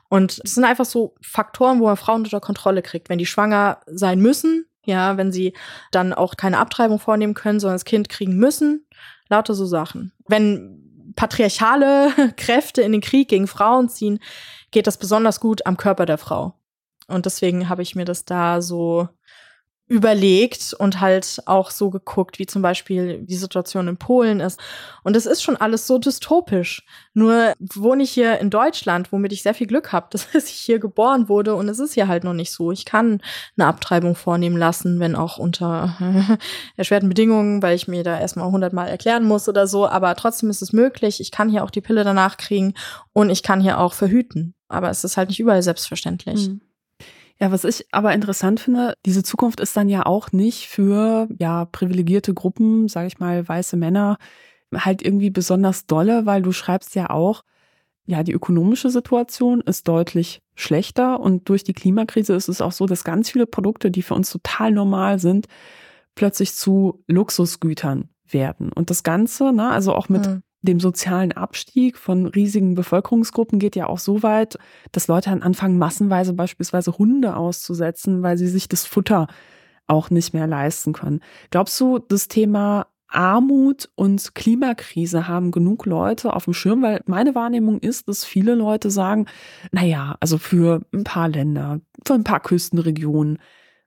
Und 0.09 0.41
es 0.43 0.55
sind 0.55 0.65
einfach 0.65 0.83
so 0.83 1.15
Faktoren, 1.21 1.79
wo 1.79 1.85
man 1.85 1.95
Frauen 1.95 2.23
unter 2.23 2.41
Kontrolle 2.41 2.81
kriegt. 2.81 3.07
Wenn 3.07 3.19
die 3.19 3.25
schwanger 3.25 3.79
sein 3.85 4.19
müssen, 4.19 4.65
ja, 4.83 5.15
wenn 5.15 5.31
sie 5.31 5.53
dann 5.91 6.13
auch 6.13 6.35
keine 6.35 6.57
Abtreibung 6.57 6.99
vornehmen 6.99 7.35
können, 7.35 7.61
sondern 7.61 7.75
das 7.75 7.85
Kind 7.85 8.09
kriegen 8.09 8.35
müssen, 8.35 8.85
lauter 9.29 9.53
so 9.53 9.65
Sachen. 9.65 10.11
Wenn 10.27 11.13
patriarchale 11.15 12.11
Kräfte 12.35 12.81
in 12.81 12.91
den 12.91 13.01
Krieg 13.01 13.29
gegen 13.29 13.47
Frauen 13.47 13.87
ziehen, 13.87 14.19
geht 14.71 14.87
das 14.87 14.97
besonders 14.97 15.39
gut 15.39 15.65
am 15.65 15.77
Körper 15.77 16.05
der 16.05 16.17
Frau. 16.17 16.58
Und 17.09 17.25
deswegen 17.25 17.69
habe 17.69 17.81
ich 17.81 17.95
mir 17.95 18.05
das 18.05 18.25
da 18.25 18.61
so 18.61 19.09
überlegt 19.89 20.75
und 20.77 21.01
halt 21.01 21.41
auch 21.47 21.71
so 21.71 21.89
geguckt, 21.89 22.37
wie 22.37 22.45
zum 22.45 22.61
Beispiel 22.61 23.23
die 23.23 23.35
Situation 23.35 23.87
in 23.87 23.97
Polen 23.97 24.39
ist. 24.39 24.59
Und 25.03 25.17
es 25.17 25.25
ist 25.25 25.41
schon 25.41 25.57
alles 25.57 25.87
so 25.87 25.97
dystopisch. 25.97 26.85
Nur 27.15 27.53
wohne 27.59 28.03
ich 28.03 28.11
hier 28.11 28.37
in 28.37 28.51
Deutschland, 28.51 29.11
womit 29.11 29.33
ich 29.33 29.41
sehr 29.41 29.55
viel 29.55 29.65
Glück 29.65 29.91
habe, 29.91 30.07
dass 30.11 30.27
ich 30.35 30.49
hier 30.51 30.77
geboren 30.77 31.27
wurde 31.27 31.55
und 31.55 31.67
es 31.67 31.79
ist 31.79 31.95
hier 31.95 32.07
halt 32.07 32.23
noch 32.23 32.35
nicht 32.35 32.51
so. 32.51 32.71
Ich 32.71 32.85
kann 32.85 33.19
eine 33.57 33.65
Abtreibung 33.65 34.13
vornehmen 34.13 34.57
lassen, 34.57 34.99
wenn 34.99 35.15
auch 35.15 35.39
unter 35.39 35.97
erschwerten 36.77 37.09
Bedingungen, 37.09 37.63
weil 37.63 37.75
ich 37.75 37.87
mir 37.87 38.03
da 38.03 38.19
erstmal 38.19 38.51
hundertmal 38.51 38.89
erklären 38.89 39.25
muss 39.25 39.49
oder 39.49 39.65
so. 39.65 39.87
Aber 39.87 40.15
trotzdem 40.15 40.51
ist 40.51 40.61
es 40.61 40.71
möglich. 40.71 41.19
Ich 41.19 41.31
kann 41.31 41.49
hier 41.49 41.63
auch 41.63 41.71
die 41.71 41.81
Pille 41.81 42.03
danach 42.03 42.37
kriegen 42.37 42.75
und 43.11 43.31
ich 43.31 43.41
kann 43.41 43.59
hier 43.59 43.79
auch 43.79 43.93
verhüten. 43.93 44.53
Aber 44.67 44.91
es 44.91 45.03
ist 45.03 45.17
halt 45.17 45.29
nicht 45.29 45.39
überall 45.39 45.63
selbstverständlich. 45.63 46.49
Mhm. 46.49 46.61
Ja, 47.41 47.51
was 47.51 47.63
ich 47.63 47.85
aber 47.91 48.13
interessant 48.13 48.59
finde, 48.59 48.95
diese 49.05 49.23
Zukunft 49.23 49.61
ist 49.61 49.77
dann 49.77 49.87
ja 49.87 50.05
auch 50.05 50.33
nicht 50.33 50.67
für 50.67 51.29
ja 51.39 51.65
privilegierte 51.65 52.33
Gruppen, 52.33 52.89
sage 52.89 53.07
ich 53.07 53.19
mal, 53.19 53.47
weiße 53.47 53.77
Männer 53.77 54.17
halt 54.75 55.01
irgendwie 55.01 55.29
besonders 55.29 55.85
dolle, 55.85 56.25
weil 56.25 56.41
du 56.41 56.51
schreibst 56.51 56.95
ja 56.95 57.09
auch, 57.09 57.43
ja, 58.05 58.23
die 58.23 58.33
ökonomische 58.33 58.89
Situation 58.89 59.61
ist 59.61 59.87
deutlich 59.87 60.41
schlechter 60.55 61.19
und 61.19 61.47
durch 61.47 61.63
die 61.63 61.73
Klimakrise 61.73 62.33
ist 62.35 62.49
es 62.49 62.59
auch 62.59 62.71
so, 62.73 62.87
dass 62.87 63.03
ganz 63.03 63.29
viele 63.29 63.45
Produkte, 63.45 63.89
die 63.89 64.01
für 64.01 64.15
uns 64.15 64.31
total 64.31 64.71
normal 64.71 65.19
sind, 65.19 65.47
plötzlich 66.15 66.53
zu 66.55 67.03
Luxusgütern 67.07 68.09
werden. 68.27 68.73
Und 68.73 68.89
das 68.89 69.03
Ganze, 69.03 69.53
ne, 69.53 69.69
also 69.69 69.93
auch 69.93 70.09
mit 70.09 70.27
mhm 70.27 70.43
dem 70.61 70.79
sozialen 70.79 71.31
Abstieg 71.31 71.97
von 71.97 72.25
riesigen 72.25 72.75
Bevölkerungsgruppen 72.75 73.59
geht 73.59 73.75
ja 73.75 73.87
auch 73.87 73.99
so 73.99 74.23
weit, 74.23 74.57
dass 74.91 75.07
Leute 75.07 75.29
dann 75.29 75.41
anfangen, 75.41 75.77
massenweise 75.77 76.33
beispielsweise 76.33 76.97
Hunde 76.97 77.35
auszusetzen, 77.35 78.23
weil 78.23 78.37
sie 78.37 78.47
sich 78.47 78.67
das 78.67 78.85
Futter 78.85 79.27
auch 79.87 80.09
nicht 80.09 80.33
mehr 80.33 80.47
leisten 80.47 80.93
können. 80.93 81.21
Glaubst 81.49 81.79
du, 81.79 81.99
das 81.99 82.27
Thema 82.27 82.87
Armut 83.07 83.89
und 83.95 84.35
Klimakrise 84.35 85.27
haben 85.27 85.51
genug 85.51 85.85
Leute 85.85 86.33
auf 86.33 86.45
dem 86.45 86.53
Schirm, 86.53 86.83
weil 86.83 87.01
meine 87.05 87.33
Wahrnehmung 87.33 87.79
ist, 87.79 88.07
dass 88.07 88.23
viele 88.23 88.53
Leute 88.53 88.91
sagen, 88.91 89.25
na 89.71 89.83
ja, 89.83 90.15
also 90.19 90.37
für 90.37 90.81
ein 90.93 91.03
paar 91.03 91.27
Länder, 91.27 91.81
für 92.05 92.13
ein 92.13 92.23
paar 92.23 92.39
Küstenregionen 92.39 93.39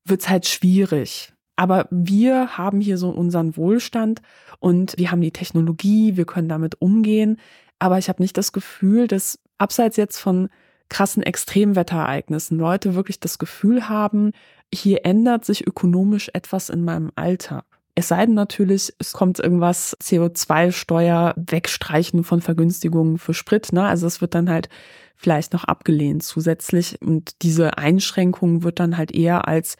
wird's 0.04 0.28
halt 0.28 0.46
schwierig. 0.46 1.32
Aber 1.62 1.86
wir 1.92 2.58
haben 2.58 2.80
hier 2.80 2.98
so 2.98 3.10
unseren 3.10 3.56
Wohlstand 3.56 4.20
und 4.58 4.98
wir 4.98 5.12
haben 5.12 5.20
die 5.20 5.30
Technologie, 5.30 6.16
wir 6.16 6.24
können 6.24 6.48
damit 6.48 6.82
umgehen. 6.82 7.36
Aber 7.78 7.98
ich 7.98 8.08
habe 8.08 8.20
nicht 8.20 8.36
das 8.36 8.50
Gefühl, 8.50 9.06
dass 9.06 9.38
abseits 9.58 9.96
jetzt 9.96 10.18
von 10.18 10.48
krassen 10.88 11.22
Extremwetterereignissen 11.22 12.58
Leute 12.58 12.96
wirklich 12.96 13.20
das 13.20 13.38
Gefühl 13.38 13.88
haben, 13.88 14.32
hier 14.74 15.06
ändert 15.06 15.44
sich 15.44 15.64
ökonomisch 15.64 16.30
etwas 16.34 16.68
in 16.68 16.84
meinem 16.84 17.12
Alltag. 17.14 17.64
Es 17.94 18.08
sei 18.08 18.26
denn 18.26 18.34
natürlich, 18.34 18.92
es 18.98 19.12
kommt 19.12 19.38
irgendwas 19.38 19.96
CO2-Steuer 20.02 21.32
wegstreichen 21.36 22.24
von 22.24 22.40
Vergünstigungen 22.40 23.18
für 23.18 23.34
Sprit. 23.34 23.72
Ne? 23.72 23.84
Also 23.84 24.08
es 24.08 24.20
wird 24.20 24.34
dann 24.34 24.50
halt 24.50 24.68
vielleicht 25.14 25.52
noch 25.52 25.62
abgelehnt 25.62 26.24
zusätzlich. 26.24 27.00
Und 27.00 27.40
diese 27.42 27.78
Einschränkung 27.78 28.64
wird 28.64 28.80
dann 28.80 28.96
halt 28.96 29.12
eher 29.12 29.46
als 29.46 29.76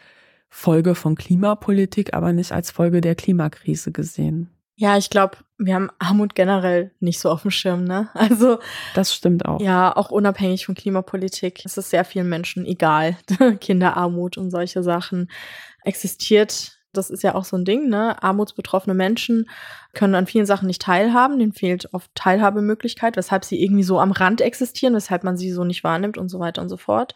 Folge 0.55 0.95
von 0.95 1.17
Klimapolitik, 1.17 2.13
aber 2.13 2.35
nicht 2.35 2.53
als 2.53 2.71
Folge 2.71 3.01
der 3.01 3.15
Klimakrise 3.15 3.91
gesehen. 3.91 4.51
Ja, 4.77 4.99
ich 4.99 5.09
glaube, 5.09 5.39
wir 5.57 5.75
haben 5.75 5.89
Armut 5.99 6.35
generell 6.35 6.93
nicht 7.01 7.21
so 7.21 7.31
auf 7.31 7.41
dem 7.41 7.51
Schirm, 7.51 7.85
ne? 7.85 8.11
Also 8.15 8.59
das 8.95 9.15
stimmt 9.15 9.47
auch. 9.47 9.63
Ja, 9.63 9.97
auch 9.97 10.11
unabhängig 10.11 10.67
von 10.67 10.75
Klimapolitik. 10.75 11.63
Es 11.65 11.79
ist 11.79 11.89
sehr 11.89 12.05
vielen 12.05 12.29
Menschen 12.29 12.67
egal. 12.67 13.17
Kinderarmut 13.61 14.37
und 14.37 14.51
solche 14.51 14.83
Sachen 14.83 15.31
existiert. 15.85 16.79
Das 16.93 17.09
ist 17.09 17.23
ja 17.23 17.35
auch 17.35 17.45
so 17.45 17.57
ein 17.57 17.65
Ding, 17.65 17.89
ne? 17.89 18.23
Armutsbetroffene 18.23 18.95
Menschen 18.95 19.49
können 19.95 20.15
an 20.15 20.27
vielen 20.27 20.47
Sachen 20.47 20.67
nicht 20.67 20.83
teilhaben. 20.83 21.39
Denen 21.39 21.55
fehlt 21.55 21.89
oft 21.95 22.15
Teilhabemöglichkeit, 22.15 23.17
weshalb 23.17 23.47
sie 23.47 23.63
irgendwie 23.65 23.85
so 23.85 23.99
am 23.99 24.13
Rand 24.13 24.43
existieren, 24.43 24.95
weshalb 24.95 25.25
man 25.25 25.39
sie 25.39 25.51
so 25.51 25.65
nicht 25.65 25.83
wahrnimmt 25.83 26.19
und 26.19 26.29
so 26.29 26.41
weiter 26.41 26.61
und 26.61 26.69
so 26.69 26.77
fort 26.77 27.15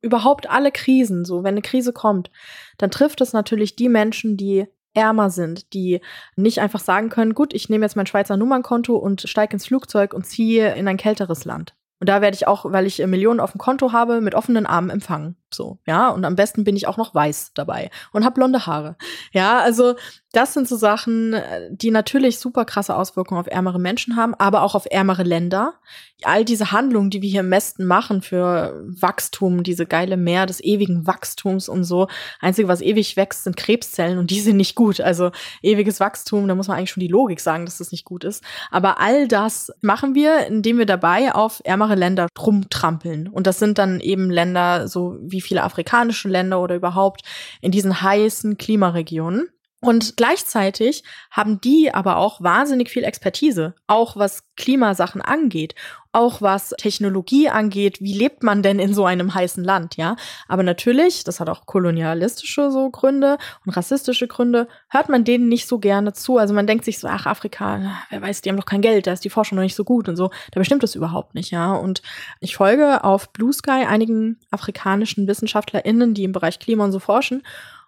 überhaupt 0.00 0.48
alle 0.48 0.72
Krisen, 0.72 1.24
so 1.24 1.44
wenn 1.44 1.54
eine 1.54 1.62
Krise 1.62 1.92
kommt, 1.92 2.30
dann 2.76 2.90
trifft 2.90 3.20
es 3.20 3.32
natürlich 3.32 3.76
die 3.76 3.88
Menschen, 3.88 4.36
die 4.36 4.66
ärmer 4.94 5.30
sind, 5.30 5.72
die 5.74 6.00
nicht 6.36 6.60
einfach 6.60 6.80
sagen 6.80 7.08
können, 7.08 7.34
gut, 7.34 7.54
ich 7.54 7.68
nehme 7.68 7.84
jetzt 7.84 7.96
mein 7.96 8.06
Schweizer 8.06 8.36
Nummernkonto 8.36 8.96
und 8.96 9.22
steige 9.22 9.54
ins 9.54 9.66
Flugzeug 9.66 10.12
und 10.14 10.26
ziehe 10.26 10.74
in 10.74 10.88
ein 10.88 10.96
kälteres 10.96 11.44
Land. 11.44 11.74
Und 12.00 12.08
da 12.08 12.20
werde 12.20 12.34
ich 12.34 12.46
auch, 12.46 12.64
weil 12.70 12.86
ich 12.86 13.04
Millionen 13.06 13.40
auf 13.40 13.52
dem 13.52 13.58
Konto 13.58 13.92
habe, 13.92 14.20
mit 14.20 14.34
offenen 14.34 14.66
Armen 14.66 14.90
empfangen. 14.90 15.36
So, 15.52 15.78
ja. 15.86 16.10
Und 16.10 16.24
am 16.24 16.36
besten 16.36 16.64
bin 16.64 16.76
ich 16.76 16.86
auch 16.86 16.96
noch 16.96 17.14
weiß 17.14 17.52
dabei 17.54 17.90
und 18.12 18.24
habe 18.24 18.34
blonde 18.34 18.66
Haare. 18.66 18.96
Ja, 19.32 19.60
also 19.60 19.94
das 20.32 20.52
sind 20.52 20.68
so 20.68 20.76
Sachen, 20.76 21.34
die 21.70 21.90
natürlich 21.90 22.38
super 22.38 22.66
krasse 22.66 22.94
Auswirkungen 22.94 23.40
auf 23.40 23.46
ärmere 23.46 23.78
Menschen 23.78 24.14
haben, 24.14 24.34
aber 24.34 24.62
auch 24.62 24.74
auf 24.74 24.86
ärmere 24.90 25.22
Länder. 25.22 25.74
All 26.22 26.44
diese 26.44 26.70
Handlungen, 26.70 27.08
die 27.08 27.22
wir 27.22 27.30
hier 27.30 27.40
im 27.40 27.50
Westen 27.50 27.86
machen 27.86 28.20
für 28.20 28.84
Wachstum, 28.86 29.62
diese 29.62 29.86
geile 29.86 30.18
Meer 30.18 30.44
des 30.44 30.62
ewigen 30.62 31.06
Wachstums 31.06 31.68
und 31.68 31.84
so. 31.84 32.08
Einzige, 32.40 32.68
was 32.68 32.82
ewig 32.82 33.16
wächst, 33.16 33.44
sind 33.44 33.56
Krebszellen 33.56 34.18
und 34.18 34.30
die 34.30 34.40
sind 34.40 34.58
nicht 34.58 34.74
gut. 34.74 35.00
Also 35.00 35.30
ewiges 35.62 35.98
Wachstum, 35.98 36.46
da 36.46 36.54
muss 36.54 36.68
man 36.68 36.76
eigentlich 36.76 36.90
schon 36.90 37.00
die 37.00 37.08
Logik 37.08 37.40
sagen, 37.40 37.64
dass 37.64 37.78
das 37.78 37.92
nicht 37.92 38.04
gut 38.04 38.24
ist. 38.24 38.44
Aber 38.70 39.00
all 39.00 39.28
das 39.28 39.72
machen 39.80 40.14
wir, 40.14 40.46
indem 40.46 40.76
wir 40.76 40.86
dabei 40.86 41.34
auf 41.34 41.62
ärmere 41.64 41.94
Länder 41.94 42.26
rumtrampeln. 42.38 43.28
Und 43.28 43.46
das 43.46 43.58
sind 43.58 43.78
dann 43.78 44.00
eben 44.00 44.30
Länder 44.30 44.88
so 44.88 45.16
wie 45.22 45.37
viele 45.40 45.62
afrikanische 45.62 46.28
Länder 46.28 46.60
oder 46.60 46.74
überhaupt 46.74 47.22
in 47.60 47.70
diesen 47.70 48.02
heißen 48.02 48.58
Klimaregionen. 48.58 49.48
Und 49.80 50.16
gleichzeitig 50.16 51.04
haben 51.30 51.60
die 51.60 51.94
aber 51.94 52.16
auch 52.16 52.42
wahnsinnig 52.42 52.90
viel 52.90 53.04
Expertise, 53.04 53.74
auch 53.86 54.16
was 54.16 54.42
Klimasachen 54.56 55.20
angeht, 55.20 55.76
auch 56.10 56.42
was 56.42 56.70
Technologie 56.78 57.48
angeht. 57.48 58.00
Wie 58.00 58.12
lebt 58.12 58.42
man 58.42 58.64
denn 58.64 58.80
in 58.80 58.92
so 58.92 59.04
einem 59.04 59.34
heißen 59.34 59.62
Land, 59.62 59.96
ja? 59.96 60.16
Aber 60.48 60.64
natürlich, 60.64 61.22
das 61.22 61.38
hat 61.38 61.48
auch 61.48 61.64
kolonialistische 61.64 62.72
so 62.72 62.90
Gründe 62.90 63.38
und 63.64 63.76
rassistische 63.76 64.26
Gründe, 64.26 64.66
hört 64.88 65.08
man 65.10 65.22
denen 65.22 65.48
nicht 65.48 65.68
so 65.68 65.78
gerne 65.78 66.12
zu. 66.12 66.38
Also 66.38 66.54
man 66.54 66.66
denkt 66.66 66.84
sich 66.84 66.98
so, 66.98 67.06
ach, 67.06 67.26
Afrika, 67.26 67.80
wer 68.10 68.20
weiß, 68.20 68.40
die 68.40 68.50
haben 68.50 68.56
doch 68.56 68.66
kein 68.66 68.82
Geld, 68.82 69.06
da 69.06 69.12
ist 69.12 69.24
die 69.24 69.30
Forschung 69.30 69.56
noch 69.56 69.62
nicht 69.62 69.76
so 69.76 69.84
gut 69.84 70.08
und 70.08 70.16
so. 70.16 70.30
Da 70.50 70.58
bestimmt 70.58 70.82
das 70.82 70.96
überhaupt 70.96 71.36
nicht, 71.36 71.52
ja? 71.52 71.72
Und 71.72 72.02
ich 72.40 72.56
folge 72.56 73.04
auf 73.04 73.32
Blue 73.32 73.52
Sky 73.52 73.84
einigen 73.86 74.40
afrikanischen 74.50 75.28
WissenschaftlerInnen, 75.28 76.14
die 76.14 76.24
im 76.24 76.32
Bereich 76.32 76.58
Klima 76.58 76.82
und 76.82 76.90
so 76.90 76.98
forschen. 76.98 77.44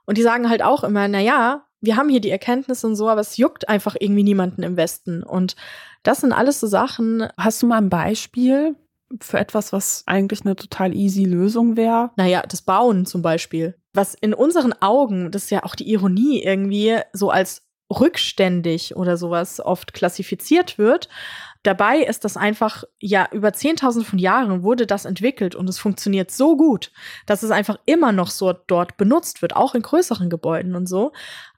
Und 0.07 0.19
die 0.19 0.23
sagen 0.23 0.49
halt 0.49 0.63
auch 0.63 0.85
immer, 0.85 1.09
na 1.09 1.21
ja, 1.21 1.65
wir 1.81 1.97
haben 1.97 2.09
hier 2.09 2.21
die 2.21 2.31
Erkenntnisse 2.31 2.87
und 2.87 2.97
so, 2.97 3.09
aber 3.09 3.21
es 3.21 3.37
juckt 3.37 3.69
einfach 3.69 3.97
irgendwie 3.99 4.23
niemanden 4.23 4.63
im 4.63 4.77
Westen. 4.77 5.23
Und 5.23 5.57
das 6.03 6.21
sind 6.21 6.33
alles 6.33 6.61
so 6.61 6.67
Sachen. 6.67 7.29
Hast 7.37 7.63
du 7.63 7.67
mal 7.67 7.79
ein 7.79 7.91
Beispiel 7.91 8.77
für 9.21 9.39
etwas, 9.39 9.73
was 9.73 10.05
eigentlich 10.07 10.43
eine 10.43 10.57
total 10.57 10.95
easy 10.95 11.25
Lösung 11.25 11.77
wäre? 11.77 12.11
Naja, 12.17 12.43
das 12.47 12.63
Bauen 12.63 13.07
zum 13.07 13.23
Beispiel. 13.23 13.75
Was 13.93 14.15
in 14.15 14.35
unseren 14.35 14.73
Augen, 14.81 15.31
das 15.31 15.45
ist 15.45 15.51
ja 15.51 15.65
auch 15.65 15.75
die 15.75 15.91
Ironie 15.91 16.43
irgendwie, 16.43 16.99
so 17.13 17.31
als 17.31 17.63
rückständig 17.91 18.95
oder 18.95 19.17
sowas 19.17 19.61
oft 19.61 19.93
klassifiziert 19.93 20.79
wird. 20.79 21.09
Dabei 21.63 21.99
ist 21.99 22.25
das 22.25 22.39
einfach, 22.39 22.85
ja, 23.01 23.29
über 23.33 23.49
10.000 23.49 24.05
von 24.05 24.19
Jahren 24.19 24.63
wurde 24.63 24.87
das 24.87 25.05
entwickelt 25.05 25.55
und 25.55 25.69
es 25.69 25.79
funktioniert 25.79 26.31
so 26.31 26.57
gut, 26.57 26.91
dass 27.27 27.43
es 27.43 27.51
einfach 27.51 27.79
immer 27.85 28.13
noch 28.13 28.31
so 28.31 28.53
dort 28.53 28.97
benutzt 28.97 29.43
wird, 29.43 29.57
auch 29.57 29.75
in 29.75 29.83
größeren 29.83 30.31
Gebäuden 30.31 30.75
und 30.75 30.87
so. 30.87 31.13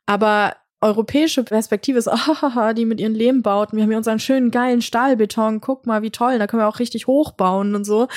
Aber 0.07 0.57
europäische 0.82 1.44
Perspektive 1.44 1.98
ist, 1.98 2.09
ah, 2.09 2.72
die 2.74 2.84
mit 2.84 3.00
ihren 3.00 3.14
Lehmbauten, 3.14 3.76
wir 3.76 3.84
haben 3.84 3.90
hier 3.90 3.98
unseren 3.98 4.18
schönen 4.18 4.50
geilen 4.50 4.82
Stahlbeton, 4.82 5.61
guck 5.61 5.86
mal, 5.86 6.03
wie 6.03 6.11
toll, 6.11 6.38
da 6.38 6.46
können 6.46 6.62
wir 6.62 6.68
auch 6.68 6.80
richtig 6.80 7.07
hochbauen 7.07 7.74
und 7.74 7.84
so. 7.84 8.09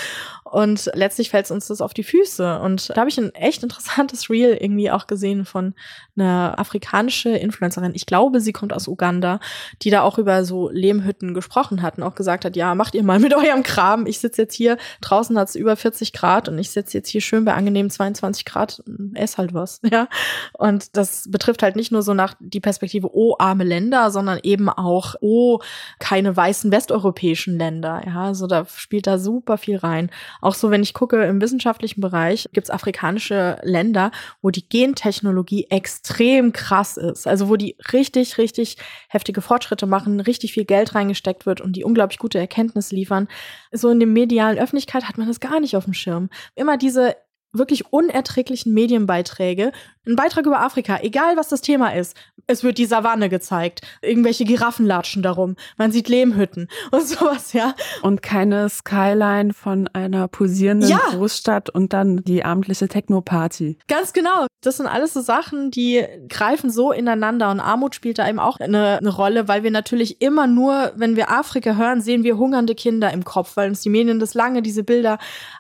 Und 0.48 0.92
letztlich 0.94 1.32
fällt 1.32 1.50
uns 1.50 1.68
das 1.68 1.82
auf 1.82 1.96
die 1.96 2.04
Füße. 2.04 2.60
Und 2.60 2.92
da 2.92 2.98
habe 2.98 3.10
ich 3.10 3.18
ein 3.18 3.34
echt 3.34 3.64
interessantes 3.64 4.30
Reel 4.30 4.56
irgendwie 4.60 4.92
auch 4.92 5.08
gesehen 5.08 5.44
von 5.44 5.74
einer 6.16 6.54
afrikanische 6.60 7.30
Influencerin. 7.30 7.94
Ich 7.96 8.06
glaube, 8.06 8.40
sie 8.40 8.54
kommt 8.54 8.72
aus 8.72 8.88
Uganda, 8.88 9.40
die 9.82 9.90
da 9.90 10.04
auch 10.04 10.20
über 10.20 10.46
so 10.46 10.70
Lehmhütten 10.70 11.34
gesprochen 11.34 11.82
hat 11.82 11.98
und 11.98 12.04
auch 12.04 12.14
gesagt 12.14 12.46
hat, 12.46 12.56
ja, 12.56 12.76
macht 12.76 12.94
ihr 12.94 13.04
mal 13.04 13.20
mit 13.20 13.34
eurem 13.36 13.64
Kram. 13.64 14.06
Ich 14.06 14.20
sitze 14.20 14.44
jetzt 14.44 14.54
hier, 14.54 14.78
draußen 15.02 15.38
hat 15.38 15.50
es 15.50 15.56
über 15.56 15.76
40 15.76 16.14
Grad 16.14 16.48
und 16.48 16.60
ich 16.60 16.70
sitze 16.70 16.96
jetzt 16.96 17.10
hier 17.10 17.22
schön 17.22 17.44
bei 17.44 17.56
angenehmen 17.56 17.90
22 17.90 18.46
Grad, 18.46 18.84
ess 19.16 19.40
halt 19.40 19.56
was, 19.56 19.82
ja. 19.92 20.08
Und 20.54 20.96
das 20.96 21.30
betrifft 21.30 21.64
halt 21.64 21.76
nicht 21.76 21.92
nur 21.92 22.04
so 22.04 22.14
nach 22.14 22.36
die 22.40 22.60
Perspektive, 22.60 23.10
oh, 23.12 23.36
arme 23.40 23.64
Länder, 23.64 24.12
sondern 24.12 24.40
eben 24.44 24.70
auch, 24.70 25.16
oh, 25.22 25.60
keine 25.98 26.38
weißen 26.38 26.72
westeuropäischen 26.72 27.58
Länder, 27.58 28.04
ja. 28.06 28.26
Also 28.26 28.46
da 28.46 28.66
spielt 28.66 29.08
da 29.08 29.18
super 29.18 29.58
viel 29.58 29.78
rein. 29.78 30.12
Auch 30.42 30.56
so, 30.56 30.72
wenn 30.72 30.84
ich 30.84 30.94
gucke, 30.94 31.24
im 31.24 31.42
wissenschaftlichen 31.42 32.02
Bereich 32.02 32.48
gibt 32.54 32.68
es 32.68 32.72
afrikanische 32.72 33.58
Länder, 33.64 34.12
wo 34.42 34.50
die 34.50 34.68
Gentechnologie 34.68 35.68
extrem 35.70 36.54
krass 36.54 36.98
ist. 36.98 37.28
Also 37.28 37.50
wo 37.50 37.56
die 37.56 37.76
richtig, 37.94 38.38
richtig 38.38 38.78
heftige 39.10 39.42
Fortschritte 39.42 39.86
machen, 39.86 40.20
richtig 40.20 40.54
viel 40.54 40.66
Geld 40.66 40.96
reingesteckt 40.96 41.46
wird 41.46 41.62
und 41.62 41.74
die 41.76 41.84
unglaublich 41.84 42.20
gute 42.20 42.40
Erkenntnisse 42.40 42.96
liefern. 42.96 43.28
So 43.72 43.90
in 43.90 44.00
der 44.00 44.08
medialen 44.08 44.58
Öffentlichkeit 44.58 45.08
hat 45.08 45.18
man 45.18 45.28
das 45.28 45.40
gar 45.40 45.60
nicht 45.60 45.76
auf 45.76 45.86
dem 45.86 45.94
Schirm. 45.94 46.30
Immer 46.56 46.78
diese 46.78 47.16
wirklich 47.58 47.92
unerträglichen 47.92 48.74
Medienbeiträge. 48.74 49.72
Ein 50.08 50.16
Beitrag 50.16 50.46
über 50.46 50.62
Afrika, 50.62 51.00
egal 51.02 51.36
was 51.36 51.50
das 51.50 51.62
Thema 51.62 51.90
ist. 51.96 52.16
Es 52.48 52.64
wird 52.64 52.78
die 52.78 52.86
Savanne 52.86 53.28
gezeigt. 53.28 53.82
Irgendwelche 54.02 54.46
Giraffen 54.46 54.86
latschen 54.86 55.24
darum. 55.24 55.56
Man 55.78 55.92
sieht 55.92 56.10
Lehmhütten 56.10 56.68
und 56.92 57.08
sowas, 57.08 57.54
ja. 57.54 57.74
Und 58.04 58.22
keine 58.22 58.70
Skyline 58.70 59.54
von 59.54 59.88
einer 59.94 60.28
posierenden 60.28 60.90
ja. 60.90 61.00
Großstadt 61.10 61.70
und 61.72 61.94
dann 61.94 62.24
die 62.24 62.46
abendliche 62.46 62.88
Techno-Party. 62.88 63.80
Ganz 63.88 64.14
genau. 64.14 64.46
Das 64.62 64.78
sind 64.78 64.88
alles 64.88 65.14
so 65.14 65.22
Sachen, 65.22 65.72
die 65.72 66.06
greifen 66.30 66.70
so 66.70 66.92
ineinander 66.92 67.50
und 67.52 67.60
Armut 67.60 67.96
spielt 67.96 68.20
da 68.20 68.28
eben 68.28 68.40
auch 68.40 68.60
eine, 68.60 68.98
eine 68.98 69.10
Rolle, 69.10 69.48
weil 69.48 69.64
wir 69.64 69.72
natürlich 69.72 70.22
immer 70.22 70.48
nur, 70.48 70.92
wenn 70.96 71.16
wir 71.16 71.32
Afrika 71.32 71.76
hören, 71.76 72.02
sehen 72.02 72.24
wir 72.24 72.38
hungernde 72.38 72.76
Kinder 72.76 73.12
im 73.12 73.24
Kopf, 73.24 73.58
weil 73.58 73.70
uns 73.70 73.82
die 73.82 73.90
Medien 73.90 74.20
das 74.20 74.34
lange 74.34 74.62
diese 74.62 74.84
Bilder 74.84 75.18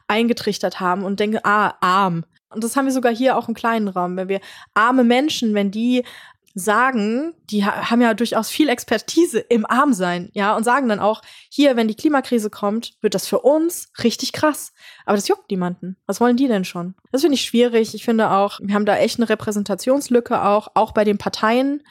eingetrichtert 0.07 0.79
haben 0.79 1.03
und 1.03 1.19
denken, 1.19 1.39
ah, 1.43 1.73
arm. 1.85 2.25
Und 2.49 2.63
das 2.63 2.75
haben 2.75 2.85
wir 2.85 2.93
sogar 2.93 3.13
hier 3.13 3.37
auch 3.37 3.47
im 3.47 3.53
kleinen 3.53 3.87
Raum, 3.87 4.17
wenn 4.17 4.29
wir 4.29 4.39
arme 4.73 5.03
Menschen, 5.03 5.53
wenn 5.53 5.71
die 5.71 6.03
sagen, 6.57 7.33
die 7.49 7.65
haben 7.65 8.01
ja 8.01 8.13
durchaus 8.13 8.49
viel 8.49 8.69
Expertise 8.69 9.39
im 9.39 9.65
Armsein, 9.65 10.29
ja, 10.33 10.55
und 10.55 10.63
sagen 10.63 10.87
dann 10.87 11.01
auch, 11.01 11.21
hier, 11.49 11.75
wenn 11.75 11.89
die 11.89 11.95
Klimakrise 11.95 12.49
kommt, 12.49 12.93
wird 13.01 13.13
das 13.13 13.27
für 13.27 13.39
uns 13.39 13.91
richtig 14.01 14.31
krass. 14.31 14.71
Aber 15.05 15.17
das 15.17 15.27
juckt 15.27 15.51
niemanden. 15.51 15.97
Was 16.07 16.21
wollen 16.21 16.37
die 16.37 16.47
denn 16.47 16.63
schon? 16.63 16.95
Das 17.11 17.21
finde 17.21 17.35
ich 17.35 17.41
schwierig. 17.41 17.93
Ich 17.93 18.05
finde 18.05 18.31
auch, 18.31 18.61
wir 18.63 18.73
haben 18.73 18.85
da 18.85 18.95
echt 18.95 19.19
eine 19.19 19.27
Repräsentationslücke 19.27 20.41
auch, 20.43 20.69
auch 20.75 20.93
bei 20.93 21.03
den 21.03 21.17
Parteien. 21.17 21.83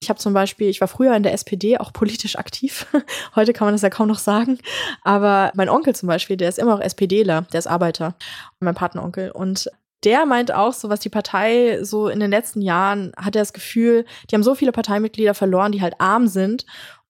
Ich 0.00 0.10
habe 0.10 0.20
zum 0.20 0.32
Beispiel, 0.32 0.68
ich 0.68 0.80
war 0.80 0.88
früher 0.88 1.14
in 1.16 1.24
der 1.24 1.32
SPD 1.32 1.78
auch 1.78 1.92
politisch 1.92 2.38
aktiv. 2.38 2.86
Heute 3.34 3.52
kann 3.52 3.66
man 3.66 3.74
das 3.74 3.82
ja 3.82 3.90
kaum 3.90 4.08
noch 4.08 4.18
sagen. 4.18 4.58
Aber 5.02 5.50
mein 5.54 5.68
Onkel 5.68 5.94
zum 5.94 6.06
Beispiel, 6.06 6.36
der 6.36 6.48
ist 6.48 6.58
immer 6.58 6.74
auch 6.74 6.80
SPDler, 6.80 7.42
der 7.52 7.58
ist 7.58 7.66
Arbeiter, 7.66 8.14
mein 8.60 8.76
Partneronkel. 8.76 9.32
Und 9.32 9.68
der 10.04 10.26
meint 10.26 10.52
auch, 10.52 10.72
so 10.72 10.88
was 10.88 11.00
die 11.00 11.08
Partei 11.08 11.82
so 11.82 12.08
in 12.08 12.20
den 12.20 12.30
letzten 12.30 12.62
Jahren 12.62 13.12
hat 13.16 13.34
er 13.34 13.42
das 13.42 13.52
Gefühl, 13.52 14.04
die 14.30 14.36
haben 14.36 14.44
so 14.44 14.54
viele 14.54 14.70
Parteimitglieder 14.70 15.34
verloren, 15.34 15.72
die 15.72 15.82
halt 15.82 16.00
arm 16.00 16.28
sind 16.28 16.64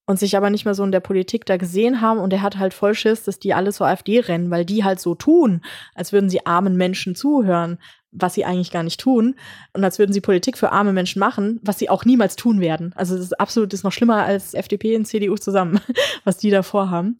und 0.06 0.18
sich 0.18 0.38
aber 0.38 0.48
nicht 0.48 0.64
mehr 0.64 0.74
so 0.74 0.82
in 0.84 0.92
der 0.92 1.00
Politik 1.00 1.44
da 1.44 1.58
gesehen 1.58 2.00
haben. 2.00 2.18
Und 2.18 2.32
er 2.32 2.40
hat 2.40 2.56
halt 2.56 2.72
voll 2.72 2.94
Schiss, 2.94 3.24
dass 3.24 3.38
die 3.38 3.52
alle 3.52 3.74
zur 3.74 3.86
AfD 3.86 4.20
rennen, 4.20 4.50
weil 4.50 4.64
die 4.64 4.82
halt 4.82 5.00
so 5.00 5.14
tun, 5.14 5.60
als 5.94 6.14
würden 6.14 6.30
sie 6.30 6.46
armen 6.46 6.78
Menschen 6.78 7.14
zuhören 7.14 7.78
was 8.10 8.34
sie 8.34 8.44
eigentlich 8.44 8.70
gar 8.70 8.82
nicht 8.82 9.00
tun. 9.00 9.34
Und 9.72 9.84
als 9.84 9.98
würden 9.98 10.12
sie 10.12 10.20
Politik 10.20 10.56
für 10.56 10.72
arme 10.72 10.92
Menschen 10.92 11.20
machen, 11.20 11.60
was 11.62 11.78
sie 11.78 11.90
auch 11.90 12.04
niemals 12.04 12.36
tun 12.36 12.60
werden. 12.60 12.92
Also 12.96 13.16
das 13.16 13.26
ist 13.26 13.40
absolut 13.40 13.72
das 13.72 13.80
ist 13.80 13.84
noch 13.84 13.92
schlimmer 13.92 14.24
als 14.24 14.54
FDP 14.54 14.96
und 14.96 15.06
CDU 15.06 15.36
zusammen, 15.36 15.80
was 16.24 16.38
die 16.38 16.50
da 16.50 16.62
vorhaben. 16.62 17.18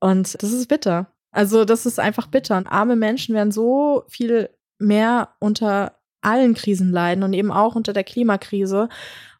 Und 0.00 0.42
das 0.42 0.52
ist 0.52 0.68
bitter. 0.68 1.06
Also 1.30 1.64
das 1.64 1.86
ist 1.86 1.98
einfach 1.98 2.26
bitter. 2.26 2.56
Und 2.56 2.66
arme 2.66 2.96
Menschen 2.96 3.34
werden 3.34 3.52
so 3.52 4.04
viel 4.08 4.50
mehr 4.78 5.30
unter 5.38 5.98
allen 6.20 6.54
Krisen 6.54 6.90
leiden 6.90 7.22
und 7.22 7.32
eben 7.32 7.52
auch 7.52 7.74
unter 7.74 7.92
der 7.92 8.04
Klimakrise. 8.04 8.88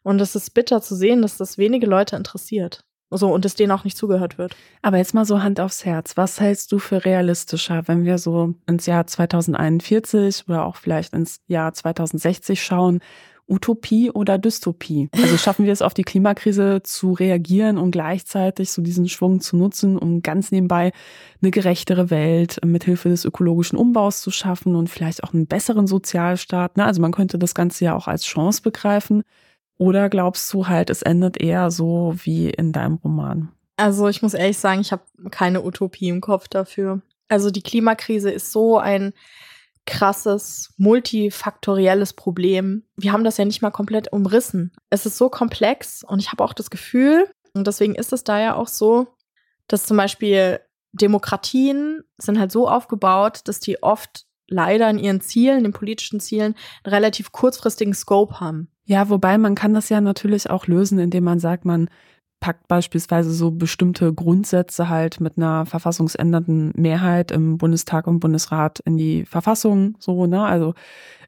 Und 0.03 0.21
es 0.21 0.35
ist 0.35 0.53
bitter 0.53 0.81
zu 0.81 0.95
sehen, 0.95 1.21
dass 1.21 1.37
das 1.37 1.57
wenige 1.57 1.85
Leute 1.85 2.15
interessiert. 2.15 2.85
So, 3.09 3.33
und 3.33 3.45
es 3.45 3.55
denen 3.55 3.71
auch 3.71 3.85
nicht 3.85 3.97
zugehört 3.97 4.37
wird. 4.37 4.55
Aber 4.81 4.97
jetzt 4.97 5.13
mal 5.13 5.25
so 5.25 5.41
Hand 5.41 5.61
aufs 5.61 5.85
Herz. 5.85 6.17
Was 6.17 6.41
hältst 6.41 6.71
du 6.73 6.79
für 6.79 7.05
realistischer, 7.05 7.87
wenn 7.87 8.03
wir 8.03 8.17
so 8.17 8.55
ins 8.67 8.85
Jahr 8.85 9.07
2041 9.07 10.43
oder 10.49 10.65
auch 10.65 10.75
vielleicht 10.75 11.13
ins 11.13 11.39
Jahr 11.47 11.73
2060 11.73 12.61
schauen? 12.61 12.99
Utopie 13.49 14.11
oder 14.11 14.37
Dystopie? 14.37 15.09
Also 15.13 15.37
schaffen 15.37 15.65
wir 15.65 15.71
es 15.71 15.81
auf 15.81 15.93
die 15.93 16.03
Klimakrise 16.03 16.81
zu 16.83 17.13
reagieren 17.13 17.77
und 17.77 17.91
gleichzeitig 17.91 18.71
so 18.71 18.81
diesen 18.81 19.07
Schwung 19.07 19.39
zu 19.39 19.55
nutzen, 19.55 19.97
um 19.97 20.21
ganz 20.21 20.51
nebenbei 20.51 20.91
eine 21.41 21.51
gerechtere 21.51 22.09
Welt 22.09 22.59
mithilfe 22.65 23.09
des 23.09 23.25
ökologischen 23.25 23.77
Umbaus 23.77 24.21
zu 24.21 24.31
schaffen 24.31 24.75
und 24.75 24.89
vielleicht 24.89 25.23
auch 25.23 25.33
einen 25.33 25.47
besseren 25.47 25.87
Sozialstaat? 25.87 26.77
Ne? 26.77 26.85
Also 26.85 27.01
man 27.01 27.13
könnte 27.13 27.39
das 27.39 27.55
Ganze 27.55 27.85
ja 27.85 27.95
auch 27.95 28.07
als 28.07 28.25
Chance 28.25 28.61
begreifen. 28.61 29.23
Oder 29.77 30.09
glaubst 30.09 30.51
du 30.53 30.67
halt, 30.67 30.89
es 30.89 31.01
endet 31.01 31.39
eher 31.39 31.69
so 31.71 32.15
wie 32.23 32.49
in 32.49 32.71
deinem 32.71 32.95
Roman? 32.95 33.49
Also 33.77 34.07
ich 34.07 34.21
muss 34.23 34.33
ehrlich 34.33 34.57
sagen, 34.57 34.81
ich 34.81 34.91
habe 34.91 35.03
keine 35.29 35.63
Utopie 35.63 36.09
im 36.09 36.21
Kopf 36.21 36.47
dafür. 36.47 37.01
Also 37.27 37.51
die 37.51 37.61
Klimakrise 37.61 38.31
ist 38.31 38.51
so 38.51 38.79
ein 38.79 39.13
krasses, 39.85 40.73
multifaktorielles 40.77 42.13
Problem. 42.13 42.83
Wir 42.97 43.13
haben 43.13 43.23
das 43.23 43.37
ja 43.37 43.45
nicht 43.45 43.61
mal 43.61 43.71
komplett 43.71 44.11
umrissen. 44.11 44.71
Es 44.89 45.05
ist 45.05 45.17
so 45.17 45.29
komplex 45.29 46.03
und 46.03 46.19
ich 46.19 46.31
habe 46.31 46.43
auch 46.43 46.53
das 46.53 46.69
Gefühl, 46.69 47.29
und 47.53 47.67
deswegen 47.67 47.95
ist 47.95 48.13
es 48.13 48.23
da 48.23 48.39
ja 48.39 48.55
auch 48.55 48.67
so, 48.67 49.07
dass 49.67 49.85
zum 49.85 49.97
Beispiel 49.97 50.59
Demokratien 50.93 52.03
sind 52.17 52.39
halt 52.39 52.51
so 52.51 52.69
aufgebaut, 52.69 53.41
dass 53.45 53.59
die 53.59 53.81
oft 53.83 54.25
leider 54.47 54.89
in 54.89 54.99
ihren 54.99 55.21
Zielen, 55.21 55.63
den 55.63 55.73
politischen 55.73 56.19
Zielen, 56.19 56.55
einen 56.83 56.93
relativ 56.93 57.31
kurzfristigen 57.31 57.93
Scope 57.93 58.39
haben. 58.39 58.69
Ja, 58.89 59.09
wobei 59.09 59.37
man 59.37 59.53
kann 59.53 59.73
das 59.73 59.89
ja 59.89 59.99
natürlich 59.99 60.49
auch 60.49 60.65
lösen, 60.65 60.97
indem 60.97 61.25
man 61.25 61.39
sagt, 61.39 61.65
man 61.65 61.89
packt 62.39 62.67
beispielsweise 62.69 63.31
so 63.33 63.51
bestimmte 63.51 64.13
Grundsätze 64.13 64.87
halt 64.87 65.19
mit 65.19 65.37
einer 65.37 65.65
verfassungsändernden 65.65 66.71
Mehrheit 66.77 67.31
im 67.31 67.57
Bundestag 67.57 68.07
und 68.07 68.21
Bundesrat 68.21 68.79
in 68.85 68.95
die 68.95 69.25
Verfassung, 69.25 69.97
so, 69.99 70.25
ne? 70.25 70.41
Also 70.43 70.73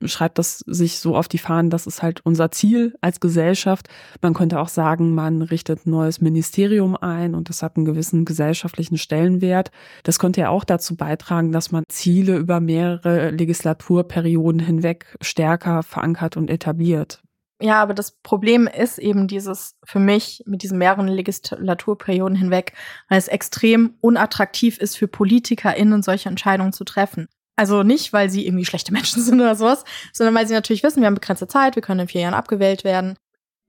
schreibt 0.05 0.37
das 0.37 0.59
sich 0.67 0.99
so 0.99 1.17
auf 1.17 1.27
die 1.27 1.39
Fahnen, 1.39 1.69
das 1.69 1.85
ist 1.85 2.01
halt 2.01 2.21
unser 2.25 2.51
Ziel 2.51 2.95
als 3.01 3.19
Gesellschaft. 3.19 3.89
Man 4.21 4.33
könnte 4.33 4.59
auch 4.59 4.69
sagen, 4.69 5.13
man 5.13 5.41
richtet 5.41 5.85
ein 5.85 5.89
neues 5.89 6.21
Ministerium 6.21 6.95
ein 6.95 7.35
und 7.35 7.49
das 7.49 7.61
hat 7.61 7.75
einen 7.75 7.85
gewissen 7.85 8.23
gesellschaftlichen 8.23 8.97
Stellenwert. 8.97 9.71
Das 10.03 10.17
könnte 10.19 10.41
ja 10.41 10.49
auch 10.49 10.63
dazu 10.63 10.95
beitragen, 10.95 11.51
dass 11.51 11.71
man 11.73 11.83
Ziele 11.89 12.37
über 12.37 12.61
mehrere 12.61 13.31
Legislaturperioden 13.31 14.61
hinweg 14.61 15.17
stärker 15.21 15.83
verankert 15.83 16.37
und 16.37 16.49
etabliert. 16.49 17.21
Ja, 17.61 17.81
aber 17.81 17.93
das 17.93 18.11
Problem 18.11 18.67
ist 18.67 18.99
eben 18.99 19.27
dieses 19.27 19.75
für 19.83 19.99
mich 19.99 20.43
mit 20.45 20.63
diesen 20.63 20.77
mehreren 20.77 21.09
Legislaturperioden 21.09 22.37
hinweg, 22.37 22.73
weil 23.09 23.17
es 23.17 23.27
extrem 23.27 23.95
unattraktiv 23.99 24.77
ist 24.77 24.97
für 24.97 25.09
PolitikerInnen, 25.09 26.01
solche 26.01 26.29
Entscheidungen 26.29 26.71
zu 26.71 26.85
treffen. 26.85 27.27
Also 27.57 27.83
nicht, 27.83 28.13
weil 28.13 28.29
sie 28.29 28.47
irgendwie 28.47 28.65
schlechte 28.65 28.93
Menschen 28.93 29.21
sind 29.21 29.41
oder 29.41 29.55
sowas, 29.55 29.83
sondern 30.13 30.35
weil 30.35 30.47
sie 30.47 30.53
natürlich 30.53 30.83
wissen, 30.83 31.01
wir 31.01 31.07
haben 31.07 31.15
begrenzte 31.15 31.47
Zeit, 31.47 31.75
wir 31.75 31.83
können 31.83 32.01
in 32.01 32.07
vier 32.07 32.21
Jahren 32.21 32.33
abgewählt 32.33 32.85
werden 32.85 33.17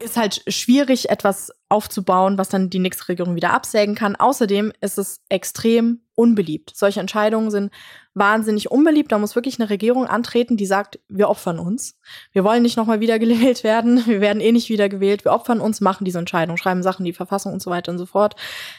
ist 0.01 0.17
halt 0.17 0.43
schwierig, 0.49 1.11
etwas 1.11 1.53
aufzubauen, 1.69 2.39
was 2.39 2.49
dann 2.49 2.71
die 2.71 2.79
nächste 2.79 3.09
Regierung 3.09 3.37
wieder 3.37 3.53
absägen 3.53 3.95
kann. 3.95 4.17
Außerdem 4.17 4.73
ist 4.81 4.99
es 4.99 5.21
extrem 5.29 6.01
unbeliebt. 6.21 6.73
Solche 6.75 7.01
Entscheidungen 7.01 7.51
sind 7.51 7.73
wahnsinnig 8.13 8.71
unbeliebt. 8.71 9.11
Da 9.11 9.19
muss 9.19 9.35
wirklich 9.35 9.59
eine 9.59 9.71
Regierung 9.71 10.07
antreten, 10.07 10.59
die 10.59 10.67
sagt, 10.67 11.01
wir 11.09 11.31
opfern 11.31 11.59
uns. 11.59 11.99
Wir 12.33 12.45
wollen 12.45 12.63
nicht 12.63 12.77
nochmal 12.77 13.01
wieder 13.01 13.19
gewählt 13.19 13.65
werden. 13.65 14.07
Wir 14.07 14.21
werden 14.21 14.41
eh 14.41 14.53
nicht 14.53 14.69
wieder 14.69 14.89
gewählt. 14.91 15.25
Wir 15.25 15.33
opfern 15.33 15.61
uns, 15.61 15.81
machen 15.81 16.05
diese 16.05 16.19
Entscheidung, 16.19 16.59
schreiben 16.59 16.83
Sachen, 16.83 17.05
die 17.05 17.15
Verfassung 17.15 17.55
und 17.55 17.63
so 17.63 17.71
weiter 17.71 17.91
und 17.91 17.99
so 17.99 18.07
fort. 18.07 18.37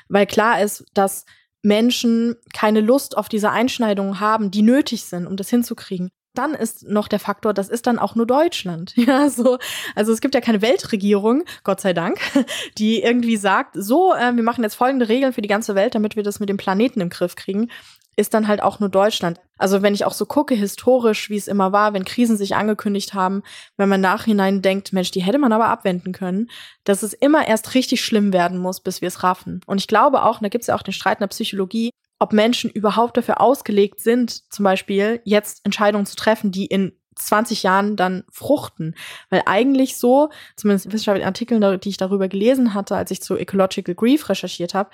Weil 0.07 0.27
klar 0.27 0.61
ist, 0.61 0.85
dass 0.93 1.25
Menschen 1.63 2.35
keine 2.53 2.81
Lust 2.81 3.17
auf 3.17 3.27
diese 3.27 3.49
Einschneidungen 3.49 4.19
haben, 4.19 4.51
die 4.51 4.61
nötig 4.61 5.05
sind, 5.05 5.25
um 5.25 5.35
das 5.35 5.49
hinzukriegen 5.49 6.11
dann 6.33 6.53
ist 6.53 6.87
noch 6.87 7.07
der 7.07 7.19
Faktor, 7.19 7.53
das 7.53 7.69
ist 7.69 7.87
dann 7.87 7.99
auch 7.99 8.15
nur 8.15 8.25
Deutschland. 8.25 8.93
Ja, 9.01 9.29
so, 9.29 9.57
also 9.95 10.13
es 10.13 10.21
gibt 10.21 10.35
ja 10.35 10.41
keine 10.41 10.61
Weltregierung, 10.61 11.43
Gott 11.63 11.81
sei 11.81 11.91
Dank, 11.91 12.19
die 12.77 13.01
irgendwie 13.01 13.35
sagt, 13.35 13.71
so, 13.73 14.13
äh, 14.13 14.35
wir 14.35 14.43
machen 14.43 14.63
jetzt 14.63 14.75
folgende 14.75 15.09
Regeln 15.09 15.33
für 15.33 15.41
die 15.41 15.49
ganze 15.49 15.73
Welt, 15.73 15.95
damit 15.95 16.15
wir 16.15 16.23
das 16.23 16.39
mit 16.39 16.49
dem 16.49 16.57
Planeten 16.57 17.01
im 17.01 17.09
Griff 17.09 17.35
kriegen, 17.35 17.69
ist 18.15 18.33
dann 18.33 18.47
halt 18.47 18.61
auch 18.61 18.79
nur 18.79 18.89
Deutschland. 18.89 19.39
Also 19.57 19.81
wenn 19.81 19.93
ich 19.93 20.05
auch 20.05 20.13
so 20.13 20.25
gucke, 20.25 20.53
historisch, 20.53 21.29
wie 21.29 21.37
es 21.37 21.47
immer 21.47 21.71
war, 21.71 21.93
wenn 21.93 22.05
Krisen 22.05 22.37
sich 22.37 22.55
angekündigt 22.55 23.13
haben, 23.13 23.41
wenn 23.77 23.89
man 23.89 24.01
nachhinein 24.01 24.61
denkt, 24.61 24.93
Mensch, 24.93 25.11
die 25.11 25.21
hätte 25.21 25.39
man 25.39 25.53
aber 25.53 25.67
abwenden 25.67 26.11
können, 26.11 26.49
dass 26.83 27.03
es 27.03 27.13
immer 27.13 27.47
erst 27.47 27.73
richtig 27.73 28.03
schlimm 28.03 28.33
werden 28.33 28.57
muss, 28.57 28.81
bis 28.81 29.01
wir 29.01 29.07
es 29.07 29.23
raffen. 29.23 29.61
Und 29.65 29.79
ich 29.79 29.87
glaube 29.87 30.23
auch, 30.23 30.37
und 30.37 30.43
da 30.43 30.49
gibt 30.49 30.63
es 30.63 30.67
ja 30.67 30.75
auch 30.75 30.83
den 30.83 30.93
Streit 30.93 31.17
in 31.17 31.23
der 31.23 31.27
Psychologie, 31.27 31.91
ob 32.21 32.33
Menschen 32.33 32.69
überhaupt 32.69 33.17
dafür 33.17 33.41
ausgelegt 33.41 33.99
sind, 33.99 34.53
zum 34.53 34.63
Beispiel 34.63 35.21
jetzt 35.23 35.61
Entscheidungen 35.65 36.05
zu 36.05 36.15
treffen, 36.15 36.51
die 36.51 36.67
in 36.67 36.93
20 37.15 37.63
Jahren 37.63 37.95
dann 37.95 38.25
fruchten. 38.29 38.93
Weil 39.31 39.41
eigentlich 39.47 39.97
so, 39.97 40.29
zumindest 40.55 40.85
in 40.85 40.93
wissenschaftlichen 40.93 41.25
Artikeln, 41.25 41.79
die 41.79 41.89
ich 41.89 41.97
darüber 41.97 42.27
gelesen 42.27 42.75
hatte, 42.75 42.95
als 42.95 43.09
ich 43.09 43.23
zu 43.23 43.37
Ecological 43.37 43.95
Grief 43.95 44.29
recherchiert 44.29 44.75
habe, 44.75 44.91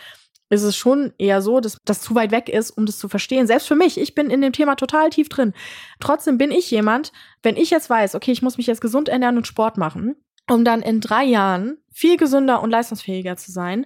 ist 0.49 0.64
es 0.64 0.78
schon 0.78 1.12
eher 1.18 1.41
so, 1.41 1.60
dass 1.60 1.78
das 1.84 1.99
zu 1.99 2.16
weit 2.16 2.32
weg 2.32 2.48
ist, 2.48 2.72
um 2.72 2.86
das 2.86 2.98
zu 2.98 3.10
verstehen. 3.10 3.45
Selbst 3.45 3.68
für 3.68 3.76
mich, 3.76 3.99
ich 3.99 4.16
bin 4.16 4.30
in 4.30 4.40
dem 4.40 4.54
Thema 4.54 4.76
total 4.76 5.10
tief 5.10 5.28
drin. 5.28 5.54
Trotzdem 5.99 6.38
bin 6.38 6.49
ich 6.49 6.72
jemand, 6.72 7.12
wenn 7.44 7.58
ich 7.58 7.72
jetzt 7.72 7.90
weiß, 7.90 8.16
okay, 8.16 8.32
ich 8.32 8.41
muss 8.41 8.56
mich 8.56 8.68
jetzt 8.68 8.80
gesund 8.80 9.10
ernähren 9.10 9.36
und 9.36 9.48
Sport 9.48 9.76
machen, 9.76 10.16
um 10.49 10.64
dann 10.64 10.82
in 10.82 11.02
drei 11.02 11.26
Jahren 11.26 11.78
viel 11.91 12.16
gesünder 12.16 12.62
und 12.62 12.70
leistungsfähiger 12.70 13.36
zu 13.36 13.52
sein, 13.52 13.86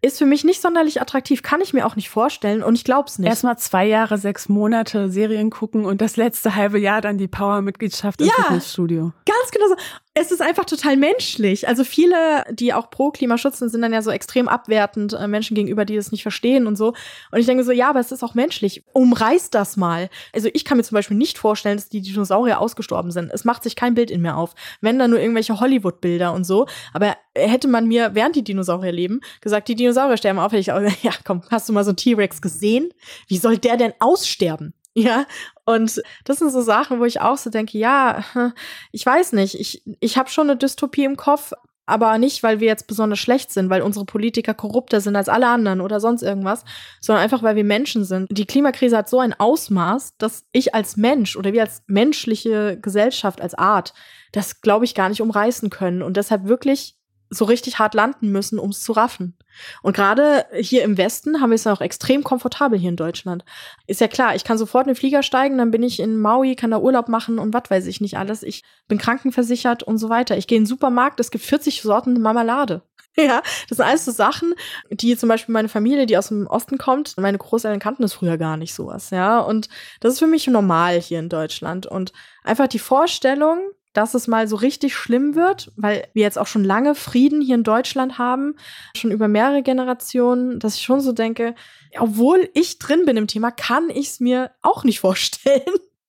ist 0.00 0.18
für 0.18 0.26
mich 0.26 0.44
nicht 0.44 0.62
sonderlich 0.62 1.00
attraktiv, 1.00 1.42
kann 1.42 1.60
ich 1.60 1.72
mir 1.72 1.84
auch 1.84 1.96
nicht 1.96 2.08
vorstellen 2.08 2.62
und 2.62 2.76
ich 2.76 2.84
glaube 2.84 3.08
es 3.08 3.18
nicht. 3.18 3.28
Erstmal 3.28 3.58
zwei 3.58 3.84
Jahre, 3.86 4.16
sechs 4.16 4.48
Monate 4.48 5.10
Serien 5.10 5.50
gucken 5.50 5.84
und 5.84 6.00
das 6.00 6.16
letzte 6.16 6.54
halbe 6.54 6.78
Jahr 6.78 7.00
dann 7.00 7.18
die 7.18 7.26
Power-Mitgliedschaft 7.26 8.20
im 8.20 8.28
ja, 8.28 8.32
Fitnessstudio. 8.34 9.12
Ganz 9.26 9.50
genau 9.50 9.66
so 9.68 9.74
es 10.14 10.32
ist 10.32 10.42
einfach 10.42 10.64
total 10.64 10.96
menschlich. 10.96 11.68
Also 11.68 11.84
viele, 11.84 12.44
die 12.50 12.74
auch 12.74 12.90
pro 12.90 13.10
Klimaschutz 13.10 13.58
sind, 13.58 13.68
sind 13.68 13.82
dann 13.82 13.92
ja 13.92 14.02
so 14.02 14.10
extrem 14.10 14.48
abwertend 14.48 15.12
äh, 15.12 15.28
Menschen 15.28 15.54
gegenüber, 15.54 15.84
die 15.84 15.96
das 15.96 16.12
nicht 16.12 16.22
verstehen 16.22 16.66
und 16.66 16.76
so. 16.76 16.88
Und 17.30 17.38
ich 17.38 17.46
denke 17.46 17.64
so, 17.64 17.72
ja, 17.72 17.90
aber 17.90 18.00
es 18.00 18.10
ist 18.10 18.22
auch 18.22 18.34
menschlich. 18.34 18.84
Umreißt 18.92 19.54
das 19.54 19.76
mal. 19.76 20.10
Also 20.34 20.48
ich 20.52 20.64
kann 20.64 20.76
mir 20.76 20.84
zum 20.84 20.96
Beispiel 20.96 21.16
nicht 21.16 21.38
vorstellen, 21.38 21.76
dass 21.76 21.88
die 21.88 22.02
Dinosaurier 22.02 22.60
ausgestorben 22.60 23.10
sind. 23.10 23.30
Es 23.32 23.44
macht 23.44 23.62
sich 23.62 23.76
kein 23.76 23.94
Bild 23.94 24.10
in 24.10 24.20
mir 24.20 24.36
auf. 24.36 24.54
Wenn 24.80 24.98
dann 24.98 25.10
nur 25.10 25.20
irgendwelche 25.20 25.60
Hollywood-Bilder 25.60 26.32
und 26.32 26.44
so. 26.44 26.66
Aber 26.92 27.16
hätte 27.34 27.68
man 27.68 27.86
mir, 27.86 28.14
während 28.14 28.34
die 28.34 28.44
Dinosaurier 28.44 28.92
leben, 28.92 29.20
gesagt, 29.40 29.68
die 29.68 29.76
Dinosaurier 29.76 30.16
sterben 30.16 30.38
auf, 30.38 30.52
hätte 30.52 30.60
ich 30.60 30.72
auch, 30.72 30.80
ja, 31.02 31.12
komm, 31.24 31.42
hast 31.50 31.68
du 31.68 31.72
mal 31.72 31.84
so 31.84 31.90
einen 31.90 31.96
T-Rex 31.96 32.42
gesehen? 32.42 32.90
Wie 33.28 33.38
soll 33.38 33.58
der 33.58 33.76
denn 33.76 33.92
aussterben? 34.00 34.74
Ja, 34.94 35.26
und 35.68 36.02
das 36.24 36.38
sind 36.38 36.50
so 36.50 36.62
Sachen, 36.62 36.98
wo 36.98 37.04
ich 37.04 37.20
auch 37.20 37.36
so 37.36 37.50
denke, 37.50 37.76
ja, 37.76 38.24
ich 38.90 39.04
weiß 39.04 39.32
nicht, 39.34 39.60
ich, 39.60 39.82
ich 40.00 40.16
habe 40.16 40.30
schon 40.30 40.48
eine 40.48 40.56
Dystopie 40.56 41.04
im 41.04 41.18
Kopf, 41.18 41.52
aber 41.84 42.16
nicht, 42.16 42.42
weil 42.42 42.60
wir 42.60 42.68
jetzt 42.68 42.86
besonders 42.86 43.18
schlecht 43.18 43.52
sind, 43.52 43.68
weil 43.68 43.82
unsere 43.82 44.06
Politiker 44.06 44.54
korrupter 44.54 45.02
sind 45.02 45.14
als 45.14 45.28
alle 45.28 45.46
anderen 45.48 45.82
oder 45.82 46.00
sonst 46.00 46.22
irgendwas, 46.22 46.64
sondern 47.02 47.22
einfach, 47.22 47.42
weil 47.42 47.54
wir 47.54 47.64
Menschen 47.64 48.04
sind. 48.04 48.28
Die 48.30 48.46
Klimakrise 48.46 48.96
hat 48.96 49.10
so 49.10 49.20
ein 49.20 49.34
Ausmaß, 49.38 50.16
dass 50.16 50.44
ich 50.52 50.74
als 50.74 50.96
Mensch 50.96 51.36
oder 51.36 51.52
wir 51.52 51.60
als 51.60 51.82
menschliche 51.86 52.78
Gesellschaft, 52.80 53.42
als 53.42 53.54
Art, 53.54 53.92
das 54.32 54.62
glaube 54.62 54.86
ich 54.86 54.94
gar 54.94 55.10
nicht 55.10 55.20
umreißen 55.20 55.68
können 55.68 56.00
und 56.00 56.16
deshalb 56.16 56.44
wirklich 56.44 56.97
so 57.30 57.44
richtig 57.44 57.78
hart 57.78 57.94
landen 57.94 58.30
müssen, 58.30 58.58
um 58.58 58.70
es 58.70 58.82
zu 58.82 58.92
raffen. 58.92 59.36
Und 59.82 59.94
gerade 59.94 60.46
hier 60.54 60.84
im 60.84 60.96
Westen 60.96 61.40
haben 61.40 61.50
wir 61.50 61.56
es 61.56 61.64
ja 61.64 61.72
auch 61.72 61.80
extrem 61.80 62.22
komfortabel 62.22 62.78
hier 62.78 62.90
in 62.90 62.96
Deutschland. 62.96 63.44
Ist 63.86 64.00
ja 64.00 64.08
klar, 64.08 64.34
ich 64.34 64.44
kann 64.44 64.58
sofort 64.58 64.86
in 64.86 64.92
den 64.92 64.96
Flieger 64.98 65.22
steigen, 65.22 65.58
dann 65.58 65.70
bin 65.70 65.82
ich 65.82 66.00
in 66.00 66.18
Maui, 66.18 66.54
kann 66.54 66.70
da 66.70 66.78
Urlaub 66.78 67.08
machen 67.08 67.38
und 67.38 67.52
was 67.54 67.68
weiß 67.68 67.86
ich 67.86 68.00
nicht 68.00 68.18
alles. 68.18 68.42
Ich 68.42 68.62
bin 68.86 68.98
krankenversichert 68.98 69.82
und 69.82 69.98
so 69.98 70.08
weiter. 70.08 70.36
Ich 70.36 70.46
gehe 70.46 70.56
in 70.56 70.64
den 70.64 70.68
Supermarkt, 70.68 71.20
es 71.20 71.30
gibt 71.30 71.44
40 71.44 71.82
Sorten 71.82 72.20
Marmelade. 72.20 72.82
Ja, 73.18 73.42
das 73.68 73.78
sind 73.78 73.86
alles 73.86 74.04
so 74.04 74.12
Sachen, 74.12 74.54
die 74.90 75.16
zum 75.16 75.28
Beispiel 75.28 75.52
meine 75.52 75.68
Familie, 75.68 76.06
die 76.06 76.16
aus 76.16 76.28
dem 76.28 76.46
Osten 76.46 76.78
kommt, 76.78 77.18
meine 77.18 77.38
Großeltern 77.38 77.80
kannten 77.80 78.02
das 78.02 78.12
früher 78.12 78.38
gar 78.38 78.56
nicht 78.56 78.74
sowas, 78.74 79.10
ja. 79.10 79.40
Und 79.40 79.68
das 79.98 80.12
ist 80.12 80.18
für 80.20 80.28
mich 80.28 80.46
normal 80.46 81.00
hier 81.00 81.18
in 81.18 81.28
Deutschland. 81.28 81.86
Und 81.86 82.12
einfach 82.44 82.68
die 82.68 82.78
Vorstellung, 82.78 83.58
dass 83.92 84.14
es 84.14 84.28
mal 84.28 84.46
so 84.48 84.56
richtig 84.56 84.94
schlimm 84.94 85.34
wird, 85.34 85.72
weil 85.76 86.06
wir 86.12 86.22
jetzt 86.22 86.38
auch 86.38 86.46
schon 86.46 86.64
lange 86.64 86.94
Frieden 86.94 87.40
hier 87.40 87.54
in 87.54 87.64
Deutschland 87.64 88.18
haben, 88.18 88.54
schon 88.96 89.10
über 89.10 89.28
mehrere 89.28 89.62
Generationen, 89.62 90.58
dass 90.60 90.76
ich 90.76 90.82
schon 90.82 91.00
so 91.00 91.12
denke, 91.12 91.54
obwohl 91.98 92.48
ich 92.54 92.78
drin 92.78 93.04
bin 93.06 93.16
im 93.16 93.26
Thema, 93.26 93.50
kann 93.50 93.90
ich 93.90 94.08
es 94.08 94.20
mir 94.20 94.50
auch 94.62 94.84
nicht 94.84 95.00
vorstellen, 95.00 95.62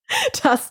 dass, 0.43 0.69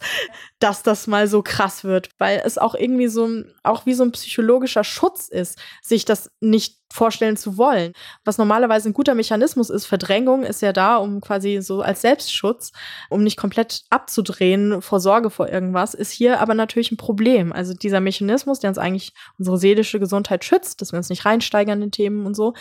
dass 0.58 0.82
das 0.82 1.06
mal 1.06 1.28
so 1.28 1.42
krass 1.42 1.84
wird, 1.84 2.10
weil 2.18 2.42
es 2.44 2.58
auch 2.58 2.74
irgendwie 2.74 3.08
so, 3.08 3.28
auch 3.62 3.86
wie 3.86 3.94
so 3.94 4.02
ein 4.02 4.12
psychologischer 4.12 4.84
Schutz 4.84 5.28
ist, 5.28 5.58
sich 5.82 6.04
das 6.04 6.30
nicht 6.40 6.78
vorstellen 6.90 7.36
zu 7.36 7.58
wollen. 7.58 7.92
Was 8.24 8.38
normalerweise 8.38 8.88
ein 8.88 8.94
guter 8.94 9.14
Mechanismus 9.14 9.70
ist, 9.70 9.86
Verdrängung 9.86 10.42
ist 10.42 10.62
ja 10.62 10.72
da, 10.72 10.96
um 10.96 11.20
quasi 11.20 11.60
so 11.60 11.82
als 11.82 12.00
Selbstschutz, 12.00 12.72
um 13.10 13.22
nicht 13.22 13.36
komplett 13.36 13.82
abzudrehen 13.90 14.80
vor 14.80 14.98
Sorge 14.98 15.30
vor 15.30 15.48
irgendwas, 15.48 15.94
ist 15.94 16.10
hier 16.10 16.40
aber 16.40 16.54
natürlich 16.54 16.90
ein 16.90 16.96
Problem. 16.96 17.52
Also 17.52 17.74
dieser 17.74 18.00
Mechanismus, 18.00 18.60
der 18.60 18.70
uns 18.70 18.78
eigentlich 18.78 19.12
unsere 19.38 19.58
seelische 19.58 20.00
Gesundheit 20.00 20.44
schützt, 20.44 20.80
dass 20.80 20.92
wir 20.92 20.96
uns 20.96 21.10
nicht 21.10 21.26
reinsteigern 21.26 21.82
in 21.82 21.92
Themen 21.92 22.24
und 22.26 22.34
so, 22.34 22.54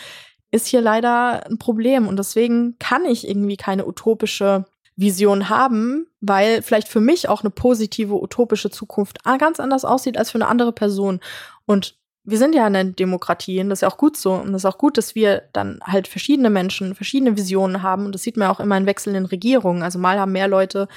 ist 0.50 0.66
hier 0.66 0.80
leider 0.80 1.46
ein 1.46 1.58
Problem. 1.58 2.06
Und 2.06 2.18
deswegen 2.18 2.76
kann 2.78 3.04
ich 3.04 3.26
irgendwie 3.28 3.56
keine 3.56 3.86
utopische 3.86 4.66
Vision 4.98 5.48
haben, 5.48 6.08
weil 6.20 6.60
vielleicht 6.60 6.88
für 6.88 7.00
mich 7.00 7.28
auch 7.28 7.42
eine 7.42 7.50
positive 7.50 8.20
utopische 8.20 8.68
Zukunft 8.68 9.22
ganz 9.24 9.60
anders 9.60 9.84
aussieht 9.84 10.18
als 10.18 10.32
für 10.32 10.38
eine 10.38 10.48
andere 10.48 10.72
Person. 10.72 11.20
Und 11.66 11.96
wir 12.24 12.36
sind 12.36 12.54
ja 12.54 12.66
eine 12.66 12.84
Demokratie 12.84 13.60
und 13.60 13.70
das 13.70 13.78
ist 13.78 13.82
ja 13.82 13.88
auch 13.88 13.96
gut 13.96 14.16
so. 14.16 14.34
Und 14.34 14.52
das 14.52 14.62
ist 14.62 14.66
auch 14.66 14.76
gut, 14.76 14.98
dass 14.98 15.14
wir 15.14 15.44
dann 15.52 15.78
halt 15.84 16.08
verschiedene 16.08 16.50
Menschen, 16.50 16.96
verschiedene 16.96 17.36
Visionen 17.36 17.82
haben. 17.82 18.06
Und 18.06 18.14
das 18.14 18.22
sieht 18.22 18.36
man 18.36 18.48
auch 18.48 18.60
immer 18.60 18.76
in 18.76 18.86
wechselnden 18.86 19.24
Regierungen. 19.24 19.82
Also 19.82 19.98
mal 20.00 20.18
haben 20.18 20.32
mehr 20.32 20.48
Leute 20.48 20.88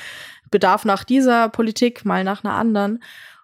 Bedarf 0.49 0.83
nach 0.83 1.03
dieser 1.03 1.47
Politik, 1.49 2.03
mal 2.03 2.23
nach 2.23 2.43
einer 2.43 2.55
anderen. 2.55 3.01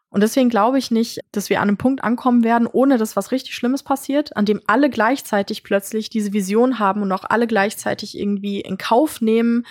Und 0.10 0.22
deswegen 0.22 0.50
glaube 0.50 0.80
ich 0.80 0.90
nicht, 0.90 1.20
dass 1.32 1.50
wir 1.50 1.62
an 1.62 1.68
einem 1.68 1.78
Punkt 1.78 2.04
ankommen 2.04 2.44
werden, 2.44 2.68
ohne 2.68 2.98
dass 2.98 3.16
was 3.16 3.32
richtig 3.32 3.54
Schlimmes 3.56 3.84
passiert, 3.84 4.36
an 4.36 4.46
dem 4.46 4.62
alle 4.66 4.90
gleichzeitig 4.90 5.64
plötzlich 5.64 6.10
diese 6.10 6.34
Vision 6.34 6.80
haben 6.80 7.02
und 7.02 7.12
auch 7.12 7.26
alle 7.26 7.46
gleichzeitig 7.46 8.18
irgendwie 8.18 8.62
in 8.62 8.78
Kauf 8.78 9.22
nehmen, 9.22 9.66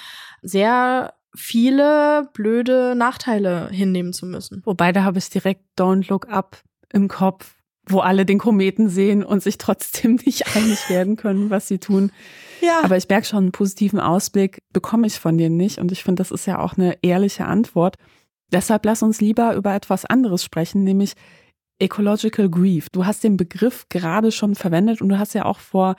sehr 0.47 1.14
viele 1.35 2.28
blöde 2.32 2.94
Nachteile 2.97 3.68
hinnehmen 3.70 4.12
zu 4.12 4.27
müssen. 4.27 4.62
Wobei, 4.64 4.93
da 4.93 5.05
habe 5.05 5.18
ich 5.18 5.28
direkt 5.28 5.62
Don't 5.78 6.09
Look 6.09 6.28
Up 6.28 6.62
im 6.93 7.09
Kopf, 7.09 7.56
wo 7.89 8.01
alle 8.01 8.24
den 8.24 8.39
Kometen 8.39 8.89
sehen 8.89 9.23
und 9.23 9.43
sich 9.43 9.59
trotzdem 9.59 10.14
nicht 10.24 10.56
einig 10.56 10.89
werden 10.89 11.16
können, 11.16 11.51
was 11.51 11.68
sie 11.68 11.78
tun. 11.78 12.10
Ja. 12.62 12.81
Aber 12.82 12.97
ich 12.97 13.09
merke 13.09 13.27
schon, 13.27 13.44
einen 13.44 13.52
positiven 13.52 14.01
Ausblick 14.01 14.62
bekomme 14.73 15.06
ich 15.06 15.18
von 15.18 15.36
dir 15.36 15.51
nicht. 15.51 15.78
Und 15.78 15.93
ich 15.93 16.02
finde, 16.02 16.20
das 16.20 16.31
ist 16.31 16.47
ja 16.47 16.59
auch 16.59 16.77
eine 16.77 16.97
ehrliche 17.02 17.44
Antwort. 17.44 17.97
Deshalb 18.52 18.85
lass 18.86 19.02
uns 19.02 19.20
lieber 19.20 19.55
über 19.55 19.74
etwas 19.74 20.05
anderes 20.05 20.43
sprechen, 20.43 20.85
nämlich 20.85 21.14
Ecological 21.78 22.48
Grief. 22.48 22.89
Du 22.90 23.05
hast 23.05 23.23
den 23.23 23.36
Begriff 23.36 23.86
gerade 23.89 24.32
schon 24.32 24.55
verwendet 24.55 25.02
und 25.02 25.10
du 25.10 25.18
hast 25.18 25.35
ja 25.35 25.44
auch 25.44 25.59
vor 25.59 25.97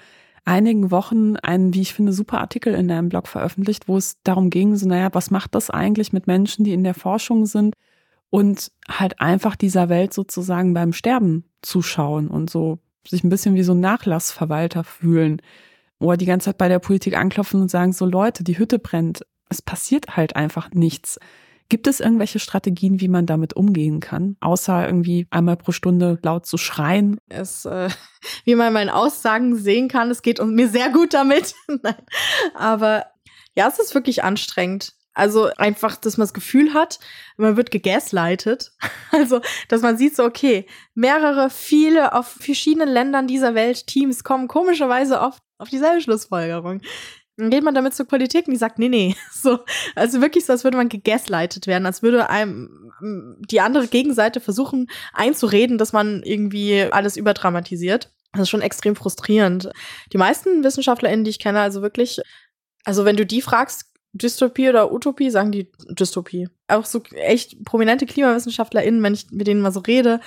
einigen 0.48 0.92
Wochen 0.92 1.36
einen, 1.36 1.74
wie 1.74 1.82
ich 1.82 1.94
finde, 1.94 2.14
super 2.14 2.40
Artikel 2.40 2.74
in 2.74 2.88
deinem 2.88 3.10
Blog 3.10 3.28
veröffentlicht, 3.28 3.88
wo 3.88 3.98
es 3.98 4.22
darum 4.24 4.50
ging, 4.50 4.76
so, 4.76 4.88
naja, 4.88 5.10
was 5.12 5.30
macht 5.30 5.56
das 5.56 5.70
eigentlich 5.70 6.14
mit 6.14 6.26
Menschen, 6.26 6.64
die 6.64 6.74
in 6.74 6.84
der 6.84 6.94
Forschung 6.94 7.46
sind 7.46 7.76
und 8.30 8.72
halt 8.90 9.20
einfach 9.20 9.56
dieser 9.56 9.90
Welt 9.90 10.14
sozusagen 10.14 10.74
beim 10.74 10.94
Sterben 10.94 11.44
zuschauen 11.62 12.30
und 12.30 12.50
so 12.50 12.80
sich 13.08 13.24
ein 13.24 13.30
bisschen 13.30 13.56
wie 13.56 13.64
so 13.64 13.74
ein 13.74 13.80
Nachlassverwalter 13.80 14.84
fühlen 14.84 15.42
oder 16.00 16.18
die 16.18 16.26
ganze 16.26 16.46
Zeit 16.46 16.58
bei 16.58 16.70
der 16.70 16.80
Politik 16.80 17.18
anklopfen 17.18 17.62
und 17.62 17.70
sagen, 17.70 17.92
so 17.92 18.06
Leute, 18.06 18.44
die 18.44 18.58
Hütte 18.58 18.80
brennt. 18.80 19.26
Es 19.50 19.62
passiert 19.62 20.16
halt 20.16 20.36
einfach 20.36 20.72
nichts. 20.72 21.20
Gibt 21.70 21.88
es 21.88 22.00
irgendwelche 22.00 22.40
Strategien, 22.40 23.02
wie 23.02 23.10
man 23.10 23.26
damit 23.26 23.54
umgehen 23.54 24.00
kann, 24.00 24.38
außer 24.40 24.86
irgendwie 24.86 25.28
einmal 25.32 25.58
pro 25.58 25.72
Stunde 25.72 26.18
laut 26.24 26.46
zu 26.46 26.58
schreien? 26.58 27.20
Es, 27.28 27.66
äh, 27.66 27.90
wie 28.46 28.56
man 28.56 28.68
in 28.68 28.74
meinen 28.74 28.90
Aussagen 28.90 29.56
sehen 29.56 29.88
kann, 29.88 30.10
es 30.10 30.22
geht 30.22 30.44
mir 30.44 30.70
sehr 30.70 30.90
gut 30.90 31.14
damit. 31.14 31.56
Aber 32.56 33.06
ja, 33.56 33.68
es 33.68 33.80
ist 33.80 33.96
wirklich 33.96 34.24
anstrengend. 34.24 34.94
Also 35.18 35.50
einfach, 35.58 35.98
dass 35.98 36.18
man 36.18 36.26
das 36.26 36.34
Gefühl 36.36 36.76
hat, 36.76 37.00
man 37.38 37.58
wird 37.58 37.72
gegaslightet. 37.72 38.72
Also, 39.10 39.40
dass 39.70 39.82
man 39.82 39.98
sieht 39.98 40.18
so, 40.18 40.26
okay, 40.26 40.68
mehrere, 40.94 41.50
viele 41.50 42.14
auf 42.14 42.28
verschiedenen 42.28 42.90
Ländern 42.90 43.26
dieser 43.26 43.56
Welt 43.56 43.88
Teams 43.88 44.26
kommen 44.26 44.50
komischerweise 44.50 45.22
oft 45.22 45.42
auf 45.58 45.70
dieselbe 45.70 46.02
Schlussfolgerung. 46.02 46.82
Dann 47.38 47.52
geht 47.52 47.64
man 47.64 47.76
damit 47.76 47.94
zur 47.94 48.08
Politik 48.08 48.48
und 48.48 48.54
die 48.54 48.60
sagt, 48.60 48.80
nee, 48.80 48.90
nee. 48.90 49.16
So, 49.32 49.60
also 49.96 50.22
wirklich 50.22 50.46
so, 50.46 50.54
als 50.54 50.64
würde 50.64 50.78
man 50.78 50.90
gegaslightet 50.90 51.68
werden, 51.68 51.86
als 51.86 52.02
würde 52.02 52.30
einem 52.30 52.92
die 53.02 53.62
andere 53.62 53.88
Gegenseite 53.88 54.40
versuchen 54.40 54.90
einzureden, 55.14 55.78
dass 55.78 55.94
man 55.94 56.24
irgendwie 56.24 56.82
alles 56.92 57.16
überdramatisiert. 57.16 58.12
Das 58.34 58.44
ist 58.44 58.50
schon 58.50 58.62
extrem 58.62 58.96
frustrierend. 58.96 59.70
Die 60.14 60.18
meisten 60.18 60.64
WissenschaftlerInnen, 60.64 61.24
die 61.24 61.30
ich 61.30 61.40
kenne, 61.40 61.62
also 61.62 61.82
wirklich, 61.82 62.20
also 62.84 63.06
wenn 63.06 63.16
du 63.16 63.26
die 63.26 63.42
fragst, 63.42 63.86
Dystopie 64.14 64.70
oder 64.70 64.92
Utopie, 64.92 65.30
sagen 65.30 65.52
die 65.52 65.72
Dystopie. 65.90 66.50
Auch 66.68 66.86
so 66.86 67.04
echt 67.16 67.64
prominente 67.66 68.06
KlimawissenschaftlerInnen, 68.06 69.02
wenn 69.04 69.14
ich 69.14 69.30
mit 69.32 69.48
denen 69.48 69.62
mal 69.62 69.72
so 69.72 69.82
rede, 69.82 70.20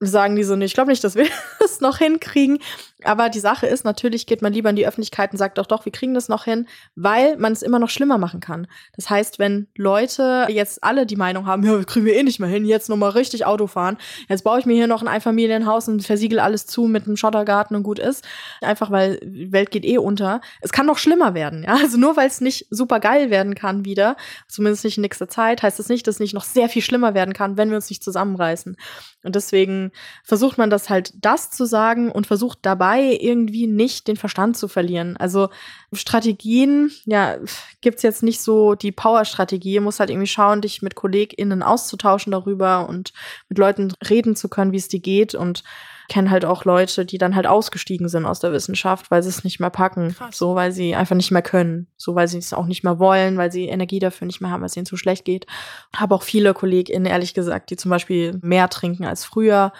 sagen 0.00 0.36
die 0.36 0.44
so, 0.44 0.54
nee, 0.56 0.66
ich 0.66 0.74
glaube 0.74 0.90
nicht, 0.90 1.02
dass 1.02 1.16
wir 1.16 1.26
das 1.58 1.80
noch 1.80 1.98
hinkriegen. 1.98 2.58
Aber 3.04 3.28
die 3.28 3.38
Sache 3.38 3.66
ist, 3.68 3.84
natürlich 3.84 4.26
geht 4.26 4.42
man 4.42 4.52
lieber 4.52 4.70
in 4.70 4.76
die 4.76 4.86
Öffentlichkeit 4.86 5.30
und 5.30 5.38
sagt 5.38 5.58
doch, 5.58 5.66
doch, 5.66 5.84
wir 5.84 5.92
kriegen 5.92 6.14
das 6.14 6.28
noch 6.28 6.44
hin, 6.44 6.66
weil 6.96 7.36
man 7.36 7.52
es 7.52 7.62
immer 7.62 7.78
noch 7.78 7.90
schlimmer 7.90 8.18
machen 8.18 8.40
kann. 8.40 8.66
Das 8.96 9.08
heißt, 9.08 9.38
wenn 9.38 9.68
Leute 9.76 10.46
jetzt 10.48 10.82
alle 10.82 11.06
die 11.06 11.14
Meinung 11.14 11.46
haben, 11.46 11.62
ja, 11.64 11.80
kriegen 11.84 12.06
wir 12.06 12.16
eh 12.16 12.24
nicht 12.24 12.40
mehr 12.40 12.48
hin, 12.48 12.64
jetzt 12.64 12.88
nochmal 12.88 13.10
richtig 13.10 13.46
Auto 13.46 13.68
fahren, 13.68 13.98
jetzt 14.28 14.42
baue 14.42 14.58
ich 14.58 14.66
mir 14.66 14.74
hier 14.74 14.88
noch 14.88 15.00
ein 15.00 15.06
Einfamilienhaus 15.06 15.86
und 15.86 16.02
versiegel 16.04 16.40
alles 16.40 16.66
zu 16.66 16.88
mit 16.88 17.06
einem 17.06 17.16
Schottergarten 17.16 17.76
und 17.76 17.84
gut 17.84 18.00
ist. 18.00 18.26
Einfach 18.62 18.90
weil 18.90 19.20
die 19.22 19.52
Welt 19.52 19.70
geht 19.70 19.84
eh 19.84 19.98
unter. 19.98 20.40
Es 20.60 20.72
kann 20.72 20.86
noch 20.86 20.98
schlimmer 20.98 21.34
werden, 21.34 21.62
ja. 21.62 21.78
Also 21.88 21.98
nur 21.98 22.16
weil 22.16 22.26
es 22.26 22.40
nicht 22.40 22.66
super 22.70 22.98
geil 22.98 23.30
werden 23.30 23.54
kann 23.54 23.84
wieder, 23.84 24.16
zumindest 24.48 24.84
nicht 24.84 24.98
in 24.98 25.02
nächster 25.02 25.28
Zeit, 25.28 25.62
heißt 25.62 25.78
das 25.78 25.88
nicht, 25.88 26.06
dass 26.08 26.16
es 26.16 26.20
nicht 26.20 26.34
noch 26.34 26.44
sehr 26.44 26.68
viel 26.68 26.82
schlimmer 26.82 27.14
werden 27.14 27.32
kann, 27.32 27.56
wenn 27.56 27.70
wir 27.70 27.76
uns 27.76 27.88
nicht 27.90 28.02
zusammenreißen. 28.02 28.76
Und 29.22 29.36
deswegen 29.36 29.92
versucht 30.24 30.58
man 30.58 30.68
das 30.68 30.90
halt 30.90 31.12
das 31.14 31.50
zu 31.50 31.64
sagen 31.64 32.10
und 32.10 32.26
versucht 32.26 32.58
dabei 32.62 32.87
irgendwie 32.96 33.66
nicht 33.66 34.08
den 34.08 34.16
Verstand 34.16 34.56
zu 34.56 34.68
verlieren. 34.68 35.16
Also 35.16 35.48
Strategien, 35.92 36.90
ja, 37.04 37.36
gibt's 37.80 38.02
jetzt 38.02 38.22
nicht 38.22 38.40
so 38.40 38.74
die 38.74 38.92
Power-Strategie. 38.92 39.80
Muss 39.80 40.00
halt 40.00 40.10
irgendwie 40.10 40.26
schauen, 40.26 40.60
dich 40.60 40.82
mit 40.82 40.94
KollegInnen 40.94 41.62
auszutauschen 41.62 42.32
darüber 42.32 42.88
und 42.88 43.12
mit 43.48 43.58
Leuten 43.58 43.92
reden 44.08 44.36
zu 44.36 44.48
können, 44.48 44.72
wie 44.72 44.78
es 44.78 44.88
dir 44.88 45.00
geht 45.00 45.34
und 45.34 45.62
kenne 46.08 46.30
halt 46.30 46.44
auch 46.44 46.64
Leute, 46.64 47.04
die 47.04 47.18
dann 47.18 47.36
halt 47.36 47.46
ausgestiegen 47.46 48.08
sind 48.08 48.24
aus 48.24 48.40
der 48.40 48.52
Wissenschaft, 48.52 49.10
weil 49.10 49.22
sie 49.22 49.28
es 49.28 49.44
nicht 49.44 49.60
mehr 49.60 49.70
packen. 49.70 50.14
Krass. 50.14 50.36
So, 50.36 50.54
weil 50.54 50.72
sie 50.72 50.94
einfach 50.94 51.14
nicht 51.14 51.30
mehr 51.30 51.42
können. 51.42 51.86
So, 51.96 52.14
weil 52.14 52.28
sie 52.28 52.38
es 52.38 52.54
auch 52.54 52.66
nicht 52.66 52.82
mehr 52.82 52.98
wollen, 52.98 53.36
weil 53.36 53.52
sie 53.52 53.66
Energie 53.68 53.98
dafür 53.98 54.26
nicht 54.26 54.40
mehr 54.40 54.50
haben, 54.50 54.62
weil 54.62 54.68
es 54.68 54.76
ihnen 54.76 54.86
zu 54.86 54.96
schlecht 54.96 55.24
geht. 55.24 55.46
Habe 55.94 56.14
auch 56.14 56.22
viele 56.22 56.54
KollegInnen, 56.54 57.06
ehrlich 57.06 57.34
gesagt, 57.34 57.70
die 57.70 57.76
zum 57.76 57.90
Beispiel 57.90 58.38
mehr 58.42 58.68
trinken 58.70 59.04
als 59.04 59.24
früher 59.24 59.72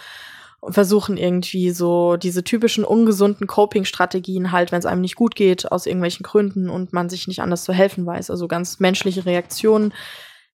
und 0.61 0.75
versuchen 0.75 1.17
irgendwie 1.17 1.71
so 1.71 2.17
diese 2.17 2.43
typischen 2.43 2.85
ungesunden 2.85 3.47
Coping-Strategien 3.47 4.51
halt, 4.51 4.73
wenn 4.73 4.81
es 4.81 4.87
einem 4.87 5.01
nicht 5.01 5.15
gut 5.15 5.37
geht, 5.37 5.71
aus 5.71 5.87
irgendwelchen 5.87 6.25
Gründen 6.25 6.69
und 6.69 6.93
man 6.93 7.09
sich 7.09 7.29
nicht 7.29 7.41
anders 7.41 7.65
zu 7.65 7.73
helfen 7.73 8.05
weiß. 8.05 8.31
Also 8.31 8.49
ganz 8.49 8.81
menschliche 8.81 9.25
Reaktionen 9.25 9.95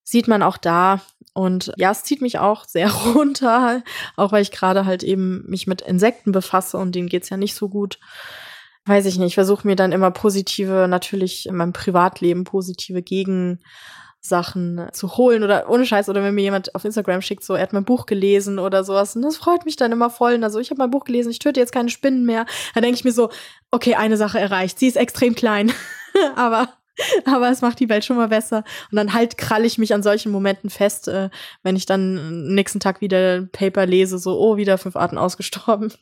sieht 0.03 0.29
man 0.29 0.43
auch 0.43 0.59
da. 0.59 1.01
Und 1.33 1.73
ja, 1.77 1.91
es 1.91 2.05
zieht 2.05 2.21
mich 2.21 2.39
auch 2.39 2.65
sehr 2.65 2.91
runter, 3.15 3.83
auch 4.17 4.31
weil 4.31 4.43
ich 4.43 4.51
gerade 4.51 4.85
halt 4.85 5.03
eben 5.03 5.45
mich 5.49 5.67
mit 5.67 5.81
Insekten 5.81 6.33
befasse 6.33 6.77
und 6.77 6.95
denen 6.95 7.09
geht's 7.09 7.31
ja 7.31 7.37
nicht 7.37 7.55
so 7.55 7.69
gut. 7.69 7.99
Weiß 8.87 9.07
ich 9.07 9.19
nicht, 9.19 9.29
ich 9.29 9.35
versuche 9.35 9.67
mir 9.67 9.77
dann 9.77 9.93
immer 9.93 10.11
positive, 10.11 10.87
natürlich 10.89 11.47
in 11.47 11.57
meinem 11.57 11.73
Privatleben 11.73 12.45
positive 12.45 13.03
Gegensachen 14.25 14.89
zu 14.93 15.17
holen 15.17 15.43
oder 15.43 15.69
ohne 15.69 15.85
Scheiß 15.85 16.09
oder 16.09 16.23
wenn 16.23 16.35
mir 16.35 16.43
jemand 16.43 16.75
auf 16.75 16.85
Instagram 16.85 17.21
schickt, 17.21 17.45
so 17.45 17.55
er 17.55 17.63
hat 17.63 17.75
mein 17.75 17.85
Buch 17.85 18.07
gelesen 18.07 18.59
oder 18.59 18.83
sowas 18.83 19.15
und 19.15 19.23
das 19.23 19.37
freut 19.37 19.67
mich 19.67 19.77
dann 19.77 19.93
immer 19.93 20.09
voll. 20.09 20.43
Also 20.43 20.59
ich 20.61 20.71
habe 20.71 20.79
mein 20.79 20.91
Buch 20.91 21.05
gelesen, 21.05 21.31
ich 21.31 21.39
töte 21.39 21.61
jetzt 21.61 21.73
keine 21.73 21.91
Spinnen 21.91 22.25
mehr. 22.25 22.47
Dann 22.75 22.83
denke 22.83 22.97
ich 22.97 23.05
mir 23.05 23.13
so, 23.13 23.29
okay, 23.71 23.95
eine 23.97 24.17
Sache 24.17 24.41
erreicht. 24.41 24.79
Sie 24.79 24.87
ist 24.87 24.97
extrem 24.97 25.35
klein, 25.35 25.73
aber 26.37 26.71
aber 27.27 27.51
es 27.51 27.61
macht 27.61 27.81
die 27.81 27.89
Welt 27.89 28.05
schon 28.05 28.17
mal 28.17 28.29
besser. 28.29 28.65
Und 28.91 28.97
dann 28.97 29.13
halt 29.13 29.37
krall 29.37 29.65
ich 29.65 29.79
mich 29.79 29.93
an 29.93 30.03
solchen 30.03 30.33
Momenten 30.33 30.71
fest, 30.71 31.09
äh, 31.09 31.29
wenn 31.63 31.77
ich 31.77 31.87
dann 31.87 32.55
nächsten 32.55 32.81
Tag 32.81 33.01
wieder 33.01 33.43
Paper 33.43 33.85
lese, 33.85 34.19
so, 34.19 34.39
oh, 34.39 34.57
wieder 34.57 34.79
fünf 34.79 34.97
Arten 34.97 35.19
ausgestorben. 35.19 35.93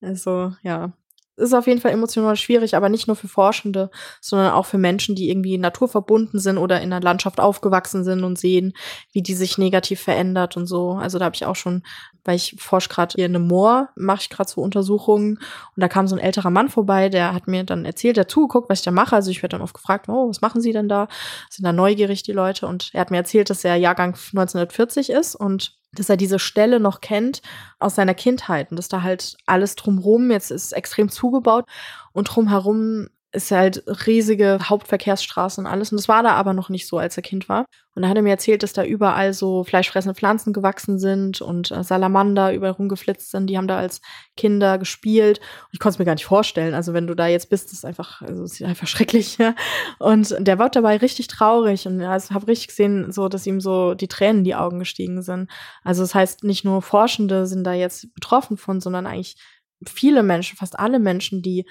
Also, 0.00 0.52
ja. 0.62 0.92
Ist 1.36 1.54
auf 1.54 1.66
jeden 1.66 1.80
Fall 1.80 1.92
emotional 1.92 2.36
schwierig, 2.36 2.76
aber 2.76 2.88
nicht 2.88 3.06
nur 3.06 3.16
für 3.16 3.28
Forschende, 3.28 3.90
sondern 4.20 4.52
auch 4.52 4.66
für 4.66 4.78
Menschen, 4.78 5.14
die 5.14 5.30
irgendwie 5.30 5.58
naturverbunden 5.58 6.40
sind 6.40 6.58
oder 6.58 6.80
in 6.80 6.90
der 6.90 7.00
Landschaft 7.00 7.40
aufgewachsen 7.40 8.04
sind 8.04 8.24
und 8.24 8.38
sehen, 8.38 8.72
wie 9.12 9.22
die 9.22 9.34
sich 9.34 9.58
negativ 9.58 10.00
verändert 10.00 10.56
und 10.56 10.66
so. 10.66 10.92
Also 10.92 11.18
da 11.18 11.26
habe 11.26 11.36
ich 11.36 11.44
auch 11.44 11.56
schon 11.56 11.82
weil 12.26 12.36
ich 12.36 12.56
forsche 12.58 12.88
gerade 12.88 13.14
hier 13.14 13.26
in 13.26 13.34
einem 13.34 13.46
Moor, 13.46 13.88
mache 13.94 14.22
ich 14.22 14.30
gerade 14.30 14.50
so 14.50 14.60
Untersuchungen 14.60 15.36
und 15.36 15.80
da 15.80 15.88
kam 15.88 16.08
so 16.08 16.16
ein 16.16 16.22
älterer 16.22 16.50
Mann 16.50 16.68
vorbei, 16.68 17.08
der 17.08 17.32
hat 17.32 17.46
mir 17.46 17.64
dann 17.64 17.84
erzählt, 17.84 18.16
der 18.16 18.28
zugeguckt, 18.28 18.68
was 18.68 18.80
ich 18.80 18.84
da 18.84 18.90
mache. 18.90 19.14
Also 19.14 19.30
ich 19.30 19.42
werde 19.42 19.56
dann 19.56 19.62
oft 19.62 19.74
gefragt, 19.74 20.08
oh, 20.08 20.28
was 20.28 20.40
machen 20.40 20.60
Sie 20.60 20.72
denn 20.72 20.88
da? 20.88 21.08
Sind 21.50 21.64
da 21.64 21.72
neugierig 21.72 22.22
die 22.22 22.32
Leute 22.32 22.66
und 22.66 22.90
er 22.92 23.00
hat 23.00 23.10
mir 23.10 23.18
erzählt, 23.18 23.50
dass 23.50 23.64
er 23.64 23.76
Jahrgang 23.76 24.14
1940 24.14 25.10
ist 25.10 25.34
und 25.34 25.76
dass 25.98 26.08
er 26.08 26.16
diese 26.16 26.38
Stelle 26.38 26.80
noch 26.80 27.00
kennt 27.00 27.42
aus 27.78 27.94
seiner 27.94 28.14
Kindheit 28.14 28.70
und 28.70 28.76
dass 28.76 28.88
da 28.88 29.02
halt 29.02 29.36
alles 29.46 29.76
drumherum 29.76 30.30
jetzt 30.30 30.50
ist 30.50 30.72
extrem 30.72 31.08
zugebaut 31.08 31.66
und 32.12 32.24
drumherum 32.24 33.08
ist 33.32 33.50
halt 33.50 33.84
riesige 34.06 34.58
Hauptverkehrsstraße 34.62 35.60
und 35.60 35.66
alles. 35.66 35.92
Und 35.92 35.98
das 35.98 36.08
war 36.08 36.22
da 36.22 36.30
aber 36.30 36.54
noch 36.54 36.68
nicht 36.68 36.86
so, 36.86 36.98
als 36.98 37.16
er 37.16 37.22
Kind 37.22 37.48
war. 37.48 37.66
Und 37.94 38.02
da 38.02 38.08
hat 38.08 38.16
er 38.16 38.22
mir 38.22 38.30
erzählt, 38.30 38.62
dass 38.62 38.72
da 38.72 38.84
überall 38.84 39.32
so 39.34 39.64
fleischfressende 39.64 40.14
Pflanzen 40.14 40.52
gewachsen 40.52 40.98
sind 40.98 41.40
und 41.40 41.70
äh, 41.70 41.82
Salamander 41.82 42.52
überall 42.52 42.72
rumgeflitzt 42.72 43.30
sind. 43.30 43.48
Die 43.48 43.56
haben 43.56 43.68
da 43.68 43.78
als 43.78 44.00
Kinder 44.36 44.78
gespielt. 44.78 45.38
Und 45.38 45.68
ich 45.72 45.80
konnte 45.80 45.94
es 45.94 45.98
mir 45.98 46.04
gar 46.04 46.14
nicht 46.14 46.24
vorstellen. 46.24 46.74
Also 46.74 46.94
wenn 46.94 47.06
du 47.06 47.14
da 47.14 47.26
jetzt 47.26 47.50
bist, 47.50 47.72
ist 47.72 47.84
einfach, 47.84 48.22
also 48.22 48.44
ist 48.44 48.62
einfach 48.62 48.86
schrecklich. 48.86 49.38
Ja? 49.38 49.54
Und 49.98 50.34
der 50.38 50.58
war 50.58 50.70
dabei 50.70 50.96
richtig 50.96 51.26
traurig. 51.26 51.86
Und 51.86 52.00
ich 52.00 52.06
habe 52.06 52.46
richtig 52.46 52.68
gesehen, 52.68 53.12
so, 53.12 53.28
dass 53.28 53.46
ihm 53.46 53.60
so 53.60 53.94
die 53.94 54.08
Tränen 54.08 54.38
in 54.38 54.44
die 54.44 54.54
Augen 54.54 54.78
gestiegen 54.78 55.22
sind. 55.22 55.50
Also 55.82 56.02
das 56.02 56.14
heißt, 56.14 56.44
nicht 56.44 56.64
nur 56.64 56.80
Forschende 56.80 57.46
sind 57.46 57.64
da 57.64 57.72
jetzt 57.72 58.14
betroffen 58.14 58.56
von, 58.56 58.80
sondern 58.80 59.06
eigentlich 59.06 59.36
viele 59.84 60.22
Menschen, 60.22 60.56
fast 60.56 60.78
alle 60.78 60.98
Menschen, 60.98 61.42
die 61.42 61.66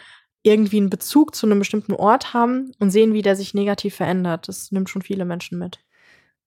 irgendwie 0.46 0.78
einen 0.78 0.92
Bezug 0.92 1.36
zu 1.36 1.48
einem 1.48 1.60
bestimmten 1.60 1.94
Ort 1.94 2.34
haben 2.34 2.72
und 2.80 2.92
sehen, 2.92 3.14
wie 3.14 3.24
der 3.24 3.36
sich 3.36 3.54
negativ 3.54 3.96
verändert. 3.96 4.48
Das 4.48 4.72
nimmt 4.72 4.90
schon 4.90 5.02
viele 5.02 5.26
Menschen 5.26 5.58
mit. 5.58 5.80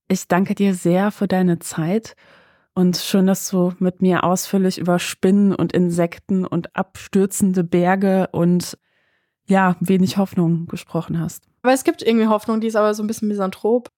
Ich 0.06 0.28
danke 0.28 0.54
dir 0.54 0.74
sehr 0.74 1.10
für 1.10 1.26
deine 1.26 1.58
Zeit 1.58 2.14
und 2.74 2.96
schön, 2.96 3.26
dass 3.26 3.48
du 3.50 3.74
mit 3.80 4.00
mir 4.00 4.22
ausführlich 4.22 4.78
über 4.78 5.00
Spinnen 5.00 5.52
und 5.52 5.72
Insekten 5.72 6.46
und 6.46 6.76
abstürzende 6.76 7.64
Berge 7.64 8.28
und 8.30 8.78
ja, 9.46 9.76
wenig 9.80 10.16
Hoffnung 10.16 10.66
gesprochen 10.66 11.18
hast. 11.18 11.44
Aber 11.62 11.72
es 11.72 11.82
gibt 11.82 12.02
irgendwie 12.02 12.28
Hoffnung, 12.28 12.60
die 12.60 12.68
ist 12.68 12.76
aber 12.76 12.94
so 12.94 13.02
ein 13.02 13.08
bisschen 13.08 13.28
misanthrop. 13.28 13.90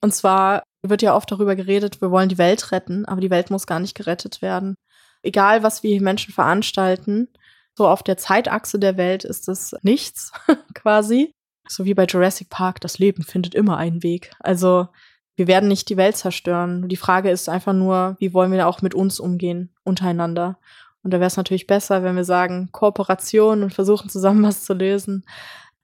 Und 0.00 0.14
zwar 0.14 0.62
wird 0.82 1.02
ja 1.02 1.16
oft 1.16 1.30
darüber 1.30 1.56
geredet, 1.56 2.00
wir 2.00 2.12
wollen 2.12 2.28
die 2.28 2.38
Welt 2.38 2.70
retten, 2.70 3.04
aber 3.04 3.20
die 3.20 3.30
Welt 3.30 3.50
muss 3.50 3.66
gar 3.66 3.80
nicht 3.80 3.96
gerettet 3.96 4.42
werden. 4.42 4.76
Egal, 5.22 5.62
was 5.62 5.82
wir 5.82 6.00
Menschen 6.00 6.32
veranstalten, 6.32 7.28
so 7.74 7.88
auf 7.88 8.02
der 8.02 8.16
Zeitachse 8.16 8.78
der 8.78 8.96
Welt 8.96 9.24
ist 9.24 9.48
es 9.48 9.74
nichts 9.82 10.32
quasi. 10.74 11.34
So 11.68 11.84
wie 11.84 11.94
bei 11.94 12.04
Jurassic 12.04 12.50
Park, 12.50 12.80
das 12.80 12.98
Leben 12.98 13.22
findet 13.22 13.54
immer 13.54 13.76
einen 13.76 14.02
Weg. 14.02 14.32
Also 14.40 14.88
wir 15.36 15.46
werden 15.46 15.68
nicht 15.68 15.88
die 15.88 15.96
Welt 15.96 16.16
zerstören. 16.16 16.88
Die 16.88 16.96
Frage 16.96 17.30
ist 17.30 17.48
einfach 17.48 17.72
nur, 17.72 18.16
wie 18.18 18.34
wollen 18.34 18.52
wir 18.52 18.66
auch 18.66 18.82
mit 18.82 18.94
uns 18.94 19.20
umgehen, 19.20 19.72
untereinander. 19.84 20.58
Und 21.02 21.14
da 21.14 21.18
wäre 21.18 21.28
es 21.28 21.36
natürlich 21.36 21.66
besser, 21.66 22.02
wenn 22.02 22.16
wir 22.16 22.24
sagen, 22.24 22.68
Kooperation 22.72 23.62
und 23.62 23.72
versuchen 23.72 24.10
zusammen 24.10 24.42
was 24.42 24.64
zu 24.64 24.74
lösen, 24.74 25.24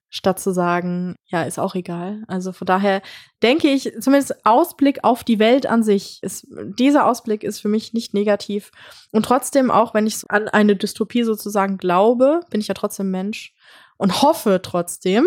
statt 0.08 0.38
zu 0.38 0.52
sagen, 0.52 1.16
ja, 1.26 1.42
ist 1.42 1.58
auch 1.58 1.74
egal. 1.74 2.22
Also 2.28 2.52
von 2.52 2.66
daher 2.66 3.02
denke 3.42 3.68
ich, 3.68 3.92
zumindest 4.00 4.46
Ausblick 4.46 5.04
auf 5.04 5.24
die 5.24 5.38
Welt 5.38 5.66
an 5.66 5.82
sich 5.82 6.18
ist, 6.22 6.46
dieser 6.78 7.06
Ausblick 7.06 7.42
ist 7.42 7.60
für 7.60 7.68
mich 7.68 7.92
nicht 7.92 8.14
negativ. 8.14 8.70
Und 9.12 9.24
trotzdem, 9.24 9.70
auch 9.70 9.94
wenn 9.94 10.06
ich 10.06 10.22
an 10.28 10.48
eine 10.48 10.76
Dystopie 10.76 11.24
sozusagen 11.24 11.76
glaube, 11.76 12.40
bin 12.50 12.60
ich 12.60 12.68
ja 12.68 12.74
trotzdem 12.74 13.10
Mensch 13.10 13.54
und 13.96 14.22
hoffe 14.22 14.60
trotzdem, 14.62 15.26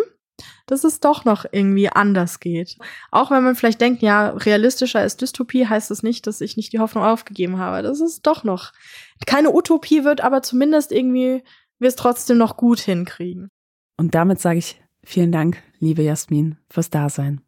dass 0.68 0.86
es 0.86 1.02
doch 1.02 1.26
noch 1.26 1.46
irgendwie 1.52 1.90
anders 1.90 2.40
geht. 2.40 2.78
Auch 3.12 3.32
wenn 3.32 3.44
man 3.44 3.56
vielleicht 3.56 3.82
denkt, 3.82 4.02
ja, 4.02 4.30
realistischer 4.30 5.04
ist 5.04 5.22
Dystopie, 5.22 5.68
heißt 5.68 5.92
das 5.92 6.04
nicht, 6.04 6.28
dass 6.28 6.40
ich 6.40 6.56
nicht 6.56 6.72
die 6.72 6.80
Hoffnung 6.80 7.04
aufgegeben 7.04 7.58
habe. 7.58 7.84
Das 7.84 8.00
ist 8.00 8.26
doch 8.26 8.46
noch 8.46 8.72
keine 9.26 9.54
Utopie 9.54 10.06
wird, 10.06 10.22
aber 10.22 10.42
zumindest 10.42 10.94
irgendwie 10.94 11.44
wir 11.80 11.88
es 11.90 11.96
trotzdem 11.96 12.38
noch 12.38 12.58
gut 12.58 12.80
hinkriegen. 12.80 13.50
Und 14.00 14.16
damit 14.16 14.40
sage 14.40 14.58
ich 14.60 14.82
vielen 15.04 15.34
Dank, 15.34 15.62
liebe 15.80 16.02
Jasmin, 16.02 16.56
fürs 16.70 16.90
Dasein. 16.90 17.42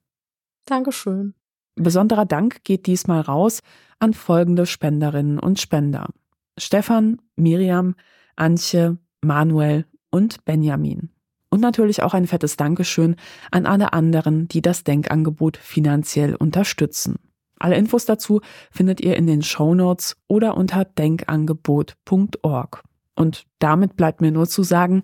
Dankeschön. 0.65 1.33
Besonderer 1.75 2.25
Dank 2.25 2.65
geht 2.65 2.87
diesmal 2.87 3.21
raus 3.21 3.61
an 3.99 4.13
folgende 4.13 4.65
Spenderinnen 4.65 5.39
und 5.39 5.61
Spender. 5.61 6.09
Stefan, 6.57 7.21
Miriam, 7.37 7.95
Antje, 8.35 8.97
Manuel 9.21 9.85
und 10.09 10.43
Benjamin. 10.43 11.09
Und 11.49 11.61
natürlich 11.61 12.03
auch 12.03 12.13
ein 12.13 12.27
fettes 12.27 12.57
Dankeschön 12.57 13.15
an 13.51 13.65
alle 13.65 13.93
anderen, 13.93 14.49
die 14.49 14.61
das 14.61 14.83
Denkangebot 14.83 15.55
finanziell 15.55 16.35
unterstützen. 16.35 17.15
Alle 17.59 17.77
Infos 17.77 18.03
dazu 18.03 18.41
findet 18.71 18.99
ihr 18.99 19.15
in 19.15 19.25
den 19.25 19.41
Show 19.41 19.73
Notes 19.73 20.17
oder 20.27 20.57
unter 20.57 20.83
denkangebot.org. 20.83 22.83
Und 23.15 23.45
damit 23.59 23.95
bleibt 23.95 24.19
mir 24.19 24.31
nur 24.31 24.49
zu 24.49 24.63
sagen, 24.63 25.03